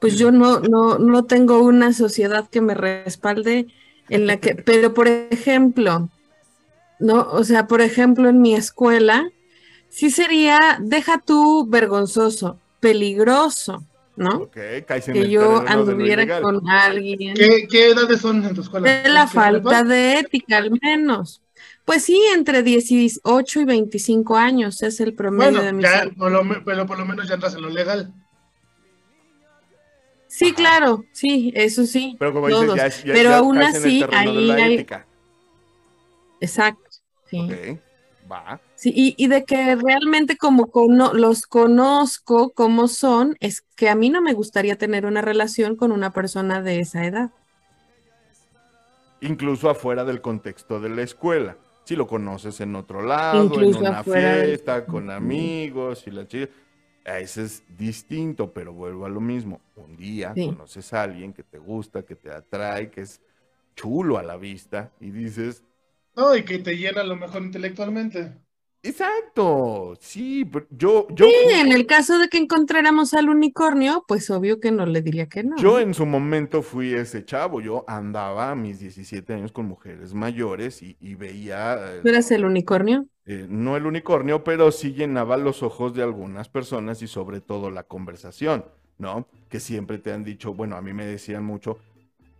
pues 0.00 0.18
yo 0.18 0.32
no, 0.32 0.60
no, 0.60 0.98
no 0.98 1.26
tengo 1.26 1.60
una 1.62 1.92
sociedad 1.94 2.48
que 2.50 2.60
me 2.62 2.74
respalde 2.74 3.68
en 4.08 4.26
la 4.26 4.36
que, 4.38 4.54
pero 4.54 4.94
por 4.94 5.08
ejemplo, 5.08 6.08
¿no? 6.98 7.28
O 7.30 7.44
sea, 7.44 7.66
por 7.66 7.80
ejemplo, 7.80 8.28
en 8.28 8.40
mi 8.40 8.54
escuela, 8.54 9.30
sí 9.88 10.10
sería, 10.10 10.78
deja 10.80 11.22
tú 11.24 11.66
vergonzoso, 11.68 12.58
peligroso, 12.80 13.84
¿no? 14.16 14.50
Que 14.50 14.84
yo 15.28 15.62
anduviera 15.66 16.40
con 16.40 16.68
alguien. 16.68 17.34
¿Qué, 17.34 17.66
¿Qué 17.68 17.90
edades 17.90 18.20
son 18.20 18.44
en 18.44 18.54
tu 18.54 18.62
escuela? 18.62 19.02
De 19.02 19.08
la 19.08 19.26
¿Qué 19.26 19.32
falta 19.32 19.84
de 19.84 20.18
ética, 20.18 20.58
al 20.58 20.70
menos. 20.82 21.42
Pues 21.84 22.02
sí, 22.02 22.20
entre 22.34 22.64
18 22.64 23.60
y 23.60 23.64
25 23.64 24.36
años 24.36 24.82
es 24.82 24.98
el 25.00 25.14
promedio 25.14 25.62
de 25.62 25.72
mis 25.72 25.84
ya, 25.84 26.10
por 26.18 26.32
lo, 26.32 26.42
pero 26.64 26.84
por 26.84 26.98
lo 26.98 27.06
menos 27.06 27.28
ya 27.28 27.34
entras 27.34 27.54
en 27.54 27.62
lo 27.62 27.70
legal. 27.70 28.12
Sí, 30.36 30.48
Ajá. 30.48 30.54
claro, 30.54 31.04
sí, 31.12 31.50
eso 31.56 31.86
sí, 31.86 32.14
Pero 32.18 32.34
como 32.34 32.48
dices, 32.48 32.62
todos. 32.66 32.76
ya, 32.76 32.86
es- 32.88 33.04
ya- 33.04 33.14
Pero 33.14 33.30
ya 33.30 33.38
aún 33.38 33.56
así, 33.56 34.04
ahí 34.12 34.50
hay-. 34.50 34.86
Exacto, 36.40 36.90
sí. 37.30 37.48
Va. 38.30 38.60
Sí, 38.74 38.92
y, 38.94 39.14
y 39.16 39.28
de 39.28 39.44
que 39.46 39.76
realmente 39.76 40.36
como 40.36 40.66
cono- 40.70 41.14
los 41.14 41.46
conozco 41.46 42.50
como 42.50 42.86
son, 42.86 43.34
es 43.40 43.62
que 43.76 43.88
a 43.88 43.94
mí 43.94 44.10
no 44.10 44.20
me 44.20 44.34
gustaría 44.34 44.76
tener 44.76 45.06
una 45.06 45.22
relación 45.22 45.74
con 45.74 45.90
una 45.90 46.12
persona 46.12 46.60
de 46.60 46.80
esa 46.80 47.06
edad. 47.06 47.30
Incluso 49.22 49.70
afuera 49.70 50.04
del 50.04 50.20
contexto 50.20 50.80
de 50.80 50.90
la 50.90 51.00
escuela. 51.00 51.56
Si 51.84 51.96
lo 51.96 52.06
conoces 52.06 52.60
en 52.60 52.76
otro 52.76 53.00
lado, 53.00 53.42
Incluso 53.44 53.78
en 53.78 53.86
una 53.86 54.00
afuera 54.00 54.44
fiesta, 54.44 54.84
con 54.84 55.08
amigos 55.10 56.06
y 56.06 56.10
la 56.10 56.28
chica. 56.28 56.52
Ese 57.06 57.44
es 57.44 57.64
distinto, 57.78 58.52
pero 58.52 58.72
vuelvo 58.74 59.06
a 59.06 59.08
lo 59.08 59.20
mismo. 59.20 59.60
Un 59.76 59.96
día 59.96 60.36
Sí. 60.36 60.42
conoces 60.42 60.92
a 60.92 61.04
alguien 61.04 61.32
que 61.32 61.44
te 61.44 61.58
gusta, 61.58 62.04
que 62.04 62.16
te 62.16 62.30
atrae, 62.32 62.90
que 62.90 63.02
es 63.02 63.22
chulo 63.76 64.18
a 64.18 64.24
la 64.24 64.36
vista 64.36 64.92
y 65.00 65.10
dices, 65.10 65.64
No, 66.16 66.34
y 66.34 66.44
que 66.44 66.58
te 66.58 66.74
llena 66.76 67.02
a 67.02 67.04
lo 67.04 67.14
mejor 67.14 67.42
intelectualmente. 67.42 68.34
exacto, 68.82 69.96
sí, 70.00 70.44
pero 70.44 70.66
yo, 70.70 71.06
yo, 71.10 71.26
Sí, 71.28 71.30
en 71.54 71.72
el 71.72 71.86
caso 71.86 72.18
de 72.18 72.28
que 72.28 72.38
encontráramos 72.38 73.12
al 73.14 73.28
unicornio, 73.28 74.04
pues 74.08 74.30
obvio 74.30 74.60
que 74.60 74.70
no 74.72 74.86
le 74.86 75.02
diría 75.02 75.28
que 75.28 75.44
no. 75.44 75.56
Yo 75.58 75.80
en 75.80 75.94
su 75.94 76.04
momento 76.06 76.62
fui 76.62 76.92
ese 76.94 77.24
chavo, 77.24 77.60
yo 77.60 77.84
andaba 77.88 78.50
a 78.50 78.54
mis 78.54 78.78
17 78.78 79.32
años 79.34 79.52
con 79.52 79.66
mujeres 79.66 80.12
mayores 80.14 80.82
y, 80.82 80.96
y 81.00 81.14
veía, 81.14 81.76
eh, 81.94 82.02
¿Tú 82.02 82.08
eras 82.08 82.30
el 82.30 82.44
unicornio? 82.46 83.06
Eh, 83.26 83.46
no 83.48 83.76
el 83.76 83.86
unicornio, 83.86 84.44
pero 84.44 84.70
sí 84.70 84.92
llenaba 84.92 85.36
los 85.36 85.62
ojos 85.64 85.94
de 85.94 86.02
algunas 86.02 86.48
personas 86.48 87.02
y 87.02 87.08
sobre 87.08 87.40
todo 87.40 87.70
la 87.70 87.82
conversación, 87.82 88.64
¿no? 88.98 89.26
Que 89.48 89.58
siempre 89.58 89.98
te 89.98 90.12
han 90.12 90.22
dicho, 90.22 90.54
bueno, 90.54 90.76
a 90.76 90.82
mí 90.82 90.92
me 90.92 91.04
decían 91.04 91.44
mucho, 91.44 91.78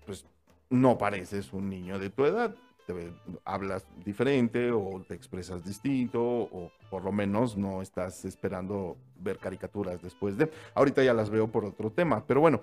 pues 0.06 0.24
no 0.70 0.96
pareces 0.96 1.52
un 1.52 1.68
niño 1.68 1.98
de 1.98 2.10
tu 2.10 2.24
edad, 2.24 2.54
te 2.86 3.12
hablas 3.44 3.84
diferente 4.04 4.70
o 4.70 5.02
te 5.06 5.14
expresas 5.14 5.64
distinto 5.64 6.22
o 6.22 6.70
por 6.88 7.04
lo 7.04 7.10
menos 7.10 7.56
no 7.56 7.82
estás 7.82 8.24
esperando 8.24 8.96
ver 9.18 9.38
caricaturas 9.38 10.00
después 10.00 10.38
de... 10.38 10.50
Ahorita 10.74 11.02
ya 11.02 11.12
las 11.12 11.30
veo 11.30 11.48
por 11.48 11.64
otro 11.64 11.90
tema, 11.90 12.24
pero 12.26 12.40
bueno, 12.40 12.60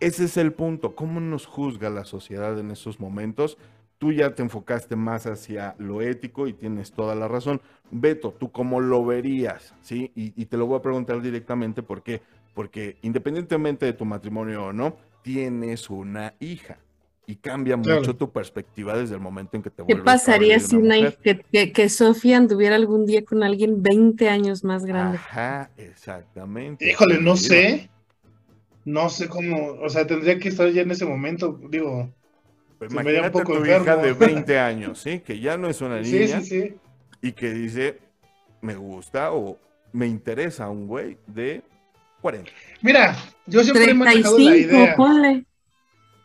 ese 0.00 0.24
es 0.24 0.36
el 0.36 0.52
punto, 0.52 0.96
¿cómo 0.96 1.20
nos 1.20 1.46
juzga 1.46 1.90
la 1.90 2.04
sociedad 2.04 2.58
en 2.58 2.72
esos 2.72 2.98
momentos? 2.98 3.56
Tú 4.02 4.10
ya 4.12 4.34
te 4.34 4.42
enfocaste 4.42 4.96
más 4.96 5.26
hacia 5.26 5.76
lo 5.78 6.02
ético 6.02 6.48
y 6.48 6.52
tienes 6.54 6.92
toda 6.92 7.14
la 7.14 7.28
razón. 7.28 7.60
Beto, 7.92 8.32
¿tú 8.38 8.50
cómo 8.50 8.80
lo 8.80 9.04
verías? 9.04 9.76
¿Sí? 9.80 10.10
Y, 10.16 10.32
y 10.40 10.46
te 10.46 10.56
lo 10.56 10.66
voy 10.66 10.78
a 10.78 10.82
preguntar 10.82 11.22
directamente, 11.22 11.84
¿por 11.84 12.02
qué? 12.02 12.20
Porque 12.52 12.98
independientemente 13.02 13.86
de 13.86 13.92
tu 13.92 14.04
matrimonio 14.04 14.66
o 14.66 14.72
no, 14.72 14.96
tienes 15.22 15.88
una 15.88 16.34
hija 16.40 16.78
y 17.26 17.36
cambia 17.36 17.76
Claro. 17.82 18.00
mucho 18.00 18.16
tu 18.16 18.32
perspectiva 18.32 18.96
desde 18.98 19.14
el 19.14 19.20
momento 19.20 19.56
en 19.56 19.62
que 19.62 19.70
te 19.70 19.82
¿Qué 19.86 19.94
vuelves 19.94 20.04
pasaría 20.04 20.58
padre 20.58 20.58
de 20.58 20.66
si 20.66 20.76
una 20.76 20.98
mujer. 20.98 21.12
hija- 21.12 21.20
que, 21.22 21.40
que, 21.52 21.72
que 21.72 21.88
Sofía 21.88 22.36
anduviera 22.38 22.74
algún 22.74 23.06
día 23.06 23.24
con 23.24 23.44
alguien 23.44 23.80
20 23.82 24.28
años 24.28 24.64
más 24.64 24.84
grande? 24.84 25.18
Ajá, 25.18 25.70
exactamente. 25.76 26.88
Híjole, 26.90 27.18
no 27.18 27.36
sé. 27.36 27.90
No 28.84 29.08
sé 29.10 29.28
cómo, 29.28 29.72
o 29.80 29.88
sea, 29.88 30.06
tendría 30.06 30.38
que 30.38 30.48
estar 30.48 30.70
ya 30.70 30.82
en 30.82 30.90
ese 30.92 31.04
momento, 31.06 31.58
digo. 31.70 32.14
Un 32.86 32.92
Imagínate 32.92 33.30
poco 33.30 33.58
tu 33.58 33.64
hija 33.66 33.96
de 33.96 34.12
20 34.12 34.58
años, 34.58 34.98
¿sí? 35.00 35.20
Que 35.20 35.38
ya 35.40 35.56
no 35.56 35.68
es 35.68 35.80
una 35.80 36.02
Sí, 36.04 36.12
niña 36.18 36.40
sí, 36.40 36.46
sí. 36.62 36.74
y 37.22 37.32
que 37.32 37.50
dice, 37.52 37.98
me 38.60 38.74
gusta 38.76 39.32
o 39.32 39.58
me 39.92 40.06
interesa 40.06 40.68
un 40.68 40.86
güey 40.86 41.18
de 41.26 41.62
40. 42.20 42.50
Mira, 42.82 43.16
yo 43.46 43.62
siempre 43.62 43.90
he 43.90 43.94
manejado 43.94 44.38
la 44.38 44.50
35, 44.50 44.76
idea. 44.76 44.96
ponle. 44.96 45.44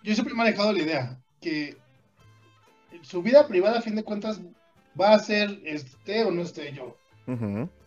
Yo 0.04 0.14
siempre 0.14 0.34
he 0.34 0.38
manejado 0.38 0.72
la 0.74 0.80
idea 0.80 1.18
que 1.42 1.76
su 3.02 3.22
vida 3.22 3.48
privada, 3.48 3.80
a 3.80 3.82
fin 3.82 3.96
de 3.96 4.04
cuentas, 4.04 4.40
va 5.00 5.14
a 5.14 5.20
ser 5.20 5.60
esté 5.66 6.24
o 6.24 6.32
no 6.32 6.42
esté 6.42 6.74
yo. 6.74 6.98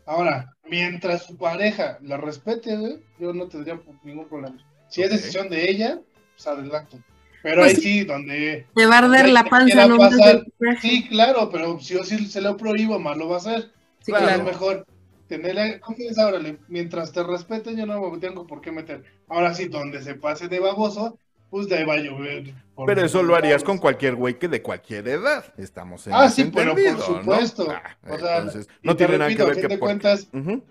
Ahora, 0.06 0.52
mientras 0.68 1.24
su 1.26 1.36
pareja 1.36 1.98
la 2.02 2.16
respete, 2.16 2.76
güey, 2.76 2.98
yo 3.18 3.32
no 3.32 3.48
tendría 3.48 3.80
ningún 4.04 4.28
problema. 4.28 4.56
Si 4.88 5.02
es 5.02 5.10
decisión 5.10 5.48
de 5.48 5.70
ella, 5.70 6.00
pues 6.34 6.46
adelante. 6.46 6.98
Pero 7.42 7.62
Pues 7.62 7.70
ahí 7.70 7.76
sí. 7.76 7.82
sí, 8.00 8.04
donde. 8.04 8.66
Te 8.74 8.86
va 8.86 8.96
a 8.96 8.98
arder 8.98 9.28
la 9.30 9.44
panza 9.44 9.86
nomás 9.86 10.14
pasar. 10.14 10.44
Sí, 10.80 11.08
claro, 11.08 11.48
pero 11.50 11.80
si 11.80 11.94
yo 11.94 12.04
sí 12.04 12.26
se 12.26 12.40
lo 12.40 12.56
prohíbo, 12.56 12.98
más 12.98 13.16
lo 13.16 13.28
va 13.28 13.36
a 13.36 13.38
hacer. 13.38 13.70
Sí, 14.00 14.12
claro. 14.12 14.28
Es 14.28 14.42
mejor 14.44 14.86
tenerle 15.26 15.80
confianza, 15.80 16.26
órale, 16.26 16.58
mientras 16.68 17.12
te 17.12 17.22
respeten, 17.22 17.76
yo 17.76 17.86
no 17.86 18.10
me 18.10 18.18
tengo 18.18 18.46
por 18.46 18.60
qué 18.60 18.72
meter. 18.72 19.04
Ahora 19.28 19.54
sí, 19.54 19.66
donde 19.68 20.02
se 20.02 20.14
pase 20.16 20.48
de 20.48 20.58
baboso, 20.60 21.18
pues 21.50 21.68
de 21.68 21.78
ahí 21.78 21.84
va 21.84 21.94
a 21.94 21.98
llover. 21.98 22.52
Pero 22.86 23.04
eso 23.04 23.22
lo 23.22 23.34
harías 23.36 23.62
con 23.62 23.78
cualquier 23.78 24.16
güey 24.16 24.38
que 24.38 24.48
de 24.48 24.60
cualquier 24.62 25.06
edad. 25.08 25.44
Estamos 25.56 26.06
en 26.06 26.14
Ah, 26.14 26.28
sí, 26.28 26.44
pero 26.54 26.72
por 26.72 26.80
entendido, 26.80 27.08
¿no? 27.08 27.18
supuesto. 27.22 27.70
Ah, 27.70 27.96
O 28.08 28.18
sea, 28.18 28.36
entonces, 28.38 28.68
no 28.82 28.96
tiene 28.96 29.18
nada 29.18 29.34
que 29.34 29.42
a 29.42 29.44
ver 29.46 29.54
fin 29.54 29.62
que 29.62 29.68
de 29.68 29.78
por- 29.78 29.88
cuentas, 29.88 30.28
Ujú. 30.32 30.62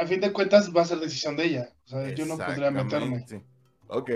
a 0.00 0.06
fin 0.06 0.20
de 0.20 0.32
cuentas 0.32 0.70
va 0.74 0.82
a 0.82 0.86
ser 0.86 0.98
decisión 0.98 1.36
de 1.36 1.44
ella. 1.44 1.68
O 1.86 1.88
sea, 1.88 2.08
yo 2.14 2.24
no 2.26 2.36
podría 2.38 2.70
meterme. 2.70 3.16
Exactamente. 3.18 3.42
Ok, 3.88 4.10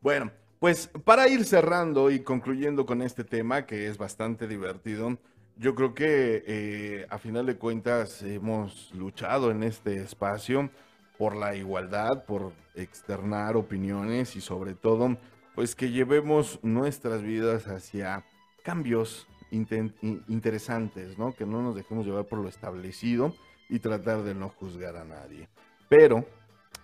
bueno, 0.00 0.30
pues 0.58 0.88
para 1.04 1.28
ir 1.28 1.44
cerrando 1.44 2.10
y 2.10 2.20
concluyendo 2.20 2.86
con 2.86 3.02
este 3.02 3.24
tema 3.24 3.66
que 3.66 3.86
es 3.86 3.98
bastante 3.98 4.48
divertido, 4.48 5.18
yo 5.56 5.74
creo 5.74 5.94
que 5.94 6.44
eh, 6.46 7.06
a 7.10 7.18
final 7.18 7.46
de 7.46 7.56
cuentas 7.56 8.22
hemos 8.22 8.92
luchado 8.94 9.50
en 9.50 9.62
este 9.62 9.96
espacio 9.96 10.70
por 11.18 11.34
la 11.34 11.56
igualdad, 11.56 12.24
por 12.24 12.52
externar 12.76 13.56
opiniones 13.56 14.36
y 14.36 14.40
sobre 14.40 14.74
todo, 14.74 15.16
pues 15.54 15.74
que 15.74 15.90
llevemos 15.90 16.60
nuestras 16.62 17.22
vidas 17.22 17.66
hacia 17.66 18.24
cambios 18.62 19.26
interesantes, 19.50 21.18
¿no? 21.18 21.34
Que 21.34 21.46
no 21.46 21.62
nos 21.62 21.74
dejemos 21.74 22.06
llevar 22.06 22.26
por 22.26 22.38
lo 22.38 22.48
establecido 22.48 23.34
y 23.68 23.80
tratar 23.80 24.22
de 24.22 24.34
no 24.34 24.48
juzgar 24.50 24.96
a 24.96 25.04
nadie. 25.04 25.48
Pero 25.88 26.24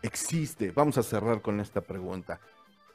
existe, 0.02 0.72
vamos 0.72 0.98
a 0.98 1.02
cerrar 1.02 1.42
con 1.42 1.60
esta 1.60 1.80
pregunta. 1.80 2.40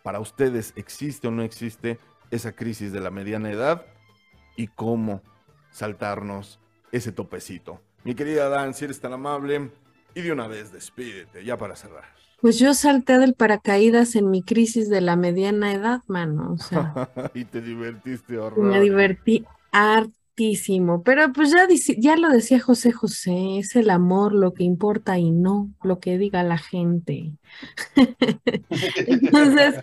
Para 0.04 0.20
ustedes, 0.20 0.74
¿existe 0.76 1.28
o 1.28 1.32
no 1.32 1.44
existe 1.44 2.00
esa 2.32 2.54
crisis 2.54 2.92
de 2.92 3.02
la 3.02 3.12
mediana 3.12 3.52
edad? 3.52 3.86
¿Y 4.56 4.68
cómo 4.68 5.22
saltarnos 5.72 6.60
ese 6.92 7.12
topecito? 7.12 7.82
Mi 8.04 8.16
querida 8.16 8.50
Dan, 8.50 8.74
si 8.74 8.86
eres 8.86 9.02
tan 9.02 9.14
amable, 9.14 9.72
y 10.16 10.22
de 10.22 10.32
una 10.32 10.48
vez 10.48 10.72
despídete, 10.72 11.44
ya 11.44 11.58
para 11.58 11.76
cerrar. 11.76 12.06
Pues 12.42 12.58
yo 12.58 12.74
salté 12.74 13.20
del 13.20 13.34
paracaídas 13.34 14.16
en 14.16 14.32
mi 14.32 14.42
crisis 14.42 14.90
de 14.90 15.02
la 15.02 15.18
mediana 15.18 15.74
edad, 15.74 16.02
mano. 16.08 16.54
O 16.54 16.58
sea, 16.58 17.10
y 17.34 17.44
te 17.44 17.62
divertiste 17.62 18.38
horror. 18.38 18.64
me 18.64 18.80
divertí 18.80 19.46
Pero 21.04 21.32
pues 21.34 21.52
ya, 21.52 21.68
ya 21.98 22.16
lo 22.16 22.30
decía 22.30 22.60
José 22.60 22.92
José, 22.92 23.60
es 23.60 23.76
el 23.76 23.90
amor 23.90 24.34
lo 24.34 24.54
que 24.54 24.64
importa 24.64 25.18
y 25.18 25.32
no 25.32 25.70
lo 25.84 26.00
que 26.00 26.18
diga 26.18 26.44
la 26.44 26.58
gente. 26.58 27.34
Entonces, 29.08 29.76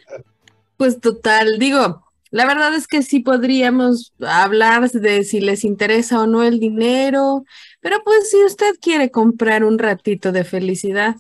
pues 0.77 1.01
total, 1.01 1.59
digo, 1.59 2.05
la 2.31 2.47
verdad 2.47 2.75
es 2.75 2.87
que 2.87 3.03
sí 3.03 3.21
podríamos 3.21 4.13
hablar 4.21 4.91
de 4.91 5.25
si 5.25 5.41
les 5.41 5.65
interesa 5.65 6.21
o 6.21 6.27
no 6.27 6.43
el 6.43 6.59
dinero, 6.59 7.45
pero 7.81 8.03
pues 8.05 8.31
si 8.31 8.43
usted 8.45 8.75
quiere 8.81 9.11
comprar 9.11 9.65
un 9.65 9.79
ratito 9.79 10.33
de 10.33 10.45
felicidad, 10.45 11.17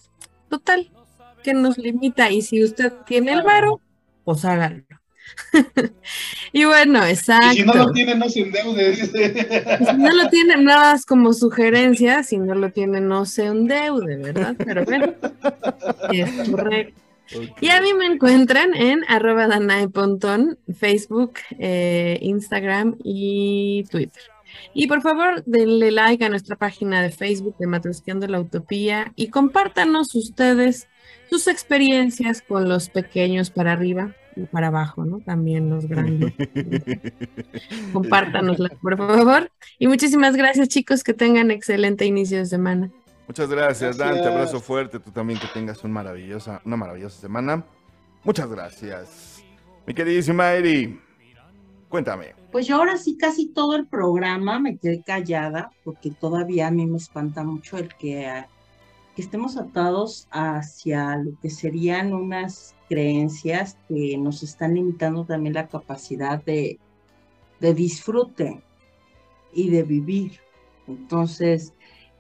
total, 0.49 0.91
que 1.43 1.55
nos 1.55 1.79
limita 1.79 2.31
y 2.31 2.43
si 2.43 2.63
usted 2.65 2.93
tiene 3.07 3.33
el 3.33 3.43
varo, 3.43 3.81
pues 4.25 4.45
hágalo. 4.45 4.83
Y 6.53 6.65
bueno, 6.65 7.07
Y 7.09 7.16
si 7.16 7.62
no 7.65 7.74
lo 7.74 7.82
exacto. 7.82 7.93
tiene, 7.93 8.15
no 8.15 8.28
se 8.28 8.40
endeude. 8.40 8.90
dice. 8.90 9.47
Si 9.90 9.97
no 9.97 10.15
lo 10.15 10.28
tiene 10.28 10.57
nada 10.57 10.93
más 10.93 11.05
como 11.07 11.32
sugerencia, 11.32 12.23
si 12.23 12.39
no 12.39 12.55
lo 12.55 12.70
tiene, 12.70 13.01
no 13.01 13.27
se 13.27 13.47
endeude, 13.47 14.16
¿verdad? 14.16 14.55
Pero 14.59 14.85
bueno, 14.85 15.15
es 16.12 16.48
correcto. 16.48 17.01
Y 17.61 17.69
a 17.69 17.81
mí 17.81 17.93
me 17.94 18.07
encuentran 18.07 18.74
en 18.74 19.01
arroba 19.09 19.48
Danae 19.48 19.89
Pontón, 19.89 20.59
Facebook, 20.78 21.35
eh, 21.59 22.19
Instagram 22.23 22.97
y 23.03 23.85
Twitter. 23.90 24.23
Y 24.73 24.86
por 24.86 25.03
favor, 25.03 25.43
denle 25.44 25.90
like 25.90 26.24
a 26.24 26.28
nuestra 26.28 26.57
página 26.57 27.03
de 27.03 27.11
Facebook 27.11 27.57
de 27.59 27.66
Matrusqueando 27.66 28.27
la 28.28 28.40
Utopía 28.40 29.12
y 29.16 29.28
compártanos 29.28 30.15
ustedes 30.15 30.89
sus 31.28 31.48
experiencias 31.48 32.43
con 32.43 32.69
los 32.69 32.89
pequeños 32.89 33.51
para 33.51 33.73
arriba 33.73 34.15
para 34.45 34.69
abajo, 34.69 35.05
¿no? 35.05 35.21
También 35.21 35.71
los 35.71 35.87
grandes. 35.87 36.35
Compártanosla, 37.93 38.71
por 38.81 38.97
favor. 38.97 39.51
Y 39.79 39.89
muchísimas 39.89 40.37
gracias, 40.37 40.69
chicos. 40.69 41.03
Que 41.03 41.15
tengan 41.15 41.51
excelente 41.51 42.05
inicio 42.05 42.39
de 42.39 42.47
semana. 42.47 42.91
Muchas 43.27 43.49
gracias, 43.49 43.97
Dan. 43.97 44.11
Te 44.11 44.15
Gracias. 44.17 44.35
abrazo 44.35 44.61
fuerte. 44.61 45.01
Tú 45.01 45.11
también 45.11 45.39
que 45.39 45.49
tengas 45.49 45.83
un 45.83 45.93
maravillosa, 45.93 46.61
una 46.65 46.77
maravillosa 46.77 47.21
semana. 47.21 47.65
Muchas 48.23 48.49
gracias. 48.49 49.43
Mi 49.87 49.95
queridísima 49.95 50.53
Eri, 50.53 51.01
cuéntame. 51.89 52.35
Pues 52.53 52.67
yo 52.67 52.77
ahora 52.77 52.97
sí 52.97 53.17
casi 53.17 53.49
todo 53.49 53.77
el 53.77 53.87
programa 53.87 54.59
me 54.59 54.79
quedé 54.79 55.03
callada 55.03 55.71
porque 55.85 56.11
todavía 56.11 56.69
a 56.69 56.71
mí 56.71 56.87
me 56.87 56.97
espanta 56.97 57.45
mucho 57.45 57.77
el 57.79 57.95
que, 57.95 58.45
que 59.16 59.22
estemos 59.22 59.56
atados 59.56 60.28
hacia 60.30 61.16
lo 61.16 61.40
que 61.40 61.48
serían 61.48 62.12
unas 62.12 62.76
creencias 62.86 63.78
que 63.88 64.18
nos 64.18 64.43
están 64.43 64.74
limitando 64.74 65.24
también 65.24 65.55
la 65.55 65.68
capacidad 65.68 66.44
de, 66.44 66.78
de 67.59 67.72
disfrute 67.72 68.62
y 69.55 69.70
de 69.70 69.84
vivir. 69.84 70.40
Entonces, 70.86 71.72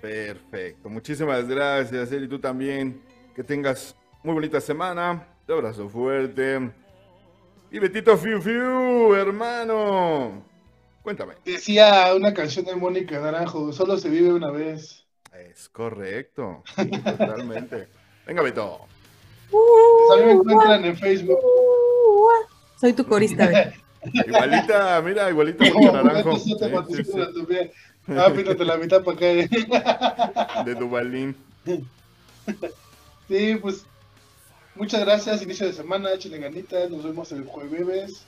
Perfecto. 0.00 0.88
Muchísimas 0.88 1.46
gracias, 1.48 2.10
Eri. 2.12 2.28
Tú 2.28 2.38
también. 2.38 3.02
Que 3.34 3.44
tengas 3.44 3.96
muy 4.22 4.34
bonita 4.34 4.60
semana. 4.60 5.26
Te 5.46 5.52
abrazo 5.52 5.88
fuerte. 5.88 6.70
Y 7.70 7.78
Betito 7.78 8.16
Fiu 8.16 8.40
Fiu, 8.40 9.14
hermano. 9.14 10.42
Cuéntame. 11.02 11.34
Decía 11.44 12.14
una 12.16 12.32
canción 12.32 12.64
de 12.64 12.74
Mónica 12.74 13.20
Naranjo, 13.20 13.72
solo 13.72 13.98
se 13.98 14.08
vive 14.08 14.32
una 14.32 14.50
vez. 14.50 15.06
Es 15.32 15.68
correcto. 15.68 16.62
Sí, 16.74 16.90
totalmente. 16.90 17.88
Venga, 18.26 18.42
Beto. 18.42 18.86
Pues 19.50 20.10
a 20.12 20.16
mí 20.20 20.26
me 20.26 20.32
encuentran 20.32 20.84
en 20.84 20.96
Facebook. 20.96 21.38
Soy 22.80 22.92
tu 22.92 23.06
corista. 23.06 23.48
Igualita, 24.12 25.02
mira, 25.02 25.28
igualita 25.30 25.64
Mónica 25.72 25.92
Naranjo. 26.02 26.38
Sí, 26.38 26.54
sí, 26.54 27.18
la 27.18 27.28
utopía. 27.28 27.70
Ah, 28.08 28.30
píntate 28.34 28.64
la 28.64 28.76
mitad 28.76 29.02
para 29.02 29.16
acá. 29.16 29.26
eh. 29.26 29.48
sí, 29.50 29.66
De 30.64 30.74
Dubalín. 30.76 31.34
Sí, 33.28 33.56
pues 33.60 33.84
muchas 34.76 35.00
gracias. 35.00 35.42
Inicio 35.42 35.66
de 35.66 35.72
semana, 35.72 36.12
échenle 36.12 36.38
ganitas. 36.38 36.88
Nos 36.90 37.02
vemos 37.02 37.32
el 37.32 37.44
jueves. 37.44 38.24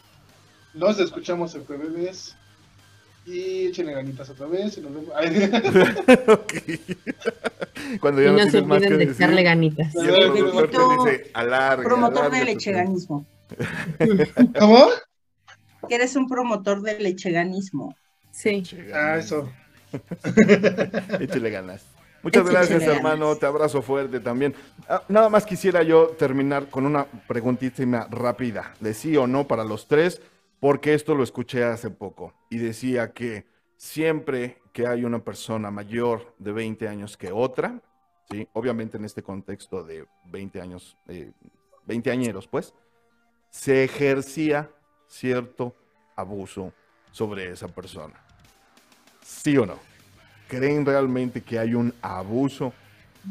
Nos 0.74 0.98
escuchamos 0.98 1.54
el 1.54 1.64
jueves. 1.64 2.34
Y 3.30 3.66
échenle 3.66 3.92
ganitas 3.92 4.30
otra 4.30 4.46
vez. 4.46 4.78
Y 4.78 4.80
nos 4.80 4.94
vemos. 4.94 5.10
Ay, 5.14 5.50
Ok. 6.28 6.54
Cuando 8.00 8.22
Y 8.22 8.24
ya 8.24 8.30
no, 8.32 8.38
no 8.38 8.44
se 8.44 8.50
tienes 8.50 8.66
más 8.68 8.80
que 8.80 8.86
olviden 8.86 8.98
de 8.98 9.06
decir. 9.06 9.22
echarle 9.22 9.42
ganitas. 9.42 9.94
Y 9.94 9.98
el 9.98 10.32
productor 10.32 10.70
te 10.70 11.10
dice, 11.10 11.30
alarga, 11.34 11.84
Promotor 11.84 12.18
alarga 12.18 12.38
del 12.38 12.46
tu 12.46 12.52
lecheganismo. 12.54 13.26
¿Cómo? 14.58 14.86
Que 15.88 15.94
eres 15.94 16.16
un 16.16 16.28
promotor 16.28 16.82
del 16.82 17.02
lecheganismo. 17.02 17.94
Sí. 18.30 18.62
Ah, 18.94 19.16
eso. 19.18 19.50
Échale 21.20 21.50
ganas. 21.50 21.84
Muchas 22.22 22.42
Échale 22.42 22.56
gracias, 22.58 22.80
ganas. 22.80 22.96
hermano. 22.96 23.36
Te 23.36 23.46
abrazo 23.46 23.80
fuerte 23.82 24.20
también. 24.20 24.54
Ah, 24.88 25.02
nada 25.08 25.28
más 25.28 25.44
quisiera 25.46 25.82
yo 25.82 26.08
terminar 26.18 26.68
con 26.68 26.84
una 26.86 27.06
preguntísima 27.26 28.06
rápida, 28.10 28.74
de 28.80 28.92
sí 28.94 29.16
o 29.16 29.26
no 29.26 29.46
para 29.46 29.64
los 29.64 29.86
tres, 29.86 30.20
porque 30.60 30.94
esto 30.94 31.14
lo 31.14 31.22
escuché 31.22 31.64
hace 31.64 31.90
poco 31.90 32.34
y 32.50 32.58
decía 32.58 33.12
que 33.12 33.46
siempre 33.76 34.60
que 34.72 34.86
hay 34.86 35.04
una 35.04 35.20
persona 35.24 35.70
mayor 35.70 36.34
de 36.38 36.52
20 36.52 36.88
años 36.88 37.16
que 37.16 37.30
otra, 37.32 37.80
¿sí? 38.30 38.48
obviamente 38.52 38.96
en 38.96 39.04
este 39.04 39.22
contexto 39.22 39.84
de 39.84 40.06
20 40.26 40.60
años, 40.60 40.96
eh, 41.08 41.32
20 41.86 42.10
añeros, 42.10 42.46
pues, 42.48 42.74
se 43.50 43.84
ejercía 43.84 44.70
cierto 45.06 45.74
abuso 46.16 46.72
sobre 47.12 47.50
esa 47.50 47.68
persona. 47.68 48.14
¿Sí 49.22 49.56
o 49.56 49.64
no? 49.64 49.78
¿Creen 50.48 50.84
realmente 50.84 51.42
que 51.42 51.58
hay 51.58 51.74
un 51.74 51.94
abuso 52.02 52.72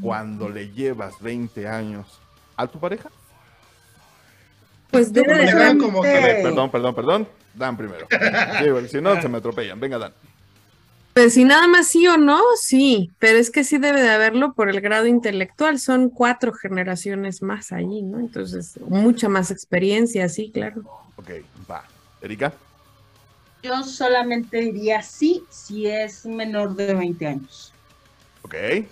cuando 0.02 0.50
le 0.50 0.72
llevas 0.72 1.20
20 1.22 1.68
años 1.68 2.20
a 2.56 2.68
tu 2.68 2.80
pareja? 2.80 3.10
Pues 4.92 5.12
debe 5.12 5.34
de 5.46 5.78
como 5.78 6.02
que- 6.02 6.12
Realmente- 6.12 6.44
Perdón, 6.44 6.72
perdón, 6.72 6.96
perdón. 6.96 7.28
Dan 7.54 7.76
primero. 7.78 8.08
Sí, 8.10 8.88
si 8.98 9.02
no, 9.02 9.20
se 9.22 9.28
me 9.28 9.38
atropellan. 9.40 9.80
Venga, 9.80 9.98
Dan. 9.98 10.14
Pues 11.14 11.34
si 11.34 11.44
nada 11.46 11.68
más 11.68 11.88
sí 11.88 12.06
o 12.08 12.16
no, 12.18 12.40
sí, 12.62 13.10
pero 13.18 13.40
es 13.40 13.50
que 13.50 13.64
sí 13.64 13.80
debe 13.80 14.02
de 14.04 14.10
haberlo 14.12 14.54
por 14.54 14.70
el 14.70 14.80
grado 14.82 15.08
intelectual, 15.08 15.80
son 15.80 16.10
cuatro 16.12 16.54
generaciones 16.54 17.42
más 17.42 17.72
allí, 17.72 18.04
¿no? 18.04 18.20
Entonces, 18.20 18.80
mucha 18.88 19.28
más 19.28 19.50
experiencia, 19.50 20.30
sí, 20.30 20.52
claro. 20.54 20.84
Ok, 21.16 21.32
va. 21.70 21.84
Erika. 22.22 22.54
Yo 23.64 23.84
solamente 23.84 24.58
diría 24.60 25.02
sí 25.02 25.44
si 25.50 25.88
es 25.88 26.24
menor 26.28 26.76
de 26.76 26.94
20 26.94 27.26
años, 27.26 27.74
Ok. 28.44 28.54
Beto. 28.54 28.88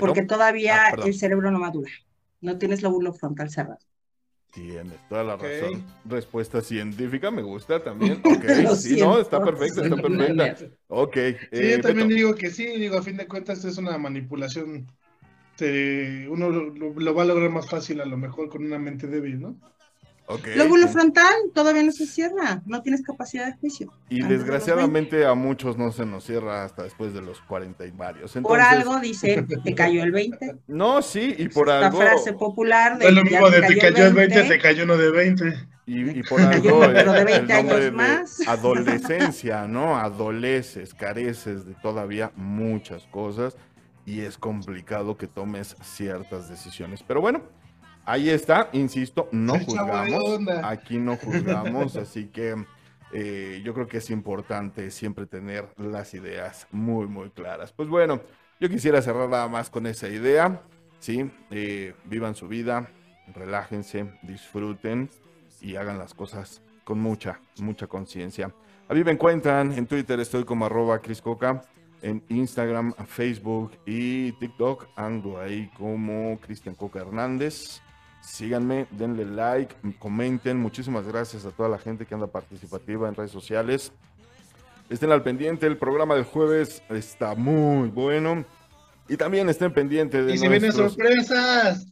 porque 0.00 0.20
Ah, 0.22 0.26
todavía 0.26 0.86
perdón. 0.90 1.06
el 1.08 1.14
cerebro 1.14 1.50
no 1.52 1.60
madura. 1.60 1.92
No 2.40 2.58
tienes 2.58 2.82
lóbulo 2.82 3.12
frontal 3.12 3.48
cerrado. 3.48 3.78
Tienes 4.54 4.98
toda 5.08 5.24
la 5.24 5.36
razón. 5.36 5.84
Respuesta 6.04 6.60
científica, 6.60 7.30
me 7.30 7.42
gusta 7.42 7.80
también. 7.82 8.20
Ok, 8.24 8.44
sí, 8.76 9.00
no, 9.00 9.18
está 9.18 9.42
perfecta, 9.44 9.82
está 9.82 9.96
perfecta. 9.96 10.56
Ok. 10.88 11.14
Sí, 11.16 11.46
eh, 11.50 11.74
yo 11.76 11.80
también 11.82 12.08
Beto. 12.08 12.16
digo 12.16 12.34
que 12.36 12.50
sí, 12.50 12.64
digo, 12.78 12.96
a 12.98 13.02
fin 13.02 13.16
de 13.16 13.26
cuentas 13.26 13.64
es 13.64 13.76
una 13.78 13.98
manipulación. 13.98 14.86
Se- 15.56 16.26
uno 16.28 16.50
lo, 16.50 16.70
lo- 16.70 16.94
lo 16.94 17.14
va 17.14 17.22
a 17.22 17.26
lograr 17.26 17.50
más 17.50 17.68
fácil 17.68 18.00
a 18.00 18.04
lo 18.04 18.16
mejor 18.16 18.48
con 18.48 18.64
una 18.64 18.78
mente 18.78 19.06
débil, 19.06 19.40
¿no? 19.40 19.56
Ok. 20.26 20.46
Lóbulo 20.56 20.88
frontal 20.88 21.34
todavía 21.52 21.82
no 21.82 21.92
se 21.92 22.06
cierra, 22.06 22.62
no 22.64 22.80
tienes 22.80 23.02
capacidad 23.02 23.46
de 23.46 23.52
juicio. 23.58 23.92
Y 24.08 24.22
desgraciadamente 24.22 25.26
a 25.26 25.34
muchos 25.34 25.76
no 25.76 25.92
se 25.92 26.06
nos 26.06 26.24
cierra 26.24 26.64
hasta 26.64 26.82
después 26.82 27.12
de 27.12 27.20
los 27.20 27.40
40 27.42 27.84
y 27.84 27.90
varios. 27.90 28.32
Por 28.32 28.58
Entonces, 28.58 28.66
algo 28.66 29.00
dice, 29.00 29.46
te 29.62 29.74
cayó 29.74 30.02
el 30.02 30.12
20. 30.12 30.56
No, 30.66 31.02
sí, 31.02 31.34
y 31.36 31.48
por 31.48 31.68
Esta 31.68 31.86
algo. 31.88 32.00
frase 32.00 32.32
popular 32.32 32.98
de 32.98 33.08
es 33.08 33.12
lo 33.12 33.22
mismo 33.22 33.50
de 33.50 33.60
te 33.62 33.78
cayó 33.78 34.06
el 34.06 34.14
20, 34.14 34.42
te 34.44 34.58
cayó 34.58 34.84
uno 34.84 34.96
de 34.96 35.10
20. 35.10 35.68
Y, 35.86 36.18
y 36.18 36.22
por 36.28 36.40
algo 36.40 36.84
el, 36.84 36.92
pero 36.94 37.12
de 37.12 37.18
el 37.18 37.24
20 37.26 37.54
nombre 37.54 37.74
años 37.74 37.84
de 37.84 37.90
más. 37.90 38.38
adolescencia, 38.48 39.68
¿no? 39.68 39.96
Adoleces, 39.98 40.94
careces 40.94 41.66
de 41.66 41.74
todavía 41.74 42.32
muchas 42.36 43.06
cosas 43.08 43.56
y 44.06 44.20
es 44.20 44.38
complicado 44.38 45.16
que 45.18 45.26
tomes 45.26 45.76
ciertas 45.82 46.48
decisiones. 46.48 47.02
Pero 47.06 47.20
bueno, 47.20 47.42
ahí 48.04 48.30
está, 48.30 48.68
insisto, 48.72 49.28
no 49.32 49.58
juzgamos, 49.58 50.48
aquí 50.62 50.98
no 50.98 51.16
juzgamos, 51.16 51.96
así 51.96 52.26
que 52.26 52.54
eh, 53.12 53.62
yo 53.64 53.74
creo 53.74 53.86
que 53.86 53.98
es 53.98 54.10
importante 54.10 54.90
siempre 54.90 55.26
tener 55.26 55.68
las 55.76 56.14
ideas 56.14 56.66
muy, 56.70 57.06
muy 57.06 57.30
claras. 57.30 57.72
Pues 57.72 57.88
bueno, 57.88 58.20
yo 58.60 58.68
quisiera 58.68 59.00
cerrar 59.02 59.28
nada 59.28 59.48
más 59.48 59.70
con 59.70 59.86
esa 59.86 60.08
idea, 60.08 60.62
¿sí? 60.98 61.30
Eh, 61.50 61.94
vivan 62.04 62.34
su 62.34 62.48
vida, 62.48 62.88
relájense, 63.34 64.06
disfruten 64.22 65.10
y 65.60 65.76
hagan 65.76 65.98
las 65.98 66.14
cosas 66.14 66.62
con 66.84 67.00
mucha, 67.00 67.40
mucha 67.58 67.86
conciencia. 67.86 68.52
A 68.88 68.94
mí 68.94 69.02
me 69.02 69.12
encuentran 69.12 69.72
en 69.72 69.86
Twitter, 69.86 70.20
estoy 70.20 70.44
como 70.44 70.66
arroba 70.66 70.98
Cris 70.98 71.22
Coca, 71.22 71.62
en 72.02 72.22
Instagram, 72.28 72.92
Facebook 73.06 73.72
y 73.86 74.32
TikTok 74.32 74.88
ando 74.94 75.40
ahí 75.40 75.70
como 75.78 76.38
Cristian 76.38 76.74
Coca 76.74 77.00
Hernández. 77.00 77.80
Síganme, 78.24 78.86
denle 78.90 79.24
like, 79.24 79.74
comenten. 79.98 80.58
Muchísimas 80.58 81.06
gracias 81.06 81.44
a 81.44 81.50
toda 81.50 81.68
la 81.68 81.78
gente 81.78 82.06
que 82.06 82.14
anda 82.14 82.26
participativa 82.26 83.08
en 83.08 83.14
redes 83.14 83.30
sociales. 83.30 83.92
Estén 84.88 85.12
al 85.12 85.22
pendiente, 85.22 85.66
el 85.66 85.76
programa 85.76 86.14
del 86.14 86.24
jueves 86.24 86.82
está 86.88 87.34
muy 87.34 87.88
bueno. 87.88 88.44
Y 89.08 89.16
también 89.16 89.48
estén 89.48 89.72
pendientes 89.72 90.26
de 90.26 90.34
Y 90.34 90.38
si 90.38 90.48
vienen 90.48 90.72
sorpresas. 90.72 91.86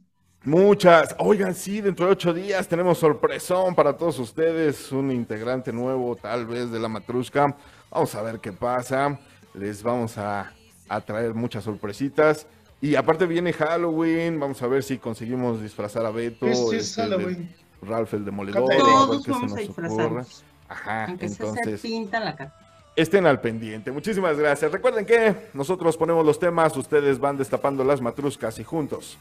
Muchas. 0.45 1.15
Oigan, 1.19 1.55
sí, 1.55 1.81
dentro 1.81 2.07
de 2.07 2.13
ocho 2.13 2.33
días 2.33 2.67
tenemos 2.67 2.99
sorpresón 2.99 3.75
para 3.75 3.97
todos 3.97 4.19
ustedes. 4.19 4.91
Un 4.91 5.13
integrante 5.13 5.73
nuevo, 5.73 6.17
tal 6.17 6.47
vez, 6.47 6.71
de 6.71 6.81
la 6.81 6.89
Matrusca. 6.89 7.57
Vamos 7.91 8.15
a 8.15 8.23
ver 8.23 8.41
qué 8.41 8.53
pasa. 8.53 9.19
Les 9.55 9.83
vamos 9.83 10.19
a, 10.19 10.53
a 10.89 11.01
traer 11.03 11.35
muchas 11.35 11.65
sorpresitas. 11.65 12.47
Y 12.83 12.97
aparte 12.97 13.27
viene 13.27 13.53
Halloween. 13.53 14.39
Vamos 14.41 14.61
a 14.61 14.67
ver 14.67 14.83
si 14.83 14.99
conseguimos 14.99 15.63
disfrazar 15.63 16.05
a 16.05 16.11
Beto. 16.11 16.47
Es, 16.47 16.59
es 16.59 16.89
este, 16.89 17.03
de 17.03 17.09
Halloween. 17.09 17.55
Ralph 17.81 18.13
el 18.13 18.25
Demoledor. 18.25 18.69
Todos 18.77 19.29
a 19.29 19.31
vamos 19.31 19.53
a 19.53 19.55
nos 19.55 19.57
disfrazarnos. 19.57 20.45
Ajá, 20.69 21.05
Aunque 21.05 21.29
sea 21.29 21.37
se 21.37 21.43
entonces 21.45 21.81
pinta 21.81 22.21
la 22.21 22.35
cara. 22.35 22.55
estén 22.97 23.27
al 23.27 23.41
pendiente. 23.41 23.93
Muchísimas 23.93 24.37
gracias. 24.37 24.73
Recuerden 24.73 25.07
que 25.07 25.51
nosotros 25.55 25.97
ponemos 25.97 26.27
los 26.27 26.39
temas, 26.39 26.77
ustedes 26.77 27.19
van 27.19 27.37
destapando 27.37 27.85
las 27.85 28.01
matruscas 28.01 28.59
y 28.59 28.65
juntos, 28.65 29.17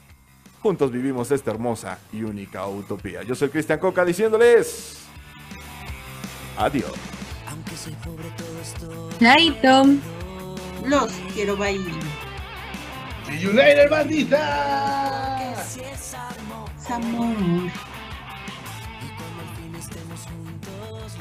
juntos 0.62 0.92
vivimos 0.92 1.30
esta 1.32 1.52
hermosa 1.52 2.00
y 2.14 2.24
única 2.24 2.66
utopía. 2.68 3.22
Yo 3.24 3.36
soy 3.36 3.50
Cristian 3.50 3.80
Coca 3.80 4.04
diciéndoles 4.06 4.98
adiós. 6.58 6.94
Aunque 7.48 7.76
soy 7.76 7.94
pobre, 8.04 8.26
todo 8.38 8.60
esto. 8.62 9.10
Chaito. 9.20 9.84
Los 10.88 11.12
quiero 11.34 11.58
bailar. 11.58 12.00
Later, 13.40 13.88
bandita. 13.90 14.44
Amor. 16.36 16.70
Amor. 16.90 17.38
Y 19.00 19.08
cuando 19.16 19.40
al 19.40 19.48
fin 19.56 19.76
estemos 19.76 20.20
juntos 20.28 21.18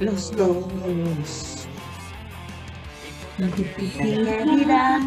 Los 0.00 0.36
dos. 0.36 0.66
dos. 0.84 1.68
Querida. 3.96 4.98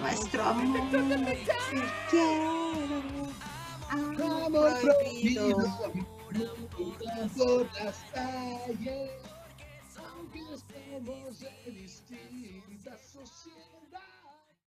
Nuestro 0.00 0.42
amor. 0.42 0.90
Te 0.90 1.82
quiero. 2.10 2.66
Amor 3.90 4.72
prohibido. 4.82 5.56
Por 7.36 7.66
las 7.82 7.96
calles, 8.12 9.10
aunque 10.96 11.65